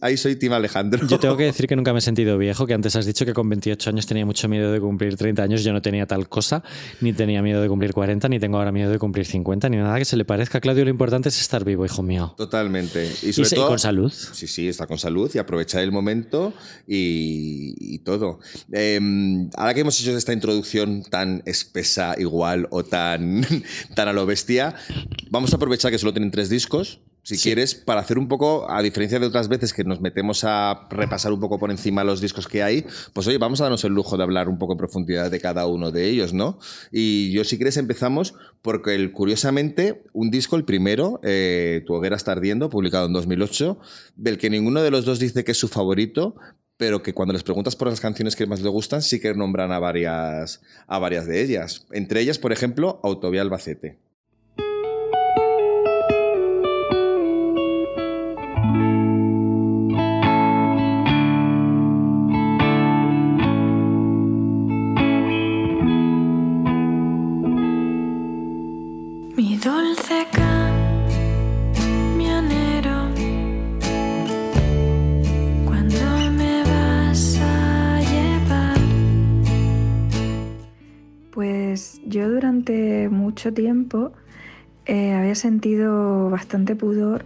ahí, 0.00 0.16
soy 0.16 0.36
team 0.36 0.54
Alejandro. 0.54 1.06
Yo 1.06 1.18
tengo 1.18 1.36
que 1.36 1.44
decir 1.44 1.66
que 1.66 1.76
nunca 1.76 1.92
me 1.92 1.98
he 1.98 2.00
sentido 2.00 2.38
viejo, 2.38 2.66
que 2.66 2.72
antes 2.72 2.96
has 2.96 3.04
dicho 3.04 3.26
que 3.26 3.34
con 3.34 3.50
28 3.50 3.90
años 3.90 4.06
tenía 4.06 4.24
mucho 4.24 4.48
miedo 4.48 4.72
de 4.72 4.80
cumplir 4.80 5.14
30 5.18 5.42
años, 5.42 5.62
yo 5.62 5.74
no 5.74 5.82
tenía 5.82 6.06
tal 6.06 6.26
cosa, 6.26 6.64
ni 7.02 7.12
tenía 7.12 7.42
miedo 7.42 7.60
de 7.60 7.68
cumplir 7.68 7.92
40, 7.92 8.26
ni 8.30 8.40
tengo 8.40 8.56
ahora 8.56 8.72
miedo 8.72 8.90
de 8.90 8.98
cumplir 8.98 9.26
50, 9.26 9.68
ni 9.68 9.76
nada 9.76 9.98
que 9.98 10.06
se 10.06 10.16
le 10.16 10.24
parezca. 10.24 10.58
Claudio, 10.62 10.84
lo 10.84 10.90
importante 10.90 11.28
es 11.28 11.38
estar 11.38 11.66
vivo, 11.66 11.84
hijo 11.84 12.02
mío. 12.02 12.32
Totalmente. 12.38 13.12
Y 13.22 13.34
sobre 13.34 13.50
todo... 13.50 13.68
con 13.68 13.78
salud. 13.78 14.10
Sí, 14.10 14.46
sí, 14.46 14.68
está 14.68 14.86
con 14.86 14.96
salud 14.96 15.30
y 15.34 15.36
aprovechar 15.36 15.82
el 15.82 15.92
momento 15.92 16.54
y, 16.86 17.98
todo. 18.04 18.38
Em, 18.72 19.50
ahora 19.54 19.74
que 19.74 19.80
hemos 19.80 20.00
hecho 20.00 20.16
esta 20.16 20.32
introducción 20.32 20.93
tan 21.02 21.42
espesa 21.46 22.14
igual 22.18 22.68
o 22.70 22.84
tan, 22.84 23.44
tan 23.94 24.08
a 24.08 24.12
lo 24.12 24.26
bestia, 24.26 24.74
vamos 25.30 25.52
a 25.52 25.56
aprovechar 25.56 25.90
que 25.90 25.98
solo 25.98 26.12
tienen 26.12 26.30
tres 26.30 26.48
discos, 26.48 27.00
si 27.24 27.38
quieres, 27.38 27.74
para 27.74 28.02
hacer 28.02 28.18
un 28.18 28.28
poco, 28.28 28.70
a 28.70 28.82
diferencia 28.82 29.18
de 29.18 29.24
otras 29.24 29.48
veces 29.48 29.72
que 29.72 29.82
nos 29.82 30.02
metemos 30.02 30.44
a 30.44 30.86
repasar 30.90 31.32
un 31.32 31.40
poco 31.40 31.58
por 31.58 31.70
encima 31.70 32.04
los 32.04 32.20
discos 32.20 32.46
que 32.46 32.62
hay, 32.62 32.84
pues 33.14 33.26
oye, 33.26 33.38
vamos 33.38 33.60
a 33.60 33.64
darnos 33.64 33.82
el 33.84 33.94
lujo 33.94 34.18
de 34.18 34.22
hablar 34.22 34.50
un 34.50 34.58
poco 34.58 34.74
en 34.74 34.78
profundidad 34.78 35.30
de 35.30 35.40
cada 35.40 35.66
uno 35.66 35.90
de 35.90 36.06
ellos, 36.06 36.34
¿no? 36.34 36.58
Y 36.92 37.32
yo, 37.32 37.42
si 37.44 37.56
quieres, 37.56 37.78
empezamos 37.78 38.34
porque, 38.60 38.94
el, 38.94 39.12
curiosamente, 39.12 40.04
un 40.12 40.30
disco, 40.30 40.56
el 40.56 40.66
primero, 40.66 41.18
eh, 41.22 41.82
Tu 41.86 41.94
hoguera 41.94 42.14
está 42.14 42.32
ardiendo, 42.32 42.68
publicado 42.68 43.06
en 43.06 43.14
2008, 43.14 43.78
del 44.16 44.36
que 44.36 44.50
ninguno 44.50 44.82
de 44.82 44.90
los 44.90 45.06
dos 45.06 45.18
dice 45.18 45.44
que 45.44 45.52
es 45.52 45.58
su 45.58 45.68
favorito, 45.68 46.36
pero 46.84 47.02
que 47.02 47.14
cuando 47.14 47.32
les 47.32 47.42
preguntas 47.42 47.76
por 47.76 47.88
las 47.88 47.98
canciones 47.98 48.36
que 48.36 48.46
más 48.46 48.60
le 48.60 48.68
gustan, 48.68 49.00
sí 49.00 49.18
que 49.18 49.32
nombran 49.32 49.72
a 49.72 49.78
varias, 49.78 50.60
a 50.86 50.98
varias 50.98 51.26
de 51.26 51.40
ellas. 51.40 51.86
Entre 51.92 52.20
ellas, 52.20 52.38
por 52.38 52.52
ejemplo, 52.52 53.00
Autovía 53.02 53.40
Albacete. 53.40 53.96
Tiempo 83.52 84.12
eh, 84.86 85.12
había 85.14 85.34
sentido 85.34 86.30
bastante 86.30 86.76
pudor 86.76 87.24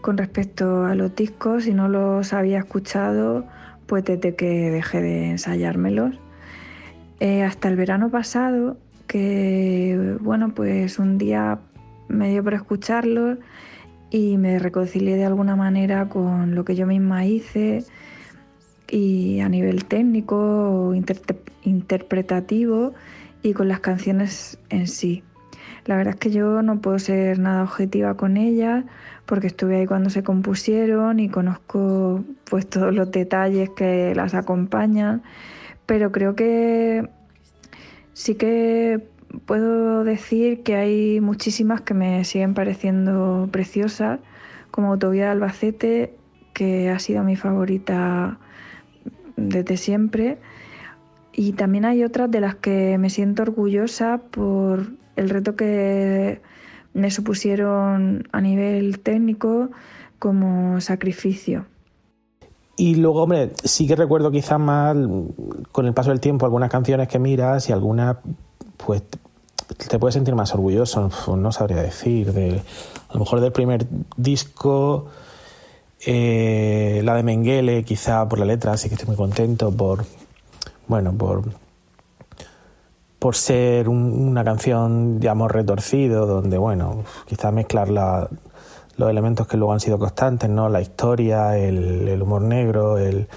con 0.00 0.18
respecto 0.18 0.84
a 0.84 0.94
los 0.94 1.14
discos 1.14 1.66
y 1.66 1.74
no 1.74 1.88
los 1.88 2.32
había 2.32 2.58
escuchado 2.58 3.44
pues 3.86 4.04
desde 4.04 4.34
que 4.34 4.70
dejé 4.70 5.00
de 5.00 5.30
ensayármelos. 5.30 6.16
Eh, 7.18 7.42
hasta 7.42 7.68
el 7.68 7.76
verano 7.76 8.08
pasado, 8.08 8.76
que 9.06 10.16
bueno, 10.20 10.54
pues 10.54 10.98
un 10.98 11.18
día 11.18 11.58
me 12.08 12.30
dio 12.30 12.42
por 12.42 12.54
escucharlos 12.54 13.38
y 14.10 14.36
me 14.38 14.58
reconcilié 14.58 15.16
de 15.16 15.24
alguna 15.24 15.54
manera 15.56 16.08
con 16.08 16.54
lo 16.54 16.64
que 16.64 16.74
yo 16.74 16.86
misma 16.86 17.26
hice 17.26 17.84
y 18.88 19.40
a 19.40 19.48
nivel 19.48 19.84
técnico 19.84 20.94
interpretativo 21.62 22.94
y 23.42 23.52
con 23.52 23.68
las 23.68 23.80
canciones 23.80 24.58
en 24.68 24.86
sí. 24.88 25.22
La 25.90 25.96
verdad 25.96 26.14
es 26.14 26.20
que 26.20 26.30
yo 26.30 26.62
no 26.62 26.80
puedo 26.80 27.00
ser 27.00 27.40
nada 27.40 27.64
objetiva 27.64 28.16
con 28.16 28.36
ellas 28.36 28.84
porque 29.26 29.48
estuve 29.48 29.74
ahí 29.74 29.86
cuando 29.86 30.08
se 30.08 30.22
compusieron 30.22 31.18
y 31.18 31.28
conozco 31.28 32.22
pues 32.48 32.68
todos 32.68 32.94
los 32.94 33.10
detalles 33.10 33.70
que 33.70 34.14
las 34.14 34.34
acompañan, 34.34 35.24
pero 35.86 36.12
creo 36.12 36.36
que 36.36 37.08
sí 38.12 38.36
que 38.36 39.04
puedo 39.46 40.04
decir 40.04 40.62
que 40.62 40.76
hay 40.76 41.20
muchísimas 41.20 41.80
que 41.80 41.94
me 41.94 42.22
siguen 42.24 42.54
pareciendo 42.54 43.48
preciosas, 43.50 44.20
como 44.70 44.92
Autovía 44.92 45.24
de 45.24 45.30
Albacete, 45.30 46.14
que 46.54 46.88
ha 46.88 47.00
sido 47.00 47.24
mi 47.24 47.34
favorita 47.34 48.38
desde 49.36 49.76
siempre. 49.76 50.38
Y 51.32 51.52
también 51.52 51.84
hay 51.84 52.04
otras 52.04 52.30
de 52.30 52.40
las 52.40 52.56
que 52.56 52.98
me 52.98 53.10
siento 53.10 53.42
orgullosa 53.42 54.20
por 54.30 54.86
el 55.16 55.30
reto 55.30 55.56
que 55.56 56.40
me 56.92 57.10
supusieron 57.10 58.28
a 58.32 58.40
nivel 58.40 58.98
técnico 59.00 59.70
como 60.18 60.80
sacrificio. 60.80 61.66
Y 62.76 62.94
luego, 62.94 63.22
hombre, 63.22 63.52
sí 63.62 63.86
que 63.86 63.94
recuerdo 63.94 64.30
quizás 64.30 64.58
más 64.58 64.96
con 65.70 65.86
el 65.86 65.92
paso 65.92 66.10
del 66.10 66.20
tiempo 66.20 66.46
algunas 66.46 66.70
canciones 66.70 67.08
que 67.08 67.18
miras 67.18 67.68
y 67.68 67.72
algunas, 67.72 68.16
pues 68.78 69.02
te 69.88 69.98
puedes 69.98 70.14
sentir 70.14 70.34
más 70.34 70.54
orgulloso, 70.54 71.10
no 71.36 71.52
sabría 71.52 71.82
decir, 71.82 72.32
de, 72.32 72.62
a 73.08 73.14
lo 73.14 73.20
mejor 73.20 73.40
del 73.40 73.52
primer 73.52 73.86
disco, 74.16 75.06
eh, 76.06 77.02
la 77.04 77.14
de 77.14 77.22
Mengele, 77.22 77.84
quizá 77.84 78.26
por 78.28 78.38
la 78.38 78.46
letra, 78.46 78.76
sí 78.76 78.88
que 78.88 78.94
estoy 78.94 79.08
muy 79.08 79.16
contento 79.16 79.70
por, 79.70 80.04
bueno, 80.90 81.12
por, 81.12 81.44
por 83.20 83.36
ser 83.36 83.88
una 83.88 84.42
canción 84.42 85.20
de 85.20 85.28
amor 85.28 85.54
retorcido, 85.54 86.26
donde, 86.26 86.58
bueno, 86.58 87.04
quizá 87.26 87.52
mezclar 87.52 87.88
los 87.88 89.08
elementos 89.08 89.46
que 89.46 89.56
luego 89.56 89.72
han 89.72 89.78
sido 89.78 90.00
constantes, 90.00 90.50
¿no? 90.50 90.68
La 90.68 90.80
historia, 90.80 91.56
el, 91.56 92.20
humor 92.20 92.42
negro, 92.42 92.98
el, 92.98 93.28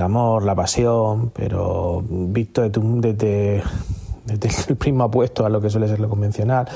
amor, 0.00 0.42
la 0.42 0.54
pasión, 0.54 1.30
pero 1.34 2.02
visto 2.08 2.62
desde, 2.62 3.62
desde, 4.24 4.70
el 4.70 4.76
prisma 4.76 5.04
opuesto 5.04 5.44
a 5.44 5.50
lo 5.50 5.60
que 5.60 5.68
suele 5.68 5.86
ser 5.86 6.00
lo 6.00 6.08
convencional. 6.08 6.66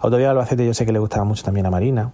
Autovía 0.00 0.26
de 0.26 0.30
Albacete 0.32 0.66
yo 0.66 0.74
sé 0.74 0.84
que 0.84 0.92
le 0.92 0.98
gustaba 0.98 1.24
mucho 1.24 1.44
también 1.44 1.66
a 1.66 1.70
Marina, 1.70 2.12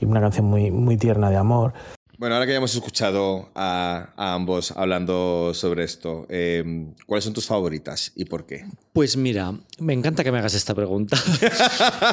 y 0.00 0.06
una 0.06 0.22
canción 0.22 0.46
muy, 0.46 0.70
muy 0.70 0.96
tierna 0.96 1.28
de 1.28 1.36
amor. 1.36 1.74
Bueno, 2.20 2.34
ahora 2.34 2.44
que 2.44 2.52
ya 2.52 2.58
hemos 2.58 2.74
escuchado 2.74 3.48
a, 3.54 4.12
ambos 4.14 4.72
hablando 4.72 5.52
sobre 5.54 5.84
esto, 5.84 6.26
em, 6.28 6.92
¿cuáles 7.06 7.24
son 7.24 7.32
tus 7.32 7.46
favoritas 7.46 8.12
y 8.14 8.26
por 8.26 8.44
qué? 8.44 8.66
Pues 8.92 9.16
mira, 9.16 9.54
me 9.78 9.94
encanta 9.94 10.22
que 10.22 10.30
me 10.30 10.38
hagas 10.38 10.52
esta 10.52 10.74
pregunta. 10.74 11.16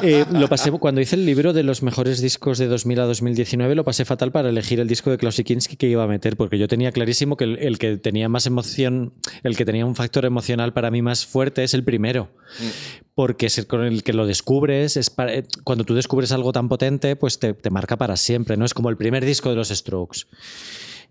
Eh, 0.02 0.24
lo 0.30 0.48
pasé 0.48 0.70
cuando 0.70 1.00
hice 1.00 1.16
el 1.16 1.26
libro 1.26 1.52
de 1.52 1.62
los 1.62 1.82
mejores 1.82 2.20
discos 2.20 2.58
de 2.58 2.66
2000 2.68 3.00
a 3.00 3.04
2019, 3.04 3.74
lo 3.74 3.84
pasé 3.84 4.04
fatal 4.04 4.30
para 4.30 4.48
elegir 4.48 4.78
el 4.78 4.86
disco 4.86 5.10
de 5.10 5.18
Klaus 5.18 5.42
Kinski 5.42 5.76
que 5.76 5.88
iba 5.88 6.04
a 6.04 6.06
meter, 6.06 6.36
porque 6.36 6.56
yo 6.56 6.68
tenía 6.68 6.92
clarísimo 6.92 7.36
que 7.36 7.44
el, 7.44 7.78
que 7.78 7.96
tenía 7.96 8.28
más 8.28 8.46
emoción, 8.46 9.12
el 9.42 9.56
que 9.56 9.64
tenía 9.64 9.84
un 9.84 9.96
factor 9.96 10.24
emocional 10.24 10.72
para 10.72 10.90
mí 10.90 11.02
más 11.02 11.26
fuerte 11.26 11.64
es 11.64 11.74
el 11.74 11.84
primero. 11.84 12.30
Mm. 12.60 13.08
Porque 13.14 13.46
es 13.46 13.64
con 13.66 13.82
el 13.82 14.04
que 14.04 14.12
lo 14.12 14.26
descubres, 14.26 14.96
es 14.96 15.12
eh, 15.26 15.42
cuando 15.64 15.84
tú 15.84 15.94
descubres 15.94 16.30
algo 16.30 16.52
tan 16.52 16.68
potente, 16.68 17.16
pues 17.16 17.40
te, 17.40 17.54
te 17.54 17.70
marca 17.70 17.96
para 17.96 18.16
siempre, 18.16 18.56
¿no? 18.56 18.64
Es 18.64 18.74
como 18.74 18.90
el 18.90 18.96
primer 18.96 19.24
disco 19.24 19.50
de 19.50 19.56
los 19.56 19.70
Strokes 19.70 19.97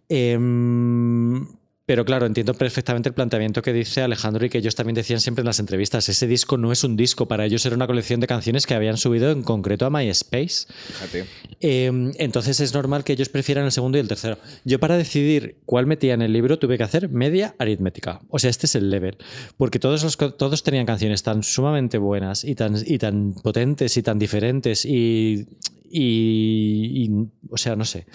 Em, 0.10 1.46
pero 1.88 2.04
claro, 2.04 2.26
entiendo 2.26 2.54
perfectamente 2.54 3.08
el 3.08 3.16
planteamiento 3.16 3.62
que 3.62 3.72
dice 3.72 4.02
Alejandro 4.02 4.46
y 4.46 4.50
que 4.50 4.58
ellos 4.58 4.76
también 4.76 4.96
decían 4.96 5.22
siempre 5.22 5.44
en 5.44 5.46
las 5.46 5.60
entrevistas. 5.60 6.10
Ese 6.10 6.28
disco 6.28 6.58
no 6.58 6.74
es 6.74 6.84
un 6.84 6.98
disco, 6.98 7.30
para 7.30 7.46
ellos 7.46 7.66
era 7.66 7.78
una 7.78 7.88
colección 7.88 8.20
de 8.20 8.28
canciones 8.28 8.66
que 8.66 8.74
habían 8.74 8.98
subido 8.98 9.32
en 9.32 9.42
concreto 9.42 9.86
a 9.86 9.90
MySpace. 9.90 10.68
Fíjate. 10.68 11.26
Em, 11.62 12.12
entonces 12.18 12.60
es 12.60 12.74
normal 12.74 13.06
que 13.06 13.14
ellos 13.14 13.30
prefieran 13.30 13.64
el 13.64 13.72
segundo 13.72 13.98
y 13.98 14.02
el 14.02 14.10
tercero. 14.10 14.38
Yo 14.66 14.82
para 14.82 14.98
decidir 14.98 15.60
cuál 15.66 15.86
metía 15.86 16.14
en 16.14 16.22
el 16.22 16.34
libro 16.34 16.60
tuve 16.60 16.78
que 16.78 16.84
hacer 16.84 17.08
media 17.08 17.56
aritmética. 17.58 18.20
O 18.28 18.38
sea, 18.38 18.50
este 18.50 18.66
es 18.66 18.76
el 18.76 18.90
level. 18.90 19.18
Porque 19.56 19.80
todos, 19.80 20.04
los, 20.04 20.18
todos 20.18 20.64
tenían 20.64 20.86
canciones 20.86 21.24
tan 21.24 21.42
sumamente 21.42 21.98
buenas 22.00 22.44
y 22.44 22.56
tan, 22.56 22.76
y 22.86 22.98
tan 22.98 23.34
potentes 23.34 23.96
y 23.96 24.04
tan 24.04 24.20
diferentes 24.20 24.84
y, 24.84 25.48
y, 25.92 27.10
o 27.50 27.58
sea, 27.58 27.76
no 27.76 27.86
sé, 27.86 28.06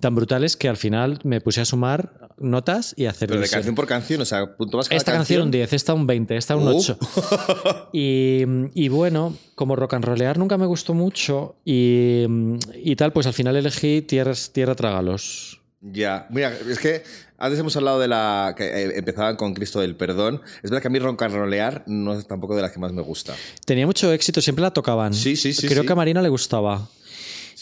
tan 0.00 0.14
brutales 0.14 0.56
que 0.56 0.68
al 0.68 0.76
final 0.76 1.20
me 1.24 1.40
puse 1.40 1.60
a 1.60 1.64
sumar 1.64 2.30
notas 2.38 2.94
y 2.96 3.06
hacer... 3.06 3.28
Pero 3.28 3.40
de 3.40 3.48
canción 3.48 3.74
por 3.74 3.86
canción, 3.86 4.20
o 4.20 4.24
sea, 4.24 4.56
punto 4.56 4.76
más 4.76 4.90
Esta 4.90 5.12
canción, 5.12 5.42
un 5.42 5.50
10, 5.50 5.72
esta 5.72 5.94
un 5.94 6.06
20, 6.06 6.36
esta 6.36 6.56
un 6.56 6.68
8. 6.68 6.98
y, 7.92 8.42
y, 8.74 8.88
bueno, 8.88 9.36
como 9.54 9.76
rock 9.76 9.94
and 9.94 10.04
rollear 10.04 10.38
nunca 10.38 10.58
me 10.58 10.66
gustó 10.66 10.94
mucho 10.94 11.56
y, 11.64 12.26
y 12.74 12.96
tal, 12.96 13.12
pues 13.12 13.26
al 13.26 13.34
final 13.34 13.56
elegí 13.56 14.02
Tierra, 14.02 14.32
tierra 14.52 14.74
Trágalos. 14.74 15.60
Ya, 15.84 16.28
mira, 16.30 16.56
es 16.68 16.78
que 16.78 17.02
antes 17.38 17.58
hemos 17.58 17.76
hablado 17.76 17.98
de 17.98 18.06
la 18.06 18.54
que 18.56 18.64
eh, 18.64 18.92
empezaban 18.94 19.34
con 19.34 19.52
Cristo 19.52 19.80
del 19.80 19.96
Perdón. 19.96 20.40
Es 20.62 20.70
verdad 20.70 20.80
que 20.80 20.86
a 20.86 20.90
mí 20.92 21.00
rock 21.00 21.22
and 21.22 21.34
rollear 21.34 21.82
no 21.88 22.16
es 22.16 22.24
tampoco 22.28 22.54
de 22.54 22.62
las 22.62 22.70
que 22.70 22.78
más 22.78 22.92
me 22.92 23.02
gusta. 23.02 23.34
Tenía 23.66 23.84
mucho 23.84 24.12
éxito, 24.12 24.40
siempre 24.40 24.62
la 24.62 24.70
tocaban. 24.70 25.12
Sí, 25.12 25.34
sí, 25.34 25.52
sí. 25.52 25.66
Creo 25.66 25.84
que 25.84 25.92
a 25.92 25.96
Marina 25.96 26.22
le 26.22 26.28
gustaba. 26.28 26.88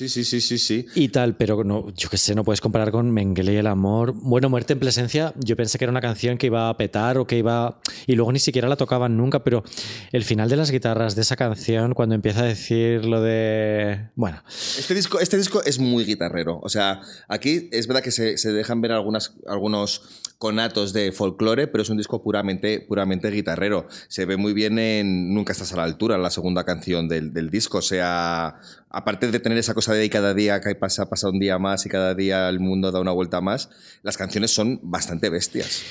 Sí, 0.00 0.08
sí, 0.08 0.24
sí, 0.24 0.40
sí, 0.40 0.56
sí. 0.56 0.86
Y 0.94 1.08
tal, 1.08 1.36
pero 1.36 1.62
no, 1.62 1.92
yo 1.94 2.08
qué 2.08 2.16
sé, 2.16 2.34
no 2.34 2.42
puedes 2.42 2.62
comparar 2.62 2.90
con 2.90 3.10
Mengele 3.10 3.52
y 3.52 3.56
el 3.56 3.66
amor. 3.66 4.14
Bueno, 4.14 4.48
Muerte 4.48 4.72
en 4.72 4.78
Presencia, 4.78 5.34
yo 5.36 5.56
pensé 5.56 5.76
que 5.76 5.84
era 5.84 5.90
una 5.90 6.00
canción 6.00 6.38
que 6.38 6.46
iba 6.46 6.70
a 6.70 6.76
petar 6.78 7.18
o 7.18 7.26
que 7.26 7.36
iba. 7.36 7.82
Y 8.06 8.14
luego 8.14 8.32
ni 8.32 8.38
siquiera 8.38 8.66
la 8.66 8.76
tocaban 8.76 9.18
nunca, 9.18 9.44
pero 9.44 9.62
el 10.12 10.24
final 10.24 10.48
de 10.48 10.56
las 10.56 10.70
guitarras 10.70 11.16
de 11.16 11.20
esa 11.20 11.36
canción, 11.36 11.92
cuando 11.92 12.14
empieza 12.14 12.40
a 12.40 12.44
decir 12.44 13.04
lo 13.04 13.20
de. 13.20 14.08
Bueno. 14.14 14.42
Este 14.78 14.94
disco, 14.94 15.20
este 15.20 15.36
disco 15.36 15.62
es 15.66 15.78
muy 15.78 16.06
guitarrero. 16.06 16.60
O 16.62 16.70
sea, 16.70 17.02
aquí 17.28 17.68
es 17.70 17.86
verdad 17.86 18.02
que 18.02 18.10
se, 18.10 18.38
se 18.38 18.52
dejan 18.52 18.80
ver 18.80 18.92
algunas, 18.92 19.34
algunos 19.46 20.29
conatos 20.40 20.94
de 20.94 21.12
folclore, 21.12 21.66
pero 21.66 21.82
es 21.82 21.90
un 21.90 21.98
disco 21.98 22.22
puramente, 22.22 22.80
puramente 22.80 23.30
guitarrero. 23.30 23.86
Se 24.08 24.24
ve 24.24 24.38
muy 24.38 24.54
bien 24.54 24.78
en 24.78 25.34
Nunca 25.34 25.52
estás 25.52 25.74
a 25.74 25.76
la 25.76 25.84
altura, 25.84 26.16
la 26.16 26.30
segunda 26.30 26.64
canción 26.64 27.08
del, 27.08 27.34
del 27.34 27.50
disco. 27.50 27.78
O 27.78 27.82
sea, 27.82 28.58
aparte 28.88 29.30
de 29.30 29.38
tener 29.38 29.58
esa 29.58 29.74
cosa 29.74 29.92
de 29.92 30.08
cada 30.08 30.32
día 30.32 30.62
que 30.62 30.74
pasa, 30.74 31.10
pasa 31.10 31.28
un 31.28 31.38
día 31.38 31.58
más 31.58 31.84
y 31.84 31.90
cada 31.90 32.14
día 32.14 32.48
el 32.48 32.58
mundo 32.58 32.90
da 32.90 33.00
una 33.00 33.12
vuelta 33.12 33.42
más, 33.42 33.68
las 34.02 34.16
canciones 34.16 34.50
son 34.50 34.80
bastante 34.82 35.28
bestias. 35.28 35.82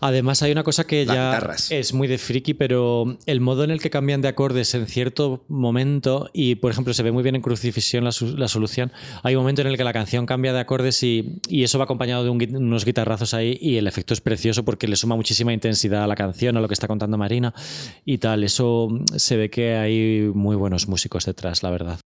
Además, 0.00 0.42
hay 0.42 0.52
una 0.52 0.62
cosa 0.62 0.86
que 0.86 1.04
ya 1.06 1.40
es 1.70 1.92
muy 1.92 2.08
de 2.08 2.18
friki, 2.18 2.54
pero 2.54 3.18
el 3.26 3.40
modo 3.40 3.64
en 3.64 3.70
el 3.70 3.80
que 3.80 3.90
cambian 3.90 4.20
de 4.20 4.28
acordes 4.28 4.74
en 4.74 4.86
cierto 4.86 5.44
momento, 5.48 6.30
y 6.32 6.56
por 6.56 6.70
ejemplo, 6.70 6.94
se 6.94 7.02
ve 7.02 7.12
muy 7.12 7.22
bien 7.22 7.36
en 7.36 7.42
Crucifixión 7.42 8.04
la, 8.04 8.12
solución. 8.48 8.92
Hay 9.22 9.34
un 9.34 9.42
momento 9.42 9.62
en 9.62 9.68
el 9.68 9.76
que 9.76 9.84
la 9.84 9.92
canción 9.92 10.26
cambia 10.26 10.52
de 10.52 10.60
acordes 10.60 11.02
y, 11.02 11.40
eso 11.48 11.78
va 11.78 11.84
acompañado 11.84 12.24
de 12.24 12.30
unos 12.30 12.84
guitarrazos 12.84 13.34
ahí, 13.34 13.58
y 13.60 13.76
el 13.76 13.86
efecto 13.86 14.14
es 14.14 14.20
precioso 14.20 14.64
porque 14.64 14.88
le 14.88 14.96
suma 14.96 15.16
muchísima 15.16 15.52
intensidad 15.52 16.04
a 16.04 16.06
la 16.06 16.14
canción, 16.14 16.56
a 16.56 16.60
lo 16.60 16.68
que 16.68 16.74
está 16.74 16.88
contando 16.88 17.18
Marina 17.18 17.52
y 18.04 18.18
tal. 18.18 18.44
Eso 18.44 18.88
se 19.16 19.36
ve 19.36 19.50
que 19.50 19.76
hay 19.76 20.30
muy 20.34 20.56
buenos 20.56 20.88
músicos 20.88 21.24
detrás, 21.24 21.62
la 21.62 21.70
verdad. 21.70 22.00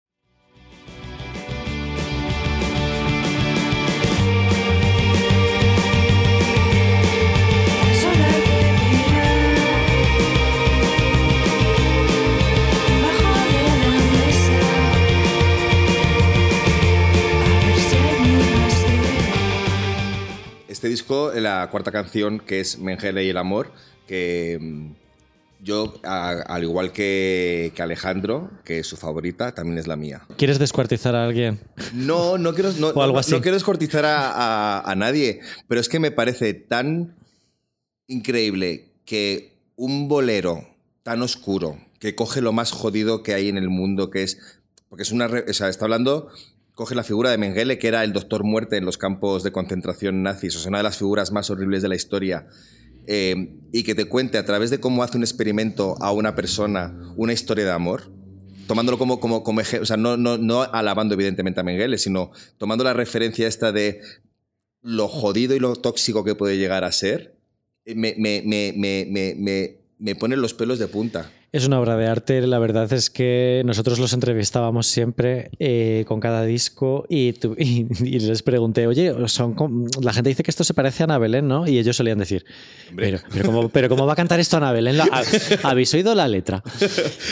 La 21.41 21.68
cuarta 21.70 21.93
canción, 21.93 22.41
que 22.41 22.61
es 22.61 22.78
Mengele 22.78 23.24
y 23.24 23.30
el 23.30 23.36
amor, 23.36 23.72
que 24.07 24.59
mm, 24.61 24.93
yo, 25.62 25.95
al 26.05 26.62
igual 26.62 26.93
que, 26.93 27.72
Alejandro, 27.78 28.51
que 28.64 28.78
es 28.78 28.86
su 28.86 28.97
favorita, 28.97 29.55
también 29.55 29.78
es 29.78 29.86
la 29.86 29.97
mía. 29.97 30.22
¿Quieres 30.36 30.59
descuartizar 30.59 31.14
a 31.14 31.24
alguien? 31.24 31.61
No, 31.93 32.38
no 32.38 32.55
quiero, 32.55 32.72
no, 32.72 32.93
quiero 33.22 33.53
descuartizar 33.53 34.05
a, 34.07 34.95
nadie, 34.97 35.41
pero 35.68 35.80
es 35.80 35.88
que 35.88 35.99
me 35.99 36.11
parece 36.11 36.55
tan 36.55 37.16
increíble 38.07 38.93
que 39.05 39.59
un 39.76 40.09
bolero 40.09 40.66
tan 41.03 41.22
oscuro, 41.22 41.78
que 41.99 42.14
coge 42.14 42.41
lo 42.41 42.53
más 42.53 42.72
jodido 42.72 43.22
que 43.22 43.34
hay 43.34 43.49
en 43.49 43.59
el 43.59 43.68
mundo, 43.68 44.11
que 44.11 44.22
es... 44.22 44.38
Porque 44.88 45.03
es 45.03 45.12
una... 45.12 45.26
O 45.26 45.53
sea, 45.53 45.68
está 45.68 45.84
hablando 45.84 46.30
coge 46.81 46.95
la 46.95 47.05
figura 47.05 47.31
de 47.31 47.37
Mengele, 47.37 47.78
que 47.78 47.89
era 47.89 48.05
el 48.05 48.14
doctor 48.14 48.43
muerte 48.43 48.78
en 48.78 48.87
los 48.87 48.97
campos 48.97 49.43
de 49.43 49.53
concentración 49.53 50.22
nazis, 50.22 50.57
o 50.57 50.61
sea, 50.61 50.70
una 50.70 50.78
de 50.78 50.85
las 50.85 50.97
figuras 50.97 51.31
más 51.31 51.51
horribles 51.51 51.83
de 51.83 51.89
la 51.91 51.95
historia, 51.95 52.47
eh, 53.07 53.59
y 53.70 53.83
que 53.83 53.95
te 53.95 54.07
cuente 54.07 54.39
a 54.39 54.47
través 54.47 54.70
de 54.70 54.81
cómo 54.81 55.03
hace 55.03 55.18
un 55.18 55.22
experimento 55.22 55.97
a 56.01 56.11
una 56.11 56.35
persona 56.35 57.12
una 57.18 57.35
historia 57.35 57.66
de 57.66 57.70
amor, 57.72 58.11
tomándolo 58.66 58.97
como, 58.97 59.20
como, 59.20 59.45
como 59.45 59.61
o 59.61 59.85
sea, 59.85 59.99
no, 59.99 60.16
no, 60.16 60.39
no 60.39 60.62
alabando 60.62 61.12
evidentemente 61.12 61.61
a 61.61 61.64
Mengele, 61.64 61.99
sino 61.99 62.31
tomando 62.57 62.83
la 62.83 62.95
referencia 62.95 63.47
esta 63.47 63.72
de 63.72 64.01
lo 64.81 65.07
jodido 65.07 65.55
y 65.55 65.59
lo 65.59 65.76
tóxico 65.76 66.24
que 66.24 66.35
puede 66.35 66.57
llegar 66.57 66.85
a 66.85 66.93
ser, 66.93 67.37
me, 67.85 68.14
me, 68.16 68.43
me, 68.43 68.72
me, 68.74 69.81
me 69.99 70.14
pone 70.14 70.35
los 70.35 70.55
pelos 70.55 70.78
de 70.78 70.89
punta. 70.89 71.31
Es 71.53 71.66
una 71.66 71.80
obra 71.80 71.96
de 71.96 72.07
arte, 72.07 72.46
la 72.46 72.61
verdad 72.61 72.92
es 72.92 73.11
que 73.11 73.62
nosotros 73.66 73.98
los 73.98 74.12
entrevistábamos 74.12 74.86
siempre 74.86 75.51
eh, 75.59 76.05
con 76.07 76.20
cada 76.20 76.44
disco 76.44 77.07
y, 77.09 77.32
tu- 77.32 77.55
y- 77.59 77.88
y 78.05 78.20
les 78.20 78.42
pregunté, 78.44 78.86
oye, 78.86 79.12
son 79.26 79.57
la 80.01 80.12
gente 80.12 80.28
dice 80.28 80.44
que 80.44 80.51
esto 80.53 80.62
se 80.62 80.74
parece 80.74 81.03
a 81.03 81.05
Ana 81.05 81.18
Belén, 81.18 81.48
¿no? 81.48 81.66
Y 81.66 81.78
ellos 81.80 81.96
solían 81.96 82.18
decir, 82.20 82.44
pero, 82.94 83.18
pero, 83.32 83.44
¿cómo, 83.46 83.68
pero 83.68 83.88
¿cómo 83.88 84.07
va 84.07 84.12
a 84.12 84.16
cantar 84.16 84.38
esto 84.38 84.59
Ana 84.59 84.70
Belén? 84.70 84.96
¿Habéis 85.64 85.92
oído 85.94 86.14
la 86.14 86.28
letra? 86.28 86.62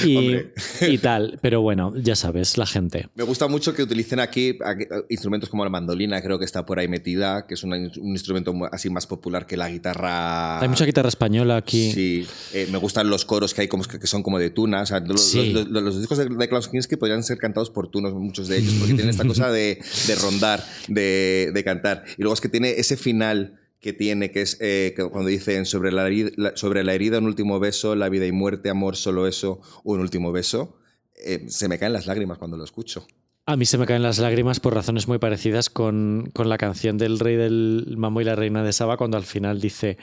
Y, 0.05 0.99
tal, 0.99 1.39
pero 1.41 1.61
bueno, 1.61 1.93
ya 1.97 2.17
sabes, 2.17 2.59
la 2.59 2.67
gente. 2.67 3.07
Me 3.15 3.23
gusta 3.23 3.47
mucho 3.47 3.73
que 3.73 3.85
utilicen 3.85 4.19
aquí, 4.19 4.59
aquí, 4.65 4.83
eh, 4.83 5.05
instrumentos 5.11 5.49
como 5.49 5.63
la 5.63 5.71
mandolina, 5.71 6.21
creo 6.23 6.41
que 6.41 6.45
está 6.45 6.67
por 6.67 6.81
ahí 6.81 6.89
metida, 6.89 7.47
que 7.47 7.55
es 7.55 7.63
una- 7.63 7.77
un 7.77 8.11
instrumento 8.11 8.53
así 8.73 8.91
más 8.91 9.07
popular 9.07 9.47
que 9.47 9.57
la 9.57 9.71
guitarra. 9.71 10.59
Hay 10.61 10.69
mucha 10.69 10.85
guitarra 10.85 11.09
española 11.09 11.57
aquí. 11.57 11.93
Sí, 11.93 12.27
Eh, 12.53 12.67
me 12.73 12.79
gustan 12.79 13.09
los 13.09 13.25
coros 13.25 13.55
que 13.55 13.61
hay 13.61 13.69
como 13.69 13.85
que 13.85 14.08
son 14.09 14.23
como 14.23 14.39
de 14.39 14.51
tuna. 14.51 14.83
O 14.83 14.87
sea, 14.87 15.01
los, 15.01 15.21
Sí. 15.23 15.53
los- 15.53 15.69
los- 15.69 15.83
los 15.83 15.99
discos 15.99 16.19
de, 16.19 16.27
de 16.29 16.49
Klaus 16.49 16.69
Kinski 16.69 16.97
podrían 16.97 17.23
ser 17.23 17.39
cantados 17.39 17.71
por 17.71 17.91
tunos, 17.91 18.13
muchos 18.15 18.49
de 18.49 18.59
ellos, 18.59 18.75
porque 18.79 18.95
tienen 18.95 19.11
esta 19.11 19.25
cosa 19.27 19.51
de, 19.53 19.79
de 20.07 20.15
rondar, 20.17 20.65
de, 20.89 21.51
de 21.55 21.65
cantar. 21.65 22.05
Y 22.17 22.23
luego 22.23 22.35
es 22.35 22.41
que 22.41 22.49
tiene 22.49 22.71
ese 22.79 22.97
final 22.97 23.61
que 23.81 23.93
tiene, 23.93 24.33
que 24.33 24.41
es 24.41 24.57
eh, 24.61 24.93
que 24.97 25.05
cuando 25.05 25.29
dicen 25.31 25.65
sobre 25.65 25.93
la, 25.93 26.07
herida, 26.07 26.31
sobre 26.57 26.83
la 26.83 26.95
herida 26.95 27.19
un 27.19 27.27
último 27.27 27.61
beso, 27.61 27.95
la 27.95 28.09
vida 28.09 28.27
y 28.27 28.33
muerte, 28.33 28.71
amor, 28.71 28.97
solo 28.97 29.29
eso, 29.29 29.61
un 29.85 30.01
último 30.01 30.33
beso. 30.33 30.77
eh, 31.25 31.45
se 31.49 31.69
me 31.69 31.79
caen 31.79 31.93
las 31.93 32.07
lágrimas 32.07 32.39
cuando 32.39 32.57
lo 32.57 32.65
escucho. 32.65 33.07
A 33.51 33.57
mí 33.57 33.65
se 33.65 33.79
me 33.79 33.87
caen 33.87 34.03
las 34.03 34.19
lágrimas 34.19 34.61
por 34.61 34.75
razones 34.75 35.09
muy 35.09 35.17
parecidas 35.17 35.71
con, 35.71 36.31
con 36.35 36.51
la 36.51 36.59
canción 36.59 36.99
del 36.99 37.19
rey 37.19 37.37
del 37.37 37.95
mambo 37.97 38.21
y 38.21 38.25
la 38.25 38.37
reina 38.37 38.63
de 38.63 38.75
Saba 38.75 38.99
cuando 38.99 39.17
al 39.17 39.25
final 39.25 39.59
dice 39.59 39.97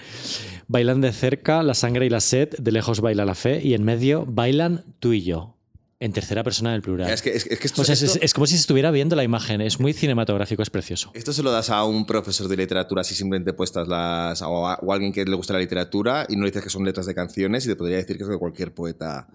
bailan 0.67 0.99
de 0.99 1.11
cerca 1.13 1.61
la 1.61 1.75
sangre 1.75 2.07
y 2.07 2.09
la 2.09 2.21
sed, 2.21 2.49
de 2.57 2.71
lejos 2.71 3.01
baila 3.01 3.23
la 3.23 3.35
fe 3.35 3.61
y 3.63 3.75
en 3.75 3.83
medio 3.83 4.25
bailan 4.25 4.83
tú 4.99 5.13
y 5.13 5.21
yo. 5.21 5.51
En 5.99 6.11
tercera 6.11 6.43
persona 6.43 6.71
del 6.71 6.81
plural. 6.81 7.07
Es 7.11 7.21
que, 7.21 7.29
es, 7.35 7.45
es 7.45 7.59
que 7.59 7.67
esto, 7.67 7.83
O 7.83 7.85
sea, 7.85 7.93
es, 7.93 8.01
esto- 8.01 8.17
es- 8.17 8.23
es 8.25 8.33
como 8.33 8.47
si 8.47 8.55
se 8.55 8.61
estuviera 8.61 8.89
viendo 8.89 9.15
la 9.15 9.23
imagen. 9.23 9.61
Es 9.61 9.79
muy 9.79 9.93
cinematográfico, 9.93 10.63
es 10.63 10.71
precioso. 10.71 11.11
esto 11.13 11.31
se 11.31 11.43
lo 11.43 11.51
das 11.51 11.69
a 11.69 11.83
un 11.85 12.07
profesor 12.07 12.47
de 12.47 12.57
literatura 12.57 13.03
si 13.03 13.13
simplemente 13.13 13.53
puestas 13.53 13.87
las. 13.87 14.41
O 14.41 14.67
a, 14.67 14.75
o 14.81 14.91
a 14.91 14.95
alguien 14.95 15.13
que 15.13 15.23
le 15.23 15.35
gusta 15.35 15.53
la 15.53 15.59
literatura 15.59 16.25
y 16.29 16.35
no 16.35 16.41
le 16.45 16.49
dices 16.49 16.63
que 16.63 16.69
son 16.71 16.83
letras 16.83 17.05
de 17.05 17.13
canciones 17.13 17.63
y 17.65 17.69
te 17.69 17.75
podría 17.75 17.97
decir 17.97 18.17
que 18.17 18.23
es 18.23 18.29
de 18.29 18.37
cualquier 18.39 18.73
poeta 18.73 19.27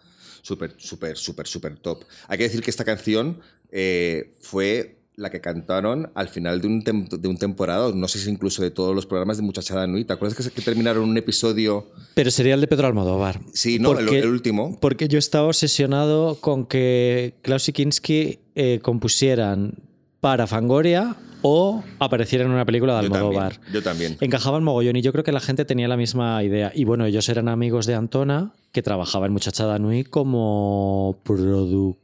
súper, 0.42 0.74
súper, 0.78 1.16
súper, 1.16 1.46
súper 1.46 1.78
top. 1.78 2.04
Hay 2.26 2.38
que 2.38 2.44
decir 2.44 2.61
que 2.61 2.70
esta 2.70 2.84
canción 2.84 3.40
eh, 3.72 4.32
fue 4.40 4.96
la 5.16 5.28
que 5.30 5.42
cantaron 5.42 6.10
al 6.14 6.28
final 6.28 6.62
de 6.62 6.66
un, 6.66 6.80
de 6.82 7.28
un 7.28 7.36
temporada, 7.36 7.92
no 7.94 8.08
sé 8.08 8.18
si 8.18 8.30
incluso 8.30 8.62
de 8.62 8.70
todos 8.70 8.94
los 8.94 9.04
programas 9.04 9.36
de 9.36 9.42
Muchachada 9.42 9.86
Nui. 9.86 10.04
¿Te 10.06 10.14
acuerdas 10.14 10.38
que, 10.46 10.50
que 10.50 10.62
terminaron 10.62 11.06
un 11.06 11.16
episodio? 11.18 11.86
Pero 12.14 12.30
sería 12.30 12.54
el 12.54 12.60
de 12.62 12.66
Pedro 12.66 12.86
Almodóvar. 12.86 13.38
Sí, 13.52 13.78
no, 13.78 13.90
el, 13.98 14.06
Porque- 14.06 14.18
el 14.20 14.28
último. 14.28 14.78
Porque 14.80 15.08
yo 15.08 15.18
estaba 15.18 15.46
obsesionado 15.48 16.36
con 16.40 16.64
que 16.64 17.34
Klaus 17.42 17.68
y 17.68 17.72
Kinski 17.74 18.38
eh, 18.54 18.78
compusieran 18.82 19.74
para 20.20 20.46
Fangoria 20.46 21.16
o 21.42 21.82
aparecieran 21.98 22.46
en 22.48 22.54
una 22.54 22.64
película 22.64 22.94
de 23.02 23.08
Yo 23.08 23.14
Almodóvar. 23.14 23.52
también. 23.56 23.72
Yo 23.74 23.82
también. 23.82 24.16
encajaban 24.22 24.64
mogollón 24.64 24.96
y 24.96 25.02
yo 25.02 25.12
creo 25.12 25.24
que 25.24 25.32
la 25.32 25.40
gente 25.40 25.66
tenía 25.66 25.88
la 25.88 25.98
misma 25.98 26.42
idea. 26.44 26.72
Y 26.74 26.84
bueno, 26.84 27.04
ellos 27.04 27.28
eran 27.28 27.48
amigos 27.48 27.84
de 27.84 27.94
Antona, 27.94 28.54
que 28.72 28.82
trabajaba 28.82 29.26
en 29.26 29.32
Muchachada 29.32 29.78
Nui 29.78 30.04
como 30.04 31.20
produ... 31.24 31.98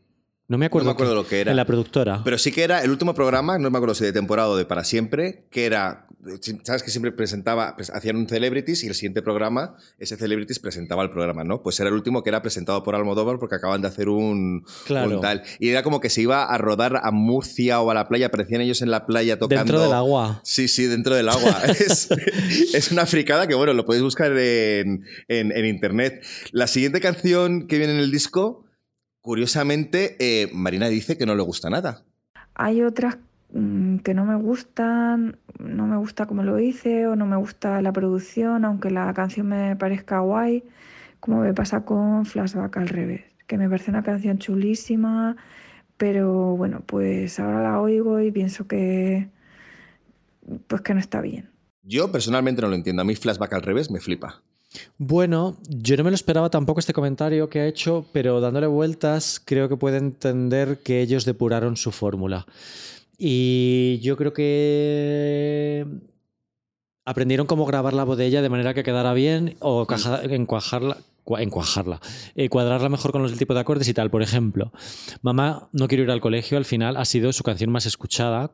No 0.49 0.59
me 0.59 0.67
acuerdo, 0.67 0.85
No 0.85 0.91
me 0.91 0.95
acuerdo 0.95 1.15
lo 1.15 1.27
que 1.27 1.41
era. 1.41 1.51
En 1.51 1.57
la 1.57 1.65
productora. 1.65 2.21
Pero 2.25 2.39
sí 2.39 2.53
que 2.53 2.63
era 2.63 2.83
el 2.85 2.91
último 2.91 3.15
programa, 3.15 3.59
no 3.59 3.71
me 3.71 3.79
acuerdo 3.79 3.95
si 3.95 4.05
de 4.05 4.13
temporada 4.13 4.49
o 4.49 4.57
de 4.57 4.65
para 4.65 4.85
siempre, 4.85 5.45
que 5.51 5.67
era, 5.67 6.07
sabes 6.63 6.85
que 6.85 6.91
siempre 6.93 7.11
presentaba, 7.11 7.77
hacían 7.93 8.15
un 8.17 8.29
celebrities 8.29 8.85
y 8.85 8.87
el 8.87 8.95
siguiente 8.95 9.23
programa, 9.23 9.75
ese 9.99 10.17
celebrities 10.17 10.61
presentaba 10.61 11.03
el 11.03 11.11
programa, 11.11 11.43
¿no? 11.43 11.63
Pues 11.63 11.81
era 11.81 11.89
el 11.89 11.95
último 11.97 12.23
que 12.23 12.31
era 12.31 12.43
presentado 12.43 12.85
por 12.85 12.95
Almodóvar 12.95 13.41
porque 13.41 13.57
acaban 13.57 13.83
de 13.83 13.89
hacer 13.89 14.09
un, 14.09 14.65
Claro. 14.87 15.17
un 15.17 15.21
tal. 15.21 15.43
Y 15.59 15.69
era 15.71 15.83
como 15.83 15.99
que 16.01 16.11
se 16.11 16.23
iba 16.23 16.45
a 16.45 16.59
rodar 16.59 17.01
a 17.03 17.11
Murcia 17.11 17.81
o 17.81 17.91
a 17.91 17.95
la 17.95 18.07
playa, 18.07 18.27
aparecían 18.27 18.61
ellos 18.61 18.83
en 18.83 18.93
la 18.93 19.05
playa 19.05 19.41
tocando. 19.41 19.65
Dentro 19.65 19.83
del 19.83 19.93
agua. 19.95 20.41
Sí, 20.45 20.69
sí, 20.69 20.87
dentro 20.87 21.17
del 21.17 21.29
agua. 21.29 21.61
es, 21.69 22.09
es 22.73 22.93
una 22.93 23.07
fricada 23.07 23.49
que, 23.49 23.55
bueno, 23.57 23.73
lo 23.73 23.85
podéis 23.85 24.05
buscar 24.05 24.31
en, 24.37 25.05
en- 25.27 25.51
en 25.51 25.65
internet. 25.67 26.25
La 26.53 26.69
siguiente 26.69 27.01
canción 27.01 27.67
que 27.67 27.79
viene 27.79 27.95
en 27.95 27.99
el 28.01 28.13
disco, 28.13 28.63
curiosamente, 29.27 30.15
eh, 30.21 30.49
Marina 30.53 30.87
dice 30.87 31.19
que 31.19 31.27
no 31.27 31.35
le 31.35 31.43
gusta 31.43 31.69
nada. 31.69 32.05
Hay 32.55 32.83
otras 32.83 33.19
mm, 33.53 33.97
que 33.97 34.15
no 34.15 34.25
me 34.25 34.37
gustan, 34.37 35.37
no 35.59 35.89
me 35.89 35.97
gusta 35.97 36.27
cómo 36.27 36.45
lo 36.45 36.61
hice 36.61 37.09
o 37.09 37.17
no 37.17 37.27
me 37.27 37.35
gusta 37.37 37.83
la 37.83 37.93
producción, 37.93 38.65
aunque 38.65 38.89
la 38.93 39.13
canción 39.15 39.49
me 39.49 39.75
parezca 39.75 40.21
guay, 40.21 40.63
como 41.19 41.41
me 41.41 41.53
pasa 41.53 41.85
con 41.85 42.25
Flashback 42.25 42.77
al 42.77 42.89
revés, 42.89 43.25
que 43.49 43.59
me 43.59 43.69
parece 43.69 43.91
una 43.91 44.05
canción 44.05 44.39
chulísima, 44.39 45.37
pero 45.97 46.57
bueno, 46.57 46.85
pues 46.87 47.41
ahora 47.41 47.65
la 47.65 47.81
oigo 47.81 48.21
y 48.21 48.31
pienso 48.31 48.69
que 48.69 49.29
pues 50.69 50.83
que 50.83 50.95
no 50.95 51.01
está 51.01 51.21
bien. 51.21 51.51
Yo 51.83 52.13
personalmente 52.13 52.63
no 52.63 52.69
lo 52.69 52.77
entiendo. 52.77 53.03
A 53.03 53.05
mí 53.05 53.17
Flashback 53.17 53.55
al 53.55 53.63
revés 53.63 53.91
me 53.91 53.99
flipa. 53.99 54.41
Bueno, 54.99 55.57
yo 55.69 55.97
no 55.97 56.05
me 56.05 56.11
lo 56.11 56.15
esperaba 56.15 56.51
tampoco 56.51 56.81
este 56.81 56.93
comentario 56.93 57.49
que 57.49 57.61
ha 57.61 57.67
hecho, 57.67 58.07
pero 58.13 58.41
dándole 58.41 58.67
vueltas 58.67 59.41
creo 59.45 59.69
que 59.69 59.77
puede 59.77 59.99
entender 59.99 60.79
que 60.83 61.01
ellos 61.03 61.25
depuraron 61.25 61.77
su 61.77 61.93
fórmula. 61.93 62.47
Y 63.19 63.99
yo 64.03 64.17
creo 64.17 64.33
que 64.33 65.87
aprendieron 67.05 67.47
cómo 67.47 67.65
grabar 67.67 67.95
la 67.95 68.05
botella 68.05 68.43
de 68.43 68.49
manera 68.49 68.75
que 68.75 68.83
quedara 68.83 69.13
bien 69.15 69.57
o 69.61 69.87
caja- 69.87 70.23
encuajarla. 70.25 70.99
cua- 71.25 71.43
Encuajarla, 71.43 72.01
eh, 72.37 72.49
cuadrarla 72.49 72.89
mejor 72.89 73.11
con 73.11 73.21
los 73.23 73.37
tipos 73.37 73.55
de 73.57 73.61
acordes 73.61 73.89
y 73.89 73.95
tal. 73.95 74.11
Por 74.11 74.23
ejemplo, 74.23 74.71
Mamá 75.23 75.69
no 75.73 75.89
quiero 75.89 76.05
ir 76.05 76.11
al 76.13 76.21
colegio, 76.21 76.57
al 76.57 76.65
final 76.65 76.97
ha 76.97 77.05
sido 77.05 77.33
su 77.33 77.43
canción 77.43 77.71
más 77.73 77.85
escuchada 77.85 78.49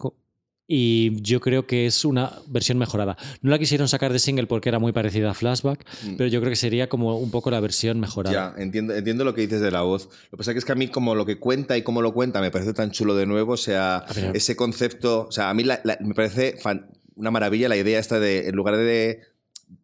y 0.75 1.21
yo 1.21 1.39
creo 1.41 1.67
que 1.67 1.85
es 1.85 2.03
una 2.07 2.33
versión 2.47 2.79
mejorada. 2.79 3.19
No 3.43 3.51
la 3.51 3.59
quisieron 3.59 3.89
sacar 3.89 4.11
de 4.11 4.19
single 4.19 4.47
porque 4.47 4.71
era 4.71 4.79
muy 4.79 4.93
parecida 4.93 5.31
a 5.31 5.35
Flashback, 5.35 5.85
Mm. 6.05 6.17
pero 6.17 6.29
yo 6.31 6.41
creo 6.41 6.51
que 6.51 6.57
sería 6.57 6.89
como 6.89 7.19
un 7.19 7.31
poco 7.31 7.51
la 7.51 7.61
versión 7.61 8.01
mejorada. 8.01 8.55
Ya, 8.57 8.63
entiendo, 8.63 8.95
entiendo 8.95 9.25
lo 9.25 9.35
que 9.35 9.43
dices 9.43 9.61
de 9.61 9.71
la 9.71 9.83
voz. 9.83 10.09
Lo 10.31 10.31
que 10.31 10.37
pasa 10.39 10.53
es 10.53 10.65
que 10.65 10.73
a 10.73 10.75
mí 10.75 10.89
como 10.89 11.15
lo 11.15 11.27
que 11.27 11.39
cuenta 11.39 11.77
y 11.77 11.83
cómo 11.83 12.01
lo 12.01 12.15
cuenta 12.15 12.41
me 12.41 12.51
parece 12.51 12.73
tan 12.73 12.91
chulo 12.91 13.15
de 13.15 13.27
nuevo. 13.27 13.53
O 13.53 13.57
sea, 13.59 14.07
ese 14.33 14.57
concepto, 14.57 15.27
o 15.29 15.33
sea, 15.33 15.51
a 15.51 15.55
mí 15.55 15.63
la- 15.63 15.81
la- 15.85 15.99
me 16.01 16.15
parece 16.15 16.57
fan- 16.57 16.87
una 17.17 17.31
maravilla 17.31 17.69
la 17.69 17.77
idea 17.77 17.99
esta 17.99 18.19
de, 18.19 18.49
en 18.49 18.57
lugar 18.57 18.79
de, 18.79 19.21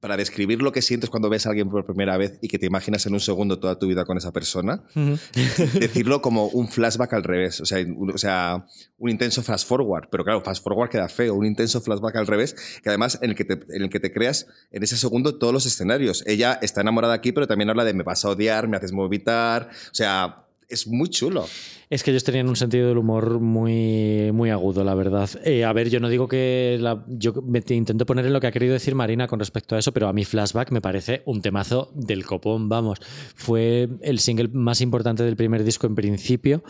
para 0.01 0.17
describir 0.17 0.63
lo 0.63 0.73
que 0.73 0.83
sientes 0.83 1.11
cuando 1.11 1.29
ves 1.29 1.47
a 1.47 1.51
alguien 1.51 1.69
por 1.69 1.85
primera 1.85 2.17
vez 2.17 2.39
y 2.43 2.49
que 2.49 2.59
te 2.59 2.67
imaginas 2.67 3.07
en 3.07 3.15
un 3.15 3.21
segundo 3.21 3.59
toda 3.59 3.79
tu 3.79 3.87
vida 3.87 4.05
con 4.05 4.17
esa 4.17 4.33
persona, 4.33 4.85
decirlo 5.75 6.23
como 6.23 6.47
un 6.49 6.69
flashback 6.69 7.13
al 7.15 7.25
revés. 7.25 7.61
O 7.61 7.67
sea, 7.67 7.79
un, 7.81 8.11
o 8.13 8.19
sea, 8.19 8.67
un 8.99 9.11
intenso 9.11 9.43
fast 9.43 9.69
forward. 9.69 10.09
Pero 10.11 10.25
claro, 10.25 10.41
fast 10.43 10.63
forward 10.63 10.91
queda 10.91 11.09
feo. 11.09 11.35
Un 11.35 11.47
intenso 11.47 11.81
flashback 11.81 12.17
al 12.17 12.27
revés, 12.27 12.55
que 12.83 12.89
además 12.89 13.19
en 13.23 13.31
el 13.31 13.37
que 13.37 13.45
te, 13.45 13.55
en 13.75 13.83
el 13.83 13.91
que 13.91 14.01
te 14.01 14.13
creas 14.13 14.47
en 14.71 14.83
ese 14.83 14.97
segundo 14.97 15.39
todos 15.39 15.53
los 15.53 15.67
escenarios. 15.67 16.25
Ella 16.27 16.59
está 16.63 16.81
enamorada 16.81 17.15
aquí, 17.15 17.33
pero 17.33 17.47
también 17.47 17.71
habla 17.71 17.85
de 17.85 17.95
me 17.95 18.03
vas 18.03 18.25
a 18.25 18.31
odiar, 18.31 18.69
me 18.69 18.77
haces 18.77 18.93
movitar. 18.93 19.71
O 19.91 19.95
sea, 19.95 20.48
es 20.69 20.87
muy 20.87 21.09
chulo. 21.09 21.47
Es 21.91 22.03
que 22.03 22.11
ellos 22.11 22.25
tenían 22.25 22.49
un 22.49 22.57
sentido 22.57 22.89
del 22.89 22.99
humor 22.99 23.41
muy, 23.41 24.31
muy 24.33 24.51
agudo, 24.51 24.85
la 24.85 24.95
verdad. 24.95 25.29
Eh, 25.45 25.65
a 25.65 25.73
ver, 25.73 25.89
yo 25.89 26.01
no 26.01 26.11
digo 26.11 26.29
que 26.29 26.77
la- 26.79 27.05
yo 27.09 27.33
me 27.43 27.63
te 27.63 27.75
intento 27.75 28.05
poner 28.05 28.27
en 28.27 28.35
lo 28.35 28.41
que 28.41 28.47
ha 28.47 28.53
querido 28.53 28.75
decir 28.75 28.95
Marina 28.95 29.27
con 29.27 29.39
respecto 29.39 29.75
a 29.75 29.79
eso, 29.79 29.93
pero 29.93 30.09
a 30.09 30.13
mí 30.13 30.25
Flashback 30.27 30.71
me 30.71 30.83
parece 30.83 31.23
un 31.25 31.41
temazo 31.41 31.91
del 31.95 32.27
copón, 32.27 32.69
vamos. 32.69 32.99
Fue 33.35 33.89
el 34.03 34.19
single 34.19 34.49
más 34.53 34.83
importante 34.83 35.23
del 35.23 35.37
primer 35.37 35.65
disco 35.65 35.87
en 35.87 35.95
principio 35.95 36.63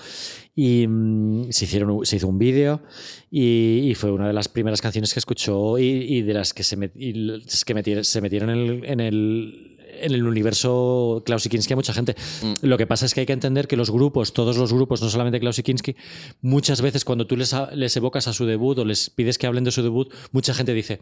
y 0.55 0.87
mm, 0.87 1.51
se, 1.51 1.65
hicieron, 1.65 2.07
se 2.07 2.17
hizo 2.17 2.29
un 2.29 2.39
vídeo 2.39 2.83
y, 3.31 3.93
fue 3.97 4.13
una 4.13 4.29
de 4.29 4.33
las 4.33 4.49
primeras 4.49 4.81
canciones 4.81 5.13
que 5.13 5.19
escuchó 5.19 5.77
y, 5.79 6.23
de 6.23 6.35
las 6.35 6.55
que 6.55 6.63
se, 6.63 6.77
que 6.79 7.75
metier- 7.75 8.05
se 8.05 8.21
metieron 8.21 8.51
en 8.51 9.01
el 9.01 9.68
en 10.01 10.13
el 10.13 10.27
universo 10.27 11.23
Klaus 11.25 11.47
y 11.47 11.49
Kinski 11.49 11.73
a 11.73 11.77
mucha 11.77 11.93
gente. 11.93 12.15
Mm. 12.43 12.55
Lo 12.67 12.79
que 12.79 12.87
pasa 12.87 13.07
es 13.07 13.15
que 13.15 13.21
hay 13.21 13.27
que 13.27 13.33
entender 13.33 13.67
que 13.69 13.77
los 13.77 13.91
grupos, 13.91 14.33
todos 14.33 14.57
los 14.57 14.73
grupos, 14.73 15.03
no 15.03 15.09
solamente 15.11 15.41
Klaus 15.41 15.59
y 15.59 15.63
Kinski, 15.63 15.97
muchas 16.43 16.81
veces 16.83 17.05
cuando 17.05 17.27
tú 17.27 17.37
les, 17.37 17.55
les 17.75 17.97
evocas 17.97 18.29
a 18.29 18.33
su 18.33 18.47
debut 18.47 18.79
o 18.79 18.85
les 18.85 19.11
pides 19.11 19.39
que 19.39 19.47
hablen 19.47 19.65
de 19.65 19.71
su 19.71 19.83
debut, 19.83 20.13
mucha 20.33 20.55
gente 20.55 20.75
dice, 20.75 21.01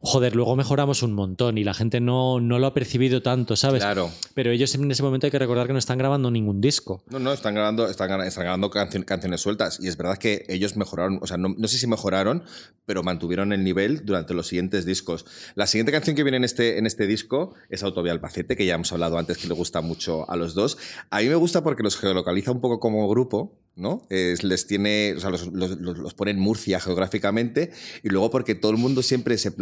joder, 0.00 0.34
luego 0.36 0.56
mejoramos 0.56 1.02
un 1.02 1.12
montón 1.12 1.58
y 1.58 1.64
la 1.64 1.74
gente 1.74 2.00
no, 2.00 2.40
no 2.40 2.58
lo 2.58 2.66
ha 2.66 2.74
percibido 2.74 3.22
tanto, 3.22 3.56
¿sabes? 3.56 3.82
Claro. 3.82 4.10
Pero 4.34 4.50
ellos 4.50 4.74
en 4.74 4.90
ese 4.90 5.02
momento 5.02 5.26
hay 5.26 5.30
que 5.30 5.38
recordar 5.38 5.66
que 5.66 5.72
no 5.72 5.78
están 5.78 5.98
grabando 5.98 6.30
ningún 6.30 6.60
disco. 6.60 7.02
No, 7.10 7.18
no, 7.18 7.32
están 7.32 7.54
grabando, 7.54 7.88
están, 7.88 8.10
gra- 8.10 8.26
están 8.26 8.44
grabando 8.44 8.70
cancio- 8.70 9.04
canciones 9.04 9.40
sueltas. 9.40 9.78
Y 9.80 9.88
es 9.88 9.96
verdad 9.96 10.18
que 10.18 10.44
ellos 10.48 10.76
mejoraron, 10.76 11.18
o 11.22 11.26
sea, 11.26 11.36
no, 11.36 11.54
no 11.56 11.68
sé 11.68 11.78
si 11.78 11.86
mejoraron, 11.86 12.44
pero 12.84 13.02
mantuvieron 13.02 13.52
el 13.52 13.64
nivel 13.64 14.04
durante 14.04 14.34
los 14.34 14.46
siguientes 14.48 14.84
discos. 14.86 15.24
La 15.54 15.66
siguiente 15.66 15.92
canción 15.92 16.16
que 16.16 16.22
viene 16.22 16.36
en 16.38 16.44
este, 16.44 16.78
en 16.78 16.86
este 16.86 17.06
disco 17.06 17.54
es 17.68 17.82
Autovía 17.82 18.12
Que 18.44 18.66
ya 18.66 18.74
hemos 18.74 18.92
hablado 18.92 19.18
antes 19.18 19.38
que 19.38 19.48
le 19.48 19.54
gusta 19.54 19.80
mucho 19.80 20.28
a 20.30 20.36
los 20.36 20.54
dos. 20.54 20.76
A 21.10 21.20
mí 21.20 21.28
me 21.28 21.36
gusta 21.36 21.62
porque 21.62 21.82
los 21.82 21.96
geolocaliza 21.96 22.52
un 22.52 22.60
poco 22.60 22.80
como 22.80 23.08
grupo. 23.08 23.58
¿No? 23.76 24.06
les 24.08 24.66
tiene, 24.66 25.14
o 25.16 25.20
sea, 25.20 25.30
los, 25.30 25.46
los, 25.52 26.14
pone 26.14 26.30
en 26.30 26.40
Murcia 26.40 26.80
geográficamente 26.80 27.70
y 28.02 28.08
luego 28.08 28.30
porque 28.30 28.54
todo 28.54 28.72
el 28.72 28.78
mundo 28.78 29.02
siempre, 29.02 29.36
se, 29.36 29.52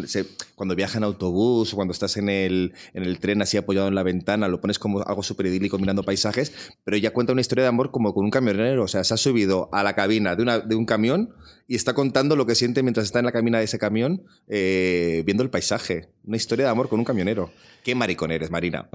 cuando 0.55 0.77
viaja 0.77 0.99
en 0.99 1.05
autobús 1.05 1.73
o 1.73 1.77
cuando 1.77 1.93
estás 1.93 2.17
en 2.17 2.29
el, 2.29 2.75
en 2.95 3.03
el 3.03 3.19
tren 3.19 3.43
así 3.43 3.57
apoyado 3.57 3.89
en 3.89 3.95
la 3.95 4.05
ventana, 4.05 4.49
lo 4.49 4.61
pones 4.61 4.79
como 4.79 5.03
algo 5.03 5.23
súper 5.23 5.47
idílico 5.47 5.79
mirando 5.79 6.05
paisajes, 6.05 6.53
pero 6.85 6.97
ella 6.97 7.13
cuenta 7.13 7.33
una 7.33 7.41
historia 7.41 7.65
de 7.65 7.69
amor 7.69 7.91
como 7.91 8.15
con 8.15 8.25
un 8.25 8.31
camionero, 8.31 8.85
o 8.85 8.89
sea, 8.89 9.03
se 9.05 9.15
ha 9.15 9.17
subido 9.17 9.69
a 9.73 9.83
la 9.83 9.95
cabina 9.95 10.37
de, 10.37 10.43
una, 10.43 10.61
de 10.61 10.77
un 10.77 10.87
camión 10.87 11.35
y 11.67 11.77
está 11.77 11.95
contando 11.95 12.37
lo 12.37 12.47
que 12.47 12.55
siente 12.55 12.83
mientras 12.83 13.07
está 13.07 13.19
en 13.21 13.25
la 13.25 13.33
cabina 13.33 13.59
de 13.59 13.65
ese 13.65 13.79
camión 13.79 14.23
eh, 14.49 15.23
viendo 15.25 15.43
el 15.43 15.51
paisaje. 15.51 16.09
Una 16.25 16.37
historia 16.37 16.67
de 16.67 16.71
amor 16.71 16.89
con 16.89 16.99
un 16.99 17.05
camionero. 17.05 17.51
Qué 17.83 17.95
maricón 17.95 18.31
eres, 18.31 18.51
Marina. 18.51 18.89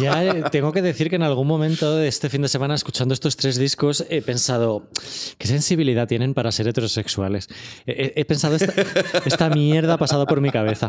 Ya 0.00 0.24
eh, 0.24 0.44
tengo 0.50 0.72
que 0.72 0.80
decir 0.80 1.10
que 1.10 1.16
en 1.16 1.22
algún 1.22 1.46
momento 1.46 1.96
de 1.96 2.08
este 2.08 2.30
fin 2.30 2.42
de 2.42 2.48
semana, 2.48 2.74
escuchando 2.74 3.12
estos 3.12 3.36
tres 3.36 3.56
discos, 3.56 4.04
pensado, 4.24 4.43
¿qué 5.38 5.46
sensibilidad 5.46 6.06
tienen 6.08 6.34
para 6.34 6.52
ser 6.52 6.68
heterosexuales? 6.68 7.48
He, 7.86 8.24
pensado, 8.24 8.56
esta, 8.56 8.72
esta, 9.24 9.50
mierda 9.50 9.94
ha 9.94 9.98
pasado 9.98 10.26
por 10.26 10.40
mi 10.40 10.50
cabeza. 10.50 10.88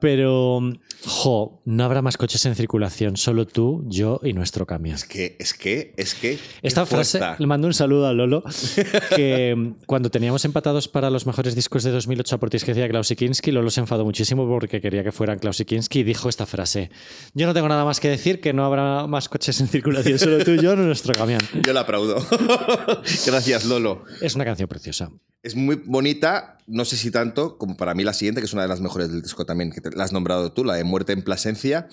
Pero, 0.00 0.60
jo, 1.04 1.60
no 1.64 1.84
habrá 1.84 2.02
más 2.02 2.16
coches 2.16 2.44
en 2.46 2.54
circulación, 2.54 3.16
solo 3.16 3.46
tú, 3.46 3.84
yo 3.86 4.20
y 4.22 4.32
nuestro 4.32 4.66
camión. 4.66 4.96
Es 4.96 5.04
que, 5.04 5.36
es 5.38 5.54
que, 5.54 5.94
es 5.96 6.14
que... 6.14 6.38
Esta 6.62 6.86
frase, 6.86 7.20
le 7.38 7.46
mando 7.46 7.66
un 7.66 7.74
saludo 7.74 8.06
a 8.06 8.12
Lolo, 8.12 8.44
que 9.16 9.74
cuando 9.86 10.10
teníamos 10.10 10.44
empatados 10.44 10.88
para 10.88 11.10
los 11.10 11.26
mejores 11.26 11.54
discos 11.54 11.82
de 11.84 11.90
2008 11.90 12.36
a 12.36 12.38
Portis 12.38 12.64
que 12.64 12.72
decía 12.72 12.88
Klaus 12.88 13.12
Kinski, 13.16 13.52
Lolo 13.52 13.70
se 13.70 13.80
enfadó 13.80 14.04
muchísimo 14.04 14.46
porque 14.48 14.80
quería 14.80 15.02
que 15.02 15.12
fueran 15.12 15.38
Klaus 15.38 15.62
Kinski 15.64 16.00
y 16.00 16.04
dijo 16.04 16.28
esta 16.28 16.46
frase. 16.46 16.90
Yo 17.34 17.46
no 17.46 17.54
tengo 17.54 17.68
nada 17.68 17.84
más 17.84 18.00
que 18.00 18.08
decir, 18.08 18.40
que 18.40 18.52
no 18.52 18.64
habrá 18.64 19.06
más 19.06 19.28
coches 19.28 19.60
en 19.60 19.68
circulación, 19.68 20.18
solo 20.18 20.44
tú 20.44 20.52
y 20.52 20.60
yo 20.60 20.72
en 20.72 20.86
nuestro 20.86 21.14
camión. 21.14 21.40
Yo 21.62 21.72
la 21.72 21.80
aplaudo. 21.80 22.16
Gracias, 23.26 23.64
Lolo. 23.64 24.04
Es 24.20 24.34
una 24.34 24.44
canción 24.44 24.68
preciosa. 24.68 25.10
Es 25.42 25.54
muy 25.54 25.76
bonita, 25.76 26.58
no 26.66 26.84
sé 26.84 26.96
si 26.96 27.10
tanto, 27.10 27.56
como 27.56 27.76
para 27.76 27.94
mí 27.94 28.02
la 28.02 28.12
siguiente, 28.12 28.40
que 28.40 28.46
es 28.46 28.52
una 28.52 28.62
de 28.62 28.68
las 28.68 28.80
mejores 28.80 29.10
del 29.10 29.22
disco 29.22 29.46
también, 29.46 29.70
que 29.70 29.80
la 29.94 30.04
has 30.04 30.12
nombrado 30.12 30.52
tú, 30.52 30.64
la 30.64 30.74
de 30.74 30.84
Muerte 30.84 31.12
en 31.12 31.22
Plasencia, 31.22 31.88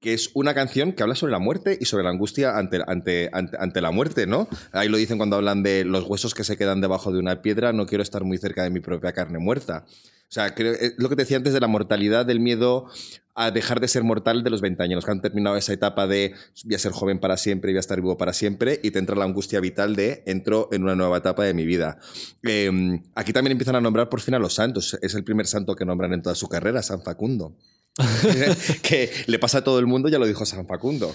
que 0.00 0.14
es 0.14 0.30
una 0.34 0.54
canción 0.54 0.92
que 0.92 1.02
habla 1.02 1.14
sobre 1.14 1.32
la 1.32 1.38
muerte 1.38 1.76
y 1.80 1.84
sobre 1.84 2.04
la 2.04 2.10
angustia 2.10 2.56
ante, 2.56 2.80
ante, 2.86 3.30
ante, 3.32 3.80
la 3.80 3.90
muerte, 3.90 4.26
¿no? 4.26 4.48
Ahí 4.72 4.88
lo 4.88 4.96
dicen 4.96 5.16
cuando 5.16 5.36
hablan 5.36 5.62
de 5.62 5.84
los 5.84 6.04
huesos 6.04 6.34
que 6.34 6.44
se 6.44 6.56
quedan 6.56 6.80
debajo 6.80 7.12
de 7.12 7.18
una 7.18 7.42
piedra, 7.42 7.72
no 7.72 7.86
quiero 7.86 8.02
estar 8.02 8.24
muy 8.24 8.38
cerca 8.38 8.62
de 8.62 8.70
mi 8.70 8.80
propia 8.80 9.12
carne 9.12 9.38
muerta. 9.38 9.84
O 10.28 10.32
sea, 10.32 10.54
creo, 10.54 10.74
eh, 10.74 10.94
lo 10.98 11.08
que 11.08 11.16
te 11.16 11.22
decía 11.22 11.38
antes 11.38 11.54
de 11.54 11.60
la 11.60 11.68
mortalidad, 11.68 12.26
del 12.26 12.38
miedo 12.38 12.86
a 13.34 13.50
dejar 13.50 13.80
de 13.80 13.88
ser 13.88 14.04
mortal 14.04 14.42
de 14.42 14.50
los 14.50 14.60
20 14.60 14.82
años, 14.82 15.04
que 15.04 15.10
han 15.10 15.22
terminado 15.22 15.56
esa 15.56 15.72
etapa 15.72 16.06
de 16.06 16.34
voy 16.64 16.74
a 16.74 16.78
ser 16.78 16.92
joven 16.92 17.18
para 17.18 17.36
siempre, 17.36 17.70
voy 17.70 17.78
a 17.78 17.80
estar 17.80 17.98
vivo 18.00 18.18
para 18.18 18.32
siempre, 18.32 18.78
y 18.82 18.90
te 18.90 18.98
entra 18.98 19.16
la 19.16 19.24
angustia 19.24 19.60
vital 19.60 19.96
de 19.96 20.24
entro 20.26 20.68
en 20.72 20.82
una 20.82 20.96
nueva 20.96 21.18
etapa 21.18 21.44
de 21.44 21.54
mi 21.54 21.64
vida. 21.64 21.98
Em, 22.42 23.02
aquí 23.14 23.32
también 23.32 23.52
empiezan 23.52 23.76
a 23.76 23.80
nombrar 23.80 24.08
por 24.10 24.20
fin 24.20 24.34
a 24.34 24.38
los 24.38 24.54
santos. 24.54 24.98
Es 25.00 25.14
el 25.14 25.24
primer 25.24 25.46
santo 25.46 25.76
que 25.76 25.84
nombran 25.84 26.12
en 26.12 26.20
toda 26.20 26.34
su 26.34 26.48
carrera, 26.48 26.82
San 26.82 27.02
Facundo. 27.02 27.56
que 28.82 29.10
le 29.26 29.38
pasa 29.38 29.58
a 29.58 29.64
todo 29.64 29.78
el 29.78 29.86
mundo, 29.86 30.08
ya 30.08 30.18
lo 30.18 30.26
dijo 30.26 30.44
San 30.44 30.66
Facundo. 30.66 31.14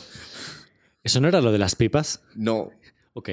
¿Eso 1.04 1.20
no 1.20 1.28
era 1.28 1.42
lo 1.42 1.52
de 1.52 1.60
las 1.60 1.76
pipas? 1.76 2.22
No, 2.36 2.72
Ok. 3.14 3.30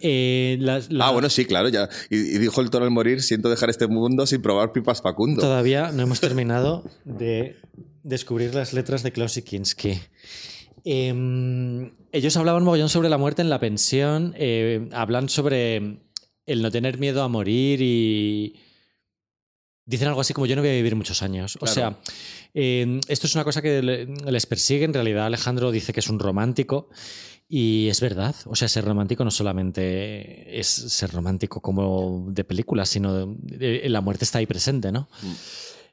Eh, 0.00 0.58
ah, 1.00 1.10
bueno, 1.10 1.28
sí, 1.28 1.44
claro. 1.44 1.68
Ya. 1.68 1.88
Y, 2.10 2.38
dijo 2.38 2.60
el 2.60 2.70
toro 2.70 2.84
al 2.84 2.90
morir, 2.90 3.22
siento 3.22 3.48
dejar 3.50 3.70
este 3.70 3.86
mundo 3.86 4.26
sin 4.26 4.42
probar 4.42 4.72
pipas 4.72 5.02
Facundo. 5.02 5.40
Todavía 5.40 5.92
no 5.92 6.02
hemos 6.02 6.20
terminado 6.20 6.84
de 7.04 7.56
descubrir 8.02 8.54
las 8.54 8.72
letras 8.72 9.02
de 9.02 9.12
Klaus 9.12 9.38
Kinski. 9.44 10.00
Em, 10.84 11.92
ellos 12.12 12.36
hablaban 12.36 12.62
mogollón 12.64 12.88
sobre 12.88 13.08
la 13.08 13.18
muerte 13.18 13.42
en 13.42 13.48
la 13.48 13.58
pensión, 13.58 14.34
eh, 14.36 14.88
hablan 14.92 15.28
sobre 15.28 16.02
el 16.46 16.62
no 16.62 16.70
tener 16.70 16.98
miedo 16.98 17.22
a 17.22 17.28
morir 17.28 17.80
y... 17.82 18.60
Dicen 19.86 20.08
algo 20.08 20.22
así 20.22 20.32
como 20.32 20.46
yo 20.46 20.56
no 20.56 20.62
voy 20.62 20.70
a 20.70 20.74
vivir 20.74 20.96
muchos 20.96 21.22
años. 21.22 21.58
O 21.60 21.66
sea, 21.66 21.98
em, 22.54 23.00
esto 23.06 23.26
es 23.26 23.34
una 23.34 23.44
cosa 23.44 23.60
que 23.60 23.82
les 23.82 24.46
persigue. 24.46 24.84
En 24.84 24.94
realidad 24.94 25.26
Alejandro 25.26 25.70
dice 25.70 25.92
que 25.92 26.00
es 26.00 26.08
un 26.08 26.18
romántico. 26.18 26.88
Y 27.48 27.88
es 27.88 28.00
verdad, 28.00 28.34
o 28.46 28.56
sea, 28.56 28.68
ser 28.68 28.84
romántico 28.84 29.22
no 29.24 29.30
solamente 29.30 30.58
es 30.58 30.66
ser 30.66 31.10
romántico 31.12 31.60
como 31.60 32.26
de 32.30 32.42
película, 32.42 32.86
sino 32.86 33.36
la 33.46 34.00
muerte 34.00 34.24
está 34.24 34.38
ahí 34.38 34.46
presente, 34.46 34.90
¿no? 34.90 35.08
Mm. 35.22 35.32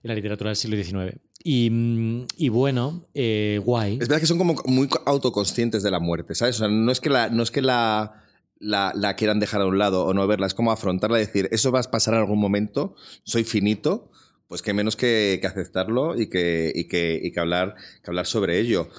En 0.04 0.08
la 0.08 0.16
literatura 0.16 0.50
del 0.50 0.56
siglo 0.56 0.82
XIX. 0.82 1.20
Y, 1.44 2.50
bueno, 2.50 3.08
eh, 3.14 3.60
guay. 3.64 3.94
Es 3.94 4.08
verdad 4.08 4.20
que 4.20 4.28
son 4.28 4.38
como 4.38 4.56
muy 4.66 4.90
autoconscientes 5.06 5.84
de 5.84 5.92
la 5.92 6.00
muerte, 6.00 6.36
¿sabes? 6.36 6.56
O 6.56 6.60
sea, 6.60 6.68
no 6.70 6.92
es 6.92 7.00
que 7.00 7.10
la, 7.10 7.30
no 7.30 7.44
es 7.44 7.52
que 7.52 7.62
la, 7.62 8.24
la, 8.60 9.16
quieran 9.16 9.40
dejar 9.40 9.62
a 9.62 9.66
un 9.66 9.78
lado 9.78 10.06
o 10.06 10.14
no 10.14 10.26
verla, 10.28 10.48
es 10.48 10.54
como 10.54 10.72
afrontarla 10.72 11.18
y 11.18 11.26
decir, 11.26 11.50
eso 11.52 11.72
va 11.72 11.82
a 11.82 11.84
pasar 11.84 12.14
en 12.14 12.22
algún 12.22 12.40
momento, 12.40 12.96
soy 13.24 13.44
finito, 13.44 14.12
pues 14.48 14.62
que 14.62 14.74
menos 14.74 14.96
que, 14.96 15.40
que 15.42 15.48
aceptarlo 15.48 16.20
y 16.20 16.28
que, 16.30 16.72
y 16.74 16.88
que, 16.88 17.20
y 17.22 17.32
que, 17.32 17.40
hablar, 17.40 17.76
que 18.04 18.10
hablar 18.10 18.26
sobre 18.26 18.60
ello 18.60 18.90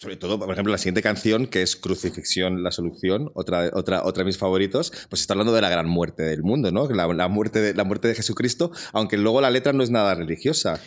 sobre 0.00 0.16
todo, 0.16 0.38
por 0.38 0.50
ejemplo, 0.50 0.72
la 0.72 0.78
siguiente 0.78 1.02
canción, 1.02 1.46
que 1.46 1.60
es 1.60 1.76
Crucifixión, 1.76 2.62
la 2.62 2.72
solución, 2.72 3.30
otra, 3.34 3.70
otra, 3.74 4.02
otra 4.02 4.22
de 4.22 4.28
mis 4.28 4.38
favoritos, 4.38 4.94
pues 5.10 5.20
está 5.20 5.34
hablando 5.34 5.52
de 5.52 5.60
la 5.60 5.68
gran 5.68 5.86
muerte 5.86 6.22
del 6.22 6.42
mundo, 6.42 6.72
¿no? 6.72 6.88
La, 6.88 7.28
muerte 7.28 7.60
de, 7.60 7.74
la 7.74 7.84
muerte 7.84 8.08
de 8.08 8.14
Jesucristo, 8.14 8.72
aunque 8.94 9.18
luego 9.18 9.42
la 9.42 9.50
letra 9.50 9.74
no 9.74 9.82
es 9.82 9.90
nada 9.90 10.14
religiosa. 10.14 10.80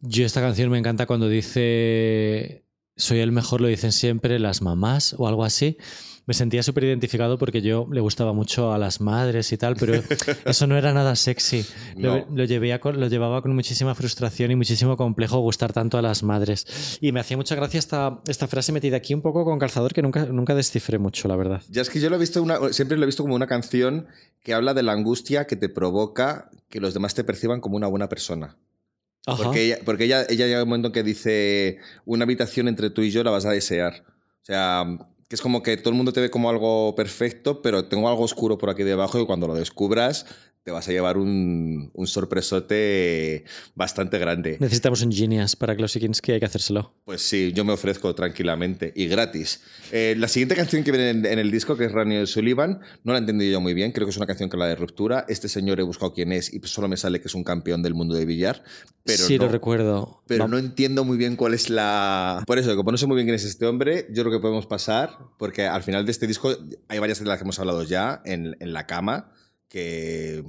Yo 0.00 0.24
esta 0.24 0.40
canción 0.40 0.70
me 0.70 0.78
encanta 0.78 1.06
cuando 1.06 1.28
dice, 1.28 2.64
soy 2.96 3.18
el 3.18 3.32
mejor, 3.32 3.62
lo 3.62 3.66
dicen 3.66 3.90
siempre 3.90 4.38
las 4.38 4.62
mamás 4.62 5.16
o 5.18 5.26
algo 5.26 5.44
así 5.44 5.76
me 6.30 6.34
sentía 6.34 6.62
súper 6.62 6.84
identificado 6.84 7.38
porque 7.38 7.60
yo 7.60 7.88
le 7.90 8.00
gustaba 8.00 8.32
mucho 8.32 8.72
a 8.72 8.78
las 8.78 9.00
madres 9.00 9.50
y 9.50 9.56
tal, 9.56 9.74
pero 9.74 10.00
eso 10.44 10.68
no 10.68 10.78
era 10.78 10.92
nada 10.92 11.16
sexy. 11.16 11.66
Lo, 11.96 12.24
lo, 12.30 12.46
lo 12.46 13.08
llevaba 13.08 13.42
con 13.42 13.52
muchísima 13.52 13.96
frustración 13.96 14.52
y 14.52 14.54
muchísimo 14.54 14.96
complejo 14.96 15.40
gustar 15.40 15.72
tanto 15.72 15.98
a 15.98 16.02
las 16.02 16.22
madres. 16.22 16.98
Y 17.00 17.10
me 17.10 17.18
hacía 17.18 17.36
mucha 17.36 17.56
gracia 17.56 17.78
esta, 17.78 18.20
esta 18.28 18.46
frase 18.46 18.70
metida 18.70 18.96
aquí 18.96 19.12
un 19.12 19.22
poco 19.22 19.44
con 19.44 19.58
calzador 19.58 19.92
que 19.92 20.02
nunca, 20.02 20.26
nunca 20.26 20.54
descifré 20.54 21.00
mucho, 21.00 21.26
la 21.26 21.34
verdad. 21.34 21.62
Ya 21.68 21.82
es 21.82 21.90
que 21.90 21.98
yo 21.98 22.08
lo 22.10 22.14
he 22.14 22.20
visto 22.20 22.40
una, 22.40 22.72
siempre 22.72 22.96
lo 22.96 23.02
he 23.02 23.06
visto 23.06 23.24
como 23.24 23.34
una 23.34 23.48
canción 23.48 24.06
que 24.44 24.54
habla 24.54 24.72
de 24.72 24.84
la 24.84 24.92
angustia 24.92 25.48
que 25.48 25.56
te 25.56 25.68
provoca 25.68 26.48
que 26.68 26.78
los 26.78 26.94
demás 26.94 27.16
te 27.16 27.24
perciban 27.24 27.60
como 27.60 27.76
una 27.76 27.88
buena 27.88 28.08
persona. 28.08 28.56
Porque, 29.24 29.64
ella, 29.64 29.78
porque 29.84 30.04
ella, 30.04 30.26
ella 30.28 30.46
llega 30.46 30.62
un 30.62 30.68
momento 30.68 30.92
que 30.92 31.02
dice, 31.02 31.78
una 32.04 32.22
habitación 32.22 32.68
entre 32.68 32.90
tú 32.90 33.02
y 33.02 33.10
yo 33.10 33.24
la 33.24 33.32
vas 33.32 33.46
a 33.46 33.50
desear. 33.50 34.04
O 34.06 34.44
sea, 34.44 34.84
que 35.30 35.36
es 35.36 35.42
como 35.42 35.62
que 35.62 35.76
todo 35.76 35.90
el 35.90 35.96
mundo 35.96 36.12
te 36.12 36.20
ve 36.20 36.28
como 36.28 36.50
algo 36.50 36.96
perfecto, 36.96 37.62
pero 37.62 37.84
tengo 37.84 38.08
algo 38.08 38.24
oscuro 38.24 38.58
por 38.58 38.68
aquí 38.68 38.82
debajo 38.82 39.20
y 39.20 39.26
cuando 39.26 39.46
lo 39.46 39.54
descubras 39.54 40.26
te 40.62 40.70
vas 40.70 40.86
a 40.88 40.92
llevar 40.92 41.16
un, 41.16 41.90
un 41.94 42.06
sorpresote 42.06 43.44
bastante 43.74 44.18
grande. 44.18 44.58
Necesitamos 44.60 45.00
un 45.02 45.10
genius 45.10 45.56
para 45.56 45.74
que 45.74 45.82
hay 45.82 46.40
que 46.40 46.44
hacérselo. 46.44 46.92
Pues 47.04 47.22
sí, 47.22 47.52
yo 47.54 47.64
me 47.64 47.72
ofrezco 47.72 48.14
tranquilamente 48.14 48.92
y 48.94 49.06
gratis. 49.06 49.62
Eh, 49.90 50.14
la 50.18 50.28
siguiente 50.28 50.54
canción 50.54 50.84
que 50.84 50.92
viene 50.92 51.10
en, 51.10 51.38
el 51.38 51.50
disco, 51.50 51.76
que 51.76 51.86
es 51.86 51.92
Raniel 51.92 52.26
Sullivan, 52.26 52.80
no 53.04 53.12
la 53.12 53.18
he 53.18 53.20
entendido 53.20 53.52
yo 53.52 53.60
muy 53.60 53.72
bien, 53.72 53.92
creo 53.92 54.06
que 54.06 54.10
es 54.10 54.16
una 54.18 54.26
canción 54.26 54.50
que 54.50 54.58
la 54.58 54.66
de 54.66 54.76
ruptura. 54.76 55.24
Este 55.28 55.48
señor 55.48 55.80
he 55.80 55.82
buscado 55.82 56.12
quién 56.12 56.30
es 56.32 56.52
y 56.52 56.60
solo 56.64 56.88
me 56.88 56.98
sale 56.98 57.20
que 57.20 57.28
es 57.28 57.34
un 57.34 57.44
campeón 57.44 57.82
del 57.82 57.94
mundo 57.94 58.14
de 58.14 58.26
billar. 58.26 58.62
Pero 59.04 59.24
sí, 59.24 59.38
lo 59.38 59.48
recuerdo. 59.48 60.22
Pero 60.26 60.46
no 60.46 60.58
entiendo 60.58 61.04
muy 61.04 61.16
bien 61.16 61.36
cuál 61.36 61.54
es 61.54 61.70
la... 61.70 62.44
Por 62.46 62.58
eso, 62.58 62.76
como 62.76 62.92
no 62.92 62.98
sé 62.98 63.06
muy 63.06 63.16
bien 63.16 63.26
quién 63.26 63.36
es 63.36 63.44
este 63.44 63.64
hombre, 63.64 64.08
yo 64.10 64.24
creo 64.24 64.32
que 64.32 64.42
podemos 64.42 64.66
pasar, 64.66 65.16
porque 65.38 65.66
al 65.66 65.82
final 65.82 66.04
de 66.04 66.12
este 66.12 66.26
disco 66.26 66.54
hay 66.88 66.98
varias 66.98 67.18
de 67.18 67.24
las 67.24 67.38
que 67.38 67.44
hemos 67.44 67.58
hablado 67.58 67.82
ya 67.82 68.20
en, 68.26 68.56
en 68.60 68.74
la 68.74 68.86
cama 68.86 69.32
que 69.70 70.44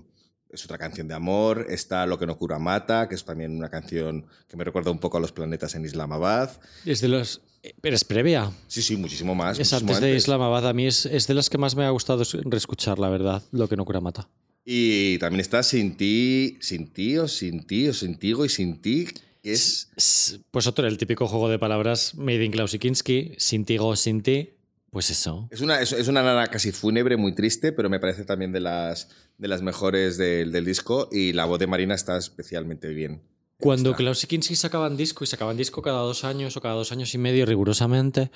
es 0.50 0.66
otra 0.66 0.78
canción 0.78 1.08
de 1.08 1.14
amor. 1.14 1.68
Está 1.70 2.06
Lo 2.06 2.20
que 2.20 2.26
no 2.26 2.38
cura 2.38 2.60
mata, 2.60 3.08
que 3.08 3.16
es 3.16 3.24
también 3.24 3.56
una 3.56 3.70
canción 3.70 4.26
que 4.50 4.58
me 4.58 4.66
recuerda 4.66 4.92
un 4.92 5.00
poco 5.00 5.18
a 5.18 5.22
los 5.22 5.32
planetas 5.32 5.76
en 5.76 5.86
Islamabad. 5.86 6.60
Es 6.86 7.00
de 7.00 7.08
los. 7.08 7.42
Pero 7.80 7.96
es 7.96 8.04
previa. 8.04 8.52
Sí, 8.68 8.82
sí, 8.82 8.98
muchísimo 8.98 9.36
más. 9.36 9.60
Es 9.60 9.72
antes 9.72 10.02
de 10.02 10.16
Islamabad. 10.16 10.68
A 10.68 10.74
mí 10.74 10.88
es, 10.88 11.06
es 11.06 11.28
de 11.28 11.36
las 11.36 11.50
que 11.50 11.58
más 11.58 11.76
me 11.76 11.86
ha 11.86 11.92
gustado 11.92 12.24
reescuchar, 12.44 13.00
la 13.00 13.08
verdad. 13.10 13.44
Lo 13.52 13.70
que 13.70 13.78
no 13.78 13.86
cura 13.86 14.02
mata. 14.02 14.28
Y 14.66 15.18
también 15.20 15.42
está 15.42 15.64
Sin 15.64 15.96
ti, 15.96 16.58
Sin 16.60 16.92
ti 16.92 17.18
o 17.18 17.28
Sin 17.28 17.66
ti 17.66 17.88
o 17.88 17.94
Sin 17.94 18.18
ti 18.18 18.34
y 18.34 18.50
Sin 18.50 18.82
ti. 18.82 19.08
Es... 19.44 20.40
Pues 20.52 20.68
otro, 20.68 20.88
el 20.88 20.98
típico 20.98 21.28
juego 21.28 21.50
de 21.50 21.60
palabras 21.60 22.16
made 22.16 22.44
in 22.44 22.52
Klausikinski. 22.52 23.36
Sin 23.38 23.66
ti 23.66 23.78
o 23.80 23.96
Sin 23.96 24.22
ti. 24.22 24.50
Pues 24.92 25.10
eso. 25.10 25.48
Es 25.50 25.62
una, 25.62 25.80
es, 25.80 26.08
una 26.10 26.22
nana 26.22 26.48
casi 26.48 26.74
fúnebre, 26.74 27.16
muy 27.16 27.34
triste, 27.34 27.72
pero 27.72 27.90
me 27.90 28.00
parece 28.00 28.26
también 28.26 28.52
de 28.52 28.60
las, 28.60 29.10
de 29.38 29.48
las 29.48 29.62
mejores 29.62 30.18
del, 30.18 30.52
del 30.52 30.66
disco 30.66 31.08
y 31.12 31.32
la 31.32 31.46
voz 31.46 31.60
de 31.60 31.68
Marina 31.68 31.96
está 31.96 32.18
especialmente 32.18 32.90
bien. 32.90 33.24
Cuando 33.62 33.94
Klaus 33.94 34.24
y 34.24 34.28
Kinski 34.28 34.56
sacaban 34.56 34.98
disco 34.98 35.24
y 35.24 35.28
sacaban 35.28 35.56
disco 35.56 35.84
cada 35.84 36.00
dos 36.00 36.24
años 36.24 36.58
o 36.58 36.62
cada 36.62 36.74
dos 36.74 36.92
años 36.92 37.14
y 37.14 37.20
medio 37.20 37.46
rigurosamente, 37.46 38.32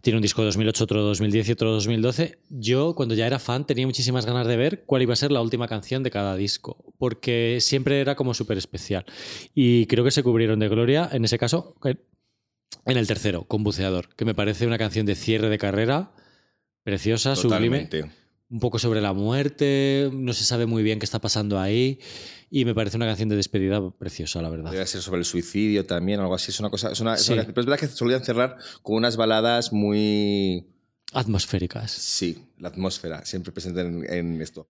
tiene 0.00 0.16
un 0.16 0.22
disco 0.22 0.42
de 0.42 0.46
2008, 0.46 0.84
otro 0.84 1.00
de 1.00 1.06
2010 1.06 1.48
y 1.48 1.52
otro 1.52 1.68
de 1.68 1.74
2012, 1.74 2.38
yo 2.50 2.94
cuando 2.96 3.14
ya 3.14 3.28
era 3.28 3.38
fan 3.38 3.64
tenía 3.64 3.86
muchísimas 3.86 4.26
ganas 4.26 4.48
de 4.48 4.56
ver 4.56 4.84
cuál 4.84 5.02
iba 5.02 5.12
a 5.12 5.16
ser 5.16 5.30
la 5.30 5.40
última 5.40 5.68
canción 5.68 6.02
de 6.02 6.10
cada 6.10 6.34
disco, 6.34 6.92
porque 6.98 7.58
siempre 7.60 8.00
era 8.00 8.16
como 8.16 8.34
súper 8.34 8.58
especial. 8.58 9.06
Y 9.54 9.86
creo 9.86 10.04
que 10.04 10.10
se 10.10 10.24
cubrieron 10.24 10.58
de 10.58 10.68
gloria, 10.68 11.08
en 11.12 11.24
ese 11.24 11.38
caso, 11.38 11.76
en 12.84 12.96
el 12.96 13.06
tercero, 13.06 13.44
con 13.44 13.64
Buceador, 13.64 14.14
que 14.14 14.24
me 14.24 14.34
parece 14.34 14.66
una 14.66 14.78
canción 14.78 15.06
de 15.06 15.14
cierre 15.14 15.48
de 15.48 15.58
carrera 15.58 16.12
preciosa, 16.82 17.34
sublime. 17.36 17.88
un 18.48 18.60
poco 18.60 18.78
sobre 18.78 19.00
la 19.00 19.12
muerte, 19.12 20.08
no 20.12 20.32
se 20.32 20.44
sabe 20.44 20.66
muy 20.66 20.82
bien 20.84 20.98
qué 21.00 21.04
está 21.04 21.20
pasando 21.20 21.58
ahí 21.58 21.98
y 22.48 22.64
me 22.64 22.74
parece 22.74 22.96
una 22.96 23.06
canción 23.06 23.28
de 23.28 23.34
despedida 23.34 23.90
preciosa, 23.90 24.40
la 24.40 24.48
verdad. 24.50 24.66
Podría 24.66 24.86
ser 24.86 25.02
sobre 25.02 25.18
el 25.18 25.24
suicidio 25.24 25.84
también, 25.84 26.20
algo 26.20 26.34
así. 26.36 26.52
Es 26.52 26.60
una 26.60 26.70
cosa. 26.70 26.92
Es 26.92 27.00
una, 27.00 27.14
es 27.14 27.22
Sí. 27.22 27.32
una- 27.32 27.42
pero 27.44 27.60
es 27.60 27.66
verdad 27.66 27.80
que 27.80 27.88
solían 27.88 28.24
cerrar 28.24 28.56
con 28.82 28.96
unas 28.96 29.16
baladas 29.16 29.72
muy. 29.72 30.64
Atmosféricas. 31.12 31.90
Sí, 31.90 32.44
la 32.58 32.68
atmósfera, 32.68 33.24
siempre 33.24 33.50
presente 33.52 33.80
en, 33.80 34.04
en 34.12 34.40
esto. 34.42 34.68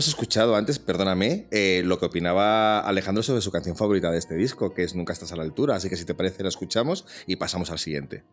Hemos 0.00 0.08
escuchado 0.08 0.56
antes, 0.56 0.78
perdóname, 0.78 1.46
eh, 1.50 1.82
lo 1.84 1.98
que 1.98 2.06
opinaba 2.06 2.80
Alejandro 2.80 3.22
sobre 3.22 3.42
su 3.42 3.52
canción 3.52 3.76
favorita 3.76 4.10
de 4.10 4.16
este 4.16 4.34
disco, 4.34 4.72
que 4.72 4.82
es 4.82 4.94
Nunca 4.94 5.12
estás 5.12 5.30
a 5.32 5.36
la 5.36 5.42
altura. 5.42 5.76
Así 5.76 5.90
que 5.90 5.96
si 5.96 6.06
te 6.06 6.14
parece, 6.14 6.42
la 6.42 6.48
escuchamos 6.48 7.04
y 7.26 7.36
pasamos 7.36 7.70
al 7.70 7.78
siguiente. 7.78 8.24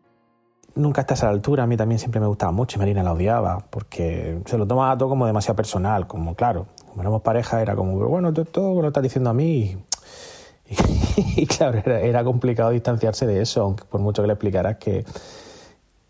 Nunca 0.76 1.02
estás 1.02 1.24
a 1.24 1.26
la 1.26 1.34
altura, 1.34 1.64
a 1.64 1.68
mí 1.68 1.76
también 1.76 2.00
siempre 2.00 2.22
me 2.22 2.28
gustaba 2.28 2.54
mucho 2.54 2.78
y 2.78 2.80
Marina 2.80 3.04
la 3.04 3.12
odiaba, 3.12 3.68
porque 3.70 4.40
se 4.46 4.58
lo 4.58 4.66
tomaba 4.66 4.98
todo 4.98 5.10
como 5.10 5.28
demasiado 5.28 5.58
personal, 5.58 6.08
como 6.08 6.36
claro, 6.36 6.68
como 6.88 7.02
éramos 7.02 7.22
pareja 7.22 7.62
era 7.62 7.76
como, 7.76 7.98
bueno, 8.08 8.32
todo, 8.32 8.74
me 8.74 8.84
lo 8.84 8.88
estás 8.88 9.04
diciendo 9.04 9.30
a 9.30 9.34
mí. 9.34 9.78
Y, 10.70 11.36
y 11.42 11.48
claro, 11.48 11.80
era, 11.80 12.00
era 12.00 12.24
complicado 12.24 12.70
distanciarse 12.70 13.28
de 13.28 13.42
eso, 13.42 13.64
aunque 13.64 13.84
por 13.84 14.00
mucho 14.00 14.22
que 14.22 14.28
le 14.28 14.34
explicaras 14.36 14.78
que, 14.78 15.04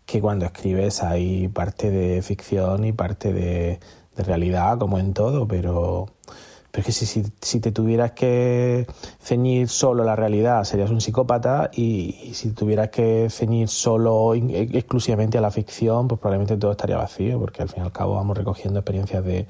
que 0.06 0.20
cuando 0.20 0.44
escribes 0.44 1.02
hay 1.02 1.48
parte 1.48 1.90
de 1.90 2.22
ficción 2.22 2.84
y 2.84 2.92
parte 2.92 3.32
de, 3.32 3.80
de 4.18 4.24
realidad, 4.24 4.78
como 4.78 4.98
en 4.98 5.14
todo, 5.14 5.46
pero, 5.46 6.08
pero 6.72 6.80
es 6.80 6.86
que 6.86 6.92
si, 6.92 7.06
si, 7.06 7.22
si 7.40 7.60
te 7.60 7.70
tuvieras 7.70 8.12
que 8.12 8.86
ceñir 9.20 9.68
solo 9.68 10.02
la 10.02 10.16
realidad 10.16 10.64
serías 10.64 10.90
un 10.90 11.00
psicópata 11.00 11.70
y, 11.72 12.32
si 12.34 12.50
tuvieras 12.50 12.88
que 12.90 13.28
ceñir 13.30 13.68
solo 13.68 14.34
e- 14.34 14.68
exclusivamente 14.72 15.38
a 15.38 15.40
la 15.40 15.52
ficción, 15.52 16.08
pues 16.08 16.20
probablemente 16.20 16.56
todo 16.56 16.72
estaría 16.72 16.96
vacío, 16.96 17.38
porque 17.38 17.62
al 17.62 17.68
fin 17.68 17.84
y 17.84 17.86
al 17.86 17.92
cabo 17.92 18.16
vamos 18.16 18.36
recogiendo 18.36 18.80
experiencias 18.80 19.24
de, 19.24 19.46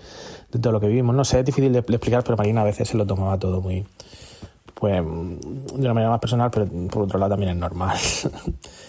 de 0.53 0.59
todo 0.59 0.73
lo 0.73 0.81
que 0.81 0.89
vivimos. 0.89 1.17
No 1.17 1.25
sé, 1.25 1.41
es 1.41 1.47
difícil 1.47 1.73
de, 1.73 1.81
de 1.81 1.95
explicar, 1.95 2.23
pero 2.23 2.37
Marina 2.37 2.61
a 2.61 2.65
veces 2.65 2.89
se 2.89 2.97
lo 2.99 3.07
tomaba 3.07 3.39
todo 3.39 3.63
muy, 3.63 3.87
pues, 4.75 5.03
de 5.03 5.81
una 5.81 5.95
manera 5.95 6.11
más 6.11 6.21
personal, 6.21 6.51
pero 6.51 6.67
por 6.89 7.05
otro 7.05 7.19
lado 7.19 7.31
también 7.31 7.53
es 7.53 7.57
normal. 7.57 7.97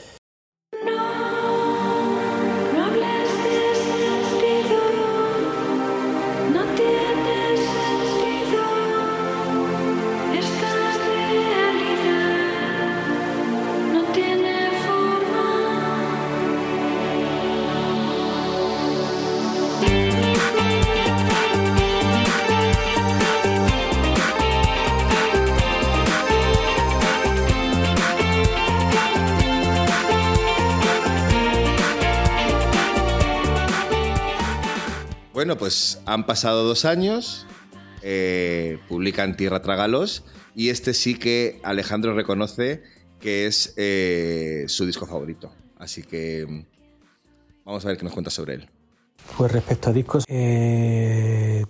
pues 35.69 36.01
han 36.07 36.25
pasado 36.25 36.63
dos 36.63 36.83
años, 36.83 37.45
eh, 38.01 38.79
publican 38.87 39.37
Tierra 39.37 39.61
Trágalos 39.61 40.23
y 40.55 40.69
este 40.69 40.95
sí 40.95 41.13
que 41.13 41.61
Alejandro 41.63 42.15
reconoce 42.15 42.81
que 43.19 43.45
es 43.45 43.75
eh, 43.77 44.65
su 44.67 44.87
disco 44.87 45.05
favorito. 45.05 45.51
Así 45.77 46.01
que 46.01 46.43
mm, 46.49 46.65
vamos 47.65 47.85
a 47.85 47.89
ver 47.89 47.97
qué 47.97 48.03
nos 48.03 48.13
cuenta 48.13 48.31
sobre 48.31 48.55
él. 48.55 48.69
Pues 49.37 49.51
respecto 49.51 49.91
a 49.91 49.93
discos, 49.93 50.23
eh, 50.27 51.67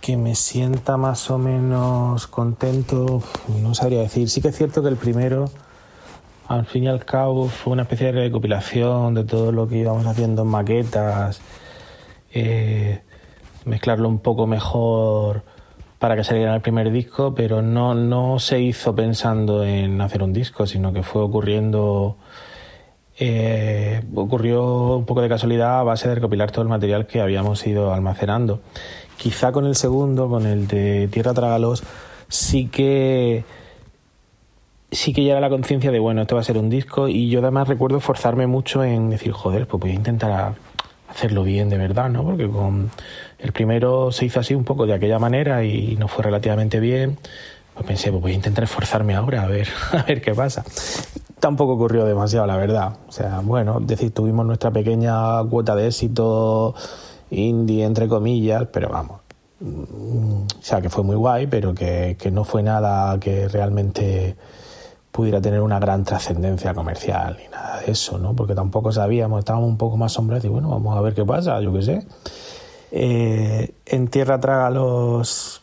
que 0.00 0.16
me 0.16 0.36
sienta 0.36 0.96
más 0.96 1.28
o 1.28 1.38
menos 1.38 2.28
contento, 2.28 3.20
no 3.60 3.74
sabría 3.74 4.02
decir. 4.02 4.30
Sí 4.30 4.40
que 4.40 4.46
es 4.50 4.56
cierto 4.56 4.80
que 4.80 4.90
el 4.90 4.96
primero, 4.96 5.50
al 6.48 6.64
fin 6.64 6.84
y 6.84 6.88
al 6.88 7.04
cabo, 7.04 7.48
fue 7.48 7.74
una 7.74 7.82
especie 7.82 8.06
de 8.06 8.12
recopilación 8.12 9.14
de 9.14 9.24
todo 9.24 9.52
lo 9.52 9.68
que 9.68 9.76
íbamos 9.76 10.06
haciendo 10.06 10.42
en 10.42 10.48
maquetas, 10.48 11.42
eh, 12.32 13.02
mezclarlo 13.66 14.08
un 14.08 14.18
poco 14.18 14.46
mejor 14.46 15.42
para 15.98 16.16
que 16.16 16.24
saliera 16.24 16.54
el 16.54 16.62
primer 16.62 16.90
disco, 16.90 17.34
pero 17.34 17.60
no, 17.60 17.94
no 17.94 18.38
se 18.38 18.60
hizo 18.60 18.94
pensando 18.94 19.62
en 19.62 20.00
hacer 20.00 20.22
un 20.22 20.32
disco, 20.32 20.66
sino 20.66 20.92
que 20.92 21.02
fue 21.02 21.22
ocurriendo 21.22 22.16
eh, 23.20 24.00
ocurrió 24.14 24.96
un 24.96 25.04
poco 25.04 25.20
de 25.20 25.28
casualidad 25.28 25.80
a 25.80 25.82
base 25.82 26.08
de 26.08 26.14
recopilar 26.14 26.52
todo 26.52 26.62
el 26.62 26.68
material 26.68 27.06
que 27.06 27.20
habíamos 27.20 27.66
ido 27.66 27.92
almacenando. 27.92 28.60
Quizá 29.16 29.52
con 29.52 29.66
el 29.66 29.74
segundo, 29.74 30.28
con 30.28 30.46
el 30.46 30.68
de 30.68 31.08
Tierra 31.08 31.34
Trágalos, 31.34 31.82
sí 32.28 32.68
que 32.68 33.44
sí 34.90 35.12
que 35.12 35.24
ya 35.24 35.32
era 35.32 35.40
la 35.40 35.50
conciencia 35.50 35.90
de 35.90 35.98
bueno, 35.98 36.22
esto 36.22 36.34
va 36.34 36.40
a 36.40 36.44
ser 36.44 36.58
un 36.58 36.70
disco 36.70 37.08
y 37.08 37.28
yo 37.28 37.40
además 37.40 37.68
recuerdo 37.68 38.00
forzarme 38.00 38.46
mucho 38.46 38.82
en 38.84 39.10
decir, 39.10 39.32
joder, 39.32 39.66
pues 39.66 39.80
voy 39.80 39.90
a 39.90 39.94
intentar 39.94 40.54
hacerlo 41.08 41.42
bien 41.42 41.68
de 41.68 41.78
verdad, 41.78 42.08
¿no? 42.08 42.22
Porque 42.24 42.48
con 42.48 42.90
el 43.38 43.52
primero 43.52 44.12
se 44.12 44.26
hizo 44.26 44.40
así 44.40 44.54
un 44.54 44.64
poco 44.64 44.86
de 44.86 44.94
aquella 44.94 45.18
manera 45.18 45.64
y 45.64 45.96
no 45.96 46.08
fue 46.08 46.24
relativamente 46.24 46.80
bien. 46.80 47.18
Pues 47.74 47.86
pensé, 47.86 48.10
pues 48.10 48.22
voy 48.22 48.32
a 48.32 48.34
intentar 48.34 48.64
esforzarme 48.64 49.14
ahora 49.14 49.42
a 49.44 49.46
ver, 49.46 49.68
a 49.92 50.02
ver 50.02 50.20
qué 50.20 50.34
pasa. 50.34 50.64
Tampoco 51.38 51.74
ocurrió 51.74 52.04
demasiado, 52.04 52.46
la 52.46 52.56
verdad. 52.56 52.96
O 53.08 53.12
sea, 53.12 53.40
bueno, 53.44 53.78
es 53.80 53.86
decir, 53.86 54.12
tuvimos 54.12 54.44
nuestra 54.44 54.70
pequeña 54.70 55.42
cuota 55.44 55.76
de 55.76 55.86
éxito 55.86 56.74
indie, 57.30 57.84
entre 57.84 58.08
comillas, 58.08 58.66
pero 58.72 58.88
vamos. 58.88 59.20
Mm, 59.60 60.42
O 60.42 60.62
sea, 60.62 60.80
que 60.80 60.88
fue 60.88 61.04
muy 61.04 61.16
guay, 61.16 61.46
pero 61.46 61.74
que, 61.74 62.16
que 62.18 62.30
no 62.30 62.44
fue 62.44 62.62
nada 62.62 63.18
que 63.20 63.48
realmente 63.48 64.36
pudiera 65.18 65.40
tener 65.40 65.60
una 65.62 65.80
gran 65.80 66.04
trascendencia 66.04 66.72
comercial 66.74 67.38
ni 67.42 67.48
nada 67.48 67.80
de 67.80 67.90
eso, 67.90 68.18
¿no? 68.18 68.36
Porque 68.36 68.54
tampoco 68.54 68.92
sabíamos, 68.92 69.40
estábamos 69.40 69.68
un 69.68 69.76
poco 69.76 69.96
más 69.96 70.12
sombreros 70.12 70.44
y 70.44 70.48
bueno, 70.48 70.68
vamos 70.68 70.96
a 70.96 71.00
ver 71.00 71.12
qué 71.12 71.24
pasa, 71.24 71.60
yo 71.60 71.72
qué 71.72 71.82
sé. 71.82 72.06
Eh, 72.92 73.74
en 73.86 74.06
Tierra 74.06 74.38
Trágalos, 74.38 75.60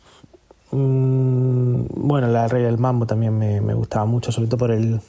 mm, 0.71 1.85
bueno, 1.95 2.27
la 2.27 2.49
Rey 2.49 2.63
del 2.63 2.77
Mambo 2.77 3.05
también 3.05 3.37
me, 3.37 3.61
me 3.61 3.73
gustaba 3.73 4.03
mucho, 4.03 4.33
sobre 4.33 4.49
todo 4.49 4.57
por 4.57 4.71
el, 4.71 4.99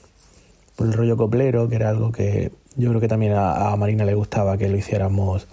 por 0.77 0.87
el 0.87 0.93
rollo 0.93 1.17
coplero, 1.17 1.69
que 1.69 1.75
era 1.75 1.89
algo 1.89 2.13
que 2.13 2.53
yo 2.77 2.91
creo 2.91 3.01
que 3.01 3.09
también 3.09 3.33
a 3.35 3.75
Marina 3.75 4.05
le 4.05 4.15
gustaba 4.15 4.57
que 4.57 4.69
lo 4.69 4.77
hiciéramos 4.77 5.49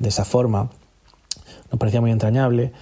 de 0.00 0.08
esa 0.08 0.24
forma. 0.24 0.68
Nos 1.70 1.78
parecía 1.78 2.00
muy 2.00 2.10
entrañable. 2.10 2.72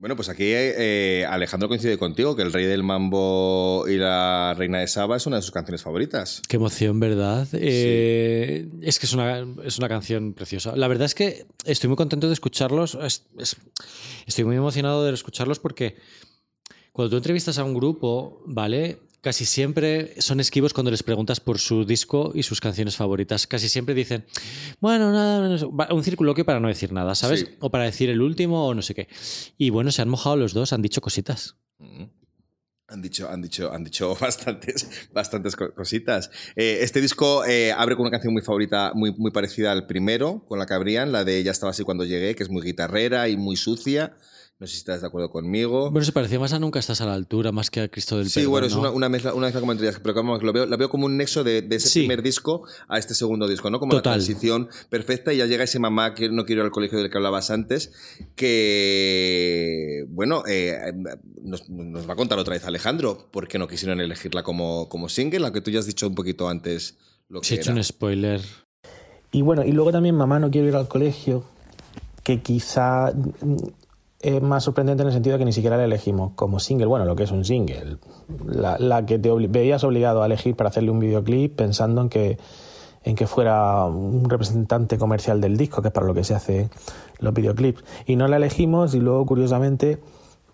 Bueno, 0.00 0.14
pues 0.14 0.28
aquí 0.28 0.44
eh, 0.46 1.26
Alejandro 1.28 1.66
coincide 1.68 1.98
contigo 1.98 2.36
que 2.36 2.42
El 2.42 2.52
Rey 2.52 2.66
del 2.66 2.84
Mambo 2.84 3.84
y 3.88 3.96
la 3.96 4.54
Reina 4.56 4.78
de 4.78 4.86
Saba 4.86 5.16
es 5.16 5.26
una 5.26 5.36
de 5.36 5.42
sus 5.42 5.50
canciones 5.50 5.82
favoritas. 5.82 6.40
Qué 6.48 6.54
emoción, 6.56 7.00
¿verdad? 7.00 7.48
Eh, 7.52 8.68
es 8.80 9.00
que 9.00 9.06
es 9.06 9.12
una, 9.12 9.44
es 9.64 9.76
una 9.78 9.88
canción 9.88 10.34
preciosa. 10.34 10.76
La 10.76 10.86
verdad 10.86 11.06
es 11.06 11.16
que 11.16 11.46
estoy 11.64 11.88
muy 11.88 11.96
contento 11.96 12.28
de 12.28 12.32
escucharlos. 12.34 12.96
Es- 13.02 13.24
es- 13.38 13.56
estoy 14.26 14.44
muy 14.44 14.54
emocionado 14.54 15.04
de 15.04 15.12
escucharlos 15.12 15.58
porque 15.58 15.96
cuando 16.92 17.10
tú 17.10 17.16
entrevistas 17.16 17.58
a 17.58 17.64
un 17.64 17.74
grupo, 17.74 18.40
¿vale? 18.46 19.00
Casi 19.20 19.44
siempre 19.44 20.14
son 20.20 20.38
esquivos 20.38 20.72
cuando 20.72 20.90
les 20.92 21.02
preguntas 21.02 21.40
por 21.40 21.58
su 21.58 21.84
disco 21.84 22.30
y 22.34 22.44
sus 22.44 22.60
canciones 22.60 22.96
favoritas. 22.96 23.46
Casi 23.48 23.68
siempre 23.68 23.94
dicen, 23.94 24.24
bueno, 24.80 25.10
nada, 25.12 25.48
no 25.48 25.58
sé", 25.58 25.66
va- 25.66 25.88
un 25.92 26.04
circunloquio 26.04 26.44
para 26.44 26.60
no 26.60 26.68
decir 26.68 26.92
nada, 26.92 27.14
¿sabes? 27.16 27.40
Sí. 27.40 27.46
O 27.60 27.70
para 27.70 27.84
decir 27.84 28.10
el 28.10 28.20
último 28.22 28.66
o 28.68 28.74
no 28.74 28.82
sé 28.82 28.94
qué. 28.94 29.08
Y 29.56 29.70
bueno, 29.70 29.90
se 29.90 30.02
han 30.02 30.08
mojado 30.08 30.36
los 30.36 30.54
dos, 30.54 30.72
han 30.72 30.82
dicho 30.82 31.00
cositas. 31.00 31.56
Mm. 31.78 32.04
Han 32.90 33.02
dicho, 33.02 33.28
han 33.28 33.42
dicho, 33.42 33.70
han 33.72 33.84
dicho 33.84 34.14
bastantes, 34.20 35.08
bastantes 35.12 35.56
co- 35.56 35.74
cositas. 35.74 36.30
Eh, 36.56 36.78
este 36.82 37.00
disco 37.02 37.44
eh, 37.44 37.72
abre 37.72 37.96
con 37.96 38.02
una 38.02 38.10
canción 38.12 38.32
muy 38.32 38.40
favorita, 38.42 38.92
muy, 38.94 39.12
muy 39.18 39.30
parecida 39.30 39.72
al 39.72 39.86
primero, 39.86 40.44
con 40.46 40.58
la 40.60 40.64
que 40.64 40.74
abrían, 40.74 41.12
la 41.12 41.24
de 41.24 41.42
Ya 41.42 41.50
estaba 41.50 41.70
así 41.70 41.82
cuando 41.82 42.04
llegué, 42.04 42.34
que 42.34 42.44
es 42.44 42.48
muy 42.50 42.62
guitarrera 42.62 43.28
y 43.28 43.36
muy 43.36 43.56
sucia. 43.56 44.16
No 44.60 44.66
sé 44.66 44.72
si 44.72 44.78
estás 44.78 45.02
de 45.02 45.06
acuerdo 45.06 45.30
conmigo. 45.30 45.88
Bueno, 45.92 46.04
se 46.04 46.10
parecía 46.10 46.40
más 46.40 46.52
a 46.52 46.58
Nunca 46.58 46.80
estás 46.80 47.00
a 47.00 47.06
la 47.06 47.14
altura, 47.14 47.52
más 47.52 47.70
que 47.70 47.80
a 47.80 47.88
Cristo 47.88 48.18
del 48.18 48.28
Sí, 48.28 48.40
Perdón, 48.40 48.50
bueno, 48.50 48.66
es 48.66 48.74
¿no? 48.74 48.80
una, 48.80 48.90
una 48.90 49.08
mezcla, 49.08 49.32
una 49.32 49.46
mezcla 49.46 49.60
como 49.60 49.70
entre 49.70 49.86
ellas, 49.86 50.00
pero 50.02 50.14
vamos, 50.16 50.42
lo 50.42 50.52
veo, 50.52 50.66
la 50.66 50.76
veo 50.76 50.88
como 50.90 51.06
un 51.06 51.16
nexo 51.16 51.44
de, 51.44 51.62
de 51.62 51.76
ese 51.76 51.88
Sí. 51.88 52.00
primer 52.00 52.22
disco 52.24 52.64
a 52.88 52.98
este 52.98 53.14
segundo 53.14 53.46
disco, 53.46 53.70
¿no? 53.70 53.78
Como 53.78 53.92
Total. 53.92 54.10
la 54.10 54.16
transición 54.16 54.68
perfecta 54.90 55.32
y 55.32 55.36
ya 55.36 55.46
llega 55.46 55.62
ese 55.62 55.78
mamá 55.78 56.12
que 56.14 56.28
no 56.28 56.44
quiero 56.44 56.62
ir 56.62 56.64
al 56.66 56.72
colegio 56.72 56.98
del 56.98 57.08
que 57.08 57.16
hablabas 57.18 57.50
antes, 57.52 57.92
que, 58.34 60.04
bueno, 60.08 60.42
eh, 60.48 60.76
nos, 61.42 61.68
nos 61.70 62.08
va 62.08 62.14
a 62.14 62.16
contar 62.16 62.40
otra 62.40 62.54
vez 62.54 62.64
Alejandro 62.64 63.28
por 63.30 63.46
qué 63.46 63.58
no 63.60 63.68
quisieron 63.68 64.00
elegirla 64.00 64.42
como, 64.42 64.88
como 64.88 65.08
single, 65.08 65.44
aunque 65.44 65.60
tú 65.60 65.70
ya 65.70 65.78
has 65.78 65.86
dicho 65.86 66.08
un 66.08 66.16
poquito 66.16 66.48
antes 66.48 66.96
lo 67.28 67.40
que 67.42 67.46
Se 67.46 67.54
ha 67.54 67.58
hecho 67.58 67.70
era. 67.70 67.78
un 67.78 67.84
spoiler. 67.84 68.40
Y 69.30 69.42
bueno, 69.42 69.64
y 69.64 69.70
luego 69.70 69.92
también 69.92 70.16
Mamá 70.16 70.40
no 70.40 70.50
quiero 70.50 70.66
ir 70.68 70.74
al 70.74 70.88
colegio, 70.88 71.44
que 72.24 72.40
quizá 72.42 73.12
es 74.20 74.42
más 74.42 74.64
sorprendente 74.64 75.02
en 75.02 75.08
el 75.08 75.12
sentido 75.12 75.34
de 75.34 75.38
que 75.40 75.44
ni 75.44 75.52
siquiera 75.52 75.76
la 75.76 75.84
elegimos 75.84 76.32
como 76.34 76.58
single, 76.58 76.86
bueno, 76.86 77.04
lo 77.04 77.14
que 77.16 77.22
es 77.24 77.30
un 77.30 77.44
single, 77.44 77.98
la, 78.46 78.76
la 78.78 79.06
que 79.06 79.18
te 79.18 79.30
obli- 79.30 79.50
veías 79.50 79.84
obligado 79.84 80.22
a 80.22 80.26
elegir 80.26 80.56
para 80.56 80.70
hacerle 80.70 80.90
un 80.90 80.98
videoclip 80.98 81.54
pensando 81.54 82.00
en 82.02 82.08
que, 82.08 82.36
en 83.04 83.14
que 83.14 83.26
fuera 83.28 83.84
un 83.84 84.28
representante 84.28 84.98
comercial 84.98 85.40
del 85.40 85.56
disco, 85.56 85.82
que 85.82 85.88
es 85.88 85.94
para 85.94 86.06
lo 86.06 86.14
que 86.14 86.24
se 86.24 86.34
hace 86.34 86.68
los 87.20 87.32
videoclips. 87.32 87.84
Y 88.06 88.16
no 88.16 88.26
la 88.26 88.36
elegimos 88.38 88.94
y 88.94 88.98
luego, 89.00 89.24
curiosamente, 89.24 89.98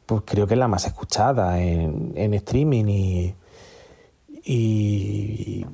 pues 0.06 0.22
creo 0.26 0.46
que 0.46 0.52
es 0.54 0.60
la 0.60 0.68
más 0.68 0.84
escuchada 0.86 1.58
en, 1.62 2.12
en 2.16 2.34
streaming 2.34 2.84
y, 2.88 3.34
y 4.44 5.64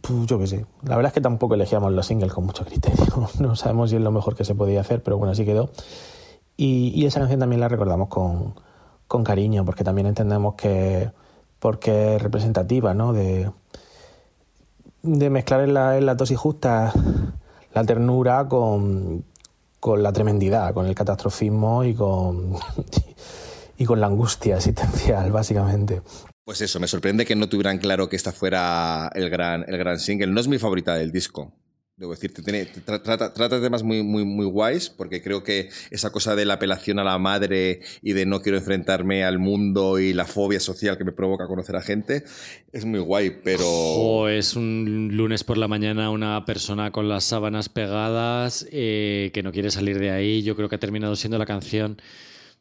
pues, 0.00 0.26
yo 0.26 0.38
qué 0.38 0.46
sé. 0.46 0.66
La 0.82 0.96
verdad 0.96 1.10
es 1.10 1.14
que 1.14 1.20
tampoco 1.20 1.54
elegíamos 1.54 1.92
los 1.92 2.06
singles 2.06 2.32
con 2.32 2.44
mucho 2.46 2.64
criterio. 2.64 3.04
No 3.38 3.54
sabemos 3.56 3.90
si 3.90 3.96
es 3.96 4.02
lo 4.02 4.10
mejor 4.12 4.34
que 4.34 4.44
se 4.44 4.54
podía 4.54 4.80
hacer, 4.80 5.02
pero 5.02 5.18
bueno, 5.18 5.32
así 5.32 5.44
quedó. 5.44 5.70
Y, 6.56 7.04
esa 7.04 7.20
canción 7.20 7.40
también 7.40 7.60
la 7.60 7.68
recordamos 7.68 8.08
con, 8.08 8.54
con 9.08 9.24
cariño, 9.24 9.64
porque 9.64 9.84
también 9.84 10.06
entendemos 10.06 10.54
que 10.54 11.10
porque 11.58 12.16
es 12.16 12.22
representativa, 12.22 12.92
¿no? 12.92 13.12
De, 13.12 13.50
de 15.02 15.30
mezclar 15.30 15.62
en 15.62 15.72
la, 15.72 15.96
en 15.96 16.04
la 16.04 16.14
dosis 16.14 16.36
justa 16.36 16.92
la 17.72 17.84
ternura 17.84 18.46
con, 18.48 19.24
con 19.80 20.02
la 20.02 20.12
tremendidad, 20.12 20.72
con 20.74 20.86
el 20.86 20.94
catastrofismo 20.94 21.84
y 21.84 21.94
con, 21.94 22.54
y 23.78 23.84
con 23.84 24.00
la 24.00 24.06
angustia 24.06 24.56
existencial, 24.56 25.32
básicamente. 25.32 26.02
Pues 26.44 26.60
eso, 26.60 26.78
me 26.78 26.88
sorprende 26.88 27.24
que 27.24 27.36
no 27.36 27.48
tuvieran 27.48 27.78
claro 27.78 28.08
que 28.08 28.16
esta 28.16 28.32
fuera 28.32 29.10
el 29.14 29.30
gran, 29.30 29.64
el 29.66 29.78
gran 29.78 29.98
single. 29.98 30.28
No 30.28 30.40
es 30.40 30.48
mi 30.48 30.58
favorita 30.58 30.94
del 30.94 31.10
disco. 31.10 31.52
Debo 31.96 32.10
decirte, 32.10 32.42
tiene, 32.42 32.66
tra- 32.66 33.00
trata, 33.00 33.32
trata 33.32 33.60
temas 33.60 33.84
muy, 33.84 34.02
muy, 34.02 34.24
muy 34.24 34.46
guays, 34.46 34.90
porque 34.90 35.22
creo 35.22 35.44
que 35.44 35.68
esa 35.92 36.10
cosa 36.10 36.34
de 36.34 36.44
la 36.44 36.54
apelación 36.54 36.98
a 36.98 37.04
la 37.04 37.18
madre 37.18 37.82
y 38.02 38.14
de 38.14 38.26
no 38.26 38.42
quiero 38.42 38.58
enfrentarme 38.58 39.22
al 39.22 39.38
mundo 39.38 40.00
y 40.00 40.12
la 40.12 40.24
fobia 40.24 40.58
social 40.58 40.98
que 40.98 41.04
me 41.04 41.12
provoca 41.12 41.46
conocer 41.46 41.76
a 41.76 41.82
gente 41.82 42.24
es 42.72 42.84
muy 42.84 42.98
guay, 42.98 43.38
pero. 43.44 43.62
O 43.68 44.26
es 44.28 44.56
un 44.56 45.10
lunes 45.12 45.44
por 45.44 45.56
la 45.56 45.68
mañana 45.68 46.10
una 46.10 46.44
persona 46.44 46.90
con 46.90 47.08
las 47.08 47.22
sábanas 47.22 47.68
pegadas 47.68 48.66
eh, 48.72 49.30
que 49.32 49.44
no 49.44 49.52
quiere 49.52 49.70
salir 49.70 50.00
de 50.00 50.10
ahí. 50.10 50.42
Yo 50.42 50.56
creo 50.56 50.68
que 50.68 50.74
ha 50.74 50.80
terminado 50.80 51.14
siendo 51.14 51.38
la 51.38 51.46
canción 51.46 52.02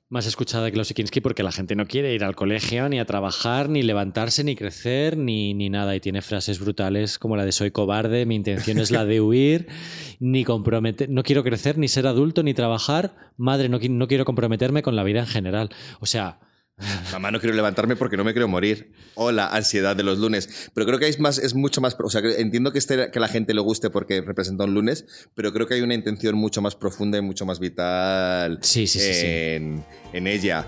más 0.10 0.26
escuchada 0.26 0.66
de 0.66 0.72
Klaus 0.72 0.94
Kinski 0.94 1.22
porque 1.22 1.44
la 1.44 1.52
gente 1.52 1.76
no 1.76 1.86
quiere 1.88 2.14
ir 2.14 2.24
al 2.24 2.36
colegio, 2.36 2.88
ni 2.90 3.00
a 3.00 3.06
trabajar, 3.06 3.70
ni 3.70 3.82
levantarse, 3.82 4.44
ni 4.44 4.56
crecer, 4.56 5.18
ni, 5.18 5.54
ni 5.54 5.70
nada. 5.70 5.96
Y 5.96 6.00
tiene 6.00 6.22
frases 6.22 6.60
brutales 6.60 7.18
como 7.18 7.36
la 7.36 7.46
de 7.46 7.52
soy 7.52 7.72
cobarde, 7.72 8.26
mi 8.26 8.36
intención 8.36 8.80
es 8.80 8.92
la 8.92 9.06
de 9.06 9.22
huir, 9.22 9.68
ni 10.20 10.44
comprometer, 10.44 11.10
no 11.10 11.24
quiero 11.24 11.44
crecer, 11.44 11.78
ni 11.78 11.88
ser 11.88 12.08
adulto, 12.08 12.44
ni 12.44 12.54
trabajar. 12.54 13.16
Madre, 13.38 13.70
no 13.70 14.08
quiero 14.08 14.26
comprometerme 14.26 14.84
con 14.84 14.96
la 14.96 15.04
vida 15.04 15.22
en 15.22 15.28
general. 15.28 15.70
O 16.00 16.06
sea, 16.06 16.40
Mamá, 17.12 17.32
no 17.32 17.40
quiero 17.40 17.56
levantarme 17.56 17.96
porque 17.96 18.18
no 18.18 18.24
me 18.24 18.34
quiero 18.34 18.48
morir. 18.48 18.94
O 19.16 19.32
la 19.32 19.48
ansiedad 19.48 19.96
de 19.96 20.04
los 20.04 20.20
lunes. 20.20 20.70
Pero 20.74 20.86
creo 20.88 21.00
que 21.00 21.08
es, 21.08 21.20
más, 21.20 21.38
es 21.38 21.54
mucho 21.54 21.82
más. 21.82 21.96
O 22.00 22.10
sea, 22.10 22.22
entiendo 22.38 22.72
que, 22.72 22.80
este, 22.80 23.12
que 23.12 23.20
a 23.20 23.22
la 23.22 23.28
gente 23.28 23.54
le 23.54 23.62
guste 23.62 23.90
porque 23.90 24.22
representa 24.22 24.64
un 24.64 24.74
lunes, 24.74 25.06
pero 25.36 25.54
creo 25.54 25.68
que 25.68 25.76
hay 25.76 25.82
una 25.82 25.94
intención 25.94 26.36
mucho 26.36 26.62
más 26.62 26.76
profunda 26.76 27.18
y 27.18 27.22
mucho 27.22 27.46
más 27.46 27.60
vital 27.60 28.60
Sí, 28.62 28.88
sí, 28.88 29.00
sí, 29.00 29.14
sí. 29.14 29.26
en, 29.26 29.86
en 30.14 30.28
ella. 30.28 30.66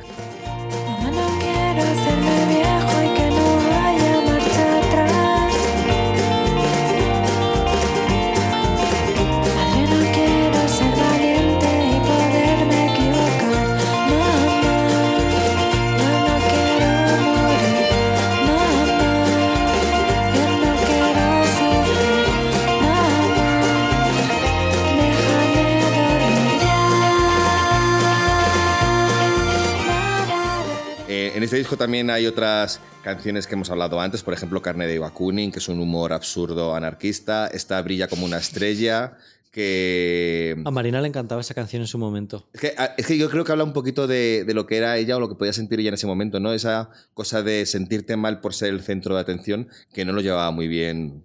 Este 31.46 31.58
disco 31.58 31.78
también 31.78 32.10
hay 32.10 32.28
otras 32.28 32.80
canciones 33.04 33.48
que 33.48 33.54
hemos 33.56 33.70
hablado 33.70 34.00
antes, 34.00 34.22
por 34.24 34.34
ejemplo, 34.34 34.62
Carne 34.62 34.88
de 34.88 35.00
Bakunin, 35.00 35.52
que 35.52 35.60
es 35.60 35.68
un 35.70 35.80
humor 35.80 36.12
absurdo 36.14 36.76
anarquista. 36.76 37.48
Esta 37.48 37.82
brilla 37.82 38.08
como 38.08 38.26
una 38.26 38.38
estrella, 38.38 39.18
que. 39.52 40.62
a 40.66 40.72
Marina 40.72 41.00
le 41.02 41.08
encantaba 41.08 41.40
esa 41.42 41.54
canción 41.54 41.82
en 41.82 41.88
su 41.88 41.98
momento. 41.98 42.48
Es 42.54 42.60
que, 42.62 42.74
a- 42.78 42.94
es 42.98 43.06
que 43.08 43.18
yo 43.18 43.30
creo 43.30 43.44
que 43.46 43.52
habla 43.54 43.64
un 43.64 43.74
poquito 43.74 44.06
de, 44.08 44.44
de 44.46 44.54
lo 44.54 44.66
que 44.68 44.78
era 44.78 44.98
ella 44.98 45.16
o 45.16 45.20
lo 45.20 45.30
que 45.30 45.36
podía 45.36 45.54
sentir 45.54 45.80
ella 45.80 45.90
en 45.90 45.94
ese 45.96 46.08
momento, 46.08 46.40
¿no? 46.40 46.52
Esa 46.54 46.90
cosa 47.14 47.42
de 47.42 47.66
sentirte 47.66 48.18
mal 48.18 48.42
por 48.42 48.54
ser 48.54 48.70
el 48.74 48.82
centro 48.82 49.16
de 49.16 49.22
atención, 49.22 49.70
que 49.94 50.04
no 50.06 50.12
lo 50.14 50.22
llevaba 50.22 50.52
muy 50.52 50.68
bien 50.68 51.24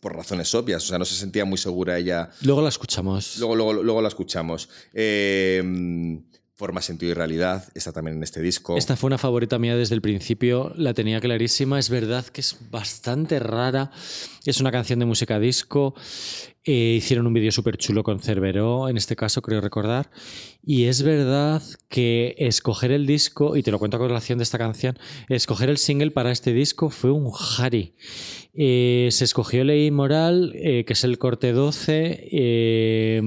por 0.00 0.14
razones 0.14 0.54
obvias. 0.54 0.84
O 0.84 0.86
sea, 0.86 0.98
no 0.98 1.04
se 1.04 1.16
sentía 1.16 1.44
muy 1.44 1.58
segura 1.58 1.98
ella. 1.98 2.30
Luego 2.42 2.62
la 2.62 2.68
escuchamos. 2.68 3.36
Luego, 3.38 3.56
luego, 3.56 3.72
luego 3.82 4.02
la 4.02 4.08
escuchamos. 4.08 4.68
Eh, 4.94 6.20
Forma, 6.58 6.82
sentido 6.82 7.12
y 7.12 7.14
realidad 7.14 7.68
está 7.76 7.92
también 7.92 8.16
en 8.16 8.24
este 8.24 8.42
disco. 8.42 8.76
Esta 8.76 8.96
fue 8.96 9.06
una 9.06 9.16
favorita 9.16 9.60
mía 9.60 9.76
desde 9.76 9.94
el 9.94 10.00
principio, 10.00 10.72
la 10.74 10.92
tenía 10.92 11.20
clarísima. 11.20 11.78
Es 11.78 11.88
verdad 11.88 12.26
que 12.26 12.40
es 12.40 12.56
bastante 12.68 13.38
rara. 13.38 13.92
Es 14.44 14.60
una 14.60 14.72
canción 14.72 14.98
de 14.98 15.04
música 15.04 15.38
disco. 15.38 15.94
Eh, 16.70 16.96
hicieron 16.98 17.26
un 17.26 17.32
vídeo 17.32 17.50
súper 17.50 17.78
chulo 17.78 18.02
con 18.02 18.20
Cerveró, 18.20 18.90
en 18.90 18.98
este 18.98 19.16
caso, 19.16 19.40
creo 19.40 19.62
recordar. 19.62 20.10
Y 20.62 20.84
es 20.84 21.02
verdad 21.02 21.62
que 21.88 22.34
escoger 22.36 22.92
el 22.92 23.06
disco, 23.06 23.56
y 23.56 23.62
te 23.62 23.70
lo 23.70 23.78
cuento 23.78 23.96
a 23.96 24.00
colación 24.00 24.36
de 24.36 24.42
esta 24.42 24.58
canción, 24.58 24.98
escoger 25.30 25.70
el 25.70 25.78
single 25.78 26.10
para 26.10 26.30
este 26.30 26.52
disco 26.52 26.90
fue 26.90 27.10
un 27.10 27.30
jari. 27.30 27.94
Eh, 28.52 29.08
se 29.12 29.24
escogió 29.24 29.64
Ley 29.64 29.90
Moral, 29.90 30.52
eh, 30.56 30.84
que 30.84 30.92
es 30.92 31.04
el 31.04 31.16
corte 31.16 31.52
12. 31.52 32.28
eh, 32.32 33.22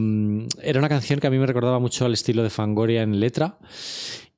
era 0.62 0.78
una 0.78 0.90
canción 0.90 1.20
que 1.20 1.26
a 1.26 1.32
mí 1.32 1.40
me 1.40 1.48
recordaba 1.48 1.80
mucho 1.80 2.06
al 2.06 2.14
estilo 2.14 2.44
de 2.44 2.52
Fangoria 2.52 3.02
en 3.02 3.20
letra 3.20 3.58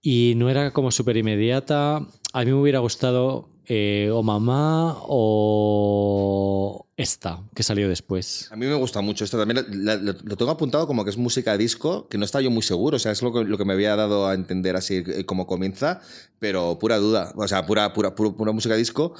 y 0.01 0.31
no 0.37 0.49
era 0.49 0.71
como 0.71 0.91
súper 0.91 1.17
inmediata. 1.17 2.07
A 2.31 2.39
mí 2.39 2.45
me 2.45 2.53
hubiera 2.53 2.79
gustado 2.79 3.49
o 3.69 4.23
Mamá 4.23 4.97
o 5.01 6.82
esta, 7.03 7.39
que 7.55 7.61
salió 7.63 7.87
después. 7.87 8.47
A 8.51 8.55
mí 8.55 8.65
me 8.65 8.73
gusta 8.75 9.01
mucho 9.01 9.23
esto 9.23 9.37
también. 9.37 9.65
la- 9.85 9.95
lo 9.97 10.35
tengo 10.37 10.49
apuntado 10.51 10.87
como 10.87 11.03
que 11.03 11.11
es 11.11 11.17
música 11.17 11.57
disco, 11.57 12.07
que 12.07 12.17
no 12.17 12.25
estaba 12.25 12.41
yo 12.41 12.49
muy 12.51 12.63
seguro. 12.63 12.95
O 12.97 12.99
sea, 12.99 13.11
es 13.11 13.21
lo 13.21 13.31
que, 13.31 13.43
lo 13.43 13.57
que 13.57 13.65
me 13.65 13.73
había 13.73 13.95
dado 13.95 14.27
a 14.27 14.33
entender 14.33 14.75
así 14.75 15.03
eh, 15.05 15.25
como 15.25 15.45
comienza, 15.45 16.01
pero 16.39 16.79
pura 16.79 16.97
duda. 16.97 17.31
O 17.35 17.47
sea, 17.47 17.65
pura, 17.65 17.93
pura, 17.93 18.15
pura, 18.15 18.31
pura 18.31 18.51
música 18.51 18.75
disco. 18.75 19.13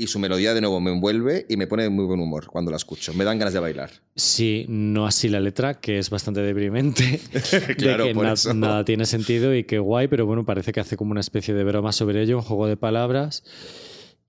Y 0.00 0.06
su 0.06 0.20
melodía 0.20 0.54
de 0.54 0.60
nuevo 0.60 0.78
me 0.80 0.92
envuelve 0.92 1.44
y 1.48 1.56
me 1.56 1.66
pone 1.66 1.82
de 1.82 1.88
muy 1.88 2.04
buen 2.04 2.20
humor 2.20 2.46
cuando 2.46 2.70
la 2.70 2.76
escucho. 2.76 3.12
Me 3.14 3.24
dan 3.24 3.36
ganas 3.36 3.52
de 3.52 3.58
bailar. 3.58 3.90
Sí, 4.14 4.64
no 4.68 5.08
así 5.08 5.28
la 5.28 5.40
letra, 5.40 5.74
que 5.80 5.98
es 5.98 6.08
bastante 6.08 6.40
deprimente. 6.40 7.20
Claro, 7.76 8.04
de 8.04 8.10
que 8.10 8.14
por 8.14 8.24
na- 8.26 8.34
eso. 8.34 8.54
nada 8.54 8.84
tiene 8.84 9.06
sentido 9.06 9.52
y 9.56 9.64
que 9.64 9.80
guay, 9.80 10.06
pero 10.06 10.24
bueno, 10.24 10.44
parece 10.46 10.70
que 10.70 10.78
hace 10.78 10.96
como 10.96 11.10
una 11.10 11.20
especie 11.20 11.52
de 11.52 11.64
broma 11.64 11.90
sobre 11.90 12.22
ello, 12.22 12.36
un 12.36 12.44
juego 12.44 12.68
de 12.68 12.76
palabras. 12.76 13.42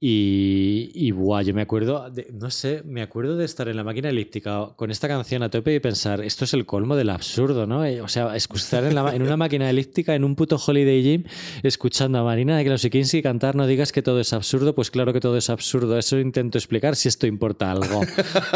Y, 0.01 0.91
y 0.93 1.11
buah, 1.11 1.41
yo 1.41 1.53
me 1.53 1.61
acuerdo, 1.61 2.09
no 2.31 2.49
sé, 2.51 2.83
me 2.85 3.01
acuerdo 3.01 3.35
de 3.35 3.43
estar 3.43 3.67
en 3.67 3.75
la 3.75 3.83
máquina 3.83 4.07
elíptica 4.09 4.69
con 4.77 4.91
esta 4.91 5.09
canción 5.09 5.43
a 5.43 5.49
tope 5.49 5.75
y 5.75 5.81
pensar, 5.81 6.21
esto 6.23 6.45
es 6.45 6.53
el 6.53 6.65
colmo 6.65 6.95
del 6.95 7.09
absurdo, 7.09 7.67
¿no? 7.67 7.83
Eh, 7.83 7.99
O 8.01 8.07
sea, 8.07 8.33
estar 8.33 8.85
en, 8.85 8.97
en 8.97 9.21
una 9.21 9.35
máquina 9.35 9.69
elíptica, 9.69 10.15
en 10.15 10.23
un 10.23 10.35
puto 10.35 10.55
Holiday 10.55 11.03
Gym, 11.03 11.23
escuchando 11.63 12.19
a 12.19 12.23
Marina 12.23 12.57
de 12.57 12.63
Klausikinski 12.63 13.21
cantar, 13.21 13.55
no 13.55 13.67
digas 13.67 13.91
que 13.91 14.01
todo 14.01 14.21
es 14.21 14.31
absurdo, 14.31 14.73
pues 14.73 14.89
claro 14.89 15.11
que 15.11 15.19
todo 15.19 15.35
es 15.35 15.49
absurdo. 15.49 15.97
Eso 15.97 16.17
intento 16.17 16.57
explicar 16.57 16.95
si 16.95 17.09
esto 17.09 17.27
importa 17.27 17.69
algo. 17.69 17.99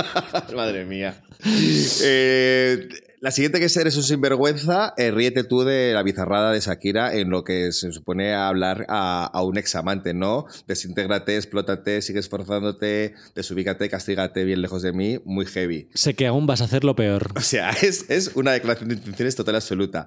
Madre 0.56 0.86
mía. 0.86 1.22
Eh, 2.04 2.88
La 3.24 3.32
siguiente 3.32 3.62
que 3.62 3.68
es 3.68 3.96
un 3.96 4.04
sinvergüenza, 4.04 4.94
eh, 4.98 5.10
ríete 5.10 5.46
tú 5.46 5.64
de 5.64 5.94
la 5.94 6.04
bizarrada 6.04 6.52
de 6.52 6.60
Shakira 6.60 7.16
en 7.16 7.30
lo 7.30 7.46
que 7.46 7.72
se 7.72 7.94
supone 7.94 8.34
hablar 8.34 8.86
a, 8.90 9.24
a 9.24 9.44
un 9.44 9.58
examante, 9.58 10.14
¿no? 10.14 10.46
Desintégrate, 10.68 11.38
explótate, 11.38 12.02
sigue 12.02 12.20
esforzándote, 12.20 13.14
desubícate, 13.34 13.88
castígate 13.88 14.44
bien 14.44 14.62
lejos 14.62 14.82
de 14.82 14.92
mí, 14.92 15.22
muy 15.24 15.46
heavy. 15.46 15.88
Sé 15.94 16.16
que 16.16 16.28
aún 16.28 16.48
vas 16.48 16.60
a 16.60 16.66
hacer 16.66 16.84
lo 16.84 16.98
peor. 16.98 17.32
O 17.38 17.40
sea, 17.40 17.70
es, 17.82 18.10
es 18.10 18.36
una 18.36 18.52
declaración 18.52 18.90
de 18.90 18.96
intenciones 18.96 19.38
total 19.38 19.56
absoluta. 19.56 20.06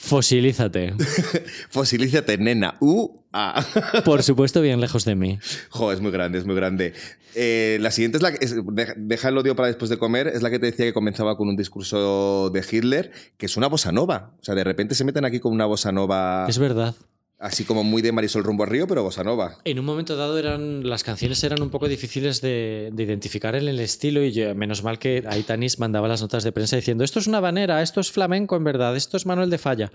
Fosilízate. 0.00 0.94
Fosilízate, 1.70 2.38
nena. 2.38 2.76
Uh, 2.80 3.08
ah. 3.32 3.64
Por 4.04 4.22
supuesto, 4.22 4.60
bien 4.60 4.80
lejos 4.80 5.04
de 5.04 5.14
mí. 5.16 5.38
Jo, 5.70 5.92
es 5.92 6.00
muy 6.00 6.12
grande, 6.12 6.38
es 6.38 6.46
muy 6.46 6.54
grande. 6.54 6.94
Eh, 7.34 7.78
la 7.80 7.90
siguiente 7.90 8.16
es 8.16 8.22
la 8.22 8.32
que. 8.32 8.44
es- 8.44 8.54
deja- 8.96 9.28
el 9.28 9.38
odio 9.38 9.56
para 9.56 9.66
después 9.68 9.90
de 9.90 9.98
comer. 9.98 10.28
Es 10.28 10.42
la 10.42 10.50
que 10.50 10.58
te 10.60 10.66
decía 10.66 10.86
que 10.86 10.92
comenzaba 10.92 11.36
con 11.36 11.48
un 11.48 11.56
discurso 11.56 12.48
de 12.50 12.64
Hitler, 12.70 13.10
que 13.36 13.46
es 13.46 13.56
una 13.56 13.66
bossa 13.66 13.90
nova. 13.92 14.34
O 14.40 14.44
sea, 14.44 14.54
de 14.54 14.64
repente 14.64 14.94
se 14.94 15.04
meten 15.04 15.24
aquí 15.24 15.40
con 15.40 15.52
una 15.52 15.66
bossa 15.66 15.90
nova. 15.92 16.46
Es 16.48 16.58
verdad. 16.58 16.94
Así 17.40 17.62
como 17.64 17.84
muy 17.84 18.02
de 18.02 18.10
Marisol 18.10 18.42
rumbo 18.42 18.64
al 18.64 18.70
río, 18.70 18.88
pero 18.88 19.04
bossa 19.04 19.22
nova. 19.22 19.58
En 19.64 19.78
un 19.78 19.84
momento 19.84 20.16
dado 20.16 20.36
eran 20.38 20.88
las 20.88 21.04
canciones 21.04 21.42
eran 21.44 21.62
un 21.62 21.70
poco 21.70 21.86
difíciles 21.86 22.40
de, 22.40 22.90
de 22.92 23.02
identificar 23.04 23.54
en 23.54 23.68
el 23.68 23.78
estilo 23.78 24.24
y 24.24 24.32
yo- 24.32 24.56
menos 24.56 24.82
mal 24.82 24.98
que 24.98 25.22
Aitanis 25.24 25.78
mandaba 25.78 26.08
las 26.08 26.20
notas 26.20 26.42
de 26.42 26.50
prensa 26.50 26.74
diciendo 26.74 27.04
esto 27.04 27.20
es 27.20 27.28
una 27.28 27.38
banera, 27.38 27.80
esto 27.80 28.00
es 28.00 28.10
flamenco 28.10 28.56
en 28.56 28.64
verdad, 28.64 28.96
esto 28.96 29.16
es 29.16 29.24
Manuel 29.24 29.50
de 29.50 29.58
Falla. 29.58 29.92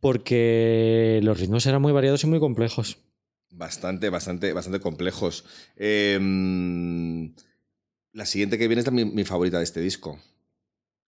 Porque 0.00 1.20
los 1.22 1.38
ritmos 1.38 1.64
eran 1.66 1.80
muy 1.82 1.92
variados 1.92 2.24
y 2.24 2.26
muy 2.26 2.40
complejos. 2.40 2.98
Bastante, 3.50 4.10
bastante, 4.10 4.52
bastante 4.52 4.80
complejos. 4.80 5.44
Eh, 5.76 6.18
la 8.12 8.26
siguiente 8.26 8.58
que 8.58 8.66
viene 8.66 8.80
es 8.80 8.86
la- 8.86 8.92
mi, 8.92 9.04
mi 9.04 9.22
favorita 9.24 9.58
de 9.58 9.64
este 9.64 9.80
disco, 9.80 10.18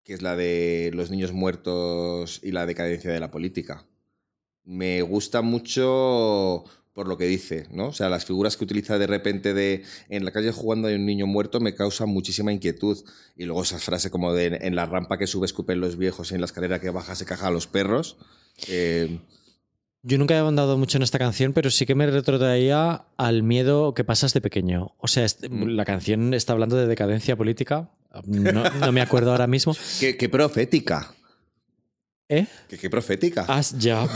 que 0.04 0.14
es 0.14 0.22
la 0.22 0.36
de 0.36 0.92
los 0.94 1.10
niños 1.10 1.32
muertos 1.32 2.40
y 2.44 2.52
la 2.52 2.64
decadencia 2.64 3.10
de 3.10 3.18
la 3.20 3.30
política. 3.32 3.84
Me 4.70 5.00
gusta 5.00 5.40
mucho 5.40 6.62
por 6.92 7.08
lo 7.08 7.16
que 7.16 7.24
dice, 7.26 7.66
¿no? 7.72 7.86
O 7.88 7.92
sea, 7.92 8.08
las 8.10 8.24
figuras 8.26 8.56
que 8.56 8.64
utiliza 8.64 8.98
de 8.98 9.06
repente 9.06 9.54
de 9.54 9.82
en 10.10 10.24
la 10.24 10.30
calle 10.32 10.50
jugando 10.52 10.88
hay 10.88 10.96
un 10.96 11.06
niño 11.06 11.26
muerto 11.26 11.58
me 11.60 11.74
causan 11.74 12.08
muchísima 12.10 12.52
inquietud. 12.52 12.98
Y 13.36 13.44
luego 13.44 13.62
esas 13.62 13.82
frases 13.84 14.10
como 14.10 14.34
de 14.34 14.58
en 14.60 14.74
la 14.76 14.84
rampa 14.84 15.16
que 15.16 15.26
sube 15.26 15.46
escupen 15.46 15.80
los 15.80 15.96
viejos 15.96 16.30
y 16.30 16.34
en 16.34 16.40
la 16.40 16.46
escalera 16.46 16.80
que 16.80 16.90
baja 16.90 17.14
se 17.14 17.24
caja 17.24 17.46
a 17.46 17.50
los 17.50 17.66
perros. 17.66 18.16
Eh, 18.68 19.20
Yo 20.02 20.18
nunca 20.18 20.34
he 20.34 20.38
ahondado 20.38 20.76
mucho 20.76 20.96
en 20.98 21.02
esta 21.02 21.18
canción, 21.18 21.52
pero 21.52 21.70
sí 21.70 21.86
que 21.86 21.94
me 21.94 22.06
retrotraía 22.06 23.04
al 23.16 23.42
miedo 23.42 23.94
que 23.94 24.04
pasas 24.04 24.34
de 24.34 24.40
pequeño. 24.40 24.92
O 24.98 25.08
sea, 25.08 25.24
este- 25.24 25.48
Mm. 25.48 25.68
la 25.76 25.84
canción 25.84 26.34
está 26.34 26.52
hablando 26.52 26.76
de 26.76 26.86
decadencia 26.86 27.36
política. 27.36 27.90
No, 28.26 28.68
no 28.70 28.92
me 28.92 29.00
acuerdo 29.02 29.30
ahora 29.32 29.46
mismo. 29.46 29.74
qué, 30.00 30.16
qué 30.16 30.28
profética. 30.28 31.14
¿Eh? 32.30 32.46
Qué, 32.68 32.76
qué 32.76 32.90
profética. 32.90 33.46
Ah, 33.48 33.62
ya, 33.78 34.06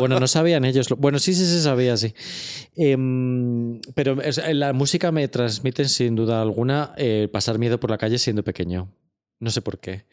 bueno, 0.00 0.18
no 0.18 0.26
sabían 0.26 0.64
ellos. 0.64 0.90
lo- 0.90 0.96
Bueno, 0.96 1.18
sí, 1.20 1.34
sí, 1.34 1.46
se 1.46 1.62
sabía, 1.62 1.96
sí. 1.96 2.12
Em, 2.76 3.80
pero 3.94 4.20
es- 4.22 4.40
la 4.54 4.72
música 4.72 5.12
me 5.12 5.28
transmite 5.28 5.84
sin 5.86 6.16
duda 6.16 6.42
alguna 6.42 6.92
eh, 6.96 7.28
pasar 7.32 7.58
miedo 7.58 7.78
por 7.78 7.90
la 7.90 7.98
calle 7.98 8.18
siendo 8.18 8.42
pequeño. 8.42 8.92
No 9.38 9.50
sé 9.50 9.62
por 9.62 9.78
qué. 9.78 10.04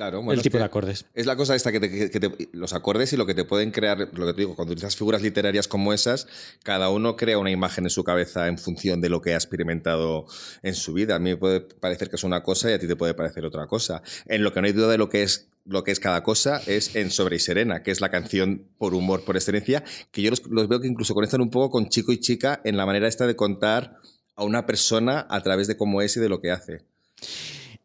Claro, 0.00 0.22
bueno, 0.22 0.32
el 0.32 0.38
es 0.38 0.42
tipo 0.44 0.56
de 0.56 0.64
acordes. 0.64 1.04
Es 1.12 1.26
la 1.26 1.36
cosa 1.36 1.54
esta 1.54 1.70
que, 1.72 1.78
te- 1.78 2.10
que 2.10 2.20
te- 2.20 2.48
los 2.52 2.72
acordes 2.72 3.12
y 3.12 3.18
lo 3.18 3.26
que 3.26 3.34
te 3.34 3.44
pueden 3.44 3.70
crear, 3.70 3.98
lo 3.98 4.26
que 4.26 4.32
te 4.32 4.40
digo, 4.40 4.56
cuando 4.56 4.72
utilizas 4.72 4.96
figuras 4.96 5.20
literarias 5.20 5.68
como 5.68 5.92
esas, 5.92 6.26
cada 6.62 6.88
uno 6.88 7.16
crea 7.16 7.36
una 7.36 7.50
imagen 7.50 7.84
en 7.84 7.90
su 7.90 8.02
cabeza 8.02 8.48
en 8.48 8.56
función 8.56 9.02
de 9.02 9.10
lo 9.10 9.20
que 9.20 9.34
ha 9.34 9.36
experimentado 9.36 10.24
en 10.62 10.74
su 10.74 10.94
vida. 10.94 11.16
A 11.16 11.18
mí 11.18 11.28
me 11.28 11.36
puede 11.36 11.60
parecer 11.60 12.08
que 12.08 12.16
es 12.16 12.24
una 12.24 12.42
cosa 12.42 12.70
y 12.70 12.72
a 12.72 12.78
ti 12.78 12.86
te 12.86 12.96
puede 12.96 13.12
parecer 13.12 13.44
otra 13.44 13.66
cosa. 13.66 14.02
En 14.24 14.42
lo 14.42 14.54
que 14.54 14.62
no 14.62 14.68
hay 14.68 14.72
duda 14.72 14.88
de 14.88 14.96
lo 14.96 15.10
que 15.10 15.22
es 15.22 15.48
lo 15.66 15.84
que 15.84 15.90
es 15.90 16.00
cada 16.00 16.22
cosa 16.22 16.62
es 16.66 16.96
en 16.96 17.10
Sobre 17.10 17.36
y 17.36 17.38
Serena, 17.38 17.82
que 17.82 17.90
es 17.90 18.00
la 18.00 18.10
canción 18.10 18.64
por 18.78 18.94
humor, 18.94 19.22
por 19.26 19.36
excelencia, 19.36 19.84
que 20.12 20.22
yo 20.22 20.30
los, 20.30 20.46
los 20.46 20.66
veo 20.66 20.80
que 20.80 20.86
incluso 20.88 21.12
conectan 21.12 21.42
un 21.42 21.50
poco 21.50 21.68
con 21.70 21.90
chico 21.90 22.10
y 22.10 22.18
chica 22.20 22.62
en 22.64 22.78
la 22.78 22.86
manera 22.86 23.06
esta 23.06 23.26
de 23.26 23.36
contar 23.36 23.98
a 24.34 24.44
una 24.44 24.64
persona 24.64 25.26
a 25.28 25.42
través 25.42 25.66
de 25.66 25.76
cómo 25.76 26.00
es 26.00 26.16
y 26.16 26.20
de 26.20 26.30
lo 26.30 26.40
que 26.40 26.50
hace. 26.52 26.86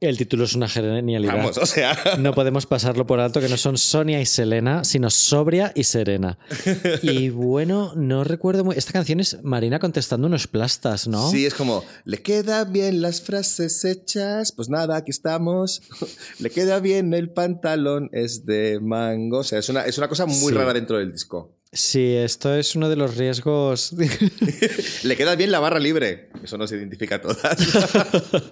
El 0.07 0.17
título 0.17 0.43
es 0.45 0.55
una 0.55 0.67
genialidad. 0.67 1.35
Vamos, 1.35 1.57
o 1.57 1.65
sea... 1.65 1.97
No 2.19 2.33
podemos 2.33 2.65
pasarlo 2.65 3.05
por 3.07 3.19
alto, 3.19 3.41
que 3.41 3.49
no 3.49 3.57
son 3.57 3.77
Sonia 3.77 4.21
y 4.21 4.25
Selena, 4.25 4.83
sino 4.83 5.09
Sobria 5.09 5.71
y 5.75 5.83
Serena. 5.83 6.37
Y 7.01 7.29
bueno, 7.29 7.93
no 7.95 8.23
recuerdo 8.23 8.63
muy. 8.63 8.75
Esta 8.77 8.93
canción 8.93 9.19
es 9.19 9.43
Marina 9.43 9.79
contestando 9.79 10.27
unos 10.27 10.47
plastas, 10.47 11.07
¿no? 11.07 11.29
Sí, 11.29 11.45
es 11.45 11.53
como, 11.53 11.83
le 12.03 12.21
quedan 12.21 12.71
bien 12.71 13.01
las 13.01 13.21
frases 13.21 13.83
hechas, 13.85 14.51
pues 14.51 14.69
nada, 14.69 14.95
aquí 14.97 15.11
estamos. 15.11 15.81
le 16.39 16.49
queda 16.49 16.79
bien 16.79 17.13
el 17.13 17.29
pantalón, 17.31 18.09
es 18.13 18.45
de 18.45 18.79
mango. 18.81 19.39
O 19.39 19.43
sea, 19.43 19.59
es 19.59 19.69
una, 19.69 19.81
es 19.85 19.97
una 19.97 20.07
cosa 20.07 20.25
muy 20.25 20.35
Sí. 20.35 20.51
rara 20.51 20.73
dentro 20.73 20.97
del 20.97 21.11
disco. 21.11 21.51
Sí, 21.75 22.15
esto 22.15 22.55
es 22.55 22.73
uno 22.77 22.87
de 22.87 22.95
los 22.95 23.17
riesgos. 23.17 23.91
Le 25.03 25.17
queda 25.17 25.35
bien 25.35 25.51
la 25.51 25.59
barra 25.59 25.77
libre. 25.77 26.29
Eso 26.41 26.57
no 26.57 26.67
se 26.67 26.77
identifica 26.77 27.15
a 27.15 27.21
todas. 27.21 27.41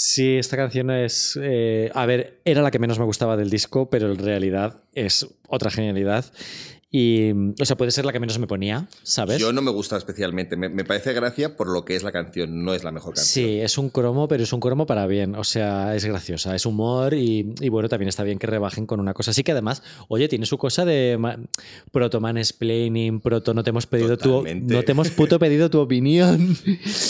Sí, 0.00 0.36
esta 0.36 0.56
canción 0.56 0.90
es. 0.90 1.38
eh, 1.42 1.90
a 1.92 2.06
ver, 2.06 2.40
era 2.44 2.62
la 2.62 2.70
que 2.70 2.78
menos 2.78 2.98
me 3.00 3.04
gustaba 3.04 3.36
del 3.36 3.50
disco, 3.50 3.90
pero 3.90 4.12
en 4.12 4.18
realidad 4.18 4.80
es 4.94 5.26
otra 5.48 5.70
genialidad. 5.70 6.24
Y, 6.90 7.32
o 7.60 7.64
sea, 7.66 7.76
puede 7.76 7.90
ser 7.90 8.06
la 8.06 8.12
que 8.12 8.20
menos 8.20 8.38
me 8.38 8.46
ponía, 8.46 8.88
¿sabes? 9.02 9.38
Yo 9.38 9.52
no 9.52 9.60
me 9.60 9.70
gusta 9.70 9.98
especialmente. 9.98 10.56
Me, 10.56 10.70
me 10.70 10.84
parece 10.84 11.12
gracia 11.12 11.54
por 11.54 11.68
lo 11.68 11.84
que 11.84 11.94
es 11.96 12.02
la 12.02 12.12
canción. 12.12 12.64
No 12.64 12.72
es 12.72 12.82
la 12.82 12.92
mejor 12.92 13.14
canción. 13.14 13.46
Sí, 13.46 13.60
es 13.60 13.76
un 13.76 13.90
cromo, 13.90 14.26
pero 14.26 14.42
es 14.42 14.52
un 14.54 14.60
cromo 14.60 14.86
para 14.86 15.06
bien. 15.06 15.34
O 15.34 15.44
sea, 15.44 15.94
es 15.94 16.06
graciosa, 16.06 16.54
es 16.56 16.64
humor 16.64 17.12
y, 17.12 17.52
y 17.60 17.68
bueno, 17.68 17.90
también 17.90 18.08
está 18.08 18.22
bien 18.24 18.38
que 18.38 18.46
rebajen 18.46 18.86
con 18.86 19.00
una 19.00 19.12
cosa. 19.12 19.32
Así 19.32 19.44
que 19.44 19.52
además, 19.52 19.82
oye, 20.08 20.28
tiene 20.28 20.46
su 20.46 20.56
cosa 20.56 20.86
de 20.86 21.18
proto 21.92 22.20
mansplaining, 22.20 23.20
proto 23.20 23.52
no 23.52 23.62
te 23.62 23.70
hemos 23.70 23.86
pedido 23.86 24.16
tu, 24.16 24.30
Totalmente. 24.30 24.72
no 24.74 24.82
te 24.82 24.92
hemos 24.92 25.10
puto 25.10 25.38
pedido 25.38 25.68
tu 25.70 25.80
opinión. 25.80 26.56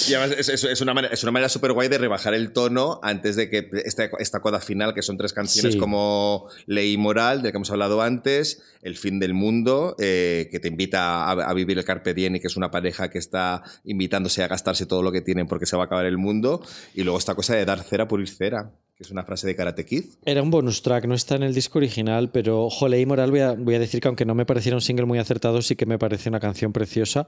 Y 0.09 0.15
además 0.15 0.37
es, 0.39 0.49
es- 0.49 0.65
es 0.65 0.81
una 0.81 0.95
manera, 0.95 1.13
es 1.15 1.23
una 1.23 1.33
manera 1.33 1.49
súper 1.49 1.73
guay 1.73 1.89
de 1.89 1.99
rebajar 1.99 2.35
el 2.35 2.53
tono 2.53 2.99
antes 3.03 3.37
de 3.37 3.49
que 3.51 3.69
esta, 3.85 4.09
esta 4.19 4.41
coda 4.41 4.59
final, 4.61 4.95
que 4.95 5.03
son 5.03 5.17
tres 5.19 5.33
canciones 5.33 5.75
Sí. 5.75 5.79
como 5.79 6.47
Ley 6.67 6.93
y 6.95 6.97
Moral, 6.97 7.43
de 7.43 7.51
que 7.53 7.57
hemos 7.59 7.71
hablado 7.71 8.01
antes, 8.03 8.63
El 8.83 8.97
fin 8.97 9.19
del 9.19 9.35
mundo, 9.35 9.68
eh, 9.99 10.49
que 10.51 10.61
te 10.61 10.69
invita 10.69 11.25
a, 11.25 11.33
a 11.33 11.55
vivir 11.55 11.79
el 11.79 11.85
Carpe 11.85 12.15
Diem 12.15 12.37
y 12.37 12.41
que 12.41 12.47
es 12.47 12.57
una 12.57 12.71
pareja 12.71 13.11
que 13.11 13.19
está 13.19 13.63
invitándose 13.85 14.43
a 14.43 14.49
gastarse 14.49 14.87
todo 14.87 15.03
lo 15.03 15.13
que 15.13 15.21
tienen 15.21 15.47
porque 15.47 15.67
se 15.67 15.77
va 15.77 15.85
a 15.85 15.87
acabar 15.87 16.07
el 16.07 16.19
mundo. 16.19 16.63
Y 16.95 17.03
luego 17.03 17.19
esta 17.19 17.35
cosa 17.35 17.55
de 17.55 17.65
dar 17.65 17.83
cera 17.83 18.09
por 18.09 18.21
ir 18.21 18.29
cera, 18.29 18.73
que 18.97 19.05
es 19.05 19.11
una 19.11 19.23
frase 19.23 19.47
de 19.47 19.55
Karate 19.55 19.85
Kid. 19.85 20.05
Era 20.25 20.43
un 20.43 20.51
bonus 20.51 20.83
track, 20.83 21.07
no 21.07 21.15
está 21.15 21.37
en 21.37 21.45
el 21.45 21.55
disco 21.55 21.79
original, 21.79 22.31
pero 22.33 22.69
Jole 22.69 23.01
y 23.01 23.07
Moral 23.07 23.31
voy 23.31 23.41
a, 23.41 23.53
voy 23.53 23.75
a 23.77 23.79
decir 23.79 24.01
que 24.01 24.09
aunque 24.09 24.25
no 24.25 24.35
me 24.35 24.45
pareciera 24.45 24.77
un 24.77 24.81
single 24.81 25.07
muy 25.07 25.19
acertado, 25.19 25.63
sí 25.63 25.77
que 25.77 25.87
me 25.87 25.99
parece 25.99 26.29
una 26.29 26.41
canción 26.41 26.73
preciosa. 26.73 27.27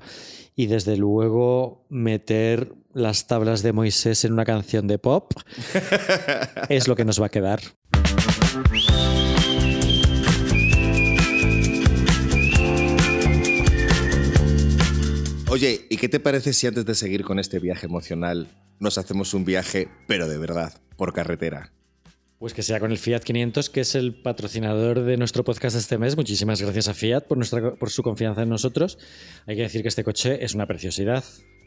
Y 0.57 0.66
desde 0.66 0.97
luego 0.97 1.86
meter 1.88 2.72
las 2.93 3.28
tablas 3.28 3.62
de 3.62 3.72
Moisés 3.72 4.24
en 4.24 4.32
una 4.32 4.45
canción 4.45 4.88
de 4.88 4.99
pop 4.99 5.32
es 6.68 6.88
lo 6.88 6.97
que 6.97 7.05
nos 7.05 7.20
va 7.20 7.26
a 7.26 7.30
quedar. 7.30 7.61
Oye, 15.51 15.84
¿y 15.90 15.96
qué 15.96 16.09
te 16.09 16.20
parece 16.20 16.53
si 16.53 16.68
antes 16.68 16.86
de 16.86 16.94
seguir 16.94 17.24
con 17.24 17.40
este 17.40 17.59
viaje 17.59 17.86
emocional 17.86 18.46
nos 18.78 18.98
hacemos 18.98 19.34
un 19.34 19.44
viaje, 19.44 19.88
pero 20.07 20.28
de 20.28 20.38
verdad, 20.38 20.80
por 20.96 21.12
carretera? 21.12 21.72
Pues 22.38 22.55
que 22.55 22.62
sea 22.62 22.78
con 22.78 22.92
el 22.92 22.98
Fiat 22.98 23.24
500, 23.24 23.68
que 23.68 23.80
es 23.80 23.96
el 23.96 24.14
patrocinador 24.14 25.03
de 25.03 25.16
nuestro 25.16 25.42
podcast 25.42 25.74
este 25.74 25.98
mes. 25.98 26.16
Muchísimas 26.16 26.62
gracias 26.62 26.86
a 26.86 26.94
Fiat 26.94 27.22
por, 27.22 27.36
nuestra, 27.36 27.74
por 27.74 27.90
su 27.90 28.05
confianza 28.05 28.44
en 28.44 28.48
nosotros. 28.48 28.96
Hay 29.48 29.57
que 29.57 29.62
decir 29.62 29.82
que 29.82 29.88
este 29.88 30.05
coche 30.05 30.44
es 30.44 30.55
una 30.55 30.68
preciosidad. 30.68 31.24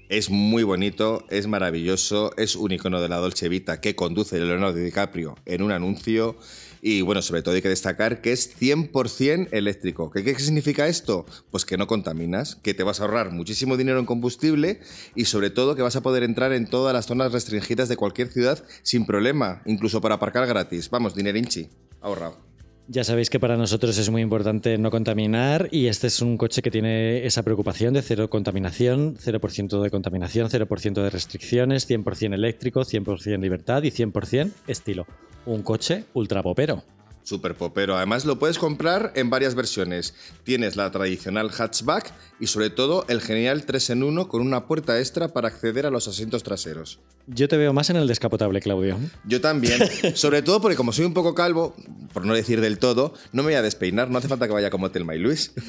Es 0.08 0.30
muy 0.30 0.64
bonito, 0.64 1.26
es 1.30 1.48
maravilloso, 1.48 2.32
es 2.38 2.56
un 2.56 2.72
icono 2.72 3.02
de 3.02 3.10
la 3.10 3.18
Dolce 3.18 3.50
Vita 3.50 3.82
que 3.82 3.98
conduce 3.98 4.40
Leonardo 4.40 4.78
DiCaprio 4.78 5.36
en 5.46 5.62
un 5.62 5.74
anuncio 5.74 6.38
y 6.86 7.02
bueno, 7.02 7.22
sobre 7.22 7.42
todo 7.42 7.56
hay 7.56 7.62
que 7.62 7.70
destacar 7.70 8.20
que 8.20 8.34
es 8.34 8.60
100% 8.60 9.48
eléctrico. 9.52 10.12
¿Qué, 10.12 10.22
¿Qué 10.22 10.38
significa 10.38 10.86
esto? 10.88 11.26
Pues 11.50 11.64
que 11.64 11.78
no 11.78 11.88
contaminas, 11.88 12.58
que 12.58 12.74
te 12.74 12.84
vas 12.84 13.00
a 13.00 13.04
ahorrar 13.04 13.32
muchísimo 13.32 13.78
dinero 13.78 14.00
en 14.00 14.06
combustible 14.06 14.82
y 15.16 15.24
sobre 15.26 15.50
todo 15.50 15.78
que 15.78 15.82
vas 15.82 15.96
a 15.96 16.02
poder 16.02 16.24
entrar 16.24 16.52
en 16.52 16.68
todas 16.68 16.94
las 16.94 17.06
zonas 17.06 17.32
restringidas 17.32 17.88
de 17.88 17.96
cualquier 17.96 18.28
ciudad 18.28 18.66
sin 18.82 19.06
problema, 19.06 19.62
incluso 19.66 20.02
para 20.02 20.16
aparcar 20.16 20.46
gratis. 20.46 20.90
Vamos, 20.90 21.16
dinerinchi, 21.16 21.70
ahorrado. 22.02 22.53
Ya 22.90 23.06
sabéis 23.06 23.30
que 23.30 23.40
para 23.40 23.56
nosotros 23.56 23.98
es 23.98 24.10
muy 24.10 24.22
importante 24.22 24.78
no 24.78 24.92
contaminar 24.92 25.70
y 25.72 25.88
este 25.88 26.08
es 26.08 26.22
un 26.22 26.38
coche 26.38 26.62
que 26.62 26.70
tiene 26.70 27.26
esa 27.26 27.42
preocupación 27.42 27.94
de 27.94 28.02
cero 28.02 28.30
contaminación, 28.30 29.16
0% 29.16 29.82
de 29.82 29.90
contaminación, 29.90 30.50
0% 30.50 31.02
de 31.02 31.10
restricciones, 31.10 31.90
100% 31.90 32.34
eléctrico, 32.34 32.82
100% 32.82 33.40
libertad 33.40 33.84
y 33.84 33.92
100% 33.92 34.52
estilo. 34.68 35.08
Un 35.46 35.64
coche 35.64 36.04
ultra 36.14 36.44
popero. 36.44 36.84
Super 37.24 37.56
popero. 37.56 37.96
Además, 37.96 38.26
lo 38.26 38.38
puedes 38.38 38.58
comprar 38.58 39.14
en 39.16 39.30
varias 39.30 39.56
versiones. 39.56 40.14
Tienes 40.44 40.76
la 40.76 40.92
tradicional 40.92 41.50
hatchback 41.52 42.14
y, 42.40 42.48
sobre 42.48 42.70
todo, 42.70 43.06
el 43.08 43.22
genial 43.22 43.66
3 43.66 43.92
en 43.92 44.04
1 44.04 44.28
con 44.28 44.42
una 44.42 44.68
puerta 44.68 45.00
extra 45.00 45.30
para 45.30 45.48
acceder 45.48 45.86
a 45.86 45.90
los 45.90 46.08
asientos 46.08 46.44
traseros. 46.44 47.00
Yo 47.28 47.48
te 47.48 47.56
veo 47.56 47.72
más 47.72 47.90
en 47.90 47.96
el 47.96 48.08
descapotable, 48.08 48.60
Claudio. 48.60 48.98
Yo 49.26 49.40
también. 49.40 49.80
sobre 50.16 50.42
todo 50.42 50.60
porque, 50.60 50.76
como 50.76 50.92
soy 50.92 51.06
un 51.06 51.14
poco 51.14 51.34
calvo, 51.34 51.74
por 52.12 52.26
no 52.26 52.34
decir 52.34 52.60
del 52.60 52.78
todo, 52.78 53.14
no 53.32 53.44
me 53.44 53.48
voy 53.48 53.56
a 53.56 53.62
despeinar. 53.62 54.10
No 54.10 54.18
hace 54.18 54.28
falta 54.28 54.48
que 54.48 54.54
vaya 54.54 54.70
como 54.70 54.92
Telma 54.92 55.16
y 55.16 55.20
Luis. 55.20 55.54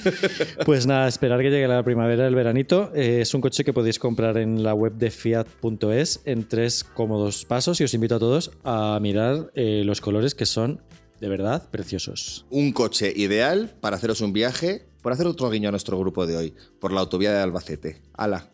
Pues 0.65 0.87
nada, 0.87 1.09
esperar 1.09 1.41
que 1.41 1.51
llegue 1.51 1.69
la 1.69 1.83
primavera, 1.83 2.27
el 2.27 2.35
veranito. 2.35 2.91
Eh, 2.95 3.21
es 3.21 3.35
un 3.35 3.41
coche 3.41 3.65
que 3.65 3.73
podéis 3.73 3.99
comprar 3.99 4.39
en 4.39 4.63
la 4.63 4.73
web 4.75 4.95
de 4.95 5.11
fiat.es 5.11 6.21
en 6.25 6.49
tres 6.49 6.85
cómodos 6.85 7.45
pasos 7.45 7.81
y 7.81 7.85
os 7.85 7.93
invito 7.95 8.17
a 8.17 8.19
todos 8.19 8.51
a 8.65 8.99
mirar 9.01 9.51
eh, 9.55 9.83
los 9.85 10.01
colores 10.01 10.35
que 10.35 10.47
son 10.47 10.81
de 11.25 11.31
verdad 11.31 11.71
preciosos. 11.71 12.45
un 12.51 12.71
coche 12.73 13.11
ideal 13.17 13.75
para 13.81 13.97
haceros 13.97 14.21
un 14.21 14.35
viaje, 14.35 14.85
por 15.01 15.11
hacer 15.11 15.27
otro 15.27 15.49
guiño 15.49 15.69
a 15.69 15.71
nuestro 15.71 15.99
grupo 15.99 16.27
de 16.27 16.37
hoy, 16.37 16.55
por 16.79 16.93
la 16.93 17.01
autovía 17.01 17.33
de 17.33 17.41
Albacete. 17.41 18.03
¡Hala! 18.13 18.51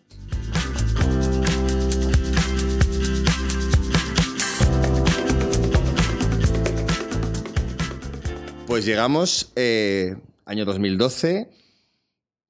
Pues 8.69 8.85
llegamos, 8.85 9.51
eh, 9.57 10.15
año 10.45 10.65
2012. 10.65 11.51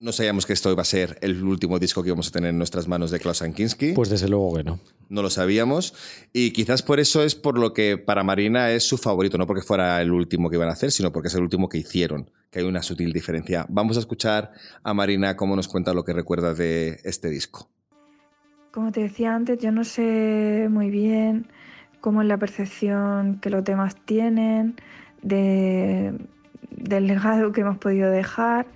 No 0.03 0.12
sabíamos 0.12 0.46
que 0.46 0.55
esto 0.55 0.72
iba 0.72 0.80
a 0.80 0.84
ser 0.86 1.18
el 1.20 1.44
último 1.44 1.78
disco 1.78 2.03
que 2.03 2.09
íbamos 2.09 2.28
a 2.28 2.30
tener 2.30 2.48
en 2.51 2.57
nuestras 2.57 2.88
manos 2.88 3.11
de 3.11 3.20
Klaus 3.20 3.42
Kinski. 3.55 3.92
Pues 3.92 4.09
desde 4.09 4.28
luego 4.28 4.55
que 4.57 4.64
no. 4.64 4.80
no 5.11 5.20
lo 5.20 5.28
sabíamos. 5.28 5.92
Y 6.32 6.53
quizás 6.53 6.80
por 6.82 7.01
eso 7.01 7.22
es 7.22 7.34
por 7.34 7.59
lo 7.59 7.74
que 7.74 7.98
para 7.98 8.24
Marina 8.24 8.70
es 8.70 8.82
su 8.88 8.96
favorito, 8.96 9.36
no 9.36 9.46
porque 9.46 9.61
fuera 9.61 10.01
el 10.01 10.11
último 10.11 10.48
que 10.48 10.57
iban 10.57 10.70
a 10.70 10.72
hacer, 10.72 10.90
sino 10.90 11.12
porque 11.12 11.28
es 11.28 11.34
el 11.34 11.42
último 11.42 11.68
que 11.68 11.76
hicieron, 11.76 12.30
que 12.51 12.61
hay 12.61 12.64
una 12.64 12.82
sutil 12.82 13.12
diferencia. 13.12 13.66
Vamos 13.68 13.98
a 13.98 14.01
escuchar 14.01 14.53
a 14.82 14.94
Marina 14.94 15.36
cómo 15.36 15.55
nos 15.55 15.68
cuenta 15.68 15.92
lo 15.92 16.03
que 16.03 16.14
recuerda 16.14 16.55
de 16.55 16.98
este 17.05 17.28
disco. 17.28 17.68
Como 18.72 18.92
te 18.92 19.03
decía 19.03 19.34
antes, 19.34 19.59
yo 19.59 19.70
no 19.70 19.84
sé 19.84 20.68
muy 20.70 20.88
bien 20.88 21.46
cómo 22.01 22.22
es 22.22 22.28
la 22.28 22.38
percepción 22.38 23.38
que 23.42 23.51
los 23.51 23.64
temas 23.64 23.96
tienen, 24.07 24.76
de- 25.20 26.14
del 26.70 27.07
legado 27.07 27.53
que 27.53 27.61
hemos 27.61 27.76
podido 27.76 28.11
dejar, 28.11 28.66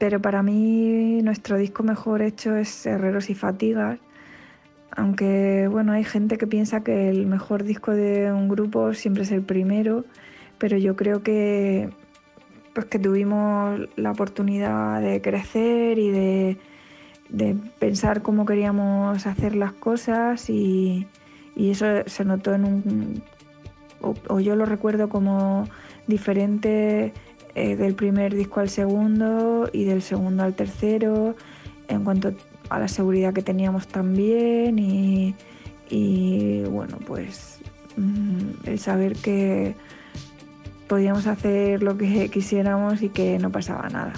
pero 0.00 0.18
para 0.18 0.42
mí 0.42 1.20
nuestro 1.22 1.58
disco 1.58 1.82
mejor 1.82 2.22
hecho 2.22 2.56
es 2.56 2.86
Herreros 2.86 3.28
y 3.28 3.34
Fatigas, 3.34 3.98
aunque 4.90 5.68
bueno, 5.70 5.92
hay 5.92 6.04
gente 6.04 6.38
que 6.38 6.46
piensa 6.46 6.82
que 6.82 7.10
el 7.10 7.26
mejor 7.26 7.64
disco 7.64 7.92
de 7.92 8.32
un 8.32 8.48
grupo 8.48 8.94
siempre 8.94 9.24
es 9.24 9.30
el 9.30 9.42
primero, 9.42 10.06
pero 10.56 10.78
yo 10.78 10.96
creo 10.96 11.22
que 11.22 11.90
pues 12.72 12.86
que 12.86 12.98
tuvimos 12.98 13.78
la 13.96 14.12
oportunidad 14.12 15.02
de 15.02 15.20
crecer 15.20 15.98
y 15.98 16.10
de, 16.10 16.56
de 17.28 17.54
pensar 17.78 18.22
cómo 18.22 18.46
queríamos 18.46 19.26
hacer 19.26 19.54
las 19.54 19.74
cosas 19.74 20.48
y, 20.48 21.06
y 21.54 21.72
eso 21.72 21.84
se 22.06 22.24
notó 22.24 22.54
en 22.54 22.64
un 22.64 23.22
o, 24.00 24.14
o 24.28 24.40
yo 24.40 24.56
lo 24.56 24.64
recuerdo 24.64 25.10
como 25.10 25.68
diferente 26.06 27.12
eh, 27.60 27.76
del 27.76 27.94
primer 27.94 28.34
disco 28.34 28.60
al 28.60 28.70
segundo 28.70 29.68
y 29.70 29.84
del 29.84 30.00
segundo 30.00 30.44
al 30.44 30.54
tercero 30.54 31.36
en 31.88 32.04
cuanto 32.04 32.32
a 32.70 32.78
la 32.78 32.88
seguridad 32.88 33.34
que 33.34 33.42
teníamos 33.42 33.86
también 33.86 34.78
y, 34.78 35.34
y, 35.90 36.62
bueno 36.62 36.96
pues 37.06 37.58
mm, 37.98 38.66
el 38.66 38.78
saber 38.78 39.14
que 39.14 39.74
podíamos 40.88 41.26
hacer 41.26 41.82
lo 41.82 41.98
que 41.98 42.30
quisiéramos 42.32 43.02
y 43.02 43.10
que 43.10 43.38
no 43.38 43.50
pasaba 43.52 43.90
nada. 43.90 44.14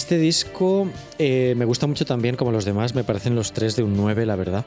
Este 0.00 0.16
disco 0.16 0.88
eh, 1.18 1.52
me 1.58 1.66
gusta 1.66 1.86
mucho 1.86 2.06
también, 2.06 2.34
como 2.34 2.52
los 2.52 2.64
demás, 2.64 2.94
me 2.94 3.04
parecen 3.04 3.34
los 3.34 3.52
tres 3.52 3.76
de 3.76 3.82
un 3.82 3.94
9, 3.98 4.24
la 4.24 4.34
verdad. 4.34 4.64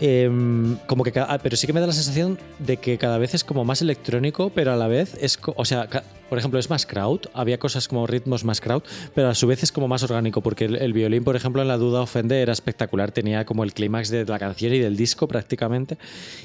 Em, 0.00 0.76
como 0.86 1.04
que, 1.04 1.12
ca- 1.12 1.26
ah, 1.28 1.38
pero 1.42 1.56
sí 1.56 1.66
que 1.66 1.72
me 1.74 1.80
da 1.80 1.86
la 1.86 1.92
sensación 1.92 2.38
de 2.58 2.78
que 2.78 2.96
cada 2.96 3.18
vez 3.18 3.34
es 3.34 3.44
como 3.44 3.64
más 3.66 3.82
electrónico, 3.82 4.50
pero 4.54 4.72
a 4.72 4.76
la 4.76 4.88
vez 4.88 5.14
es, 5.20 5.38
o 5.56 5.64
sea, 5.66 5.88
por 6.30 6.38
ejemplo, 6.38 6.58
es 6.60 6.70
más 6.70 6.86
crowd, 6.86 7.20
había 7.34 7.58
cosas 7.58 7.86
como 7.88 8.06
ritmos 8.06 8.44
más 8.44 8.60
crowd, 8.60 8.82
pero 9.14 9.28
a 9.28 9.34
su 9.34 9.46
vez 9.46 9.62
es 9.62 9.72
como 9.72 9.88
más 9.88 10.02
orgánico, 10.04 10.40
porque 10.42 10.64
el, 10.66 10.92
violín, 10.92 11.24
por 11.24 11.36
ejemplo, 11.36 11.60
en 11.60 11.68
La 11.68 11.76
Duda 11.76 12.00
Ofende 12.02 12.40
era 12.40 12.52
espectacular, 12.52 13.10
tenía 13.12 13.44
como 13.44 13.62
el 13.64 13.74
clímax 13.74 14.10
de 14.10 14.24
la 14.24 14.38
canción 14.38 14.72
y 14.72 14.78
del 14.78 14.96
disco 14.96 15.28
prácticamente, 15.28 15.98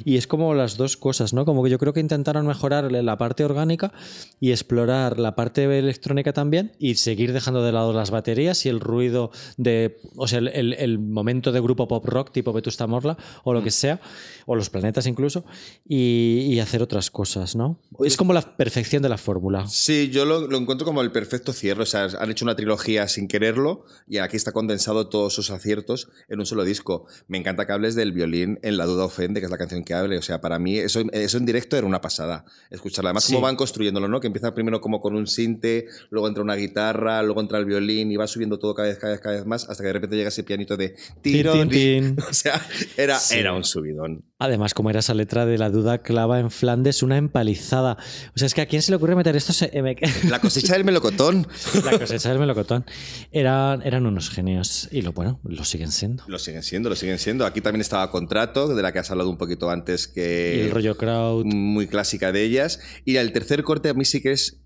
y 0.03 0.18
es 0.18 0.28
como 0.28 0.53
las 0.53 0.76
dos 0.76 0.97
cosas, 0.97 1.34
¿no? 1.34 1.45
Como 1.45 1.64
que 1.64 1.70
yo 1.70 1.78
creo 1.80 1.93
que 1.93 1.99
intentaron 2.01 2.45
mejorar 2.47 2.91
la 2.91 3.18
parte 3.18 3.45
orgánica 3.45 3.93
y 4.41 4.51
explorar 4.51 5.18
la 5.20 5.36
parte 5.36 5.64
electrónica 5.78 6.34
también 6.34 6.74
y 6.80 6.95
seguir 6.95 7.32
dejando 7.32 7.64
de 7.64 7.72
lado 7.72 7.93
las 7.93 8.12
baterías 8.12 8.66
y 8.66 8.70
el 8.70 8.80
ruido 8.82 9.32
de, 9.58 9.97
o 10.18 10.28
sea, 10.28 10.39
el, 10.39 10.47
el- 10.49 10.74
el 10.74 10.99
momento 10.99 11.51
de 11.53 11.62
grupo 11.62 11.88
pop 11.88 12.06
rock 12.06 12.32
tipo 12.32 12.51
Vetusta 12.51 12.86
Morla 12.88 13.18
o 13.47 13.53
lo 13.53 13.63
que 13.63 13.71
sea, 13.71 14.01
o 14.47 14.55
los 14.55 14.69
planetas 14.69 15.07
incluso, 15.07 15.45
y, 15.87 16.47
y 16.49 16.59
hacer 16.59 16.81
otras 16.81 17.09
cosas, 17.11 17.55
¿no? 17.55 17.79
Es 18.03 18.17
como 18.17 18.33
la 18.33 18.41
perfección 18.57 19.01
de 19.03 19.09
la 19.09 19.17
fórmula. 19.17 19.67
Sí, 19.67 20.09
yo 20.11 20.25
lo, 20.25 20.47
lo 20.47 20.57
encuentro 20.57 20.85
como 20.85 21.01
el 21.01 21.11
perfecto 21.11 21.53
cierre. 21.53 21.84
O 21.84 21.85
sea, 21.85 22.05
han 22.19 22.31
hecho 22.31 22.43
una 22.43 22.55
trilogía 22.55 23.07
sin 23.07 23.27
quererlo 23.27 23.85
y 24.07 24.17
aquí 24.17 24.35
está 24.35 24.51
condensado 24.51 25.07
todos 25.09 25.34
sus 25.34 25.49
aciertos 25.51 26.09
en 26.27 26.39
un 26.39 26.45
solo 26.45 26.63
disco. 26.63 27.05
Me 27.27 27.38
encanta 27.38 27.65
que 27.65 27.72
hables 27.73 27.95
del 27.95 28.11
violín 28.11 28.59
en 28.63 28.77
La 28.77 28.85
Duda 28.85 29.05
Ofende, 29.05 29.39
que 29.39 29.45
es 29.45 29.51
la 29.51 29.57
canción 29.57 29.84
que 29.84 29.93
hable. 29.93 30.17
O 30.17 30.22
sea, 30.22 30.41
para 30.41 30.59
mí 30.59 30.77
eso, 30.77 31.01
eso 31.11 31.38
en 31.38 31.45
directo 31.45 31.77
era 31.77 31.88
una 31.88 32.01
pasada. 32.01 32.45
Escucharla. 32.72 33.09
Además, 33.11 33.23
Sí. 33.26 33.34
cómo 33.34 33.45
van 33.45 33.55
construyéndolo, 33.55 34.07
¿no? 34.07 34.19
Que 34.19 34.27
empieza 34.27 34.53
primero 34.53 34.81
como 34.81 34.99
con 35.01 35.15
un 35.15 35.27
sinte, 35.27 35.85
luego 36.09 36.27
entra 36.27 36.43
una 36.43 36.55
guitarra, 36.55 37.22
luego 37.23 37.41
entra 37.41 37.57
el 37.59 37.65
violín 37.65 38.11
y 38.11 38.15
va 38.17 38.27
subiendo 38.27 38.57
todo 38.59 38.73
cada 38.76 38.88
vez, 38.89 38.97
cada 38.97 39.13
vez, 39.13 39.22
cada 39.22 39.35
vez 39.35 39.45
más 39.45 39.69
hasta 39.69 39.84
que 39.84 39.88
de 39.88 39.93
repente 39.93 40.15
llega 40.15 40.30
ese 40.30 40.43
pianito 40.43 40.76
de 40.77 40.95
Tin, 41.22 41.34
tirón. 41.34 41.69
tin, 41.69 42.15
tin. 42.15 42.23
O 42.30 42.34
sea, 42.34 42.59
era, 42.97 43.19
Sí. 43.19 43.35
Era 43.40 43.53
un 43.53 43.64
subidón. 43.64 44.26
Además, 44.40 44.74
como 44.74 44.90
era 44.90 44.99
esa 44.99 45.14
letra 45.14 45.45
de 45.45 45.57
la 45.57 45.70
duda 45.70 45.99
clava 46.02 46.40
en 46.40 46.52
Flandes, 46.52 47.02
una 47.03 47.18
empalizada. 47.18 47.98
O 48.36 48.38
sea, 48.38 48.45
es 48.48 48.53
que 48.53 48.62
a 48.62 48.66
quién 48.66 48.82
se 48.82 48.91
le 48.91 48.98
ocurre 48.98 49.16
meter 49.16 49.36
esto 49.36 49.53
se- 49.53 49.72
me- 49.82 49.95
La 50.30 50.40
cosecha 50.40 50.74
del 50.74 50.84
melocotón. 50.84 51.48
la 51.86 51.98
cosecha 51.98 52.30
del 52.30 52.40
melocotón. 52.40 52.86
Eran, 53.32 53.82
eran 53.84 54.06
unos 54.06 54.30
genios 54.30 54.90
y 54.91 55.02
lo 55.02 55.14
bueno, 55.14 55.40
lo 55.44 55.64
siguen 55.64 55.91
siendo. 55.91 56.24
Lo 56.28 56.38
siguen 56.40 56.64
siendo, 56.64 56.90
lo 56.90 56.95
siguen 56.95 57.18
siendo. 57.20 57.45
Aquí 57.45 57.62
también 57.62 57.82
estaba 57.82 58.12
Contrato, 58.12 58.76
de 58.76 58.82
la 58.82 58.91
que 58.91 58.99
has 58.99 59.10
hablado 59.12 59.30
un 59.30 59.38
poquito 59.38 59.70
antes, 59.70 60.07
que 60.07 60.56
y 60.57 60.66
el 60.66 60.72
rollo 60.72 60.98
crowd. 60.98 61.45
muy 61.45 61.88
clásica 61.88 62.32
de 62.32 62.44
ellas. 62.44 62.80
Y 63.06 63.16
el 63.18 63.32
tercer 63.32 63.64
corte 63.64 63.90
a 63.90 63.94
mí 63.94 64.06
sí 64.06 64.22
que 64.22 64.32
es 64.32 64.62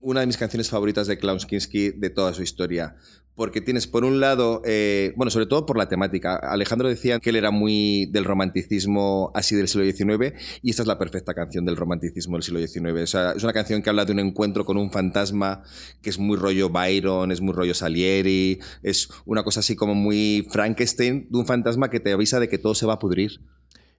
una 0.00 0.20
de 0.20 0.26
mis 0.26 0.36
canciones 0.36 0.70
favoritas 0.70 1.06
de 1.06 1.18
Klaus 1.18 1.46
Kinski 1.46 1.90
de 1.90 2.10
toda 2.10 2.32
su 2.34 2.42
historia. 2.42 2.96
Porque 3.36 3.62
tienes, 3.62 3.86
por 3.86 4.04
un 4.04 4.20
lado, 4.20 4.60
eh, 4.66 5.14
bueno, 5.16 5.30
sobre 5.30 5.46
todo 5.46 5.64
por 5.64 5.78
la 5.78 5.88
temática. 5.88 6.36
Alejandro 6.36 6.88
decía 6.88 7.20
que 7.20 7.30
él 7.30 7.36
era 7.36 7.50
muy 7.50 8.06
del 8.06 8.24
romanticismo 8.24 9.30
así 9.34 9.56
del 9.56 9.68
siglo 9.68 9.84
XIX, 9.84 10.34
y 10.60 10.70
esta 10.70 10.82
es 10.82 10.86
la 10.86 10.98
perfecta 10.98 11.32
canción 11.32 11.64
del 11.64 11.76
romanticismo 11.76 12.36
del 12.36 12.42
siglo 12.42 12.60
XIX. 12.60 13.02
O 13.02 13.06
sea, 13.06 13.32
es 13.32 13.42
una 13.42 13.54
canción 13.54 13.82
que 13.82 13.88
habla 13.88 14.04
de 14.04 14.12
un 14.12 14.18
encuentro 14.18 14.66
con 14.66 14.76
un 14.76 14.90
fantasma 14.90 15.62
que 16.02 16.10
es 16.10 16.18
muy 16.18 16.36
rollo 16.36 16.68
Byron, 16.68 17.32
es 17.32 17.40
muy 17.40 17.54
rollo 17.54 17.72
Salieri, 17.72 18.58
es 18.82 19.08
una 19.24 19.42
cosa 19.42 19.60
así 19.60 19.74
como 19.74 19.94
muy 19.94 20.46
Frankenstein, 20.50 21.28
de 21.30 21.38
un 21.38 21.46
fantasma 21.46 21.88
que 21.88 22.00
te 22.00 22.12
avisa 22.12 22.40
de 22.40 22.48
que 22.48 22.58
todo 22.58 22.74
se 22.74 22.84
va 22.84 22.94
a 22.94 22.98
pudrir. 22.98 23.40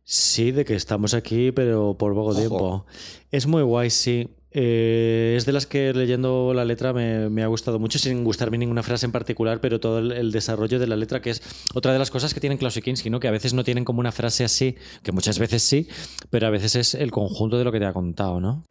Sí, 0.03 0.51
de 0.51 0.65
que 0.65 0.75
estamos 0.75 1.13
aquí, 1.13 1.51
pero 1.51 1.97
por 1.97 2.13
poco 2.13 2.31
Ojo. 2.31 2.39
tiempo. 2.39 2.85
Es 3.31 3.47
muy 3.47 3.63
guay, 3.63 3.89
sí. 3.89 4.29
Eh, 4.53 5.35
es 5.37 5.45
de 5.45 5.53
las 5.53 5.65
que 5.65 5.93
leyendo 5.93 6.53
la 6.53 6.65
letra 6.65 6.91
me, 6.93 7.43
ha 7.43 7.47
gustado 7.47 7.79
mucho, 7.79 7.99
sin 7.99 8.23
gustarme 8.23 8.57
ninguna 8.57 8.83
frase 8.83 9.05
en 9.05 9.11
particular, 9.11 9.61
pero 9.61 9.79
todo 9.79 9.99
el, 9.99 10.11
el 10.11 10.31
desarrollo 10.31 10.77
de 10.79 10.87
la 10.87 10.97
letra, 10.97 11.21
que 11.21 11.29
es 11.29 11.41
otra 11.73 11.93
de 11.93 11.99
las 11.99 12.11
cosas 12.11 12.33
que 12.33 12.39
tienen 12.39 12.57
Klaus 12.57 12.75
y 12.77 12.81
Kinski, 12.81 13.09
¿no? 13.09 13.19
que 13.19 13.27
a 13.27 13.31
veces 13.31 13.53
no 13.53 13.63
tienen 13.63 13.85
como 13.85 13.99
una 13.99 14.11
frase 14.11 14.43
así, 14.43 14.75
que 15.03 15.11
muchas 15.11 15.39
veces 15.39 15.63
sí, 15.63 15.87
pero 16.29 16.47
a 16.47 16.49
veces 16.49 16.75
es 16.75 16.95
el 16.95 17.11
conjunto 17.11 17.57
de 17.57 17.63
lo 17.63 17.71
que 17.71 17.79
te 17.79 17.85
ha 17.85 17.93
contado, 17.93 18.41
¿no? 18.41 18.65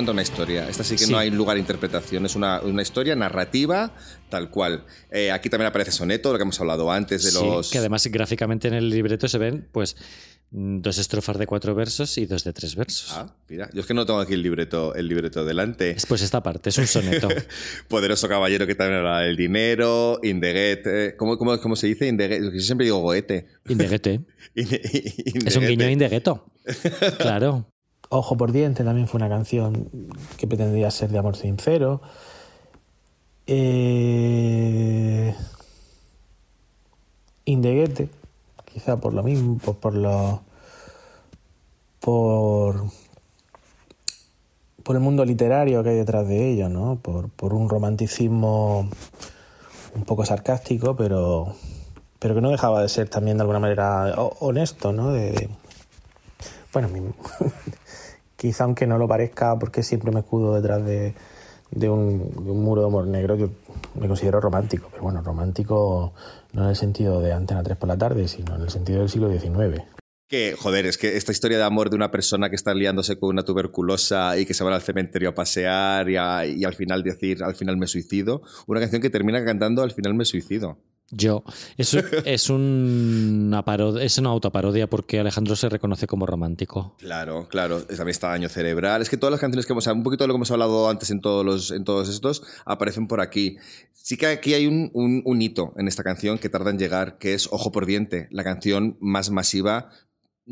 Cuenta 0.00 0.12
una 0.12 0.22
historia. 0.22 0.68
Esta 0.68 0.82
sí 0.84 0.96
que 0.96 1.04
Sí. 1.04 1.12
no 1.12 1.18
hay 1.18 1.30
lugar 1.30 1.56
a 1.56 1.60
interpretación. 1.60 2.24
Es 2.26 2.34
una, 2.34 2.60
una 2.62 2.82
historia 2.82 3.14
narrativa 3.14 3.94
tal 4.30 4.48
cual. 4.50 4.84
Eh, 5.10 5.30
aquí 5.30 5.48
también 5.50 5.68
aparece 5.68 5.90
soneto, 5.92 6.32
lo 6.32 6.38
que 6.38 6.42
hemos 6.42 6.58
hablado 6.60 6.90
antes 6.90 7.22
de 7.24 7.30
Sí, 7.32 7.36
los. 7.44 7.70
que 7.70 7.78
además 7.78 8.06
gráficamente 8.06 8.68
en 8.68 8.74
el 8.74 8.88
libreto 8.90 9.28
se 9.28 9.38
ven 9.38 9.68
pues 9.72 9.96
dos 10.52 10.98
estrofas 10.98 11.38
de 11.38 11.46
cuatro 11.46 11.74
versos 11.76 12.16
y 12.18 12.26
dos 12.26 12.42
de 12.44 12.52
tres 12.52 12.74
versos. 12.74 13.12
Ah, 13.12 13.34
mira. 13.48 13.68
Yo 13.72 13.80
es 13.82 13.86
que 13.86 13.94
no 13.94 14.04
tengo 14.06 14.18
aquí 14.20 14.34
el 14.34 14.42
libreto, 14.42 14.94
el 14.94 15.06
libreto 15.08 15.44
delante. 15.44 15.90
Es 15.90 16.06
pues 16.06 16.22
esta 16.22 16.42
parte, 16.42 16.70
es 16.70 16.78
un 16.78 16.86
soneto. 16.86 17.28
Poderoso 17.88 18.28
caballero 18.28 18.66
que 18.66 18.74
también 18.74 18.98
habla 19.00 19.20
del 19.20 19.36
dinero. 19.36 20.18
Indeget. 20.22 20.86
eh, 20.86 21.14
¿cómo, 21.16 21.36
cómo, 21.38 21.60
cómo 21.60 21.76
se 21.76 21.86
dice? 21.88 22.06
Indeget. 22.08 22.42
Yo 22.52 22.60
siempre 22.60 22.84
digo 22.86 22.98
goete. 22.98 23.46
Indeguete. 23.68 24.20
Inde- 24.54 25.46
Es 25.46 25.56
un 25.56 25.66
guiño 25.66 25.88
indegueto. 25.88 26.46
Claro. 27.18 27.66
Ojo 28.12 28.36
por 28.36 28.50
diente 28.52 28.82
también 28.84 29.06
fue 29.08 29.18
una 29.18 29.28
canción 29.28 29.88
que 30.36 30.46
pretendía 30.46 30.90
ser 30.90 31.10
de 31.10 31.18
amor 31.18 31.36
sincero. 31.36 32.02
Eh... 33.46 35.34
Quizá 38.72 38.98
por 39.00 39.14
lo 39.14 39.22
mismo, 39.22 39.58
por, 39.58 39.76
por 39.78 39.94
lo. 39.94 40.42
por. 42.00 42.84
por 44.84 44.96
el 44.96 45.02
mundo 45.02 45.24
literario 45.24 45.82
que 45.82 45.90
hay 45.90 45.96
detrás 45.96 46.26
de 46.28 46.50
ello, 46.52 46.68
¿no? 46.68 46.96
Por, 46.96 47.28
por 47.30 47.52
un 47.54 47.68
romanticismo 47.68 48.88
un 49.94 50.04
poco 50.04 50.24
sarcástico, 50.24 50.94
pero. 50.96 51.54
pero 52.18 52.34
que 52.34 52.40
no 52.40 52.50
dejaba 52.50 52.82
de 52.82 52.88
ser 52.88 53.08
también 53.08 53.36
de 53.38 53.42
alguna 53.42 53.58
manera 53.58 54.14
ho- 54.16 54.36
honesto, 54.40 54.92
¿no? 54.92 55.10
De- 55.12 55.48
bueno, 56.72 56.88
quizá 58.40 58.64
aunque 58.64 58.86
no 58.86 58.96
lo 58.96 59.06
parezca, 59.06 59.58
porque 59.58 59.82
siempre 59.82 60.10
me 60.12 60.20
escudo 60.20 60.54
detrás 60.54 60.82
de, 60.82 61.14
un, 61.90 62.32
muro 62.46 62.80
de 62.80 62.86
humor 62.86 63.06
negro, 63.06 63.36
yo 63.36 63.50
me 64.00 64.08
considero 64.08 64.40
romántico, 64.40 64.88
pero 64.90 65.02
bueno, 65.02 65.20
romántico 65.20 66.14
no 66.54 66.62
en 66.62 66.70
el 66.70 66.76
sentido 66.76 67.20
de 67.20 67.34
Antena 67.34 67.62
3 67.62 67.76
por 67.76 67.90
la 67.90 67.98
tarde, 67.98 68.28
sino 68.28 68.56
en 68.56 68.62
el 68.62 68.70
sentido 68.70 69.00
del 69.00 69.10
siglo 69.10 69.30
XIX. 69.30 69.82
Que, 70.26 70.56
joder, 70.58 70.86
es 70.86 70.96
que 70.96 71.18
esta 71.18 71.32
historia 71.32 71.58
de 71.58 71.64
amor 71.64 71.90
de 71.90 71.96
una 71.96 72.10
persona 72.10 72.48
que 72.48 72.56
está 72.56 72.72
liándose 72.72 73.18
con 73.18 73.28
una 73.28 73.42
tuberculosa 73.42 74.38
y 74.38 74.46
que 74.46 74.54
se 74.54 74.64
va 74.64 74.74
al 74.74 74.80
cementerio 74.80 75.28
a 75.28 75.34
pasear 75.34 76.08
y, 76.08 76.14
y 76.14 76.64
al 76.64 76.74
final 76.74 77.02
decir, 77.02 77.42
al 77.42 77.56
final 77.56 77.76
me 77.76 77.88
suicido, 77.88 78.40
una 78.66 78.80
canción 78.80 79.02
que 79.02 79.10
termina 79.10 79.44
cantando 79.44 79.82
al 79.82 79.90
final 79.90 80.14
me 80.14 80.24
suicido. 80.24 80.78
Yo. 81.10 81.42
Es, 81.76 81.92
un- 81.94 82.04
es, 82.24 82.50
una 82.50 83.64
es 84.00 84.18
una 84.18 84.30
autoparodia 84.30 84.88
porque 84.88 85.18
Alejandro 85.20 85.56
se 85.56 85.68
reconoce 85.68 86.06
como 86.06 86.26
romántico. 86.26 86.94
Claro, 86.98 87.48
claro. 87.48 87.82
También 87.82 88.08
está 88.10 88.28
Daño 88.28 88.48
Cerebral. 88.48 89.02
Es 89.02 89.10
que 89.10 89.16
todas 89.16 89.32
las 89.32 89.40
canciones 89.40 89.66
que 89.66 89.72
hemos 89.72 89.86
un 89.86 90.02
poquito 90.02 90.24
de 90.24 90.28
lo 90.28 90.34
que 90.34 90.36
hemos 90.38 90.50
hablado 90.50 90.88
antes 90.88 91.10
en 91.10 91.20
todos, 91.20 91.44
los, 91.44 91.70
en 91.72 91.84
todos 91.84 92.08
estos, 92.08 92.42
aparecen 92.64 93.08
por 93.08 93.20
aquí. 93.20 93.56
Sí 93.92 94.16
que 94.16 94.26
aquí 94.26 94.54
hay 94.54 94.66
un, 94.66 94.90
un- 94.94 95.22
un 95.24 95.42
hito 95.42 95.72
en 95.76 95.88
esta 95.88 96.02
canción 96.02 96.38
que 96.38 96.48
tarda 96.48 96.70
en 96.70 96.78
llegar, 96.78 97.18
que 97.18 97.34
es 97.34 97.48
Ojo 97.52 97.72
por 97.72 97.86
Diente, 97.86 98.28
la 98.30 98.44
canción 98.44 98.96
más 99.00 99.30
masiva. 99.30 99.90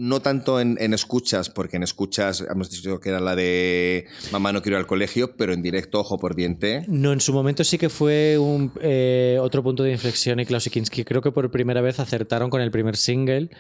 No 0.00 0.22
tanto 0.22 0.60
en, 0.60 0.76
escuchas, 0.94 1.50
porque 1.50 1.76
en 1.76 1.82
escuchas 1.82 2.44
hemos 2.48 2.70
dicho 2.70 3.00
que 3.00 3.08
era 3.08 3.18
la 3.18 3.34
de 3.34 4.06
Mamá 4.30 4.52
no 4.52 4.62
quiero 4.62 4.76
ir 4.76 4.80
al 4.82 4.86
colegio, 4.86 5.36
pero 5.36 5.52
en 5.52 5.60
directo 5.60 5.98
Ojo 5.98 6.18
por 6.18 6.36
Diente. 6.36 6.84
No, 6.86 7.12
en 7.12 7.20
su 7.20 7.32
momento 7.32 7.64
sí 7.64 7.78
que 7.78 7.88
fue 7.88 8.38
un, 8.38 8.70
eh, 8.80 9.38
otro 9.40 9.64
punto 9.64 9.82
de 9.82 9.90
inflexión 9.90 10.38
y 10.38 10.46
Klaus 10.46 10.68
Kinski 10.70 11.02
creo 11.04 11.20
que 11.20 11.32
por 11.32 11.50
primera 11.50 11.80
vez 11.80 11.98
acertaron 11.98 12.48
con 12.48 12.60
el 12.60 12.70
primer 12.70 12.96
single. 12.96 13.50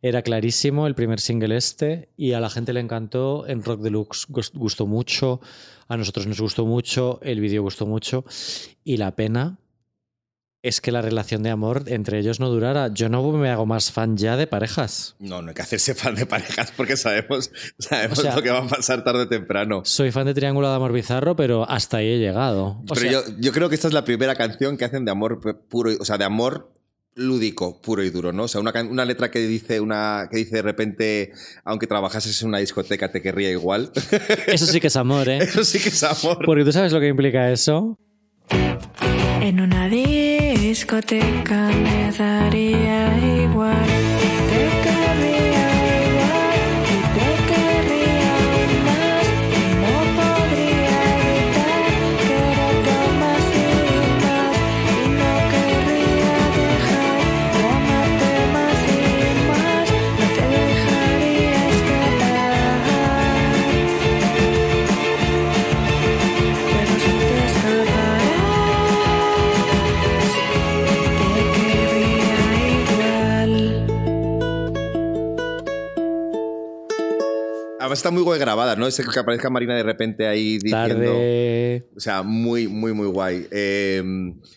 Era 0.00 0.22
clarísimo 0.22 0.86
el 0.86 0.94
primer 0.94 1.18
single 1.18 1.56
este 1.56 2.10
y 2.16 2.30
a 2.32 2.38
la 2.38 2.48
gente 2.48 2.72
le 2.72 2.78
encantó. 2.78 3.48
En 3.48 3.64
Rock 3.64 3.80
Deluxe 3.80 4.28
gust- 4.28 4.54
gustó 4.54 4.86
mucho, 4.86 5.40
a 5.88 5.96
nosotros 5.96 6.28
nos 6.28 6.40
gustó 6.40 6.64
mucho, 6.64 7.18
el 7.22 7.40
vídeo 7.40 7.62
gustó 7.62 7.86
mucho 7.86 8.24
y 8.84 8.98
la 8.98 9.16
pena 9.16 9.58
es 10.62 10.80
que 10.80 10.90
la 10.90 11.00
relación 11.02 11.42
de 11.44 11.50
amor 11.50 11.84
entre 11.86 12.18
ellos 12.18 12.40
no 12.40 12.48
durara. 12.50 12.88
Yo 12.92 13.08
no 13.08 13.22
me 13.32 13.48
hago 13.50 13.64
más 13.64 13.92
fan 13.92 14.16
ya 14.16 14.36
de 14.36 14.46
parejas. 14.46 15.14
No, 15.20 15.40
no 15.40 15.48
hay 15.50 15.54
que 15.54 15.62
hacerse 15.62 15.94
fan 15.94 16.14
de 16.16 16.26
parejas 16.26 16.72
porque 16.76 16.96
sabemos, 16.96 17.50
sabemos 17.78 18.18
O 18.18 18.22
sea- 18.22 18.34
lo 18.34 18.42
que 18.42 18.50
va 18.50 18.58
a 18.58 18.66
pasar 18.68 19.04
tarde 19.04 19.22
o 19.22 19.28
temprano. 19.28 19.82
Soy 19.84 20.10
fan 20.10 20.26
de 20.26 20.34
Triángulo 20.34 20.68
de 20.68 20.74
Amor 20.76 20.92
Bizarro, 20.92 21.36
pero 21.36 21.68
hasta 21.70 21.98
ahí 21.98 22.08
he 22.08 22.18
llegado. 22.18 22.80
O 22.82 22.84
Pero 22.88 23.00
sea, 23.00 23.10
yo, 23.12 23.22
yo 23.38 23.52
creo 23.52 23.68
que 23.68 23.76
esta 23.76 23.88
es 23.88 23.94
la 23.94 24.04
primera 24.04 24.34
canción 24.34 24.76
que 24.76 24.84
hacen 24.84 25.04
de 25.04 25.10
amor 25.12 25.40
pu- 25.40 25.58
puro, 25.68 25.90
o 26.00 26.04
sea, 26.04 26.18
de 26.18 26.24
amor 26.24 26.72
lúdico, 27.14 27.80
puro 27.80 28.04
y 28.04 28.10
duro, 28.10 28.32
¿no? 28.32 28.44
O 28.44 28.48
sea, 28.48 28.60
una, 28.60 28.72
una 28.82 29.04
letra 29.04 29.30
que 29.30 29.40
dice 29.40 29.80
una 29.80 30.28
que 30.30 30.36
dice 30.38 30.56
de 30.56 30.62
repente, 30.62 31.32
aunque 31.64 31.86
trabajases 31.88 32.40
en 32.42 32.48
una 32.48 32.58
discoteca 32.58 33.10
te 33.10 33.22
querría 33.22 33.50
igual. 33.50 33.90
Eso 34.46 34.66
sí 34.66 34.80
que 34.80 34.86
es 34.88 34.96
amor, 34.96 35.28
¿eh? 35.28 35.38
Eso 35.42 35.64
sí 35.64 35.78
que 35.80 35.88
es 35.88 36.02
amor. 36.04 36.38
Porque 36.44 36.64
tú 36.64 36.70
sabes 36.72 36.92
lo 36.92 37.00
que 37.00 37.08
implica 37.08 37.50
eso. 37.50 37.96
En 39.40 39.60
una 39.60 39.88
discoteca 39.88 41.68
me 41.68 42.12
daría 42.12 43.44
igual. 43.44 44.07
Además 77.88 78.00
está 78.00 78.10
muy 78.10 78.22
guay 78.22 78.38
grabada, 78.38 78.76
¿no? 78.76 78.86
Es 78.86 78.98
que 78.98 79.18
aparezca 79.18 79.48
Marina 79.48 79.74
de 79.74 79.82
repente 79.82 80.26
ahí 80.26 80.58
diciendo... 80.58 81.04
Tarde. 81.04 81.88
O 81.96 82.00
sea, 82.00 82.22
muy, 82.22 82.68
muy, 82.68 82.92
muy 82.92 83.06
guay. 83.06 83.46
Eh, 83.50 84.02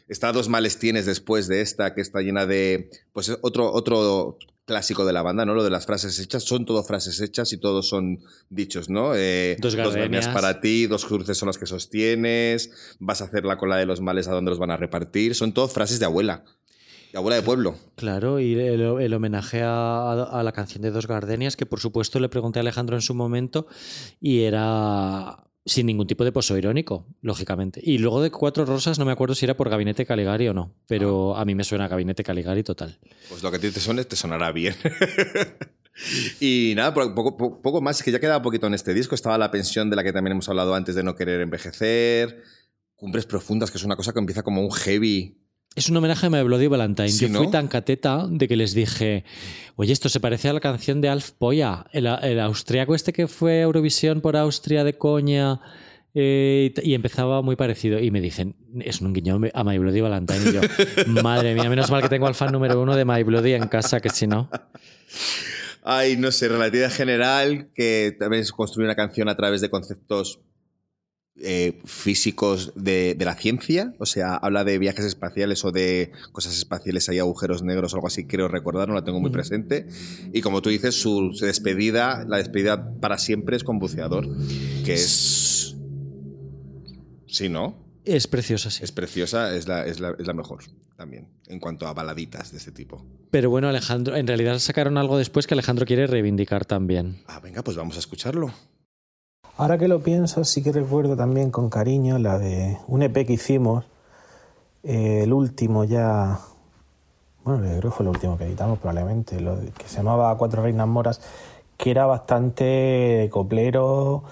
está 0.10 0.34
Dos 0.34 0.50
males 0.50 0.78
tienes 0.78 1.06
después 1.06 1.48
de 1.48 1.62
esta, 1.62 1.94
que 1.94 2.02
está 2.02 2.20
llena 2.20 2.46
de. 2.46 2.90
Pues 3.14 3.38
otro, 3.42 3.72
otro 3.72 4.38
clásico 4.66 5.06
de 5.06 5.14
la 5.14 5.22
banda, 5.22 5.46
¿no? 5.46 5.54
Lo 5.54 5.64
de 5.64 5.70
las 5.70 5.86
frases 5.86 6.20
hechas. 6.20 6.44
Son 6.44 6.66
todo 6.66 6.84
frases 6.84 7.22
hechas 7.22 7.54
y 7.54 7.58
todos 7.58 7.88
son 7.88 8.20
dichos, 8.50 8.90
¿no? 8.90 9.14
Eh, 9.16 9.56
Dos 9.60 9.76
gardenias. 9.76 10.28
para 10.28 10.60
ti, 10.60 10.88
dos 10.88 11.06
cruces 11.06 11.38
son 11.38 11.48
las 11.48 11.58
que 11.58 11.66
sostienes, 11.66 12.96
vas 13.00 13.22
a 13.22 13.26
hacer 13.26 13.46
la 13.46 13.58
cola 13.58 13.78
de 13.78 13.86
los 13.86 14.02
males 14.02 14.28
a 14.28 14.34
dónde 14.34 14.52
los 14.52 14.60
van 14.60 14.72
a 14.72 14.78
repartir. 14.78 15.36
Son 15.36 15.54
todo 15.54 15.68
frases 15.68 16.00
de 16.00 16.06
abuela. 16.06 16.44
De 17.12 17.18
abuela 17.18 17.36
de 17.36 17.42
pueblo. 17.42 17.76
Claro, 17.96 18.40
y 18.40 18.54
el, 18.54 18.82
el 18.82 19.14
homenaje 19.14 19.62
a, 19.64 20.12
a 20.14 20.44
la 20.44 20.52
canción 20.54 20.82
de 20.82 20.92
Dos 20.92 21.08
Gardenias, 21.08 21.56
que 21.58 21.66
por 21.66 21.80
supuesto 21.80 22.20
le 22.20 22.30
pregunté 22.30 22.60
a 22.60 22.62
Alejandro 22.62 22.96
en 22.96 23.02
su 23.02 23.14
momento, 23.14 23.68
y 24.20 24.42
era 24.44 25.44
sin 25.66 25.86
ningún 25.86 26.08
tipo 26.08 26.24
de 26.24 26.32
pozo 26.32 26.58
irónico, 26.58 27.06
lógicamente. 27.22 27.82
Y 27.84 27.98
luego 28.00 28.22
de 28.22 28.32
Cuatro 28.32 28.66
Rosas, 28.66 28.98
no 28.98 29.06
me 29.06 29.12
acuerdo 29.12 29.36
si 29.36 29.46
era 29.46 29.56
por 29.58 29.70
Gabinete 29.70 30.06
Caligari 30.06 30.48
o 30.48 30.54
no, 30.54 30.74
pero 30.88 31.36
a 31.36 31.46
mí 31.46 31.54
me 31.54 31.64
suena 31.64 31.88
Gabinete 31.88 32.24
Caligari 32.24 32.64
total. 32.64 32.98
Pues 33.30 33.44
lo 33.44 33.52
que 33.52 33.58
a 33.58 33.60
ti 33.60 33.70
te 33.70 33.80
suene, 33.80 34.04
te 34.06 34.16
sonará 34.16 34.52
bien. 34.52 34.74
y 36.40 36.74
nada, 36.76 36.94
po- 36.94 37.14
poco, 37.14 37.38
po- 37.38 37.62
poco 37.62 37.82
más, 37.82 37.98
es 37.98 38.04
que 38.04 38.12
ya 38.12 38.20
quedaba 38.20 38.42
poquito 38.42 38.68
en 38.68 38.74
este 38.74 38.94
disco. 38.94 39.16
Estaba 39.16 39.38
la 39.38 39.52
pensión 39.52 39.90
de 39.90 39.96
la 39.96 40.04
que 40.04 40.14
también 40.14 40.32
hemos 40.34 40.50
hablado 40.50 40.74
antes 40.76 40.96
de 40.96 41.04
no 41.04 41.16
querer 41.16 41.42
envejecer. 41.42 42.42
Cumbres 42.96 43.26
Profundas, 43.26 43.72
que 43.72 43.78
es 43.78 43.84
una 43.84 43.96
cosa 43.96 44.14
que 44.14 44.20
empieza 44.20 44.44
como 44.44 44.62
un 44.62 44.72
heavy. 44.72 45.38
Es 45.76 45.90
un 45.90 45.96
homenaje 45.98 46.26
a 46.26 46.30
My 46.30 46.42
Bloody 46.44 46.68
Valentine. 46.68 47.10
Sí, 47.10 47.28
Yo 47.28 47.38
fui 47.38 47.46
¿no? 47.46 47.52
tan 47.52 47.68
cateta 47.68 48.26
de 48.30 48.48
que 48.48 48.58
les 48.58 48.74
dije, 48.74 49.24
oye, 49.78 49.94
esto 49.94 50.10
se 50.10 50.20
parece 50.20 50.50
a 50.50 50.54
la 50.54 50.60
canción 50.60 51.00
de 51.00 51.08
Alf 51.10 51.32
Poya, 51.32 51.86
el, 51.94 52.08
el 52.08 52.40
austriaco 52.42 52.94
este 52.94 53.14
que 53.14 53.28
fue 53.28 53.60
a 53.60 53.62
Eurovisión 53.62 54.20
por 54.22 54.36
Austria 54.36 54.84
de 54.84 54.98
coña. 54.98 55.62
eh, 56.14 56.74
y 56.84 56.94
empezaba 56.94 57.42
muy 57.42 57.56
parecido. 57.56 58.00
Y 58.00 58.12
me 58.12 58.20
dicen, 58.20 58.56
es 58.82 59.00
un 59.00 59.14
guiño 59.14 59.40
a 59.54 59.64
My 59.64 59.78
Bloody 59.78 60.02
Valentine. 60.02 60.42
Y 60.50 60.54
yo, 60.54 60.62
madre 61.24 61.54
mía, 61.56 61.70
menos 61.70 61.90
mal 61.90 62.02
que 62.02 62.10
tengo 62.10 62.28
al 62.28 62.36
fan 62.36 62.52
número 62.52 62.82
uno 62.82 62.98
de 62.98 63.06
My 63.06 63.24
Bloody 63.24 63.54
en 63.54 63.70
casa, 63.70 64.02
que 64.02 64.10
si 64.10 64.28
no. 64.28 64.50
Ay, 65.84 66.16
no 66.18 66.32
sé, 66.32 66.48
relatividad 66.50 66.92
general, 66.92 67.70
que 67.74 68.16
también 68.20 68.44
es 68.44 68.52
construir 68.52 68.86
una 68.88 68.96
canción 68.96 69.30
a 69.30 69.36
través 69.38 69.62
de 69.62 69.70
conceptos 69.70 70.42
eh, 71.44 71.80
físicos 71.86 72.74
de, 72.76 73.16
de 73.16 73.26
la 73.26 73.36
ciencia. 73.36 73.94
O 74.00 74.06
sea, 74.06 74.36
habla 74.36 74.64
de 74.64 74.78
viajes 74.78 75.06
espaciales 75.06 75.64
o 75.66 75.72
de 75.72 76.12
cosas 76.32 76.58
espaciales, 76.58 77.10
hay 77.10 77.20
agujeros 77.20 77.64
negros 77.64 77.94
o 77.94 77.98
algo 77.98 78.08
así, 78.08 78.26
creo 78.26 78.48
recordar, 78.48 78.88
no 78.88 78.96
la 78.96 79.04
tengo 79.04 79.20
muy 79.20 79.32
presente. 79.32 79.88
Y 80.34 80.42
como 80.42 80.62
tú 80.62 80.70
dices, 80.70 80.96
su 80.96 81.32
despedida, 81.40 82.26
la 82.28 82.38
despedida 82.38 82.94
para 83.00 83.18
siempre 83.18 83.56
es 83.58 83.64
con 83.64 83.80
buceador, 83.80 84.28
que 84.86 84.94
es... 84.94 85.76
Sí, 87.28 87.50
¿no? 87.50 87.82
Es 88.04 88.28
preciosa, 88.28 88.72
sí. 88.72 88.84
Es 88.84 88.92
preciosa, 88.92 89.56
es 89.56 89.68
la, 89.68 89.86
es 89.86 90.00
la, 90.00 90.16
es 90.18 90.28
la 90.28 90.34
mejor 90.34 90.64
también, 90.98 91.30
en 91.48 91.60
cuanto 91.60 91.88
a 91.88 91.94
baladitas 91.94 92.52
de 92.52 92.58
este 92.58 92.72
tipo. 92.72 93.06
Pero 93.32 93.50
bueno, 93.50 93.70
Alejandro, 93.70 94.16
en 94.16 94.28
realidad 94.28 94.60
sacaron 94.60 94.98
algo 94.98 95.18
después 95.18 95.48
que 95.48 95.54
Alejandro 95.54 95.86
quiere 95.86 96.08
reivindicar 96.08 96.66
también. 96.66 97.22
Ah, 97.28 97.40
venga, 97.40 97.64
pues 97.64 97.78
vamos 97.78 97.96
a 97.96 98.00
escucharlo. 98.00 98.54
Ahora 99.58 99.78
que 99.78 99.88
lo 99.88 100.02
pienso, 100.02 100.44
sí 100.44 100.64
que 100.64 100.72
recuerdo 100.72 101.16
también 101.16 101.52
con 101.52 101.70
cariño 101.70 102.18
la 102.18 102.40
de 102.40 102.78
un 102.88 103.04
EP 103.04 103.26
que 103.26 103.34
hicimos, 103.34 103.86
eh, 104.84 105.22
el 105.24 105.34
último 105.34 105.84
ya, 105.84 106.40
bueno, 107.44 107.62
creo 107.62 107.82
que 107.82 107.92
fue 107.92 108.04
el 108.06 108.10
último 108.10 108.38
que 108.38 108.46
editamos 108.46 108.80
probablemente, 108.80 109.40
lo 109.40 109.60
que 109.78 109.88
se 109.88 109.98
llamaba 109.98 110.36
Cuatro 110.38 110.64
Reinas 110.64 110.88
Moras, 110.88 111.22
que 111.78 111.92
era 111.92 112.06
bastante 112.06 113.30
coplero 113.32 114.24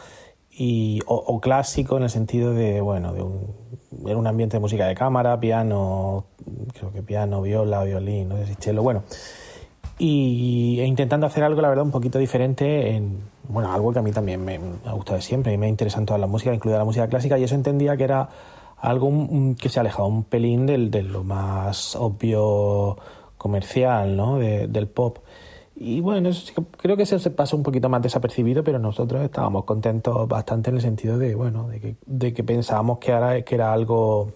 y, 0.50 1.02
o, 1.06 1.16
o 1.16 1.40
clásico 1.40 1.98
en 1.98 2.04
el 2.04 2.10
sentido 2.10 2.54
de, 2.54 2.82
bueno, 2.82 3.14
de 3.14 3.22
un, 3.22 3.54
era 4.06 4.18
un 4.18 4.28
ambiente 4.28 4.58
de 4.58 4.62
música 4.62 4.88
de 4.88 4.96
cámara, 4.96 5.40
piano, 5.40 6.26
creo 6.74 6.91
que 6.91 7.04
piano, 7.04 7.41
viola, 7.41 7.84
violín, 7.84 8.30
no 8.30 8.38
sé 8.38 8.48
si 8.48 8.56
cello, 8.56 8.84
bueno, 8.84 9.04
y 10.00 10.80
e 10.80 10.86
intentando 10.86 11.28
hacer 11.28 11.44
algo, 11.44 11.62
la 11.62 11.70
verdad, 11.70 11.84
un 11.84 11.92
poquito 11.92 12.18
diferente 12.18 12.96
en, 12.96 13.20
bueno, 13.50 13.72
algo 13.72 13.92
que 13.92 14.00
a 14.00 14.02
mí 14.02 14.12
también 14.12 14.44
me, 14.44 14.60
ha 14.86 14.94
gustado 14.94 15.20
siempre 15.22 15.54
y 15.54 15.58
me 15.58 15.68
interesa 15.68 16.00
en 16.00 16.06
toda 16.06 16.18
la 16.18 16.26
música, 16.26 16.54
incluida 16.54 16.78
la 16.78 16.86
música 16.86 17.08
clásica, 17.08 17.38
y 17.38 17.44
eso 17.44 17.54
entendía 17.54 17.98
que 17.98 18.06
era 18.06 18.30
algo 18.78 19.12
que 19.60 19.68
se 19.68 19.80
alejaba 19.80 20.08
un 20.08 20.24
pelín 20.24 20.66
del, 20.66 20.90
de 20.90 21.04
lo 21.04 21.26
más 21.26 21.98
obvio 21.98 22.98
comercial, 23.38 24.16
¿no? 24.16 24.38
De- 24.40 24.68
del 24.68 24.88
pop. 24.88 25.18
Y 25.76 26.00
bueno, 26.00 26.30
eso 26.30 26.46
sí 26.46 26.54
que- 26.54 26.64
creo 26.78 26.96
que 26.96 27.04
eso 27.04 27.20
se 27.20 27.30
pasó 27.32 27.58
un 27.58 27.64
poquito 27.64 27.90
más 27.90 28.02
desapercibido, 28.02 28.64
pero 28.64 28.80
nosotros 28.80 29.22
estábamos 29.22 29.66
contentos 29.66 30.28
bastante 30.30 30.70
en 30.70 30.78
el 30.78 30.82
sentido 30.82 31.18
de, 31.18 31.36
bueno, 31.36 31.68
de 31.68 31.80
que, 31.82 31.96
de 32.06 32.34
que 32.34 32.44
pensábamos 32.44 33.00
que 33.00 33.12
era, 33.12 33.42
que 33.42 33.56
era 33.56 33.74
algo 33.74 34.32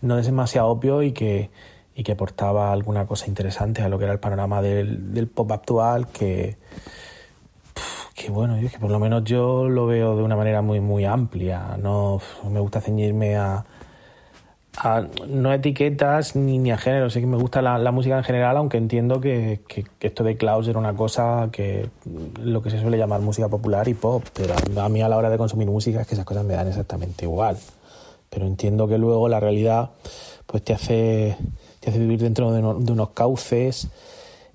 no 0.00 0.18
es 0.18 0.26
demasiado 0.26 0.68
obvio 0.68 1.02
y 1.02 1.12
que, 1.12 1.50
y 1.98 2.04
que 2.04 2.12
aportaba 2.12 2.70
alguna 2.70 3.06
cosa 3.06 3.26
interesante 3.26 3.82
a 3.82 3.88
lo 3.88 3.98
que 3.98 4.04
era 4.04 4.12
el 4.12 4.20
panorama 4.20 4.62
del, 4.62 5.12
del 5.12 5.26
pop 5.26 5.50
actual 5.50 6.06
que, 6.06 6.56
que 8.14 8.30
bueno, 8.30 8.56
yo, 8.60 8.70
que 8.70 8.78
por 8.78 8.92
lo 8.92 9.00
menos 9.00 9.24
yo 9.24 9.68
lo 9.68 9.86
veo 9.86 10.16
de 10.16 10.22
una 10.22 10.36
manera 10.36 10.62
muy, 10.62 10.78
muy 10.78 11.04
amplia. 11.04 11.76
No 11.82 12.20
me 12.48 12.60
gusta 12.60 12.80
ceñirme 12.80 13.34
a, 13.36 13.64
a 14.76 15.02
no 15.28 15.50
a 15.50 15.56
etiquetas 15.56 16.36
ni, 16.36 16.58
ni 16.58 16.70
a 16.70 16.78
género. 16.78 17.10
Sé 17.10 17.20
que 17.20 17.26
me 17.26 17.36
gusta 17.36 17.62
la, 17.62 17.78
la 17.78 17.90
música 17.90 18.16
en 18.16 18.22
general, 18.22 18.56
aunque 18.58 18.76
entiendo 18.76 19.20
que, 19.20 19.62
que- 19.66 19.84
que 19.98 20.06
esto 20.06 20.22
de 20.22 20.36
Klaus 20.36 20.68
era 20.68 20.78
una 20.78 20.94
cosa 20.94 21.48
que 21.50 21.88
lo 22.40 22.62
que 22.62 22.70
se 22.70 22.80
suele 22.80 22.96
llamar 22.96 23.22
música 23.22 23.48
popular 23.48 23.88
y 23.88 23.94
pop, 23.94 24.22
pero 24.34 24.54
a 24.80 24.88
mí 24.88 25.02
a 25.02 25.08
la 25.08 25.16
hora 25.16 25.30
de 25.30 25.36
consumir 25.38 25.66
música 25.66 26.02
es 26.02 26.06
que 26.06 26.14
esas 26.14 26.24
cosas 26.24 26.44
me 26.44 26.54
dan 26.54 26.68
exactamente 26.68 27.24
igual. 27.24 27.56
Pero 28.30 28.46
entiendo 28.46 28.86
que 28.86 28.98
luego 28.98 29.28
la 29.28 29.40
realidad 29.40 29.90
pues 30.46 30.62
te 30.64 30.72
hace, 30.72 31.36
te 31.90 31.96
hace 31.96 31.98
vivir 32.00 32.20
dentro 32.20 32.52
de, 32.52 32.60
uno- 32.60 32.78
de 32.80 32.92
unos 32.92 33.10
cauces 33.10 33.88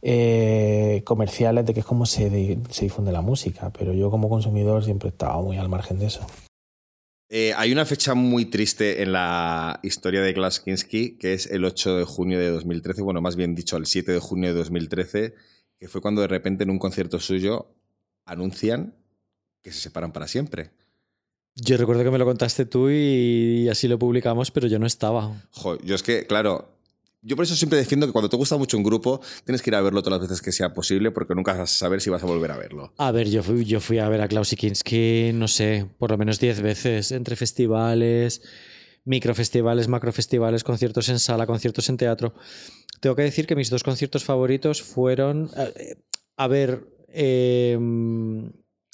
eh, 0.02 1.02
comerciales 1.06 1.66
de 1.66 1.74
que 1.74 1.80
es 1.80 1.86
como 1.86 2.06
se, 2.06 2.30
di- 2.30 2.60
se 2.70 2.86
difunde 2.86 3.12
la 3.12 3.22
música, 3.22 3.72
pero 3.78 3.94
yo 3.94 4.10
como 4.12 4.30
consumidor 4.30 4.84
siempre 4.84 5.10
he 5.10 5.12
estado 5.12 5.42
muy 5.42 5.58
al 5.58 5.70
margen 5.70 6.00
de 6.00 6.08
eso. 6.08 6.26
Eh, 7.30 7.54
hay 7.56 7.72
una 7.72 7.86
fecha 7.86 8.14
muy 8.14 8.46
triste 8.46 9.02
en 9.02 9.12
la 9.14 9.80
historia 9.82 10.22
de 10.22 10.34
Klaus 10.34 10.60
Kinski, 10.60 11.18
que 11.18 11.34
es 11.34 11.48
el 11.50 11.66
8 11.66 11.98
de 11.98 12.04
junio 12.04 12.38
de 12.38 12.50
2013, 12.50 13.02
bueno, 13.02 13.22
más 13.22 13.36
bien 13.36 13.56
dicho, 13.56 13.78
el 13.78 13.86
7 13.88 14.12
de 14.12 14.20
junio 14.20 14.50
de 14.50 14.56
2013, 14.60 15.34
que 15.80 15.88
fue 15.88 16.02
cuando 16.02 16.22
de 16.22 16.28
repente 16.28 16.64
en 16.64 16.70
un 16.70 16.78
concierto 16.80 17.20
suyo 17.20 17.74
anuncian 18.26 18.94
que 19.64 19.72
se 19.72 19.80
separan 19.80 20.12
para 20.12 20.28
siempre. 20.28 20.72
Yo 21.56 21.78
recuerdo 21.78 22.04
que 22.04 22.12
me 22.12 22.18
lo 22.18 22.26
contaste 22.26 22.66
tú 22.66 22.90
y 22.90 23.68
así 23.70 23.88
lo 23.88 23.98
publicamos, 23.98 24.52
pero 24.52 24.68
yo 24.68 24.78
no 24.80 24.86
estaba. 24.86 25.32
Jo, 25.52 25.80
yo 25.82 25.96
es 25.96 26.04
que, 26.04 26.26
claro, 26.28 26.70
yo 27.24 27.36
por 27.36 27.46
eso 27.46 27.56
siempre 27.56 27.80
defiendo 27.80 28.06
que 28.06 28.12
cuando 28.14 28.30
te 28.30 28.36
gusta 28.38 28.58
mucho 28.58 28.78
un 28.78 28.84
grupo, 28.84 29.22
tienes 29.46 29.62
que 29.62 29.70
ir 29.70 29.76
a 29.76 29.82
verlo 29.82 30.02
todas 30.04 30.20
las 30.20 30.30
veces 30.30 30.42
que 30.44 30.52
sea 30.52 30.74
posible, 30.74 31.12
porque 31.12 31.34
nunca 31.36 31.54
vas 31.54 31.62
a 31.62 31.68
saber 31.68 32.02
si 32.02 32.10
vas 32.10 32.22
a 32.24 32.26
volver 32.26 32.52
a 32.52 32.58
verlo. 32.58 32.94
A 32.98 33.12
ver, 33.12 33.30
yo 33.30 33.42
fui, 33.44 33.66
yo 33.66 33.80
fui 33.80 34.00
a 34.00 34.10
ver 34.10 34.22
a 34.22 34.28
Klaus 34.28 34.54
Kinski, 34.58 35.32
no 35.34 35.48
sé, 35.48 35.88
por 35.98 36.12
lo 36.12 36.18
menos 36.18 36.40
10 36.40 36.62
veces, 36.62 37.12
entre 37.12 37.36
festivales, 37.36 38.42
microfestivales, 39.06 39.88
macrofestivales, 39.88 40.64
conciertos 40.64 41.10
en 41.10 41.20
sala, 41.20 41.46
conciertos 41.48 41.90
en 41.90 41.98
teatro. 41.98 42.34
Tengo 43.00 43.16
que 43.16 43.24
decir 43.24 43.48
que 43.48 43.56
mis 43.56 43.70
dos 43.70 43.84
conciertos 43.84 44.24
favoritos 44.24 44.82
fueron. 44.82 45.50
eh, 45.58 45.96
A 46.38 46.48
ver. 46.48 46.88
eh, 47.10 47.78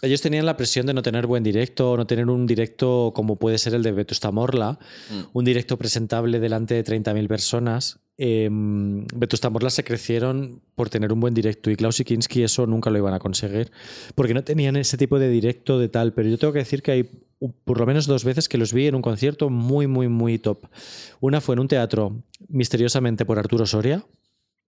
ellos 0.01 0.21
tenían 0.21 0.45
la 0.45 0.55
presión 0.55 0.85
de 0.85 0.93
no 0.93 1.01
tener 1.01 1.27
buen 1.27 1.43
directo, 1.43 1.97
no 1.97 2.07
tener 2.07 2.29
un 2.29 2.45
directo 2.45 3.11
como 3.13 3.35
puede 3.35 3.57
ser 3.57 3.73
el 3.73 3.83
de 3.83 3.91
Vetusta 3.91 4.31
Morla, 4.31 4.79
un 5.33 5.45
directo 5.45 5.77
presentable 5.77 6.39
delante 6.39 6.73
de 6.73 6.85
30.000 6.85 7.27
personas. 7.27 7.99
Eh, 8.17 8.49
Vetusta 8.51 9.49
Morla 9.49 9.69
se 9.69 9.83
crecieron 9.83 10.61
por 10.75 10.89
tener 10.89 11.11
un 11.11 11.19
buen 11.19 11.33
directo 11.33 11.69
y 11.69 11.75
Klaus 11.75 11.99
y 11.99 12.05
Kinski 12.05 12.43
eso 12.43 12.65
nunca 12.65 12.89
lo 12.89 12.97
iban 12.97 13.13
a 13.13 13.19
conseguir 13.19 13.71
porque 14.13 14.33
no 14.33 14.43
tenían 14.43 14.75
ese 14.75 14.97
tipo 14.97 15.19
de 15.19 15.29
directo 15.29 15.79
de 15.79 15.89
tal. 15.89 16.13
Pero 16.13 16.29
yo 16.29 16.37
tengo 16.37 16.53
que 16.53 16.59
decir 16.59 16.81
que 16.81 16.91
hay 16.91 17.09
por 17.63 17.79
lo 17.79 17.85
menos 17.85 18.07
dos 18.07 18.23
veces 18.23 18.49
que 18.49 18.57
los 18.57 18.73
vi 18.73 18.87
en 18.87 18.95
un 18.95 19.01
concierto 19.01 19.49
muy, 19.49 19.87
muy, 19.87 20.07
muy 20.07 20.39
top. 20.39 20.65
Una 21.19 21.41
fue 21.41 21.55
en 21.55 21.59
un 21.59 21.67
teatro 21.67 22.23
misteriosamente 22.47 23.25
por 23.25 23.39
Arturo 23.39 23.65
Soria. 23.65 24.05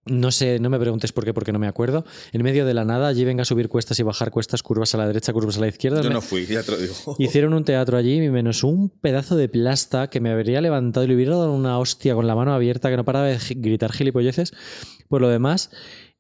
No 0.06 0.32
sé, 0.32 0.60
no 0.60 0.72
me 0.72 0.80
preguntes 0.80 1.12
por 1.12 1.26
qué, 1.26 1.34
porque 1.34 1.52
no 1.52 1.60
me 1.60 1.68
acuerdo. 1.68 2.06
En 2.32 2.42
medio 2.42 2.66
de 2.66 2.74
la 2.74 2.86
nada, 2.86 3.08
allí 3.08 3.24
venga 3.24 3.44
a 3.44 3.46
subir 3.46 3.70
cuestas 3.70 4.00
y 4.00 4.04
bajar 4.04 4.32
cuestas, 4.32 4.64
curvas 4.64 4.96
a 4.96 4.98
la 4.98 5.06
derecha, 5.06 5.32
curvas 5.32 5.58
a 5.58 5.62
la 5.62 5.68
izquierda. 5.68 6.02
Yo 6.02 6.10
no 6.10 6.22
fui, 6.22 6.48
ya 6.48 6.64
te 6.64 6.72
lo 6.72 6.78
digo. 6.78 6.96
Hicieron 7.20 7.54
un 7.54 7.64
teatro 7.64 7.98
allí, 7.98 8.20
menos 8.30 8.64
un 8.64 8.90
pedazo 8.90 9.36
de 9.36 9.48
plasta 9.48 10.10
que 10.10 10.20
me 10.20 10.32
habría 10.32 10.60
levantado 10.60 11.04
y 11.06 11.10
le 11.10 11.16
hubiera 11.16 11.36
dado 11.36 11.54
una 11.54 11.78
hostia 11.78 12.16
con 12.16 12.26
la 12.26 12.36
mano 12.36 12.52
abierta 12.52 12.90
que 12.90 12.98
no 12.98 13.06
paraba 13.06 13.28
de 13.28 13.38
gritar 13.58 13.92
gilipolleces. 13.92 14.54
Por 15.08 15.22
lo 15.22 15.30
demás, 15.30 15.70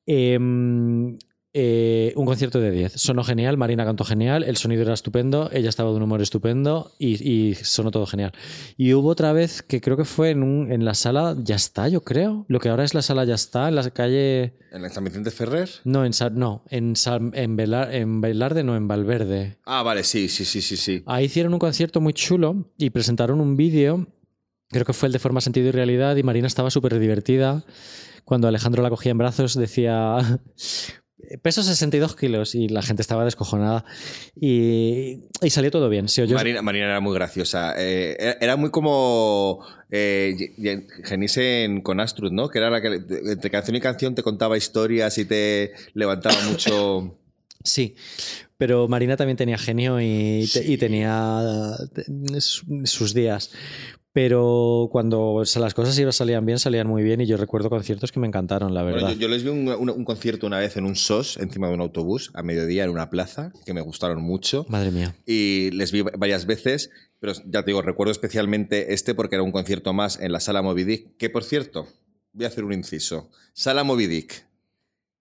em, 0.05 1.17
eh, 1.53 2.13
un 2.15 2.25
concierto 2.25 2.59
de 2.61 2.71
10. 2.71 2.93
Sonó 2.93 3.23
genial, 3.23 3.57
Marina 3.57 3.83
cantó 3.85 4.03
genial, 4.05 4.43
el 4.43 4.55
sonido 4.57 4.83
era 4.83 4.93
estupendo, 4.93 5.49
ella 5.51 5.67
estaba 5.69 5.89
de 5.89 5.97
un 5.97 6.03
humor 6.03 6.21
estupendo 6.21 6.91
y, 6.97 7.21
y 7.29 7.55
sonó 7.55 7.91
todo 7.91 8.05
genial. 8.05 8.31
Y 8.77 8.93
hubo 8.93 9.09
otra 9.09 9.33
vez 9.33 9.61
que 9.61 9.81
creo 9.81 9.97
que 9.97 10.05
fue 10.05 10.29
en, 10.29 10.43
un- 10.43 10.71
en 10.71 10.85
la 10.85 10.93
sala 10.93 11.35
Ya 11.39 11.55
está, 11.55 11.87
yo 11.89 12.01
creo. 12.01 12.45
Lo 12.47 12.59
que 12.59 12.69
ahora 12.69 12.83
es 12.85 12.93
la 12.93 13.01
sala 13.01 13.25
Ya 13.25 13.35
está, 13.35 13.67
en 13.67 13.75
la 13.75 13.89
calle. 13.89 14.53
¿En 14.71 14.81
la 14.81 14.89
San 14.89 15.03
Vicente 15.03 15.31
Ferrer? 15.31 15.69
No, 15.83 16.05
en, 16.05 16.11
no, 16.33 16.63
en, 16.69 16.95
Sa- 16.95 17.19
en, 17.33 17.55
Velarde, 17.57 18.63
no, 18.63 18.75
en 18.77 18.87
Valverde. 18.87 19.57
Ah, 19.65 19.83
vale, 19.83 20.03
sí, 20.03 20.29
sí, 20.29 20.45
sí, 20.45 20.61
sí, 20.61 20.77
sí. 20.77 21.03
Ahí 21.05 21.25
hicieron 21.25 21.53
un 21.53 21.59
concierto 21.59 21.99
muy 21.99 22.13
chulo 22.13 22.71
y 22.77 22.91
presentaron 22.91 23.41
un 23.41 23.57
vídeo, 23.57 24.07
creo 24.69 24.85
que 24.85 24.93
fue 24.93 25.07
el 25.07 25.13
de 25.13 25.19
Forma, 25.19 25.41
Sentido 25.41 25.67
y 25.67 25.71
Realidad, 25.71 26.15
y 26.15 26.23
Marina 26.23 26.47
estaba 26.47 26.69
súper 26.71 26.97
divertida. 26.97 27.65
Cuando 28.23 28.47
Alejandro 28.47 28.81
la 28.83 28.89
cogía 28.89 29.11
en 29.11 29.17
brazos 29.17 29.55
decía, 29.55 30.39
peso 31.41 31.63
62 31.63 32.15
kilos, 32.15 32.55
y 32.55 32.67
la 32.69 32.81
gente 32.81 33.01
estaba 33.01 33.25
descojonada. 33.25 33.85
Y, 34.39 35.19
y 35.41 35.49
salió 35.49 35.71
todo 35.71 35.89
bien. 35.89 36.07
Marina, 36.35 36.61
Marina 36.61 36.85
era 36.85 36.99
muy 36.99 37.13
graciosa. 37.13 37.73
Eh, 37.77 38.15
era, 38.19 38.37
era 38.41 38.55
muy 38.57 38.69
como 38.71 39.65
eh, 39.91 40.35
con 41.81 41.99
Astrud, 41.99 42.31
¿no? 42.31 42.49
Que 42.49 42.59
era 42.59 42.69
la 42.69 42.81
que 42.81 42.87
entre 43.31 43.49
canción 43.49 43.75
y 43.75 43.79
canción 43.81 44.15
te 44.15 44.23
contaba 44.23 44.57
historias 44.57 45.17
y 45.17 45.25
te 45.25 45.73
levantaba 45.93 46.35
mucho. 46.49 47.17
Sí, 47.63 47.95
pero 48.57 48.87
Marina 48.87 49.17
también 49.17 49.37
tenía 49.37 49.57
genio 49.57 49.99
y, 50.01 50.49
te- 50.51 50.63
y 50.63 50.67
Sí. 50.73 50.77
tenía 50.77 51.75
te- 51.93 52.41
su- 52.41 52.65
sus 52.85 53.13
días. 53.13 53.51
Pero 54.13 54.89
cuando 54.91 55.41
las 55.55 55.73
cosas 55.73 55.97
iban- 55.97 56.11
salían 56.11 56.45
bien, 56.45 56.59
salían 56.59 56.85
muy 56.87 57.01
bien 57.01 57.21
y 57.21 57.25
yo 57.27 57.37
recuerdo 57.37 57.69
conciertos 57.69 58.11
que 58.11 58.19
me 58.19 58.27
encantaron, 58.27 58.73
la 58.73 58.83
Bueno, 58.83 58.97
verdad. 58.97 59.11
yo, 59.13 59.19
yo 59.21 59.27
les 59.29 59.43
vi 59.43 59.49
un, 59.49 59.69
un- 59.69 59.89
un 59.89 60.03
concierto 60.03 60.47
una 60.47 60.59
vez 60.59 60.75
en 60.75 60.83
un 60.85 60.95
SOS, 60.97 61.37
encima 61.37 61.69
de 61.69 61.75
un 61.75 61.81
autobús, 61.81 62.29
a 62.33 62.43
mediodía 62.43 62.83
en 62.83 62.89
una 62.89 63.09
plaza, 63.09 63.53
que 63.65 63.73
me 63.73 63.79
gustaron 63.79 64.21
mucho. 64.21 64.65
Madre 64.67 64.91
mía. 64.91 65.15
Y 65.25 65.71
les 65.71 65.93
vi 65.93 66.01
varias 66.01 66.45
veces, 66.45 66.89
pero 67.19 67.31
ya 67.45 67.61
te 67.63 67.67
digo, 67.67 67.81
recuerdo 67.81 68.11
especialmente 68.11 68.93
este 68.93 69.15
porque 69.15 69.35
era 69.35 69.43
un 69.43 69.51
concierto 69.53 69.93
más 69.93 70.19
en 70.19 70.33
la 70.33 70.41
sala 70.41 70.61
Moby 70.61 70.83
Dick, 70.83 71.15
que 71.17 71.29
por 71.29 71.45
cierto, 71.45 71.87
voy 72.33 72.43
a 72.45 72.49
hacer 72.49 72.65
un 72.65 72.73
inciso. 72.73 73.29
Sala 73.53 73.85
Moby 73.85 74.07
Dick. 74.07 74.45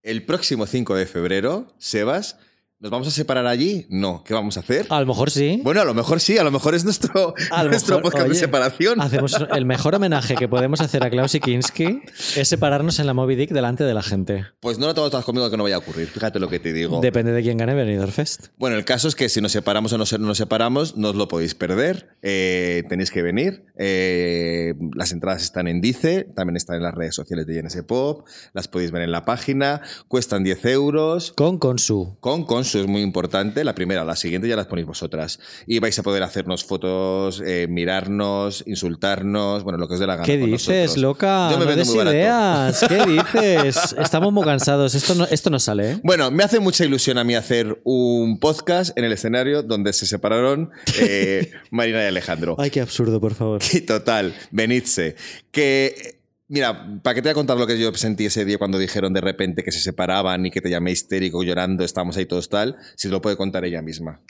El 0.03 0.25
próximo 0.25 0.67
5 0.67 0.97
de 0.97 1.07
febrero, 1.07 1.75
Sebas, 1.79 2.39
¿nos 2.81 2.91
vamos 2.91 3.07
a 3.09 3.11
separar 3.11 3.47
allí? 3.47 3.87
No. 3.91 4.25
¿Qué 4.25 4.33
vamos 4.33 4.57
a 4.57 4.61
hacer? 4.61 4.87
A 4.89 5.01
lo 5.01 5.07
mejor 5.07 5.31
sí. 5.31 5.61
Bueno, 5.63 5.83
a 5.83 5.85
lo 5.85 5.93
mejor 5.93 6.19
sí, 6.19 6.39
a 6.39 6.45
lo 6.45 6.51
mejor 6.51 6.75
es 6.75 6.85
nuestro, 6.85 7.35
A 7.51 7.63
lo 7.63 7.71
nuestro 7.71 7.97
mejor, 7.97 8.13
podcast 8.13 8.29
de 8.31 8.35
separación. 8.35 9.01
Hacemos 9.03 9.37
el 9.55 9.67
mejor 9.67 9.95
homenaje 9.95 10.35
que 10.35 10.49
podemos 10.49 10.81
hacer 10.81 11.05
a 11.05 11.11
Klaus 11.11 11.37
Kinski 11.43 12.01
es 12.37 12.49
separarnos 12.49 12.99
en 12.99 13.07
la 13.07 13.13
Moby 13.13 13.37
Dick 13.37 13.51
delante 13.51 13.85
de 13.85 13.93
la 13.93 14.03
gente. 14.03 14.47
Pues 14.61 14.79
no 14.79 14.87
lo 14.87 14.95
tengo 14.95 15.11
todas 15.11 15.27
conmigo 15.27 15.51
que 15.51 15.59
no 15.59 15.63
vaya 15.65 15.77
a 15.77 15.79
ocurrir, 15.79 16.09
fíjate 16.09 16.41
lo 16.41 16.49
que 16.49 16.59
te 16.59 16.73
digo. 16.73 17.01
Depende 17.01 17.33
de 17.33 17.43
quién 17.43 17.59
gane 17.59 17.75
Benidorm 17.75 18.13
Fest. 18.13 18.47
Bueno, 18.57 18.77
el 18.77 18.87
caso 18.87 19.09
es 19.09 19.15
que 19.15 19.29
si 19.29 19.43
nos 19.43 19.53
separamos 19.53 19.93
o 19.93 19.99
no 19.99 20.05
nos 20.21 20.39
separamos, 20.39 20.97
no 20.97 21.11
os 21.11 21.17
lo 21.17 21.29
podéis 21.29 21.55
perder. 21.55 22.17
Eh, 22.23 22.85
tenéis 22.89 23.11
que 23.11 23.21
venir. 23.21 23.67
Eh, 23.79 24.75
las 24.95 25.13
entradas 25.13 25.43
están 25.43 25.69
en 25.69 25.83
Dice, 25.83 26.25
también 26.35 26.57
están 26.57 26.77
en 26.77 26.83
las 26.83 26.95
redes 26.95 27.15
sociales 27.15 27.47
de 27.47 27.61
GNS 27.61 27.83
Pop. 27.83 28.27
Las 28.55 28.69
podéis 28.69 28.91
ver 28.91 29.03
en 29.03 29.13
la 29.13 29.25
página. 29.27 29.83
Cuestan 30.09 30.45
10 30.45 30.65
euros. 30.67 31.33
Con 31.33 31.59
Consu. 31.59 32.17
Con 32.21 32.45
Consu 32.45 32.70
es 32.79 32.87
muy 32.87 33.03
importante. 33.03 33.65
La 33.65 33.75
primera, 33.75 34.05
la 34.05 34.17
siguiente 34.17 34.49
ya 34.49 34.57
las 34.57 34.67
ponéis 34.67 34.87
vosotras. 34.87 35.39
Y 35.67 35.79
vais 35.79 35.99
a 35.99 36.03
poder 36.03 36.23
hacernos 36.23 36.65
fotos, 36.65 37.43
eh, 37.45 37.67
mirarnos, 37.69 38.65
insultarnos, 38.67 39.65
bueno, 39.65 39.79
lo 39.79 39.89
que 39.89 39.95
os 39.95 40.01
dé 40.01 40.07
la 40.07 40.15
gana. 40.17 40.27
¿Qué 40.27 40.39
con 40.39 40.51
dices, 40.51 40.69
nosotros. 40.69 40.97
loca? 40.99 41.49
Yo 41.51 41.59
me 41.59 41.65
no 41.65 41.71
vendo 41.71 41.85
muy 41.85 41.99
ideas. 42.09 42.85
¿Qué 42.89 43.07
dices? 43.43 43.97
Estamos 43.99 44.33
muy 44.33 44.45
cansados. 44.45 44.95
Esto 44.95 45.15
no, 45.15 45.25
esto 45.25 45.51
no 45.51 45.59
sale, 45.59 45.93
¿eh? 45.93 46.01
Bueno, 46.03 46.31
me 46.31 46.45
hace 46.45 46.61
mucha 46.61 46.85
ilusión 46.85 47.19
a 47.19 47.25
mí 47.25 47.35
hacer 47.35 47.81
un 47.85 48.39
podcast 48.39 48.97
en 48.97 49.05
el 49.05 49.13
escenario 49.13 49.63
donde 49.63 49.93
se 49.93 50.07
separaron 50.07 50.71
eh, 51.01 51.51
Marina 51.71 52.03
y 52.03 52.07
Alejandro. 52.07 52.57
Ay, 52.59 52.71
qué 52.71 52.81
absurdo, 52.81 53.21
por 53.21 53.35
favor. 53.35 53.61
Y 53.73 53.81
total, 53.81 54.35
venidse. 54.51 55.17
Que, 55.51 56.20
mira, 56.51 57.01
¿para 57.03 57.15
qué 57.15 57.23
te 57.23 57.29
voy 57.29 57.31
a 57.31 57.35
contar 57.35 57.57
lo 57.57 57.67
que 57.67 57.79
yo 57.79 57.95
sentí 57.95 58.27
ese 58.27 58.45
día 58.45 58.59
cuando 58.59 58.77
dijeron 58.77 59.13
de 59.15 59.21
repente 59.21 59.63
que 59.63 59.71
se 59.71 59.79
separaban 59.79 60.45
y 60.45 60.51
que 60.51 60.61
te 60.61 60.69
llamé 60.69 60.91
histérico, 60.91 61.43
llorando, 61.43 61.85
estábamos 61.85 62.17
ahí 62.17 62.27
todos 62.27 62.49
tal? 62.49 62.77
Si 62.97 63.09
lo 63.09 63.23
puede 63.23 63.37
contar 63.37 63.65
ella 63.65 63.81
misma. 63.81 64.21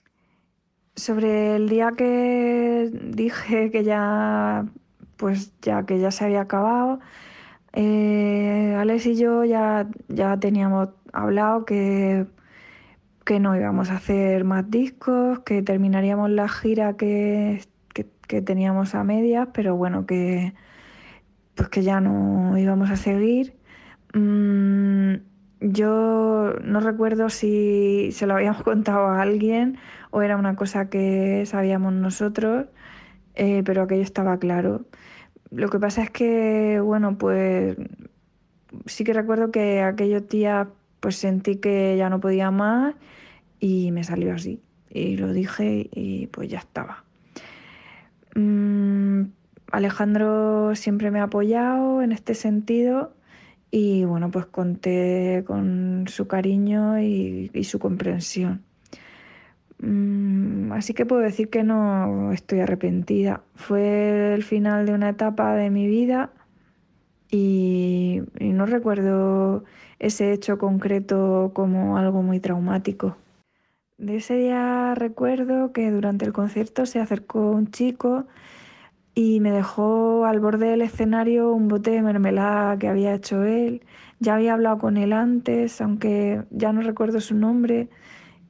Sobre 0.96 1.56
el 1.56 1.68
día 1.68 1.92
que 1.96 2.90
dije 2.92 3.70
que 3.70 3.84
ya, 3.84 4.66
pues 5.16 5.52
ya 5.62 5.84
que 5.86 5.98
ya 5.98 6.10
se 6.10 6.24
había 6.24 6.42
acabado, 6.42 7.00
eh, 7.72 8.76
Alex 8.78 9.06
y 9.06 9.16
yo 9.16 9.44
ya, 9.44 9.88
ya 10.08 10.36
teníamos 10.38 10.90
hablado 11.12 11.64
que, 11.64 12.26
que 13.24 13.40
no 13.40 13.56
íbamos 13.56 13.88
a 13.90 13.96
hacer 13.96 14.44
más 14.44 14.70
discos, 14.70 15.40
que 15.40 15.62
terminaríamos 15.62 16.28
la 16.30 16.48
gira 16.48 16.96
que, 16.96 17.62
que 17.94 18.42
teníamos 18.42 18.94
a 18.94 19.04
medias, 19.04 19.48
pero 19.54 19.74
bueno, 19.74 20.06
que 20.06 20.52
pues 21.60 21.68
que 21.68 21.82
ya 21.82 22.00
no 22.00 22.56
íbamos 22.56 22.90
a 22.90 22.96
seguir. 22.96 23.52
Mm, 24.14 25.16
yo 25.60 26.54
no 26.64 26.80
recuerdo 26.80 27.28
si 27.28 28.08
se 28.12 28.26
lo 28.26 28.32
habíamos 28.32 28.62
contado 28.70 29.08
a 29.08 29.20
alguien 29.20 29.76
o 30.10 30.22
era 30.22 30.38
una 30.38 30.56
cosa 30.56 30.88
que 30.88 31.44
sabíamos 31.44 31.92
nosotros, 31.92 32.64
eh, 33.34 33.62
pero 33.62 33.82
aquello 33.82 34.00
estaba 34.00 34.38
claro. 34.38 34.86
Lo 35.50 35.68
que 35.68 35.78
pasa 35.78 36.02
es 36.02 36.10
que, 36.10 36.80
bueno, 36.80 37.18
pues 37.18 37.76
sí 38.86 39.04
que 39.04 39.12
recuerdo 39.12 39.50
que 39.50 39.82
aquellos 39.82 40.26
días 40.30 40.66
pues 41.00 41.16
sentí 41.16 41.56
que 41.56 41.94
ya 41.98 42.08
no 42.08 42.20
podía 42.20 42.50
más 42.50 42.94
y 43.58 43.92
me 43.92 44.02
salió 44.02 44.32
así. 44.32 44.62
Y 44.88 45.18
lo 45.18 45.30
dije 45.30 45.90
y 45.92 46.26
pues 46.28 46.48
ya 46.48 46.60
estaba. 46.60 47.04
Mm, 48.34 49.24
Alejandro 49.70 50.74
siempre 50.74 51.10
me 51.10 51.20
ha 51.20 51.24
apoyado 51.24 52.02
en 52.02 52.12
este 52.12 52.34
sentido 52.34 53.12
y 53.70 54.04
bueno, 54.04 54.30
pues 54.30 54.46
conté 54.46 55.44
con 55.46 56.06
su 56.08 56.26
cariño 56.26 57.00
y, 57.00 57.50
su 57.64 57.78
comprensión. 57.78 58.62
Mm, 59.78 60.72
Así 60.72 60.92
que 60.94 61.06
puedo 61.06 61.22
decir 61.22 61.50
que 61.50 61.62
no 61.62 62.32
estoy 62.32 62.60
arrepentida. 62.60 63.42
Fue 63.54 64.34
el 64.34 64.42
final 64.42 64.86
de 64.86 64.94
una 64.94 65.10
etapa 65.10 65.54
de 65.54 65.70
mi 65.70 65.86
vida 65.86 66.32
y 67.30 68.22
no 68.40 68.66
recuerdo 68.66 69.64
ese 70.00 70.32
hecho 70.32 70.58
concreto 70.58 71.52
como 71.54 71.96
algo 71.96 72.22
muy 72.22 72.40
traumático. 72.40 73.16
De 73.98 74.16
ese 74.16 74.34
día 74.34 74.94
recuerdo 74.94 75.72
que 75.72 75.90
durante 75.90 76.24
el 76.24 76.32
concierto 76.32 76.86
se 76.86 77.00
acercó 77.00 77.50
un 77.50 77.70
chico 77.70 78.26
y 79.20 79.38
me 79.40 79.50
dejó 79.50 80.24
al 80.24 80.40
borde 80.40 80.70
del 80.70 80.80
escenario 80.80 81.52
un 81.52 81.68
bote 81.68 81.90
de 81.90 82.00
mermelada 82.00 82.78
que 82.78 82.88
había 82.88 83.12
hecho 83.12 83.44
él. 83.44 83.82
Ya 84.18 84.34
había 84.36 84.54
hablado 84.54 84.78
con 84.78 84.96
él 84.96 85.12
antes, 85.12 85.82
aunque 85.82 86.44
ya 86.50 86.72
no 86.72 86.80
recuerdo 86.80 87.20
su 87.20 87.34
nombre, 87.34 87.90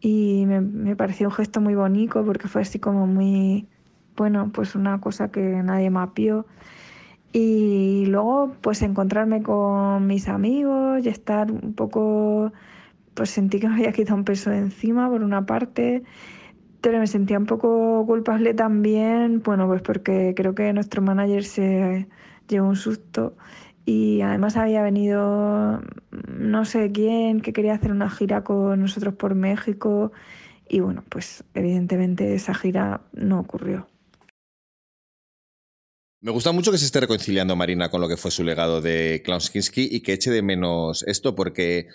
y 0.00 0.44
me, 0.46 0.60
me 0.60 0.94
pareció 0.94 1.26
un 1.26 1.34
gesto 1.34 1.60
muy 1.60 1.74
bonito 1.74 2.24
porque 2.24 2.46
fue 2.46 2.62
así 2.62 2.78
como 2.78 3.08
muy, 3.08 3.66
bueno, 4.16 4.52
pues 4.52 4.76
una 4.76 5.00
cosa 5.00 5.32
que 5.32 5.40
nadie 5.40 5.90
vio. 6.14 6.46
Y 7.32 8.06
luego, 8.06 8.54
pues 8.60 8.82
encontrarme 8.82 9.42
con 9.42 10.06
mis 10.06 10.28
amigos 10.28 11.04
y 11.04 11.08
estar 11.08 11.50
un 11.50 11.74
poco, 11.74 12.52
pues 13.14 13.30
sentí 13.30 13.58
que 13.58 13.68
me 13.68 13.74
había 13.74 13.92
quitado 13.92 14.16
un 14.18 14.24
peso 14.24 14.50
de 14.50 14.58
encima 14.58 15.10
por 15.10 15.24
una 15.24 15.46
parte, 15.46 16.04
pero 16.80 16.98
me 16.98 17.06
sentía 17.06 17.38
un 17.38 17.46
poco 17.46 18.04
culpable 18.06 18.54
también, 18.54 19.42
bueno, 19.42 19.66
pues 19.66 19.82
porque 19.82 20.34
creo 20.36 20.54
que 20.54 20.72
nuestro 20.72 21.02
manager 21.02 21.44
se 21.44 22.08
llevó 22.48 22.68
un 22.68 22.76
susto 22.76 23.36
y 23.84 24.20
además 24.20 24.56
había 24.56 24.82
venido 24.82 25.80
no 26.28 26.64
sé 26.64 26.92
quién 26.92 27.40
que 27.40 27.52
quería 27.52 27.74
hacer 27.74 27.92
una 27.92 28.10
gira 28.10 28.44
con 28.44 28.80
nosotros 28.80 29.14
por 29.14 29.34
México 29.34 30.12
y 30.68 30.80
bueno, 30.80 31.04
pues 31.08 31.44
evidentemente 31.54 32.34
esa 32.34 32.54
gira 32.54 33.02
no 33.12 33.40
ocurrió. 33.40 33.88
Me 36.22 36.30
gusta 36.30 36.52
mucho 36.52 36.70
que 36.70 36.76
se 36.76 36.84
esté 36.84 37.00
reconciliando 37.00 37.56
Marina 37.56 37.90
con 37.90 38.02
lo 38.02 38.08
que 38.08 38.18
fue 38.18 38.30
su 38.30 38.44
legado 38.44 38.82
de 38.82 39.22
Klaus 39.24 39.48
Kinski 39.48 39.88
y 39.90 40.02
que 40.02 40.12
eche 40.12 40.30
de 40.30 40.42
menos 40.42 41.02
esto 41.08 41.34
porque 41.34 41.88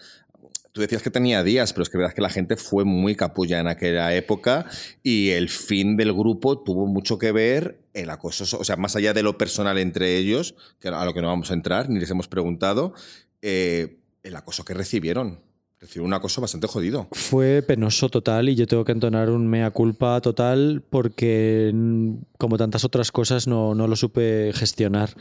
tú 0.76 0.82
decías 0.82 1.02
que 1.02 1.10
tenía 1.10 1.42
días, 1.42 1.72
pero 1.72 1.84
es 1.84 1.90
que 1.90 1.98
verdad 1.98 2.14
que 2.14 2.22
la 2.22 2.30
gente 2.30 2.58
fue 2.58 2.84
muy 2.84 3.16
capulla 3.16 3.62
en 3.62 3.68
aquella 3.68 4.14
época 4.14 4.66
y 5.04 5.30
el 5.30 5.48
fin 5.48 5.96
del 5.96 6.12
grupo 6.12 6.60
tuvo 6.62 6.86
mucho 6.86 7.18
que 7.18 7.32
ver 7.32 7.80
el 7.94 8.10
acoso, 8.10 8.46
so- 8.46 8.60
o 8.60 8.64
sea, 8.66 8.76
más 8.76 8.98
allá 8.98 9.14
de 9.14 9.24
lo 9.24 9.38
personal 9.38 9.78
entre 9.78 10.18
ellos, 10.18 10.54
que 10.82 10.90
a 10.90 11.06
lo 11.06 11.14
que 11.14 11.22
no 11.22 11.28
vamos 11.30 11.50
a 11.50 11.54
entrar, 11.54 11.90
ni 11.90 11.98
les 12.02 12.12
hemos 12.12 12.28
preguntado, 12.28 12.94
eh, 13.42 14.00
el 14.24 14.36
acoso 14.36 14.66
que 14.66 14.74
recibieron. 14.74 15.40
Recibieron 15.80 16.08
un 16.08 16.14
acoso 16.16 16.42
bastante 16.42 16.68
jodido. 16.68 17.08
Fue 17.14 17.62
penoso 17.66 18.10
total 18.10 18.50
y 18.50 18.56
yo 18.56 18.68
tengo 18.68 18.84
que 18.84 18.92
entonar 18.92 19.30
un 19.30 19.48
mea 19.48 19.72
culpa 19.72 20.20
total 20.20 20.84
porque, 20.90 21.72
mm, 21.74 22.16
como 22.38 22.58
tantas 22.58 22.84
otras 22.84 23.14
cosas, 23.14 23.48
no, 23.48 23.76
no 23.76 23.88
lo 23.88 23.96
supe 23.96 24.52
gestionar. 24.54 25.12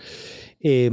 Eh, 0.61 0.91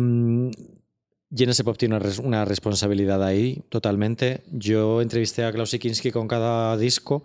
Genesis 1.33 1.63
Pop 1.63 1.77
tiene 1.77 1.95
una, 1.95 2.03
res- 2.03 2.19
una 2.19 2.45
responsabilidad 2.45 3.23
ahí, 3.23 3.63
totalmente. 3.69 4.43
Yo 4.51 5.01
entrevisté 5.01 5.43
a 5.45 5.51
Klaus 5.51 5.71
Kinski 5.71 6.11
con 6.11 6.27
cada 6.27 6.75
disco. 6.77 7.23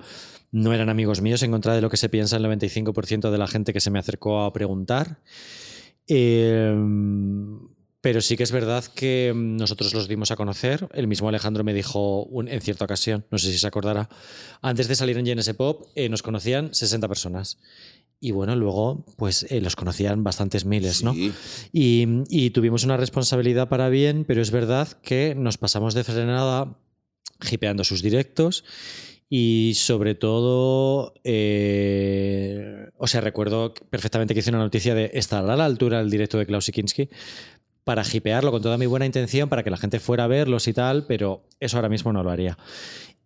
No 0.52 0.72
eran 0.72 0.88
amigos 0.88 1.20
míos, 1.20 1.42
en 1.42 1.50
contra 1.50 1.74
de 1.74 1.80
lo 1.80 1.90
que 1.90 1.96
se 1.96 2.08
piensa 2.08 2.36
el 2.36 2.44
95% 2.44 3.30
de 3.30 3.38
la 3.38 3.46
gente 3.48 3.72
que 3.72 3.80
se 3.80 3.90
me 3.90 3.98
acercó 3.98 4.42
a 4.42 4.52
preguntar. 4.52 5.18
Eh, 6.08 6.72
pero 8.00 8.20
sí 8.20 8.36
que 8.36 8.44
es 8.44 8.52
verdad 8.52 8.84
que 8.84 9.32
nosotros 9.34 9.92
los 9.92 10.06
dimos 10.06 10.30
a 10.30 10.36
conocer. 10.36 10.88
El 10.94 11.08
mismo 11.08 11.28
Alejandro 11.28 11.64
me 11.64 11.74
dijo 11.74 12.28
en 12.46 12.60
cierta 12.60 12.84
ocasión, 12.84 13.26
no 13.32 13.38
sé 13.38 13.50
si 13.50 13.58
se 13.58 13.66
acordará, 13.66 14.08
antes 14.62 14.86
de 14.86 14.94
salir 14.94 15.18
en 15.18 15.24
GNS 15.24 15.52
Pop 15.54 15.88
eh, 15.96 16.08
nos 16.08 16.22
conocían 16.22 16.72
60 16.72 17.08
personas. 17.08 17.58
Y 18.20 18.30
bueno, 18.30 18.56
luego 18.56 19.04
pues 19.16 19.46
eh, 19.50 19.60
los 19.60 19.76
conocían 19.76 20.24
bastantes 20.24 20.64
miles, 20.64 21.02
¿no? 21.02 21.14
Y 21.72 22.50
tuvimos 22.50 22.84
una 22.84 22.96
responsabilidad 22.96 23.68
para 23.68 23.88
bien, 23.88 24.24
pero 24.26 24.42
es 24.42 24.50
verdad 24.50 24.88
que 25.02 25.34
nos 25.36 25.58
pasamos 25.58 25.94
de 25.94 26.04
frenada 26.04 26.78
hipeando 27.50 27.84
sus 27.84 28.02
directos 28.02 28.64
y 29.28 29.72
sobre 29.74 30.14
todo, 30.14 31.14
eh, 31.24 32.90
o 32.96 33.06
sea, 33.08 33.20
recuerdo 33.20 33.74
perfectamente 33.90 34.34
que 34.34 34.40
hice 34.40 34.50
una 34.50 34.60
noticia 34.60 34.94
de 34.94 35.10
estar 35.14 35.48
a 35.48 35.56
la 35.56 35.64
altura 35.64 35.98
del 35.98 36.10
directo 36.10 36.38
de 36.38 36.46
Klaus 36.46 36.70
Kinski 36.70 37.08
para 37.82 38.02
hipearlo 38.10 38.50
con 38.52 38.62
toda 38.62 38.78
mi 38.78 38.86
buena 38.86 39.06
intención, 39.06 39.48
para 39.48 39.62
que 39.62 39.70
la 39.70 39.76
gente 39.76 40.00
fuera 40.00 40.24
a 40.24 40.28
verlos 40.28 40.68
y 40.68 40.72
tal, 40.72 41.06
pero 41.06 41.44
eso 41.60 41.76
ahora 41.76 41.88
mismo 41.88 42.12
no 42.12 42.22
lo 42.22 42.30
haría. 42.30 42.56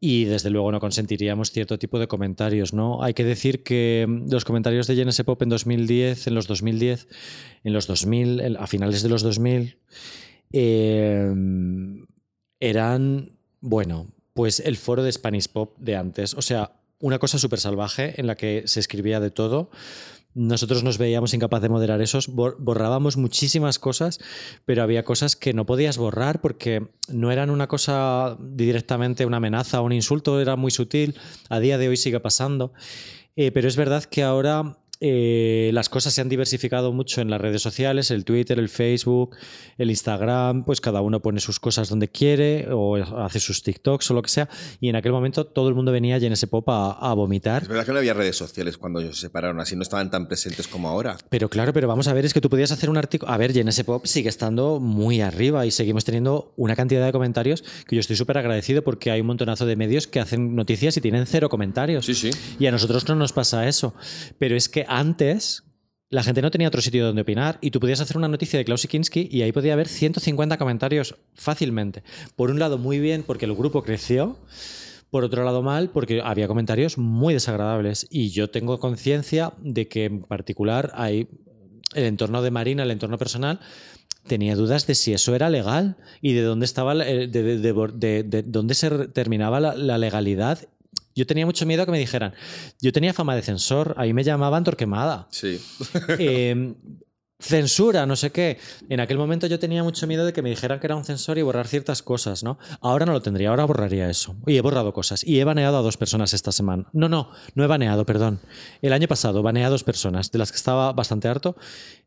Y 0.02 0.24
desde 0.24 0.48
luego 0.51 0.72
no 0.72 0.81
consentiríamos 0.81 1.51
cierto 1.52 1.78
tipo 1.78 1.98
de 1.98 2.09
comentarios, 2.09 2.72
¿no? 2.72 3.02
Hay 3.02 3.12
que 3.12 3.22
decir 3.24 3.62
que 3.62 4.06
mm, 4.09 4.31
los 4.32 4.44
comentarios 4.47 4.86
de 4.86 4.97
JNS 4.97 5.22
Pop 5.24 5.43
en 5.43 5.51
2010, 5.51 6.27
en 6.27 6.35
los 6.35 6.47
2010, 6.47 7.06
en 7.64 7.72
los 7.74 7.86
2000, 7.86 8.40
en- 8.40 8.56
a 8.56 8.66
finales 8.66 9.02
de 9.02 9.09
los 9.10 9.22
2000, 9.22 9.77
eh, 10.52 11.31
eran, 12.60 13.32
bueno, 13.60 14.09
pues 14.35 14.60
el 14.60 14.77
foro 14.77 15.02
de 15.02 15.12
Spanish 15.12 15.48
Pop 15.48 15.77
de 15.78 15.97
antes. 15.97 16.35
O 16.35 16.43
sea, 16.43 16.72
una 16.98 17.18
cosa 17.18 17.39
súper 17.39 17.60
salvaje 17.60 18.14
en 18.20 18.27
la 18.27 18.35
que 18.36 18.62
se 18.66 18.81
escribía 18.81 19.20
de 19.20 19.31
todo. 19.31 19.70
Nosotros 20.35 20.85
nos 20.85 20.97
veíamos 20.98 21.35
incapaz 21.35 21.61
de 21.62 21.69
moderar 21.69 22.01
esos, 22.01 22.28
bor- 22.28 22.57
borrábamos 22.59 23.16
muchísimas 23.16 23.78
cosas, 23.78 24.20
pero 24.65 24.82
había 24.82 25.05
cosas 25.05 25.35
que 25.35 25.52
no 25.52 25.66
podías 25.66 25.98
borrar 25.98 26.40
porque 26.40 26.89
no 27.09 27.32
eran 27.32 27.51
una 27.51 27.66
cosa 27.66 28.36
directamente 28.40 29.27
una 29.27 29.39
amenaza 29.39 29.81
o 29.81 29.85
un 29.85 29.93
insulto, 29.93 30.40
era 30.40 30.57
muy 30.57 30.70
sutil. 30.70 31.16
A 31.48 31.59
día 31.59 31.78
de 31.78 31.89
hoy 31.89 31.97
sigue 31.97 32.20
pasando. 32.20 32.73
Eh, 33.36 33.52
pero 33.52 33.69
es 33.69 33.77
verdad 33.77 34.05
que 34.05 34.23
ahora 34.23 34.78
eh, 35.01 35.70
las 35.72 35.89
cosas 35.89 36.12
se 36.12 36.20
han 36.20 36.28
diversificado 36.28 36.93
mucho 36.93 37.22
en 37.22 37.31
las 37.31 37.40
redes 37.40 37.62
sociales, 37.62 38.10
el 38.10 38.24
Twitter, 38.24 38.59
el 38.59 38.68
Facebook, 38.68 39.36
el 39.78 39.90
Instagram, 39.90 40.64
pues 40.64 40.81
cada 40.81 41.01
uno 41.01 41.20
pone 41.20 41.40
sus 41.40 41.59
cosas 41.59 41.89
donde 41.89 42.09
quiere 42.09 42.68
o 42.70 42.97
hace 42.97 43.40
sus 43.40 43.62
TikToks 43.62 44.10
o 44.10 44.14
lo 44.14 44.22
que 44.22 44.28
sea. 44.28 44.48
Y 44.78 44.90
en 44.90 44.97
aquel 44.97 45.12
momento 45.12 45.47
todo 45.47 45.68
el 45.68 45.74
mundo 45.74 45.90
venía 45.90 46.16
a 46.16 46.18
ese 46.18 46.47
Pop 46.47 46.68
a, 46.68 46.93
a 46.93 47.14
vomitar. 47.14 47.62
Es 47.62 47.68
verdad 47.68 47.86
que 47.86 47.93
no 47.93 47.98
había 47.98 48.12
redes 48.12 48.36
sociales 48.36 48.77
cuando 48.77 49.01
ellos 49.01 49.16
se 49.16 49.22
separaron, 49.22 49.59
así 49.60 49.74
no 49.74 49.82
estaban 49.82 50.10
tan 50.10 50.28
presentes 50.28 50.68
como 50.68 50.89
ahora. 50.89 51.16
Pero 51.31 51.48
claro, 51.48 51.72
pero 51.72 51.89
vamos 51.89 52.09
a 52.09 52.12
ver, 52.12 52.24
es 52.24 52.35
que 52.35 52.40
tú 52.40 52.51
podías 52.51 52.70
hacer 52.70 52.90
un 52.90 52.98
artículo. 52.98 53.32
A 53.32 53.39
ver, 53.39 53.52
GNS 53.52 53.85
Pop 53.85 54.05
sigue 54.06 54.28
estando 54.28 54.81
muy 54.81 55.22
arriba 55.22 55.64
y 55.64 55.70
seguimos 55.70 56.05
teniendo 56.05 56.52
una 56.56 56.77
cantidad 56.77 57.06
de 57.06 57.12
comentarios 57.12 57.64
que 57.86 57.97
yo 57.97 58.01
estoy 58.01 58.16
súper 58.16 58.36
agradecido 58.39 58.82
porque 58.82 59.10
hay 59.10 59.22
un 59.22 59.28
montonazo 59.28 59.64
de 59.64 59.77
medios 59.77 60.06
que 60.06 60.20
hacen 60.20 60.55
noticias 60.55 60.97
y 60.97 61.01
tienen 61.01 61.27
cero 61.27 61.48
comentarios. 61.48 62.05
Sí, 62.05 62.14
sí. 62.14 62.31
Y 62.59 62.66
a 62.66 62.70
nosotros 62.70 63.09
no 63.09 63.14
nos 63.14 63.32
pasa 63.32 63.66
eso. 63.66 63.94
Pero 64.39 64.56
es 64.56 64.68
que 64.68 64.85
antes 64.91 65.62
la 66.11 66.25
gente 66.25 66.43
no 66.43 66.51
tenía 66.51 66.67
otro 66.67 66.83
sitio 66.83 67.07
donde 67.07 67.23
opinar 67.23 67.59
y 67.61 67.71
tú 67.71 67.79
podías 67.79 68.01
hacer 68.01 68.17
una 68.17 68.27
noticia 68.27 68.59
de 68.59 68.65
Klaus 68.65 68.85
Kinski 68.87 69.29
y 69.31 69.43
ahí 69.43 69.53
podía 69.53 69.75
haber 69.75 69.87
150 69.87 70.59
comentarios 70.59 71.15
fácilmente. 71.35 72.03
Por 72.35 72.51
un 72.51 72.59
lado, 72.59 72.79
muy 72.79 72.99
bien 72.99 73.23
porque 73.23 73.45
el 73.47 73.55
grupo 73.55 73.85
creció. 73.85 74.37
Por 75.11 75.23
otro 75.25 75.45
lado, 75.45 75.62
mal, 75.62 75.91
porque 75.91 76.21
había 76.23 76.49
comentarios 76.49 76.99
muy 76.99 77.35
desagradables. 77.35 78.07
Y 78.11 78.31
yo 78.31 78.51
tengo 78.51 78.79
conciencia 78.81 79.53
de 79.62 79.87
que 79.89 80.05
en 80.07 80.23
particular 80.23 80.91
hay 80.95 81.29
el 81.95 82.05
entorno 82.05 82.43
de 82.43 82.51
Marina, 82.51 82.83
el 82.83 82.91
entorno 82.91 83.17
personal, 83.19 83.61
tenía 84.27 84.55
dudas 84.57 84.87
de 84.89 84.95
si 84.97 85.12
eso 85.12 85.35
era 85.35 85.49
legal 85.51 85.97
y 86.21 86.33
de 86.33 86.43
dónde 86.43 86.65
estaba, 86.67 86.95
eh, 87.07 87.27
de, 87.29 87.43
de- 87.43 87.59
de- 87.59 87.73
de- 87.95 88.23
de 88.25 88.43
dónde 88.43 88.75
se 88.75 88.91
terminaba 89.09 89.59
la 89.61 89.99
legalidad. 89.99 90.59
Yo 91.15 91.27
tenía 91.27 91.47
mucho 91.47 91.66
miedo 91.66 91.82
a 91.82 91.87
que 91.87 91.93
me 91.93 91.99
dijeran. 91.99 92.35
Yo 92.81 92.93
tenía 92.93 93.12
fama 93.12 93.35
de 93.35 93.43
censor, 93.43 93.95
ahí 93.99 94.12
me 94.12 94.24
llamaban 94.24 94.65
Torquemada. 94.65 95.28
Sí. 95.31 95.61
Eh, 96.19 96.74
censura, 97.41 98.07
no 98.07 98.15
sé 98.16 98.31
qué. 98.31 98.59
En 98.89 99.01
aquel 99.01 99.19
momento 99.19 99.47
yo 99.47 99.59
tenía 99.59 99.82
mucho 99.82 100.07
miedo 100.07 100.24
de 100.24 100.32
que 100.32 100.43
me 100.43 100.51
dijeran 100.51 100.78
que 100.78 100.87
era 100.87 100.97
un 100.97 101.05
censor 101.05 101.39
y 101.39 101.43
borrar 101.43 101.66
ciertas 101.66 102.03
cosas, 102.03 102.45
¿no? 102.45 102.59
Ahora 102.81 103.07
no 103.07 103.12
lo 103.12 103.23
tendría, 103.23 103.49
ahora 103.51 103.65
borraría 103.65 104.09
eso. 104.09 104.37
Y 104.47 104.57
he 104.57 104.61
borrado 104.61 104.93
cosas. 104.93 105.24
Y 105.24 105.41
he 105.41 105.45
baneado 105.45 105.78
a 105.78 105.82
dos 105.82 105.97
personas 105.97 106.35
esta 106.35 106.53
semana. 106.53 106.89
No, 106.93 107.09
no, 107.09 107.31
no 107.55 107.65
he 107.65 107.66
baneado, 107.66 108.05
perdón. 108.05 108.41
El 108.82 108.93
año 108.93 109.09
pasado 109.09 109.43
baneé 109.43 109.65
a 109.65 109.70
dos 109.70 109.85
personas, 109.85 110.31
de 110.31 110.39
las 110.39 110.53
que 110.53 110.57
estaba 110.57 110.93
bastante 110.93 111.28
harto, 111.28 111.57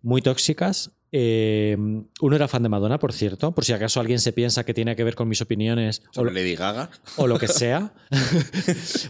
muy 0.02 0.22
tóxicas. 0.22 0.92
Eh, 1.16 1.78
uno 2.22 2.36
era 2.36 2.48
fan 2.48 2.64
de 2.64 2.70
Madonna, 2.70 2.98
por 2.98 3.14
cierto, 3.14 3.54
por 3.54 3.64
si 3.64 3.72
acaso 3.72 4.00
alguien 4.00 4.20
se 4.20 4.34
piensa 4.34 4.66
que 4.66 4.74
tiene 4.74 4.96
que 4.96 5.04
ver 5.04 5.14
con 5.14 5.28
mis 5.28 5.42
opiniones 5.42 6.02
o, 6.10 6.14
Sobre 6.16 6.34
Lady 6.34 6.56
Gaga. 6.56 6.90
o 7.18 7.28
lo 7.28 7.38
que 7.38 7.48
sea. 7.50 7.94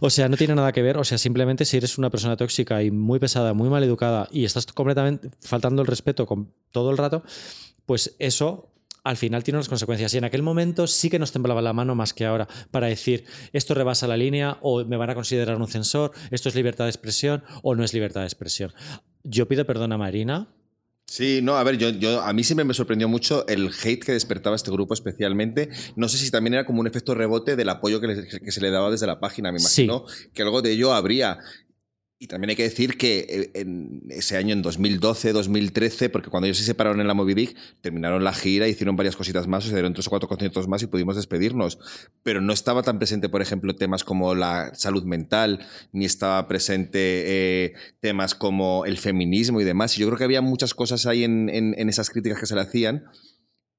o 0.02 0.10
sea, 0.10 0.28
no 0.28 0.36
tiene 0.36 0.54
nada 0.54 0.74
que 0.74 0.82
ver. 0.82 0.98
O 0.98 1.06
sea, 1.06 1.18
simplemente 1.18 1.64
si 1.64 1.78
eres 1.78 1.98
una 1.98 2.10
persona 2.10 2.36
tóxica 2.36 2.84
y 2.84 2.92
muy 2.92 3.20
pesada, 3.20 3.54
muy 3.54 3.70
mal 3.70 3.84
educada 3.84 4.28
y 4.32 4.44
estás 4.44 4.66
completamente 4.66 5.30
faltando 5.40 5.82
el 5.82 5.88
respeto 5.88 6.26
con 6.26 6.52
todo 6.72 6.92
el 6.92 6.98
rato, 6.98 7.24
pues 7.86 8.18
eso 8.20 8.74
al 9.06 9.16
final 9.16 9.46
tiene 9.46 9.60
unas 9.60 9.70
consecuencias. 9.70 10.14
Y 10.14 10.18
en 10.18 10.26
aquel 10.26 10.44
momento 10.44 10.88
sí 10.88 11.10
que 11.10 11.20
nos 11.20 11.32
temblaba 11.32 11.62
la 11.62 11.72
mano 11.72 11.96
más 11.96 12.14
que 12.14 12.26
ahora 12.26 12.50
para 12.70 12.88
decir 12.88 13.24
esto 13.54 13.74
rebasa 13.74 14.08
la 14.08 14.18
línea 14.18 14.58
o 14.62 14.84
me 14.84 14.98
van 14.98 15.10
a 15.10 15.16
considerar 15.16 15.56
un 15.56 15.70
censor, 15.70 16.12
esto 16.32 16.50
es 16.50 16.56
libertad 16.56 16.84
de 16.84 16.90
expresión 16.90 17.46
o 17.62 17.76
no 17.76 17.86
es 17.86 17.94
libertad 17.94 18.22
de 18.22 18.28
expresión. 18.28 18.74
Yo 19.24 19.48
pido 19.48 19.66
perdón 19.66 19.94
a 19.94 19.98
Marina. 19.98 20.50
Sí, 21.06 21.42
no, 21.44 21.58
a 21.58 21.64
ver, 21.64 21.78
yo, 21.78 21.90
yo, 21.90 22.22
a 22.22 22.34
mí 22.34 22.44
siempre 22.44 22.64
me 22.64 22.74
sorprendió 22.74 23.08
mucho 23.08 23.46
el 23.48 23.70
hate 23.84 24.04
que 24.04 24.14
despertaba 24.14 24.56
este 24.56 24.72
grupo 24.72 24.94
especialmente. 24.94 25.70
No 25.96 26.08
sé 26.10 26.18
si 26.18 26.32
también 26.32 26.56
era 26.56 26.66
como 26.66 26.80
un 26.80 26.88
efecto 26.88 27.14
rebote 27.14 27.56
del 27.56 27.70
apoyo 27.70 28.02
que, 28.02 28.08
le- 28.08 28.28
que 28.28 28.52
se 28.52 28.62
le 28.62 28.72
daba 28.72 28.90
desde 28.90 29.06
la 29.06 29.20
página. 29.20 29.52
Me 29.52 29.60
Sí. 29.60 29.84
imagino 29.84 30.06
que 30.34 30.42
algo 30.42 30.62
de 30.62 30.72
ello 30.72 30.94
habría. 30.94 31.40
Y 32.24 32.28
también 32.28 32.52
hay 32.52 32.56
que 32.56 32.64
decir 32.64 32.96
que 32.98 33.26
eh, 33.28 33.52
en 33.54 34.04
ese 34.10 34.38
año, 34.38 34.54
en 34.54 34.62
2012, 34.62 35.34
2013, 35.34 36.10
porque 36.10 36.30
cuando 36.30 36.48
ellos 36.48 36.58
se 36.58 36.64
separaron 36.64 37.02
en 37.02 37.08
la 37.08 37.14
Moby 37.14 37.34
Dick, 37.34 37.54
terminaron 37.82 38.24
la 38.24 38.32
gira, 38.34 38.66
hicieron 38.70 38.96
varias 38.96 39.18
cositas 39.18 39.46
más, 39.46 39.66
se 39.66 39.74
dieron 39.74 39.94
tres 39.94 40.08
o 40.08 40.10
cuatro 40.10 40.30
conciertos 40.30 40.70
más 40.70 40.82
y 40.82 40.88
pudimos 40.88 41.18
despedirnos. 41.18 41.80
Pero 42.24 42.40
no 42.40 42.54
estaba 42.54 42.82
tan 42.82 42.98
presente, 42.98 43.28
por 43.28 43.42
ejemplo, 43.42 43.76
temas 43.76 44.06
como 44.06 44.36
la 44.36 44.74
salud 44.74 45.04
mental, 45.04 45.68
ni 45.92 46.06
estaba 46.06 46.48
presente 46.48 46.96
eh, 47.26 47.74
temas 48.00 48.36
como 48.36 48.86
el 48.86 48.98
feminismo 49.00 49.60
y 49.60 49.66
demás. 49.66 49.98
Y 49.98 50.00
yo 50.00 50.08
creo 50.08 50.18
que 50.18 50.24
había 50.24 50.42
muchas 50.42 50.74
cosas 50.74 51.06
ahí 51.06 51.26
en, 51.26 51.50
en- 51.50 51.90
esas 51.90 52.10
críticas 52.10 52.40
que 52.40 52.46
se 52.46 52.56
le 52.56 52.62
hacían, 52.62 53.04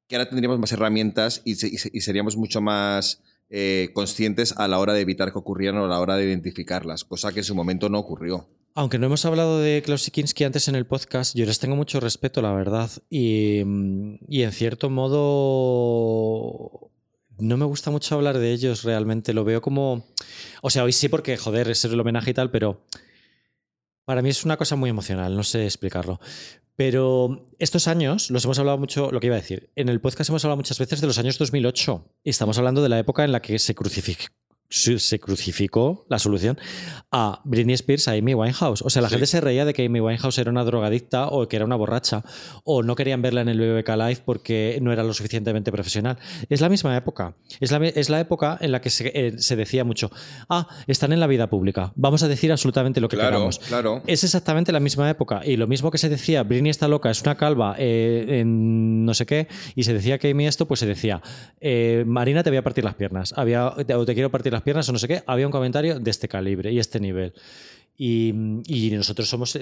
que 0.06 0.16
ahora 0.16 0.28
tendríamos 0.28 0.58
más 0.58 0.70
herramientas 0.70 1.40
y, 1.46 1.52
y 1.52 2.00
seríamos 2.02 2.36
mucho 2.36 2.60
más 2.60 3.22
eh, 3.56 3.90
conscientes 3.92 4.52
a 4.56 4.66
la 4.66 4.80
hora 4.80 4.94
de 4.94 5.00
evitar 5.00 5.30
que 5.30 5.38
ocurrieran 5.38 5.80
o 5.80 5.84
a 5.84 5.88
la 5.88 6.00
hora 6.00 6.16
de 6.16 6.24
identificarlas, 6.24 7.04
cosa 7.04 7.32
que 7.32 7.38
en 7.38 7.44
su 7.44 7.54
momento 7.54 7.88
no 7.88 8.00
ocurrió. 8.00 8.48
Aunque 8.74 8.98
no 8.98 9.06
hemos 9.06 9.24
hablado 9.24 9.60
de 9.60 9.80
Klaus 9.84 10.10
Kinski 10.10 10.42
antes 10.42 10.66
en 10.66 10.74
el 10.74 10.86
podcast, 10.86 11.36
yo 11.36 11.46
les 11.46 11.60
tengo 11.60 11.76
mucho 11.76 12.00
respeto, 12.00 12.42
la 12.42 12.52
verdad. 12.52 12.90
Y, 13.08 13.60
y 14.28 14.42
en 14.42 14.50
cierto 14.50 14.90
modo. 14.90 16.90
No 17.38 17.56
me 17.56 17.64
gusta 17.64 17.92
mucho 17.92 18.16
hablar 18.16 18.38
de 18.38 18.50
ellos 18.50 18.82
realmente. 18.82 19.32
Lo 19.32 19.44
veo 19.44 19.62
como. 19.62 20.04
O 20.60 20.70
sea, 20.70 20.82
hoy 20.82 20.92
sí, 20.92 21.08
porque 21.08 21.36
joder, 21.36 21.70
es 21.70 21.84
el 21.84 22.00
homenaje 22.00 22.32
y 22.32 22.34
tal, 22.34 22.50
pero. 22.50 22.82
Para 24.04 24.20
mí 24.20 24.28
es 24.28 24.44
una 24.44 24.56
cosa 24.56 24.76
muy 24.76 24.90
emocional, 24.90 25.34
no 25.34 25.42
sé 25.42 25.64
explicarlo. 25.64 26.20
Pero 26.76 27.48
estos 27.58 27.88
años 27.88 28.30
los 28.30 28.44
hemos 28.44 28.58
hablado 28.58 28.78
mucho, 28.78 29.10
lo 29.12 29.20
que 29.20 29.28
iba 29.28 29.36
a 29.36 29.40
decir, 29.40 29.70
en 29.76 29.88
el 29.88 30.00
podcast 30.00 30.28
hemos 30.28 30.44
hablado 30.44 30.56
muchas 30.56 30.78
veces 30.78 31.00
de 31.00 31.06
los 31.06 31.18
años 31.18 31.38
2008 31.38 32.04
y 32.24 32.30
estamos 32.30 32.58
hablando 32.58 32.82
de 32.82 32.88
la 32.88 32.98
época 32.98 33.24
en 33.24 33.32
la 33.32 33.40
que 33.40 33.58
se 33.58 33.74
crucificó, 33.74 34.24
se 34.74 35.20
crucificó 35.20 36.04
la 36.08 36.18
solución 36.18 36.58
a 37.12 37.40
Britney 37.44 37.74
Spears, 37.74 38.08
a 38.08 38.12
Amy 38.12 38.34
Winehouse. 38.34 38.82
O 38.82 38.90
sea, 38.90 39.02
la 39.02 39.08
Sí. 39.08 39.14
gente 39.14 39.26
se 39.26 39.40
reía 39.40 39.64
de 39.64 39.72
que 39.72 39.84
Amy 39.86 40.00
Winehouse 40.00 40.38
era 40.38 40.50
una 40.50 40.64
drogadicta 40.64 41.28
o 41.28 41.46
que 41.48 41.56
era 41.56 41.64
una 41.64 41.76
borracha 41.76 42.24
o 42.64 42.82
no 42.82 42.96
querían 42.96 43.22
verla 43.22 43.40
en 43.42 43.48
el 43.48 43.58
BBK 43.58 43.88
Live 43.96 44.22
porque 44.24 44.78
no 44.82 44.92
era 44.92 45.04
lo 45.04 45.14
suficientemente 45.14 45.70
profesional. 45.70 46.18
Es 46.48 46.60
la 46.60 46.68
misma 46.68 46.96
época. 46.96 47.36
Es 47.60 47.70
la, 47.70 47.78
es 47.86 48.10
la 48.10 48.18
época 48.20 48.58
en 48.60 48.72
la 48.72 48.80
que 48.80 48.90
se, 48.90 49.12
eh, 49.14 49.34
se 49.38 49.54
decía 49.56 49.84
mucho, 49.84 50.10
ah, 50.48 50.66
están 50.86 51.12
en 51.12 51.20
la 51.20 51.26
vida 51.28 51.48
pública, 51.48 51.92
vamos 51.94 52.22
a 52.22 52.28
decir 52.28 52.50
absolutamente 52.50 53.00
lo 53.00 53.08
que 53.08 53.16
Claro, 53.16 53.36
queramos. 53.36 53.58
claro. 53.60 54.02
Es 54.06 54.24
exactamente 54.24 54.72
la 54.72 54.80
misma 54.80 55.08
época. 55.08 55.42
Y 55.44 55.56
lo 55.56 55.66
mismo 55.68 55.90
que 55.90 55.98
se 55.98 56.08
decía, 56.08 56.42
Britney 56.42 56.70
está 56.70 56.88
loca, 56.88 57.10
es 57.10 57.22
una 57.22 57.36
calva, 57.36 57.76
eh, 57.78 58.40
en 58.40 59.04
no 59.04 59.14
sé 59.14 59.24
qué, 59.26 59.46
y 59.76 59.84
se 59.84 59.92
decía 59.94 60.18
que 60.18 60.30
Amy 60.30 60.46
esto, 60.48 60.66
pues 60.66 60.80
se 60.80 60.86
decía, 60.86 61.22
eh, 61.60 62.02
Marina 62.06 62.42
te 62.42 62.50
voy 62.50 62.56
a 62.56 62.62
partir 62.64 62.82
las 62.84 62.94
piernas, 62.94 63.32
había, 63.36 63.68
o 63.68 64.04
te 64.04 64.14
quiero 64.14 64.30
partir 64.30 64.52
las 64.52 64.62
piernas, 64.64 64.88
o 64.88 64.92
no 64.92 64.98
sé 64.98 65.08
qué. 65.08 65.22
Había 65.26 65.46
un 65.46 65.52
comentario 65.52 66.00
de 66.00 66.10
este 66.10 66.28
calibre 66.28 66.72
y 66.72 66.78
este 66.78 66.98
nivel. 67.00 67.32
Y, 67.96 68.34
y 68.66 68.90
nosotros 68.90 69.28
somos, 69.28 69.56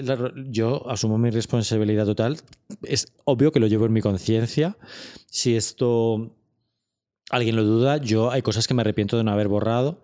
yo 0.49 0.89
asumo 0.89 1.17
mi 1.19 1.29
responsabilidad 1.29 2.05
total. 2.05 2.37
Es 2.81 3.13
obvio 3.25 3.51
que 3.51 3.59
lo 3.59 3.67
llevo 3.67 3.85
en 3.85 3.93
mi 3.93 4.01
conciencia. 4.01 4.75
Si 5.29 5.55
esto 5.55 6.35
alguien 7.29 7.55
lo 7.55 7.63
duda, 7.63 7.97
yo 7.97 8.31
hay 8.31 8.41
cosas 8.41 8.67
que 8.67 8.73
me 8.73 8.81
arrepiento 8.81 9.17
de 9.17 9.23
no 9.23 9.31
haber 9.31 9.47
borrado 9.47 10.01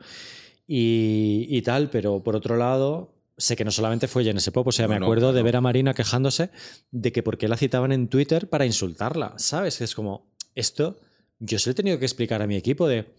y, 0.67 1.47
y 1.49 1.61
tal, 1.63 1.89
pero 1.89 2.21
por 2.23 2.35
otro 2.35 2.57
lado, 2.57 3.15
sé 3.37 3.55
que 3.55 3.65
no 3.65 3.71
solamente 3.71 4.07
fue 4.07 4.27
en 4.29 4.37
ese 4.37 4.51
pop, 4.51 4.67
o 4.67 4.71
sea, 4.71 4.87
No, 4.87 4.93
me 4.93 4.99
no, 4.99 5.05
acuerdo 5.05 5.33
de 5.33 5.41
ver 5.41 5.55
a 5.55 5.61
Marina 5.61 5.93
quejándose 5.93 6.51
de 6.91 7.11
que 7.11 7.23
por 7.23 7.37
qué 7.37 7.47
la 7.47 7.57
citaban 7.57 7.91
en 7.91 8.07
Twitter 8.07 8.49
para 8.49 8.65
insultarla, 8.65 9.33
¿sabes? 9.37 9.81
Es 9.81 9.95
como, 9.95 10.27
esto 10.55 10.99
yo 11.39 11.57
se 11.57 11.69
lo 11.69 11.71
he 11.71 11.75
tenido 11.75 11.99
que 11.99 12.05
explicar 12.05 12.41
a 12.41 12.47
mi 12.47 12.55
equipo 12.55 12.87
de, 12.87 13.13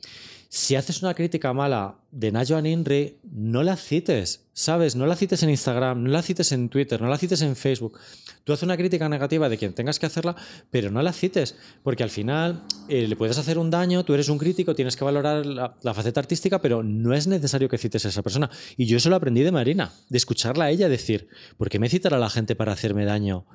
si 0.53 0.75
haces 0.75 1.01
una 1.01 1.15
crítica 1.15 1.53
mala 1.53 2.01
de 2.11 2.33
Nayo 2.33 2.59
Inri, 2.59 3.21
no 3.23 3.63
la 3.63 3.77
cites, 3.77 4.49
¿sabes? 4.53 4.97
No 4.97 5.07
la 5.07 5.15
cites 5.15 5.45
en 5.45 5.51
Instagram, 5.51 6.03
no 6.03 6.11
la 6.11 6.23
cites 6.23 6.51
en 6.51 6.69
Twitter, 6.69 7.01
no 7.01 7.09
la 7.09 7.19
cites 7.19 7.41
en 7.43 7.55
Facebook. 7.55 8.01
Tú 8.43 8.53
haces 8.53 8.65
una 8.65 8.77
crítica 8.77 9.09
negativa 9.09 9.49
de 9.49 9.57
quien 9.57 9.75
tengas 9.75 10.01
que 10.01 10.07
hacerla, 10.07 10.35
pero 10.73 10.91
no 10.91 11.01
la 11.03 11.13
cites, 11.13 11.55
porque 11.85 12.03
al 12.03 12.11
final 12.11 12.65
eh, 12.89 13.07
le 13.07 13.15
puedes 13.15 13.39
hacer 13.39 13.59
un 13.59 13.71
daño, 13.71 14.05
tú 14.05 14.13
eres 14.13 14.29
un 14.29 14.39
crítico, 14.39 14.75
tienes 14.75 14.97
que 14.97 15.05
valorar 15.05 15.47
la, 15.47 15.77
la 15.81 15.95
faceta 15.95 16.19
artística, 16.19 16.61
pero 16.61 16.83
no 16.83 17.15
es 17.15 17.29
necesario 17.29 17.69
que 17.69 17.79
cites 17.79 18.05
a 18.07 18.09
esa 18.09 18.23
persona. 18.23 18.51
Y 18.77 18.87
yo 18.87 18.97
eso 18.97 19.09
lo 19.09 19.15
aprendí 19.15 19.43
de 19.43 19.53
Marina, 19.53 19.93
de 20.09 20.19
escucharla 20.19 20.65
a 20.65 20.71
ella 20.71 20.89
decir, 20.89 21.29
¿por 21.59 21.71
qué 21.71 21.79
me 21.79 21.89
citará 21.89 22.19
la 22.19 22.29
gente 22.29 22.57
para 22.57 22.73
hacerme 22.73 23.05
daño? 23.05 23.47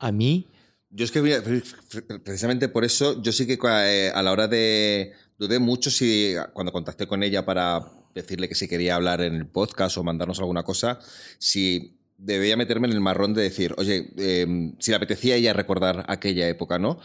A 0.00 0.10
mí, 0.10 0.48
Yo 0.90 1.04
es 1.04 1.12
que 1.12 1.22
precisamente 2.22 2.68
por 2.68 2.84
eso 2.84 3.22
yo 3.22 3.32
sí 3.32 3.46
que 3.46 3.56
eh, 3.62 4.10
a 4.12 4.22
la 4.22 4.32
hora 4.32 4.48
de 4.48 5.12
dudé 5.42 5.58
mucho 5.58 5.90
si 5.90 6.36
cuando 6.52 6.70
contacté 6.70 7.08
con 7.08 7.24
ella 7.24 7.44
para 7.44 7.90
decirle 8.14 8.48
que 8.48 8.54
si 8.54 8.68
quería 8.68 8.94
hablar 8.94 9.20
en 9.22 9.34
el 9.34 9.46
podcast 9.46 9.98
o 9.98 10.04
mandarnos 10.04 10.38
alguna 10.38 10.62
cosa, 10.62 11.00
si 11.38 11.98
debía 12.16 12.56
meterme 12.56 12.86
en 12.86 12.92
el 12.92 13.00
marrón 13.00 13.34
de 13.34 13.42
decir, 13.42 13.74
oye, 13.76 14.12
eh, 14.18 14.72
si 14.78 14.92
le 14.92 14.96
apetecía 14.96 15.34
ella 15.34 15.52
recordar 15.52 16.04
aquella 16.06 16.48
época, 16.48 16.78
¿no? 16.78 17.00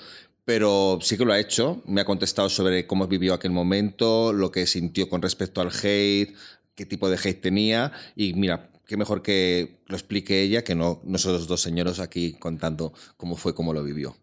Pero 0.46 1.00
sí 1.02 1.18
que 1.18 1.26
lo 1.26 1.34
ha 1.34 1.40
hecho, 1.40 1.82
me 1.88 2.02
ha 2.02 2.06
contestado 2.06 2.48
sobre 2.48 2.86
cómo 2.86 3.08
vivió 3.08 3.34
aquel 3.34 3.52
momento, 3.52 4.32
lo 4.32 4.52
que 4.52 4.68
sintió 4.68 5.10
con 5.10 5.24
respecto 5.24 5.60
al 5.60 5.72
hate, 5.72 6.36
qué 6.76 6.86
tipo 6.86 7.10
de 7.10 7.18
hate 7.18 7.42
tenía 7.42 7.92
y 8.16 8.34
mira, 8.34 8.70
qué 8.86 8.98
mejor 8.98 9.24
que 9.24 9.82
lo 9.88 9.96
explique 9.96 10.44
ella 10.44 10.64
que 10.64 10.76
no 10.76 11.02
nosotros 11.04 11.48
dos 11.48 11.62
señoros 11.62 12.00
aquí 12.00 12.34
contando 12.34 12.94
cómo 13.18 13.36
fue, 13.36 13.56
cómo 13.56 13.74
lo 13.74 13.84
vivió. 13.84 14.16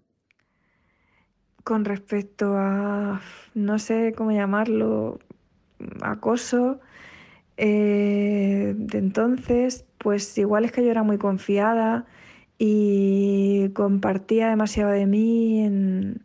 Con 1.64 1.84
respecto 1.86 2.56
a, 2.56 3.20
no 3.54 3.78
sé 3.78 4.12
cómo 4.16 4.32
llamarlo, 4.32 5.18
acoso, 6.02 6.78
eh, 7.56 8.74
de 8.76 8.98
entonces, 8.98 9.86
pues 9.98 10.36
igual 10.38 10.64
es 10.64 10.72
que 10.72 10.84
yo 10.84 10.90
era 10.90 11.02
muy 11.02 11.18
confiada 11.18 12.06
y 12.58 13.70
compartía 13.70 14.48
demasiado 14.50 14.90
de 14.90 15.06
mí 15.06 15.64
en, 15.64 16.22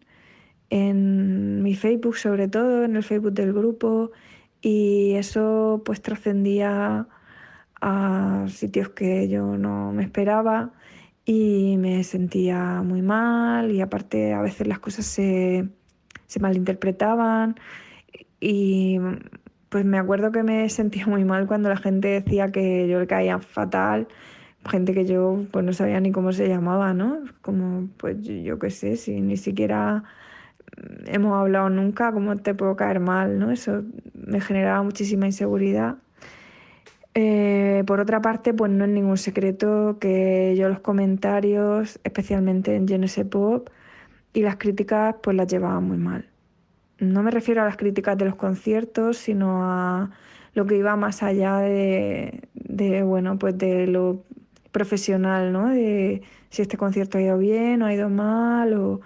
en 0.69 1.63
mi 1.63 1.75
Facebook, 1.75 2.17
sobre 2.17 2.47
todo, 2.47 2.83
en 2.83 2.95
el 2.95 3.03
Facebook 3.03 3.33
del 3.33 3.53
grupo, 3.53 4.11
y 4.61 5.13
eso 5.15 5.81
pues 5.85 6.01
trascendía 6.01 7.07
a 7.81 8.45
sitios 8.49 8.89
que 8.89 9.29
yo 9.29 9.57
no 9.57 9.93
me 9.93 10.03
esperaba 10.03 10.73
y 11.31 11.77
me 11.77 12.03
sentía 12.03 12.81
muy 12.81 13.03
mal 13.03 13.69
y 13.71 13.81
aparte 13.81 14.33
a 14.33 14.41
veces 14.41 14.65
las 14.67 14.79
cosas 14.79 15.05
se, 15.05 15.69
se 16.25 16.39
malinterpretaban 16.39 17.55
y 18.39 18.97
pues 19.69 19.85
me 19.85 19.99
acuerdo 19.99 20.31
que 20.31 20.41
me 20.41 20.67
sentía 20.71 21.05
muy 21.05 21.25
mal 21.25 21.45
cuando 21.45 21.69
la 21.69 21.77
gente 21.77 22.07
decía 22.07 22.51
que 22.51 22.87
yo 22.87 22.99
le 22.99 23.05
caía 23.05 23.37
fatal, 23.37 24.07
gente 24.67 24.95
que 24.95 25.05
yo 25.05 25.45
pues 25.51 25.63
no 25.63 25.71
sabía 25.73 25.99
ni 25.99 26.11
cómo 26.11 26.31
se 26.33 26.47
llamaba, 26.47 26.95
¿no? 26.95 27.19
Como 27.43 27.89
pues 27.97 28.23
yo, 28.23 28.33
yo 28.33 28.57
qué 28.57 28.71
sé, 28.71 28.97
si 28.97 29.21
ni 29.21 29.37
siquiera 29.37 30.05
hemos 31.05 31.33
hablado 31.39 31.69
nunca, 31.69 32.11
¿cómo 32.11 32.37
te 32.37 32.55
puedo 32.55 32.75
caer 32.75 32.99
mal, 33.01 33.37
no? 33.37 33.51
Eso 33.51 33.83
me 34.15 34.41
generaba 34.41 34.81
muchísima 34.81 35.27
inseguridad. 35.27 35.97
Eh, 37.15 37.83
por 37.87 37.99
otra 37.99 38.21
parte, 38.21 38.53
pues 38.53 38.71
no 38.71 38.85
es 38.85 38.91
ningún 38.91 39.17
secreto 39.17 39.97
que 39.99 40.55
yo 40.57 40.69
los 40.69 40.79
comentarios, 40.79 41.99
especialmente 42.03 42.75
en 42.75 42.87
Genese 42.87 43.25
Pop, 43.25 43.69
y 44.33 44.41
las 44.41 44.57
críticas, 44.57 45.15
pues 45.21 45.35
las 45.35 45.47
llevaba 45.47 45.79
muy 45.79 45.97
mal. 45.97 46.29
No 46.99 47.23
me 47.23 47.31
refiero 47.31 47.61
a 47.61 47.65
las 47.65 47.77
críticas 47.77 48.17
de 48.17 48.25
los 48.25 48.35
conciertos, 48.35 49.17
sino 49.17 49.63
a 49.63 50.11
lo 50.53 50.65
que 50.65 50.77
iba 50.77 50.95
más 50.95 51.23
allá 51.23 51.57
de, 51.59 52.41
bueno, 53.05 53.39
pues 53.39 53.57
de 53.57 53.87
lo 53.87 54.23
profesional, 54.71 55.51
¿no? 55.51 55.69
De 55.69 56.21
si 56.49 56.61
este 56.61 56.77
concierto 56.77 57.17
ha 57.17 57.21
ido 57.21 57.37
bien 57.37 57.81
o 57.81 57.85
ha 57.87 57.93
ido 57.93 58.09
mal, 58.09 58.73
o 58.73 59.01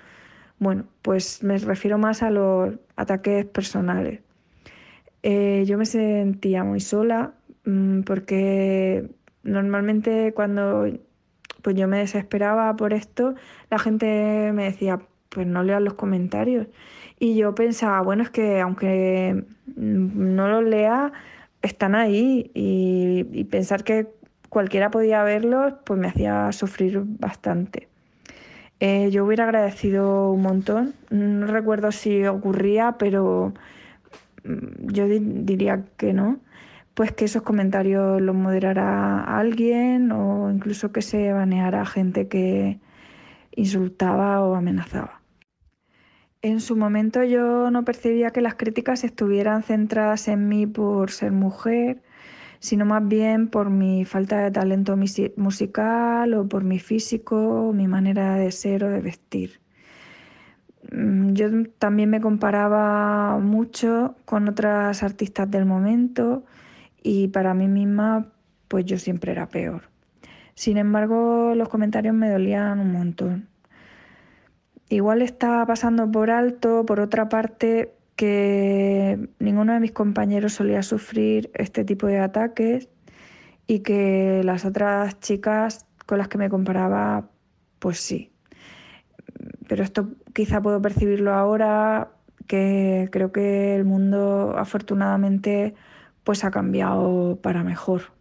bueno, 0.59 0.85
pues 1.01 1.43
me 1.43 1.57
refiero 1.57 1.97
más 1.97 2.23
a 2.23 2.30
los 2.31 2.75
ataques 2.95 3.45
personales. 3.45 4.21
Eh, 5.21 5.63
yo 5.65 5.77
me 5.77 5.85
sentía 5.85 6.63
muy 6.63 6.80
sola 6.81 7.34
porque 8.06 9.10
normalmente 9.44 10.34
cuando 10.34 10.88
pues 11.61 11.76
yo 11.76 11.88
me 11.88 11.98
desesperaba 11.99 12.76
por 12.76 12.94
esto, 12.94 13.35
la 13.69 13.80
gente 13.80 14.52
me 14.53 14.65
decía, 14.65 14.99
pues 15.30 15.48
no 15.48 15.64
leas 15.64 15.81
los 15.81 15.95
comentarios. 15.95 16.68
Y 17.19 17.35
yo 17.35 17.56
pensaba, 17.56 18.02
bueno, 18.02 18.23
es 18.23 18.30
que 18.30 18.60
aunque 18.60 19.45
no 19.76 20.48
los 20.49 20.64
lea, 20.64 21.14
están 21.61 21.95
ahí 21.95 22.52
y, 22.53 23.45
pensar 23.45 23.84
que 23.84 24.07
cualquiera 24.49 24.91
podía 24.91 25.23
verlos, 25.23 25.73
pues 25.85 25.99
me 25.99 26.07
hacía 26.07 26.52
sufrir 26.52 27.02
bastante. 27.06 27.88
Eh, 28.80 29.10
yo 29.11 29.26
hubiera 29.26 29.45
agradecido 29.45 30.31
un 30.31 30.41
montón. 30.41 30.94
No 31.10 31.48
recuerdo 31.48 31.91
si 31.91 32.26
ocurría, 32.26 32.95
pero 32.99 33.53
mm, 34.44 34.91
yo 34.91 35.07
di- 35.07 35.19
diría 35.22 35.85
que 35.98 36.14
no. 36.14 36.40
Pues 36.94 37.11
que 37.11 37.26
esos 37.26 37.41
comentarios 37.41 38.22
los 38.22 38.36
moderara 38.36 39.24
alguien 39.24 40.11
o 40.11 40.52
incluso 40.52 40.91
que 40.91 41.02
se 41.02 41.34
baneara 41.34 41.82
a 41.82 41.86
gente 41.86 42.28
que 42.28 42.80
insultaba 43.56 44.41
o 44.44 44.56
amenazaba. 44.56 45.22
En 46.44 46.60
su 46.60 46.76
momento 46.76 47.24
yo 47.24 47.72
no 47.72 47.86
percibía 47.86 48.32
que 48.32 48.41
las 48.41 48.56
críticas 48.56 49.03
estuvieran 49.03 49.64
centradas 49.64 50.28
en 50.28 50.49
mí 50.49 50.68
por 50.68 51.10
ser 51.10 51.32
mujer, 51.32 52.03
sino 52.60 52.86
más 52.86 53.07
bien 53.07 53.48
por 53.48 53.70
mi 53.70 54.06
falta 54.06 54.40
de 54.40 54.52
talento 54.52 54.98
musical 55.38 56.34
o 56.34 56.48
por 56.48 56.64
mi 56.64 56.80
físico, 56.80 57.72
mi 57.74 57.88
manera 57.88 58.36
de 58.36 58.52
ser 58.52 58.84
o 58.84 58.90
de 58.90 59.02
vestir. 59.02 59.61
Mm, 60.91 61.34
Yo 61.34 61.48
también 61.80 62.10
me 62.10 62.22
comparaba 62.22 63.40
mucho 63.40 64.15
con 64.26 64.48
otras 64.49 65.02
artistas 65.02 65.49
del 65.49 65.65
momento 65.65 66.44
y 67.03 67.27
para 67.27 67.53
mí 67.53 67.67
misma 67.67 68.31
pues 68.67 68.85
yo 68.85 68.97
siempre 68.97 69.31
era 69.31 69.47
peor. 69.49 69.84
Sin 70.55 70.77
embargo, 70.77 71.53
los 71.55 71.69
comentarios 71.69 72.15
me 72.15 72.30
dolían 72.30 72.80
un 72.80 72.91
montón. 72.91 73.47
Igual 74.89 75.21
estaba 75.21 75.65
pasando 75.65 76.09
por 76.09 76.31
alto, 76.31 76.85
por 76.85 76.99
otra 76.99 77.30
parte, 77.30 77.93
que 78.15 79.30
ninguno 79.39 79.73
de 79.73 79.80
mis 79.80 79.91
compañeros 79.91 80.53
solía 80.53 80.84
sufrir 80.84 81.51
este 81.53 81.84
tipo 81.84 82.07
de 82.07 82.19
ataques 82.19 82.89
y 83.67 83.80
que 83.80 84.41
las 84.43 84.65
otras 84.65 85.19
chicas 85.19 85.85
con 86.05 86.17
las 86.17 86.27
que 86.27 86.38
me 86.38 86.49
comparaba, 86.49 87.30
pues 87.80 87.99
sí. 87.99 88.31
Pero 89.67 89.84
esto 89.84 90.09
quizá 90.34 90.61
puedo 90.61 90.81
percibirlo 90.81 91.34
ahora, 91.34 92.11
que 92.47 93.09
creo 93.11 93.31
que 93.31 93.75
el 93.75 93.85
mundo 93.85 94.55
afortunadamente 94.57 95.73
pues 96.23 96.43
ha 96.43 96.51
cambiado 96.51 97.39
para 97.41 97.63
mejor. 97.63 98.13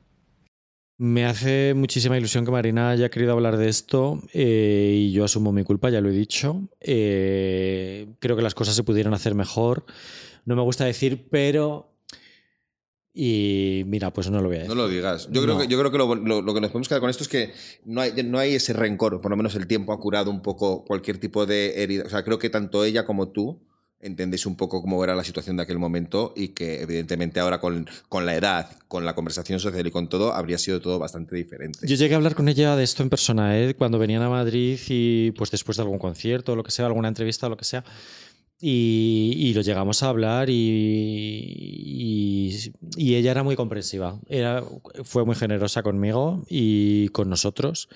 Me 0.99 1.25
hace 1.25 1.75
muchísima 1.75 2.17
ilusión 2.17 2.45
que 2.45 2.51
Marina 2.53 2.91
haya 2.91 3.11
querido 3.11 3.33
hablar 3.33 3.57
de 3.57 3.69
esto 3.69 4.21
eh, 4.33 4.95
y 4.97 5.13
yo 5.13 5.25
asumo 5.25 5.51
mi 5.51 5.65
culpa, 5.65 5.91
ya 5.91 6.01
lo 6.01 6.11
he 6.11 6.13
dicho. 6.13 6.69
Eh, 6.81 8.07
creo 8.21 8.37
que 8.37 8.43
las 8.43 8.55
cosas 8.55 8.77
se 8.77 8.85
pudieron 8.85 9.13
hacer 9.15 9.35
mejor. 9.35 9.85
No 10.45 10.55
me 10.55 10.63
gusta 10.63 10.85
decir, 10.85 11.27
pero... 11.31 11.89
Y 13.15 13.83
mira, 13.87 14.11
pues 14.13 14.31
no 14.31 14.41
lo 14.41 14.49
voy 14.49 14.57
a 14.57 14.61
decir. 14.61 14.75
No 14.75 14.81
lo 14.83 14.89
digas. 14.89 15.29
Yo 15.31 15.43
creo 15.43 15.59
que, 15.59 15.67
yo 15.67 15.79
creo 15.79 15.91
que 15.91 15.99
lo, 15.99 16.15
lo- 16.15 16.41
lo 16.41 16.55
que 16.55 16.61
nos 16.63 16.71
podemos 16.71 16.89
quedar 16.89 17.01
con 17.03 17.11
esto 17.11 17.25
es 17.25 17.29
que 17.29 17.53
no 17.85 18.01
hay, 18.01 18.13
no 18.25 18.39
hay 18.39 18.55
ese 18.55 18.73
rencor, 18.73 19.21
por 19.21 19.31
lo 19.31 19.37
menos 19.37 19.55
el 19.55 19.67
tiempo 19.67 19.93
ha 19.93 20.01
curado 20.01 20.31
un 20.31 20.41
poco 20.41 20.85
cualquier 20.85 21.19
tipo 21.19 21.45
de 21.45 21.83
herida. 21.83 22.05
O 22.07 22.09
sea, 22.09 22.25
creo 22.25 22.39
que 22.39 22.49
tanto 22.49 22.85
ella 22.85 23.05
como 23.05 23.29
tú 23.29 23.61
entendéis 24.03 24.47
un 24.47 24.57
poco 24.57 24.83
cómo 24.83 25.03
era 25.03 25.15
la 25.15 25.25
situación 25.25 25.57
de 25.57 25.63
aquel 25.63 25.79
momento 25.79 26.35
y 26.37 26.49
que 26.49 26.83
evidentemente 26.83 27.41
ahora 27.41 27.61
con, 27.61 27.89
con 28.09 28.27
la 28.27 28.35
edad, 28.35 28.69
con 28.89 29.05
la 29.05 29.15
conversación 29.15 29.61
social 29.61 29.87
y 29.87 29.91
con 29.91 30.09
todo, 30.09 30.35
habría 30.35 30.59
sido 30.59 30.81
todo 30.81 30.99
bastante 30.99 31.37
diferente. 31.37 31.87
Yo 31.87 31.95
llegué 31.95 32.15
a 32.15 32.17
hablar 32.17 32.35
con 32.35 32.49
ella 32.49 32.77
de 32.77 32.83
esto 32.83 33.03
en 33.03 33.11
persona, 33.11 33.59
¿eh? 33.59 33.75
cuando 33.75 33.99
venían 33.99 34.23
a 34.23 34.29
Madrid 34.29 34.79
y 34.89 35.31
pues 35.31 35.51
después 35.53 35.77
de 35.77 35.85
algún 35.85 35.99
concierto 35.99 36.57
lo 36.57 36.65
que 36.65 36.73
sea, 36.73 36.87
alguna 36.87 37.09
entrevista 37.09 37.49
lo 37.49 37.57
que 37.57 37.65
sea. 37.65 37.85
Y, 38.65 39.35
y 39.39 39.55
lo 39.55 39.63
llegamos 39.63 40.05
a 40.05 40.09
hablar 40.09 40.49
y, 40.49 40.55
y, 40.55 42.73
y 42.97 43.17
ella 43.17 43.33
era 43.33 43.43
muy 43.43 43.57
comprensiva. 43.57 44.21
Era, 44.29 44.63
fue 45.03 45.25
muy 45.25 45.35
generosa 45.35 45.83
conmigo 45.83 46.45
y 46.49 47.09
con 47.09 47.29
nosotros. 47.29 47.89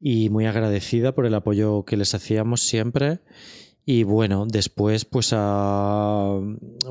Y 0.00 0.30
muy 0.30 0.46
agradecida 0.46 1.14
por 1.14 1.26
el 1.26 1.34
apoyo 1.34 1.84
que 1.84 1.98
les 1.98 2.14
hacíamos 2.14 2.62
siempre. 2.62 3.20
Y 3.86 4.02
bueno, 4.02 4.46
después, 4.48 5.04
pues, 5.04 5.30
a, 5.32 6.38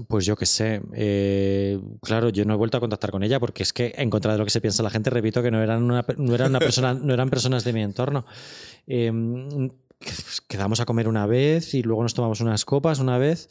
pues 0.08 0.26
yo 0.26 0.36
qué 0.36 0.46
sé. 0.46 0.82
eh, 0.94 1.80
claro, 2.02 2.30
yo 2.30 2.46
no 2.46 2.54
he 2.54 2.58
vuelto 2.58 2.78
a 2.78 2.80
contactar 2.80 3.10
con 3.10 3.24
ella 3.24 3.40
porque 3.40 3.64
es 3.64 3.74
que 3.74 3.94
en 3.98 4.10
contra 4.12 4.34
de 4.34 4.38
lo 4.38 4.46
que 4.46 4.52
se 4.52 4.62
piensa 4.62 4.84
la 4.84 4.92
gente, 4.92 5.10
repito 5.10 5.42
que 5.42 5.50
no 5.50 5.62
eran 5.62 5.84
una, 5.84 6.06
no 6.18 6.36
eran 6.36 6.50
una 6.50 6.60
persona, 6.60 6.94
no 6.94 7.14
eran 7.14 7.30
personas 7.30 7.64
de 7.64 7.74
mi 7.74 7.82
entorno. 7.82 8.26
Eh, 8.86 9.12
quedamos 10.48 10.80
a 10.80 10.86
comer 10.86 11.08
una 11.08 11.26
vez 11.26 11.74
y 11.74 11.82
luego 11.82 12.04
nos 12.04 12.14
tomamos 12.14 12.42
unas 12.42 12.66
copas 12.66 13.00
una 13.00 13.18
vez 13.18 13.50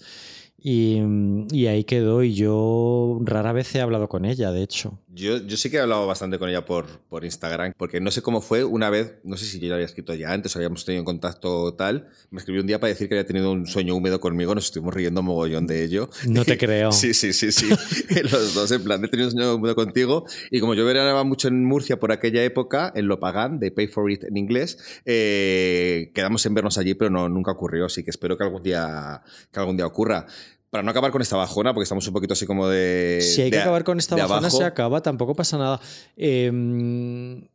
y, 0.62 1.02
y 1.50 1.66
ahí 1.66 1.84
quedó 1.84 2.22
y 2.22 2.34
yo 2.34 3.18
rara 3.22 3.52
vez 3.52 3.74
he 3.74 3.80
hablado 3.80 4.08
con 4.08 4.24
ella, 4.24 4.52
de 4.52 4.62
hecho. 4.62 4.98
Yo, 5.14 5.38
yo 5.38 5.56
sí 5.56 5.70
que 5.70 5.76
he 5.76 5.80
hablado 5.80 6.06
bastante 6.06 6.38
con 6.38 6.48
ella 6.48 6.64
por, 6.64 7.00
por 7.08 7.24
Instagram, 7.24 7.74
porque 7.76 8.00
no 8.00 8.10
sé 8.10 8.22
cómo 8.22 8.40
fue 8.40 8.64
una 8.64 8.88
vez, 8.88 9.14
no 9.24 9.36
sé 9.36 9.44
si 9.44 9.58
yo 9.58 9.68
la 9.68 9.74
había 9.74 9.86
escrito 9.86 10.14
ya 10.14 10.32
antes 10.32 10.54
o 10.54 10.58
habíamos 10.58 10.84
tenido 10.84 11.00
en 11.00 11.04
contacto 11.04 11.74
tal, 11.74 12.08
me 12.30 12.38
escribió 12.38 12.62
un 12.62 12.66
día 12.66 12.80
para 12.80 12.88
decir 12.88 13.08
que 13.08 13.14
había 13.14 13.26
tenido 13.26 13.52
un 13.52 13.66
sueño 13.66 13.94
húmedo 13.94 14.20
conmigo, 14.20 14.54
nos 14.54 14.66
estuvimos 14.66 14.94
riendo 14.94 15.22
mogollón 15.22 15.66
de 15.66 15.84
ello. 15.84 16.08
No 16.26 16.44
te 16.44 16.56
creo. 16.62 16.92
Sí, 16.92 17.12
sí, 17.12 17.32
sí, 17.32 17.52
sí. 17.52 17.68
Los 18.30 18.54
dos, 18.54 18.70
en 18.70 18.84
plan, 18.84 19.04
he 19.04 19.08
tenido 19.08 19.28
un 19.28 19.32
sueño 19.32 19.54
húmedo 19.56 19.74
contigo. 19.74 20.24
Y 20.50 20.60
como 20.60 20.74
yo 20.74 20.84
veranaba 20.84 21.24
mucho 21.24 21.48
en 21.48 21.64
Murcia 21.64 21.98
por 21.98 22.12
aquella 22.12 22.42
época, 22.44 22.92
en 22.94 23.08
Lopagán, 23.08 23.58
de 23.58 23.70
Pay 23.70 23.88
for 23.88 24.10
It 24.10 24.24
en 24.24 24.36
inglés, 24.36 24.78
eh, 25.04 26.10
quedamos 26.14 26.46
en 26.46 26.54
vernos 26.54 26.78
allí, 26.78 26.94
pero 26.94 27.10
no, 27.10 27.28
nunca 27.28 27.52
ocurrió. 27.52 27.86
Así 27.86 28.02
que 28.02 28.10
espero 28.10 28.36
que 28.36 28.44
algún 28.44 28.62
día, 28.62 29.22
que 29.52 29.60
algún 29.60 29.76
día 29.76 29.86
ocurra. 29.86 30.26
Para 30.72 30.82
no 30.82 30.90
acabar 30.90 31.12
con 31.12 31.20
esta 31.20 31.36
bajona, 31.36 31.74
porque 31.74 31.82
estamos 31.82 32.06
un 32.08 32.14
poquito 32.14 32.32
así 32.32 32.46
como 32.46 32.66
de. 32.66 33.18
si 33.20 33.42
hay 33.42 33.50
que 33.50 33.56
de 33.56 33.62
acabar 33.62 33.84
con 33.84 33.98
esta 33.98 34.16
bajona, 34.16 34.38
abajo. 34.38 34.56
se 34.56 34.64
acaba, 34.64 35.02
tampoco 35.02 35.34
pasa 35.34 35.58
nada. 35.58 35.78
Em, 36.16 37.46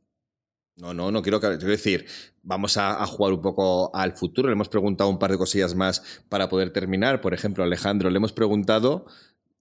No, 0.76 0.94
no, 0.94 1.10
no 1.12 1.24
quiero, 1.24 1.40
que- 1.42 1.48
quiero 1.58 1.72
decir, 1.72 2.06
vamos 2.44 2.78
a, 2.78 3.02
a 3.02 3.08
jugar 3.08 3.34
un 3.34 3.42
poco 3.42 3.90
al 3.96 4.14
futuro. 4.14 4.48
Le 4.50 4.54
hemos 4.54 4.70
preguntado 4.70 5.10
un 5.10 5.18
par 5.18 5.32
de 5.32 5.38
cosillas 5.40 5.74
más 5.74 6.04
para 6.30 6.48
poder 6.48 6.70
terminar. 6.72 7.20
Por 7.20 7.34
ejemplo, 7.34 7.64
Alejandro, 7.64 8.12
le 8.12 8.18
hemos 8.18 8.34
preguntado 8.34 9.08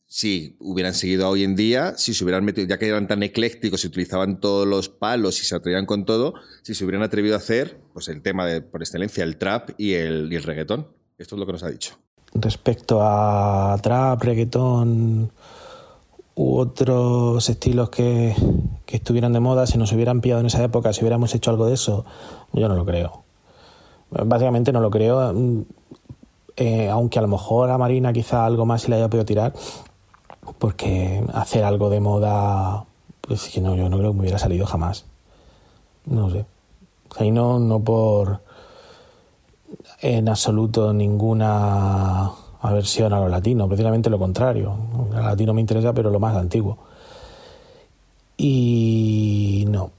si 0.04 0.58
hubieran 0.60 0.92
seguido 0.92 1.26
hoy 1.26 1.42
en 1.42 1.56
día, 1.56 1.94
si 1.96 2.12
se 2.12 2.22
hubieran 2.24 2.44
metido, 2.44 2.68
ya 2.68 2.78
que 2.78 2.88
eran 2.88 3.08
tan 3.08 3.22
eclécticos 3.22 3.82
y 3.84 3.86
utilizaban 3.86 4.38
todos 4.38 4.66
los 4.66 4.90
palos 4.90 5.40
y 5.40 5.46
se 5.46 5.54
atrevían 5.56 5.86
con 5.86 6.04
todo, 6.04 6.34
si 6.62 6.74
se 6.74 6.84
hubieran 6.84 7.02
atrevido 7.02 7.34
a 7.34 7.38
hacer 7.38 7.80
pues 7.94 8.08
el 8.08 8.20
tema 8.20 8.44
de, 8.44 8.60
por 8.60 8.82
excelencia, 8.82 9.24
el 9.24 9.38
trap 9.38 9.70
y 9.78 9.94
el, 9.94 10.30
y 10.30 10.36
el 10.36 10.42
reggaetón. 10.42 10.88
Esto 11.16 11.36
es 11.36 11.38
lo 11.40 11.46
que 11.46 11.52
nos 11.52 11.62
ha 11.62 11.70
dicho. 11.70 11.98
Respecto 12.40 13.00
a 13.02 13.78
trap, 13.82 14.22
reggaetón 14.22 15.30
u 16.34 16.58
otros 16.58 17.48
estilos 17.48 17.88
que, 17.88 18.34
que 18.84 18.96
estuvieran 18.96 19.32
de 19.32 19.40
moda, 19.40 19.66
si 19.66 19.78
nos 19.78 19.92
hubieran 19.92 20.20
pillado 20.20 20.40
en 20.40 20.46
esa 20.46 20.62
época, 20.62 20.92
si 20.92 21.00
hubiéramos 21.00 21.34
hecho 21.34 21.50
algo 21.50 21.66
de 21.66 21.74
eso, 21.74 22.04
yo 22.52 22.68
no 22.68 22.74
lo 22.74 22.84
creo. 22.84 23.22
Básicamente 24.10 24.70
no 24.70 24.80
lo 24.80 24.90
creo, 24.90 25.32
mm, 25.32 25.62
eh, 26.56 26.90
aunque 26.90 27.18
a 27.18 27.22
lo 27.22 27.28
mejor 27.28 27.70
a 27.70 27.78
Marina 27.78 28.12
quizá 28.12 28.44
algo 28.44 28.66
más 28.66 28.82
se 28.82 28.90
le 28.90 28.96
haya 28.96 29.08
podido 29.08 29.24
tirar, 29.24 29.54
porque 30.58 31.24
hacer 31.32 31.64
algo 31.64 31.88
de 31.90 32.00
moda, 32.00 32.84
pues 33.22 33.48
que 33.48 33.60
no, 33.60 33.74
yo 33.74 33.88
no 33.88 33.98
creo 33.98 34.10
que 34.10 34.16
me 34.16 34.20
hubiera 34.22 34.38
salido 34.38 34.66
jamás. 34.66 35.06
No 36.04 36.30
sé. 36.30 36.44
Ahí 37.18 37.30
no, 37.30 37.58
no 37.58 37.80
por 37.80 38.40
en 40.00 40.28
absoluto 40.28 40.92
ninguna 40.92 42.30
aversión 42.60 43.12
a 43.12 43.20
lo 43.20 43.28
latino, 43.28 43.68
precisamente 43.68 44.10
lo 44.10 44.18
contrario. 44.18 44.76
Lo 45.12 45.20
latino 45.20 45.54
me 45.54 45.60
interesa, 45.60 45.92
pero 45.92 46.10
lo 46.10 46.20
más 46.20 46.36
antiguo. 46.36 46.78
Y 48.36 49.64
no. 49.68 49.90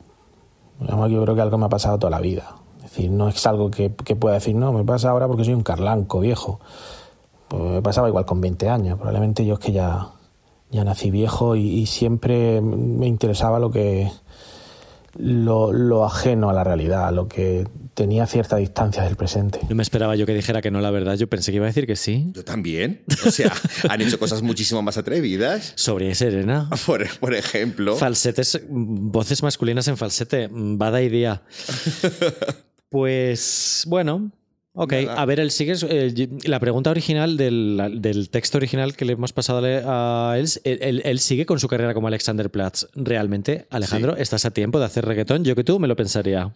Yo 0.79 1.23
creo 1.23 1.35
que 1.35 1.41
algo 1.41 1.57
me 1.57 1.65
ha 1.65 1.69
pasado 1.69 1.97
toda 1.97 2.11
la 2.11 2.19
vida. 2.19 2.55
Es 2.77 2.83
decir, 2.83 3.09
no 3.09 3.27
es 3.27 3.45
algo 3.47 3.71
que, 3.71 3.93
que 3.95 4.15
pueda 4.15 4.35
decir, 4.35 4.55
no, 4.55 4.71
me 4.71 4.83
pasa 4.83 5.09
ahora 5.09 5.27
porque 5.27 5.43
soy 5.43 5.53
un 5.53 5.63
carlanco 5.63 6.19
viejo. 6.19 6.59
Pues 7.47 7.63
me 7.63 7.81
pasaba 7.81 8.07
igual 8.07 8.25
con 8.25 8.41
20 8.41 8.69
años. 8.69 8.97
Probablemente 8.97 9.45
yo 9.45 9.55
es 9.55 9.59
que 9.59 9.71
ya, 9.71 10.09
ya 10.69 10.83
nací 10.83 11.09
viejo 11.09 11.55
y, 11.55 11.67
y 11.67 11.85
siempre 11.87 12.61
me 12.61 13.07
interesaba 13.07 13.57
lo 13.57 13.71
que 13.71 14.11
lo, 15.15 15.73
lo 15.73 16.05
ajeno 16.05 16.49
a 16.49 16.53
la 16.53 16.63
realidad, 16.63 17.11
lo 17.11 17.27
que 17.27 17.67
tenía 17.97 18.27
cierta 18.27 18.57
distancia 18.57 19.01
del 19.03 19.15
presente. 19.15 19.59
no 19.67 19.75
me 19.75 19.81
esperaba 19.81 20.15
yo 20.15 20.25
que 20.27 20.33
dijera 20.35 20.61
que 20.61 20.69
no, 20.71 20.79
la 20.81 20.91
verdad. 20.91 21.15
Yo 21.17 21.27
pensé 21.27 21.51
que 21.51 21.55
iba 21.57 21.65
a 21.65 21.67
decir 21.73 21.87
que 21.87 21.95
sí. 21.95 22.27
Yo 22.33 22.45
también. 22.45 23.01
O 23.25 23.31
sea, 23.31 23.51
han 23.89 23.99
hecho 24.01 24.19
cosas 24.19 24.43
muchísimo 24.43 24.81
más 24.83 24.97
atrevidas. 24.97 25.73
Sobre 25.75 26.13
Serena. 26.13 26.69
Por, 26.85 27.07
por 27.19 27.33
ejemplo. 27.33 27.95
Falsetes, 27.97 28.61
voces 28.69 29.41
masculinas 29.41 29.87
en 29.87 29.97
falsete. 29.97 30.47
Bada 30.51 31.01
idea. 31.01 31.41
Pues 32.89 33.83
bueno. 33.87 34.31
Ok, 34.79 34.93
Nada. 34.93 35.19
a 35.21 35.25
ver, 35.25 35.39
él 35.39 35.49
sigue. 35.49 35.73
eh, 35.89 36.29
la 36.45 36.59
pregunta 36.59 36.91
original 36.91 37.35
del, 37.35 37.97
del 37.99 38.29
texto 38.29 38.59
original 38.59 38.95
que 38.95 39.05
le 39.05 39.13
hemos 39.13 39.33
pasado 39.33 39.65
a 39.65 40.37
él, 40.37 40.45
él, 40.65 40.77
él- 40.81 41.01
él 41.03 41.19
sigue 41.19 41.47
con 41.47 41.59
su 41.59 41.67
carrera 41.67 41.95
como 41.95 42.07
Alexander 42.07 42.51
Platz. 42.51 42.85
Realmente, 42.93 43.65
Alejandro, 43.71 44.15
estás 44.17 44.45
a 44.45 44.51
tiempo 44.51 44.77
de 44.79 44.85
hacer 44.85 45.03
reggaetón. 45.03 45.43
Yo 45.43 45.55
que 45.55 45.63
tú 45.63 45.79
me 45.79 45.87
lo 45.87 45.95
pensaría. 45.95 46.53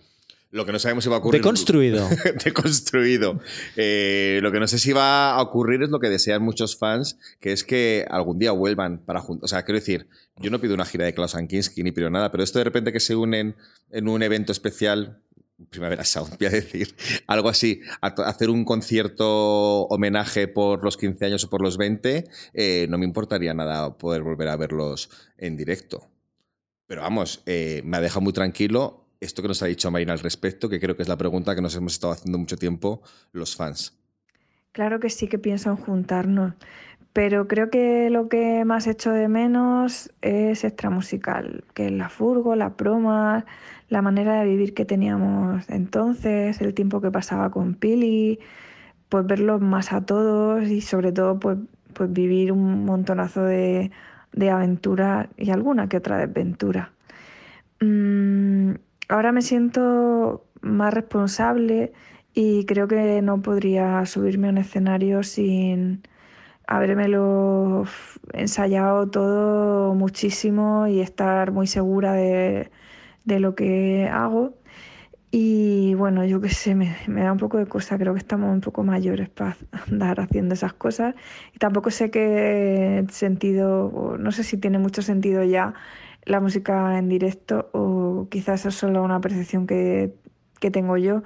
Lo 0.52 0.66
que 0.66 0.74
no 0.74 0.80
sabemos 0.80 1.06
si 1.06 1.10
va 1.10 1.16
a 1.16 1.20
ocurrir. 1.20 1.42
Deconstruido. 1.42 2.10
Deconstruido. 2.44 3.40
Eh, 3.78 4.40
lo 4.42 4.52
que 4.52 4.60
no 4.60 4.68
sé 4.68 4.80
si 4.80 4.92
va 4.92 5.32
a 5.32 5.42
ocurrir 5.42 5.82
es 5.82 5.90
lo 5.90 6.00
que 6.00 6.10
desean 6.10 6.44
muchos 6.44 6.78
fans, 6.78 7.18
que 7.40 7.54
es 7.54 7.64
que 7.64 8.06
algún 8.10 8.38
día 8.38 8.52
vuelvan 8.52 9.00
para 9.00 9.22
juntos. 9.22 9.46
O 9.46 9.48
sea, 9.48 9.64
quiero 9.64 9.80
decir, 9.80 10.08
yo 10.38 10.52
no 10.52 10.60
pido 10.60 10.74
una 10.74 10.84
gira 10.84 11.06
de 11.06 11.14
Klaus 11.14 11.38
Kinski 11.48 11.84
ni 11.84 11.94
pido 11.94 12.10
nada, 12.10 12.32
pero 12.32 12.44
esto 12.44 12.60
de 12.60 12.66
repente 12.66 12.92
que 12.92 13.00
se 13.00 13.16
unen 13.16 13.56
en 13.92 14.08
un 14.10 14.22
evento 14.24 14.52
especial. 14.52 15.22
Primavera 15.70 16.04
Sound, 16.04 16.38
voy 16.40 16.48
a 16.48 16.50
decir, 16.50 16.96
algo 17.28 17.48
así, 17.48 17.82
a 18.02 18.08
hacer 18.08 18.50
un 18.50 18.66
concierto 18.66 19.84
homenaje 19.84 20.48
por 20.48 20.84
los 20.84 20.98
15 20.98 21.26
años 21.26 21.44
o 21.44 21.50
por 21.52 21.62
los 21.62 21.78
20, 21.78 22.26
eh, 22.54 22.88
no 22.90 22.98
me 22.98 23.06
importaría 23.06 23.54
nada 23.54 23.96
poder 23.96 24.24
volver 24.24 24.48
a 24.48 24.58
verlos 24.58 25.12
en 25.38 25.56
directo. 25.56 26.10
Pero 26.88 27.04
vamos, 27.04 27.44
eh, 27.46 27.84
me 27.86 27.98
ha 27.98 28.02
dejado 28.02 28.22
muy 28.22 28.34
tranquilo 28.34 29.01
esto 29.22 29.42
que 29.42 29.48
nos 29.48 29.62
ha 29.62 29.68
dicho 29.68 29.92
Marina 29.92 30.14
al 30.14 30.20
respecto, 30.20 30.68
que 30.68 30.80
creo 30.80 30.96
que 30.98 31.04
es 31.04 31.08
la 31.08 31.18
pregunta 31.18 31.56
que 31.56 31.62
nos 31.62 31.76
hemos 31.76 31.94
estado 31.94 32.14
haciendo 32.14 32.40
mucho 32.40 32.58
tiempo 32.58 33.02
los 33.32 33.56
fans. 33.56 33.98
Claro 34.72 35.00
que 35.00 35.10
sí 35.10 35.28
que 35.28 35.38
pienso 35.38 35.70
en 35.70 35.78
juntarnos, 35.78 36.54
pero 37.14 37.48
creo 37.48 37.70
que 37.70 38.10
lo 38.10 38.30
que 38.30 38.66
más 38.66 38.88
echo 38.88 39.12
de 39.12 39.28
menos 39.28 40.12
es 40.22 40.64
extramusical, 40.64 41.64
que 41.74 41.86
es 41.86 41.92
la 41.92 42.10
furgo, 42.10 42.56
las 42.56 42.76
bromas, 42.76 43.44
la 43.90 44.02
manera 44.02 44.40
de 44.40 44.48
vivir 44.48 44.74
que 44.74 44.86
teníamos 44.86 45.70
entonces, 45.70 46.60
el 46.60 46.74
tiempo 46.74 47.00
que 47.00 47.12
pasaba 47.12 47.52
con 47.52 47.76
Pili, 47.76 48.40
pues 49.10 49.26
verlos 49.28 49.62
más 49.62 49.94
a 49.94 50.06
todos 50.06 50.68
y 50.68 50.82
sobre 50.82 51.12
todo 51.12 51.40
pues, 51.40 51.58
pues 51.94 52.12
vivir 52.12 52.54
un 52.54 52.86
montonazo 52.86 53.44
de, 53.44 53.92
de 54.32 54.50
aventura 54.50 55.30
y 55.38 55.52
alguna 55.52 55.90
que 55.90 55.98
otra 55.98 56.18
desventura. 56.18 56.94
Mm, 57.82 58.76
ahora 59.12 59.32
me 59.32 59.42
siento 59.42 60.46
más 60.62 60.94
responsable 60.94 61.94
y 62.34 62.66
creo 62.66 62.88
que 62.88 63.22
no 63.22 63.42
podría 63.42 64.06
subirme 64.06 64.48
a 64.48 64.52
un 64.52 64.58
escenario 64.58 65.24
sin 65.24 66.04
habérmelo 66.68 67.86
ensayado 68.34 69.10
todo 69.10 69.96
muchísimo 69.96 70.88
y 70.88 71.02
estar 71.02 71.52
muy 71.52 71.68
segura 71.68 72.14
de, 72.14 72.72
de 73.26 73.40
lo 73.40 73.56
que 73.56 74.08
hago. 74.10 74.56
Y 75.32 75.94
bueno, 75.96 76.26
yo 76.26 76.42
qué 76.42 76.50
sé, 76.50 76.76
me, 76.76 76.94
da 77.08 77.32
un 77.32 77.38
poco 77.38 77.58
de 77.58 77.66
cosa, 77.66 77.98
creo 77.98 78.14
que 78.14 78.20
estamos 78.20 78.54
un 78.54 78.62
poco 78.62 78.84
mayores 78.84 79.30
para 79.30 79.58
andar 79.90 80.20
haciendo 80.20 80.54
esas 80.54 80.74
cosas. 80.74 81.16
Y 81.56 81.60
tampoco 81.60 81.90
sé 81.92 82.12
qué 82.12 83.06
sentido, 83.10 84.18
no 84.20 84.32
sé 84.34 84.44
si 84.44 84.58
tiene 84.58 84.78
mucho 84.80 85.02
sentido 85.02 85.44
ya 85.44 85.74
la 86.26 86.40
música 86.40 86.98
en 86.98 87.10
directo 87.10 87.70
o 87.74 88.28
quizás 88.30 88.66
es 88.66 88.76
solo 88.76 89.04
una 89.04 89.20
percepción 89.22 89.68
que, 89.68 90.14
que 90.60 90.72
tengo 90.72 90.98
yo, 90.98 91.24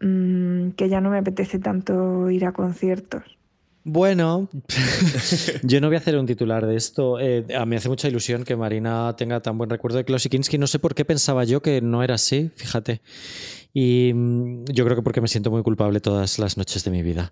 mm, 0.00 0.70
que 0.70 0.88
ya 0.88 1.00
no 1.00 1.10
me 1.10 1.18
apetece 1.18 1.58
tanto 1.58 2.30
ir 2.30 2.44
a 2.44 2.52
conciertos. 2.52 3.36
Bueno, 3.88 4.48
yo 5.62 5.80
no 5.80 5.86
voy 5.86 5.94
a 5.94 6.00
hacer 6.00 6.18
un 6.18 6.26
titular 6.26 6.66
de 6.66 6.74
esto. 6.74 7.20
Eh, 7.20 7.46
a 7.56 7.64
mí 7.64 7.70
me 7.70 7.76
hace 7.76 7.88
mucha 7.88 8.08
ilusión 8.08 8.42
que 8.42 8.56
Marina 8.56 9.14
tenga 9.16 9.40
tan 9.40 9.56
buen 9.56 9.70
recuerdo 9.70 9.98
de 9.98 10.04
Klaus 10.04 10.26
Kinski. 10.28 10.58
No 10.58 10.66
sé 10.66 10.80
por 10.80 10.96
qué 10.96 11.04
pensaba 11.04 11.44
yo 11.44 11.62
que 11.62 11.80
no 11.80 12.02
era 12.02 12.16
así, 12.16 12.50
fíjate. 12.56 13.00
Y 13.78 14.12
mm, 14.14 14.64
yo 14.72 14.84
creo 14.86 14.96
que 14.96 15.02
porque 15.02 15.20
me 15.20 15.28
siento 15.28 15.50
muy 15.50 15.62
culpable 15.62 16.00
todas 16.00 16.38
las 16.38 16.56
noches 16.56 16.82
de 16.82 16.90
mi 16.90 17.02
vida. 17.02 17.30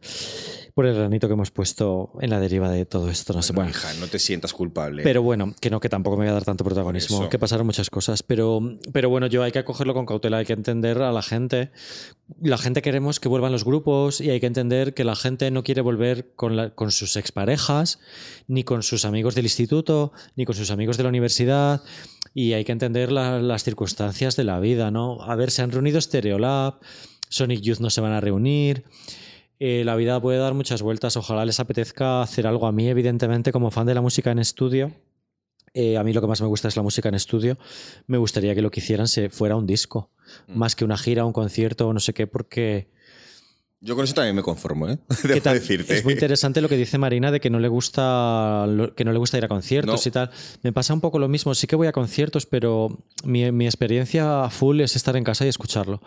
Por 0.74 0.84
el 0.84 0.94
granito 0.94 1.26
que 1.26 1.32
hemos 1.32 1.50
puesto 1.50 2.10
en 2.20 2.28
la 2.28 2.38
deriva 2.38 2.68
de 2.70 2.84
todo 2.84 3.08
esto. 3.08 3.32
No 3.32 3.40
sé, 3.40 3.54
Bueno, 3.54 3.70
bueno. 3.70 3.88
hija, 3.88 3.98
no 3.98 4.08
te 4.08 4.18
sientas 4.18 4.52
culpable. 4.52 5.02
Pero 5.04 5.22
bueno, 5.22 5.54
que 5.58 5.70
no, 5.70 5.80
que 5.80 5.88
tampoco 5.88 6.18
me 6.18 6.24
voy 6.24 6.30
a 6.30 6.34
dar 6.34 6.44
tanto 6.44 6.62
protagonismo, 6.62 7.30
que 7.30 7.38
pasaron 7.38 7.64
muchas 7.64 7.88
cosas. 7.88 8.22
Pero, 8.22 8.60
pero 8.92 9.08
bueno, 9.08 9.26
yo 9.26 9.42
hay 9.42 9.52
que 9.52 9.60
acogerlo 9.60 9.94
con 9.94 10.04
cautela, 10.04 10.36
hay 10.38 10.44
que 10.44 10.52
entender 10.52 11.00
a 11.00 11.12
la 11.12 11.22
gente. 11.22 11.70
La 12.42 12.58
gente 12.58 12.82
queremos 12.82 13.20
que 13.20 13.28
vuelvan 13.28 13.50
los 13.52 13.64
grupos 13.64 14.20
y 14.20 14.28
hay 14.28 14.40
que 14.40 14.46
entender 14.46 14.92
que 14.92 15.04
la 15.04 15.16
gente 15.16 15.50
no 15.50 15.62
quiere 15.64 15.80
volver 15.80 16.34
con, 16.36 16.56
la- 16.56 16.74
con 16.74 16.90
sus 16.90 17.16
exparejas, 17.16 18.00
ni 18.48 18.64
con 18.64 18.82
sus 18.82 19.06
amigos 19.06 19.34
del 19.34 19.46
instituto, 19.46 20.12
ni 20.36 20.44
con 20.44 20.54
sus 20.56 20.70
amigos 20.70 20.98
de 20.98 21.04
la 21.04 21.08
universidad. 21.08 21.82
Y 22.34 22.52
hay 22.52 22.64
que 22.64 22.72
entender 22.72 23.12
la- 23.12 23.40
las 23.40 23.62
circunstancias 23.62 24.34
de 24.36 24.44
la 24.44 24.58
vida, 24.60 24.90
¿no? 24.90 25.22
A 25.22 25.36
ver, 25.36 25.50
se 25.52 25.62
han 25.62 25.70
reunido 25.70 26.00
Stereolab, 26.00 26.80
Sonic 27.28 27.60
Youth 27.60 27.78
no 27.78 27.90
se 27.90 28.00
van 28.00 28.12
a 28.12 28.20
reunir. 28.20 28.84
Eh, 29.60 29.82
la 29.84 29.94
vida 29.94 30.20
puede 30.20 30.38
dar 30.38 30.52
muchas 30.54 30.82
vueltas. 30.82 31.16
Ojalá 31.16 31.44
les 31.44 31.60
apetezca 31.60 32.22
hacer 32.22 32.46
algo 32.48 32.66
a 32.66 32.72
mí, 32.72 32.88
evidentemente, 32.88 33.52
como 33.52 33.70
fan 33.70 33.86
de 33.86 33.94
la 33.94 34.00
música 34.02 34.30
en 34.32 34.38
estudio. 34.40 34.92
eh, 35.76 35.96
a 35.96 36.04
mí 36.04 36.12
lo 36.12 36.20
que 36.20 36.28
más 36.28 36.40
me 36.40 36.46
gusta 36.46 36.68
es 36.68 36.76
la 36.76 36.82
música 36.84 37.08
en 37.08 37.16
estudio. 37.16 37.58
Me 38.06 38.16
gustaría 38.16 38.54
que 38.54 38.62
lo 38.62 38.70
que 38.70 38.78
hicieran 38.78 39.08
se 39.08 39.28
fuera 39.28 39.56
un 39.56 39.66
disco, 39.66 40.12
Mm. 40.46 40.56
más 40.56 40.76
que 40.76 40.84
una 40.84 40.96
gira, 40.96 41.24
un 41.24 41.32
concierto 41.32 41.88
o 41.88 41.92
no 41.92 41.98
sé 41.98 42.14
qué, 42.14 42.28
porque 42.28 42.92
Yo 43.84 43.94
con 43.94 44.04
eso 44.04 44.14
también 44.14 44.34
me 44.34 44.42
conformo, 44.42 44.88
¿eh? 44.88 44.98
Debo 45.22 45.40
ta- 45.42 45.52
decirte. 45.52 45.94
es 45.98 46.04
muy 46.04 46.14
interesante 46.14 46.60
lo 46.62 46.68
que 46.70 46.76
dice 46.76 46.96
Marina 46.96 47.30
de 47.30 47.38
que 47.38 47.50
no 47.50 47.60
le 47.60 47.68
gusta 47.68 48.66
que 48.96 49.04
no 49.04 49.12
le 49.12 49.18
gusta 49.18 49.36
ir 49.38 49.44
a 49.44 49.48
conciertos 49.48 50.04
No. 50.04 50.08
y 50.08 50.10
tal. 50.12 50.30
Me 50.62 50.72
pasa 50.72 50.94
un 50.94 51.00
poco 51.02 51.18
lo 51.18 51.28
mismo. 51.28 51.54
Sí 51.54 51.66
que 51.66 51.76
voy 51.76 51.86
a 51.86 51.92
conciertos, 51.92 52.46
pero 52.46 52.88
mi, 53.24 53.52
mi 53.52 53.66
experiencia 53.66 54.48
full 54.48 54.80
es 54.80 54.96
estar 54.96 55.16
en 55.16 55.24
casa 55.24 55.44
y 55.44 55.48
escucharlo. 55.48 56.00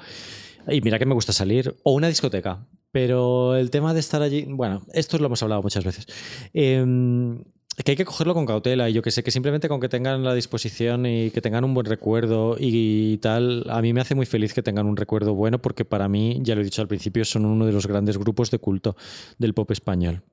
Y 0.68 0.82
mira 0.82 0.98
que 1.00 1.06
me 1.06 1.14
gusta 1.14 1.32
salir 1.34 1.76
o 1.84 1.94
una 1.94 2.08
discoteca. 2.08 2.66
Pero 2.92 3.56
el 3.56 3.70
tema 3.70 3.94
de 3.94 4.00
estar 4.00 4.22
allí, 4.22 4.46
bueno, 4.50 4.82
esto 4.94 5.18
lo 5.20 5.28
hemos 5.28 5.44
hablado 5.44 5.62
muchas 5.62 5.84
veces. 5.84 6.08
Em, 6.54 7.44
que 7.84 7.92
hay 7.92 7.96
que 7.96 8.06
cogerlo 8.06 8.34
con 8.34 8.46
cautela 8.46 8.90
y 8.90 8.94
yo 8.94 9.02
que 9.02 9.12
sé 9.12 9.24
que 9.24 9.32
simplemente 9.32 9.70
con 9.70 9.80
que 9.80 9.88
tengan 9.88 10.24
la 10.24 10.34
disposición 10.34 11.06
y 11.06 11.30
que 11.30 11.42
tengan 11.42 11.64
un 11.64 11.74
buen 11.74 11.86
recuerdo 11.86 12.56
y 12.60 13.18
tal, 13.18 13.66
a 13.70 13.82
mí 13.82 13.94
me 13.94 14.02
hace 14.02 14.16
muy 14.16 14.26
feliz 14.26 14.54
que 14.54 14.64
tengan 14.64 14.88
un 14.88 14.98
recuerdo 14.98 15.36
bueno 15.36 15.62
porque 15.62 15.86
para 15.86 16.10
mí, 16.10 16.40
ya 16.42 16.56
lo 16.56 16.62
he 16.62 16.64
dicho 16.64 16.82
al 16.82 16.88
principio, 16.88 17.24
son 17.24 17.46
uno 17.46 17.66
de 17.66 17.72
los 17.72 17.86
grandes 17.86 18.18
grupos 18.18 18.50
de 18.50 18.60
culto 18.60 18.96
del 19.38 19.54
pop 19.54 19.70
español. 19.72 20.24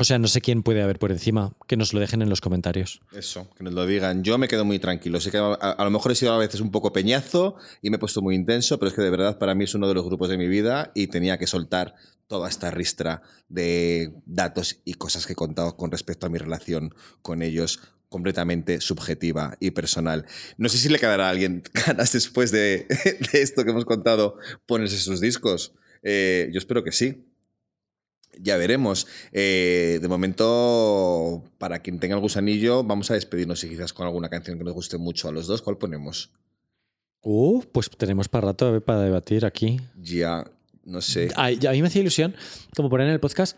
O 0.00 0.04
sea, 0.04 0.18
no 0.20 0.28
sé 0.28 0.40
quién 0.40 0.62
puede 0.62 0.80
haber 0.80 1.00
por 1.00 1.10
encima. 1.10 1.52
Que 1.66 1.76
nos 1.76 1.92
lo 1.92 1.98
dejen 1.98 2.22
en 2.22 2.30
los 2.30 2.40
comentarios. 2.40 3.00
Eso, 3.12 3.50
que 3.56 3.64
nos 3.64 3.74
lo 3.74 3.84
digan. 3.84 4.22
Yo 4.22 4.38
me 4.38 4.46
quedo 4.46 4.64
muy 4.64 4.78
tranquilo. 4.78 5.20
Sé 5.20 5.32
que 5.32 5.38
a, 5.38 5.52
a 5.54 5.84
lo 5.84 5.90
mejor 5.90 6.12
he 6.12 6.14
sido 6.14 6.32
a 6.32 6.38
veces 6.38 6.60
un 6.60 6.70
poco 6.70 6.92
peñazo 6.92 7.56
y 7.82 7.90
me 7.90 7.96
he 7.96 7.98
puesto 7.98 8.22
muy 8.22 8.36
intenso, 8.36 8.78
pero 8.78 8.90
es 8.90 8.94
que 8.94 9.02
de 9.02 9.10
verdad 9.10 9.38
para 9.38 9.56
mí 9.56 9.64
es 9.64 9.74
uno 9.74 9.88
de 9.88 9.94
los 9.94 10.04
grupos 10.04 10.28
de 10.28 10.38
mi 10.38 10.46
vida 10.46 10.92
y 10.94 11.08
tenía 11.08 11.36
que 11.36 11.48
soltar 11.48 11.96
toda 12.28 12.48
esta 12.48 12.70
ristra 12.70 13.22
de 13.48 14.12
datos 14.26 14.80
y 14.84 14.94
cosas 14.94 15.26
que 15.26 15.32
he 15.32 15.36
contado 15.36 15.76
con 15.76 15.90
respecto 15.90 16.26
a 16.26 16.30
mi 16.30 16.38
relación 16.38 16.94
con 17.22 17.42
ellos 17.42 17.80
completamente 18.08 18.80
subjetiva 18.80 19.56
y 19.60 19.72
personal. 19.72 20.26
No 20.56 20.68
sé 20.68 20.78
si 20.78 20.88
le 20.88 20.98
quedará 20.98 21.26
a 21.26 21.30
alguien 21.30 21.62
ganas 21.86 22.12
después 22.12 22.50
de, 22.50 22.86
de 23.32 23.42
esto 23.42 23.64
que 23.64 23.70
hemos 23.70 23.84
contado 23.84 24.36
ponerse 24.66 24.98
sus 24.98 25.20
discos. 25.20 25.74
Eh, 26.02 26.48
yo 26.52 26.58
espero 26.58 26.84
que 26.84 26.92
sí. 26.92 27.24
Ya 28.40 28.56
veremos. 28.56 29.06
Eh, 29.32 29.98
de 30.00 30.08
momento, 30.08 31.44
para 31.58 31.80
quien 31.80 31.98
tenga 31.98 32.14
el 32.14 32.20
gusanillo, 32.20 32.84
vamos 32.84 33.10
a 33.10 33.14
despedirnos 33.14 33.64
y 33.64 33.68
quizás 33.68 33.92
con 33.92 34.06
alguna 34.06 34.28
canción 34.28 34.58
que 34.58 34.64
nos 34.64 34.74
guste 34.74 34.96
mucho 34.96 35.28
a 35.28 35.32
los 35.32 35.46
dos. 35.46 35.60
¿Cuál 35.60 35.78
ponemos? 35.78 36.32
Uh, 37.22 37.62
pues 37.72 37.90
tenemos 37.90 38.28
para 38.28 38.48
rato 38.48 38.76
eh, 38.76 38.80
para 38.80 39.02
debatir 39.02 39.44
aquí. 39.44 39.80
Ya, 39.96 40.44
no 40.88 41.00
sé. 41.00 41.28
A, 41.36 41.46
a 41.46 41.72
mí 41.72 41.82
me 41.82 41.88
hacía 41.88 42.00
ilusión 42.02 42.34
como 42.74 42.88
poner 42.90 43.06
en 43.06 43.12
el 43.14 43.20
podcast 43.20 43.56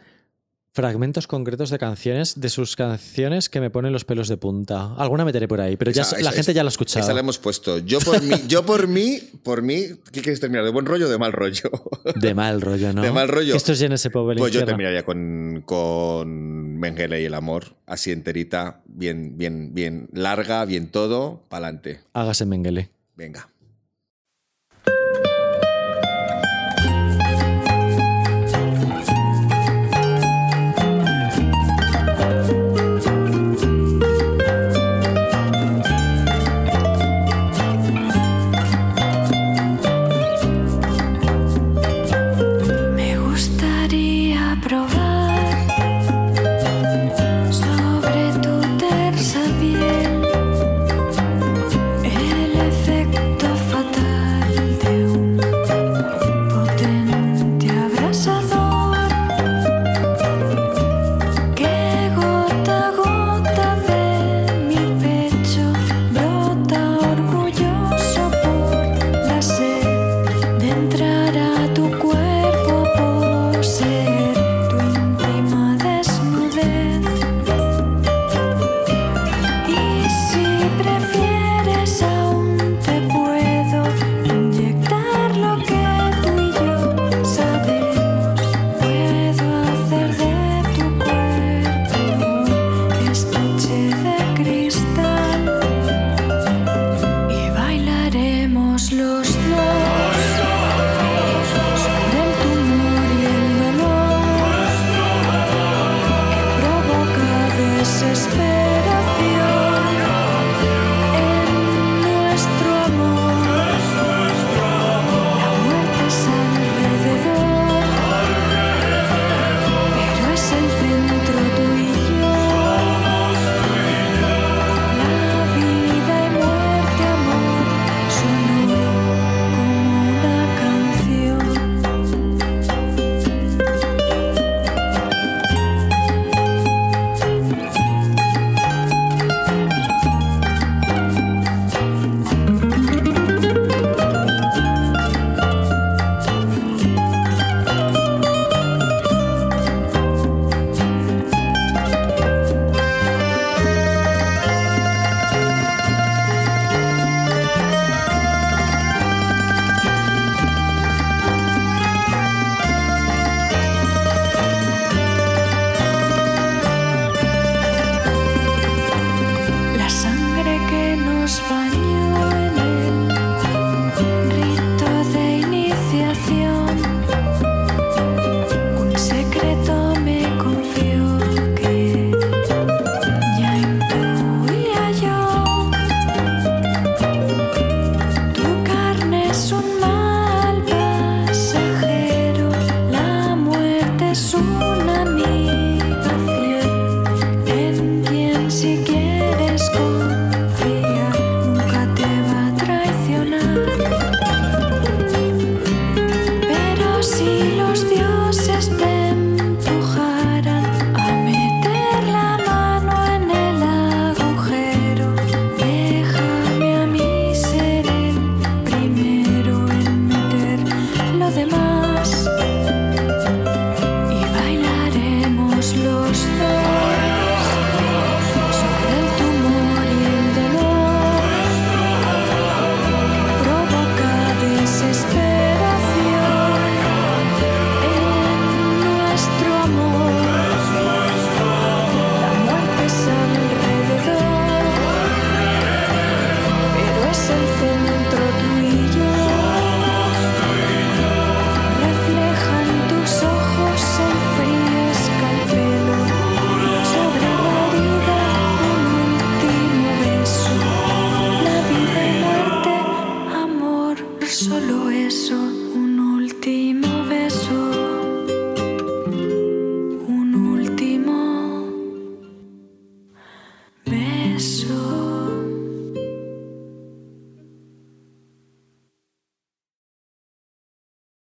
fragmentos 0.73 1.27
concretos 1.27 1.71
de 1.71 1.79
canciones, 1.81 2.41
de 2.41 2.49
sus 2.49 2.77
canciones 2.77 3.49
que 3.49 3.61
me 3.61 3.71
ponen 3.71 3.93
los 3.93 4.05
pelos 4.05 4.29
de 4.29 4.37
punta. 4.37 4.95
Alguna 4.95 5.25
meteré 5.25 5.49
por 5.49 5.61
ahí, 5.61 5.77
pero 5.77 5.91
ya 5.91 6.03
Esa- 6.03 6.15
la 6.17 6.21
esa- 6.21 6.33
gente 6.33 6.55
ya 6.55 6.63
la 6.63 6.69
ha 6.69 6.71
escuchado. 6.71 7.05
Esa 7.05 7.13
la 7.13 7.21
hemos 7.21 7.39
puesto. 7.39 7.79
Yo 7.79 7.99
por 7.99 8.23
mí, 8.23 8.35
yo 8.47 8.65
por 8.65 8.87
mí, 8.87 9.19
por 9.43 9.63
mí, 9.63 9.83
¿qué 10.13 10.21
quieres 10.23 10.39
terminar? 10.39 10.65
¿De 10.65 10.71
buen 10.71 10.87
rollo 10.87 11.07
o 11.07 11.09
de 11.11 11.19
mal 11.19 11.33
rollo? 11.33 11.71
De 12.15 12.35
mal 12.35 12.61
rollo, 12.61 12.93
¿no? 12.93 13.03
De 13.07 13.11
mal 13.11 13.29
rollo. 13.29 13.57
Esto 13.57 13.73
es 13.73 13.83
ese 13.83 14.11
pobre 14.11 14.37
Pues 14.39 14.53
yo 14.53 14.65
terminaría 14.65 15.05
con, 15.05 15.63
con 15.67 16.77
Mengele 16.79 17.21
y 17.21 17.25
el 17.25 17.35
amor, 17.35 17.75
así 17.87 18.13
enterita, 18.13 18.83
bien, 18.87 19.37
bien, 19.37 19.75
bien 19.75 20.09
larga, 20.13 20.65
bien 20.67 20.89
todo, 20.89 21.47
pa'lante. 21.49 22.01
Hágase 22.13 22.47
Mengele. 22.47 22.91
Venga. 23.17 23.49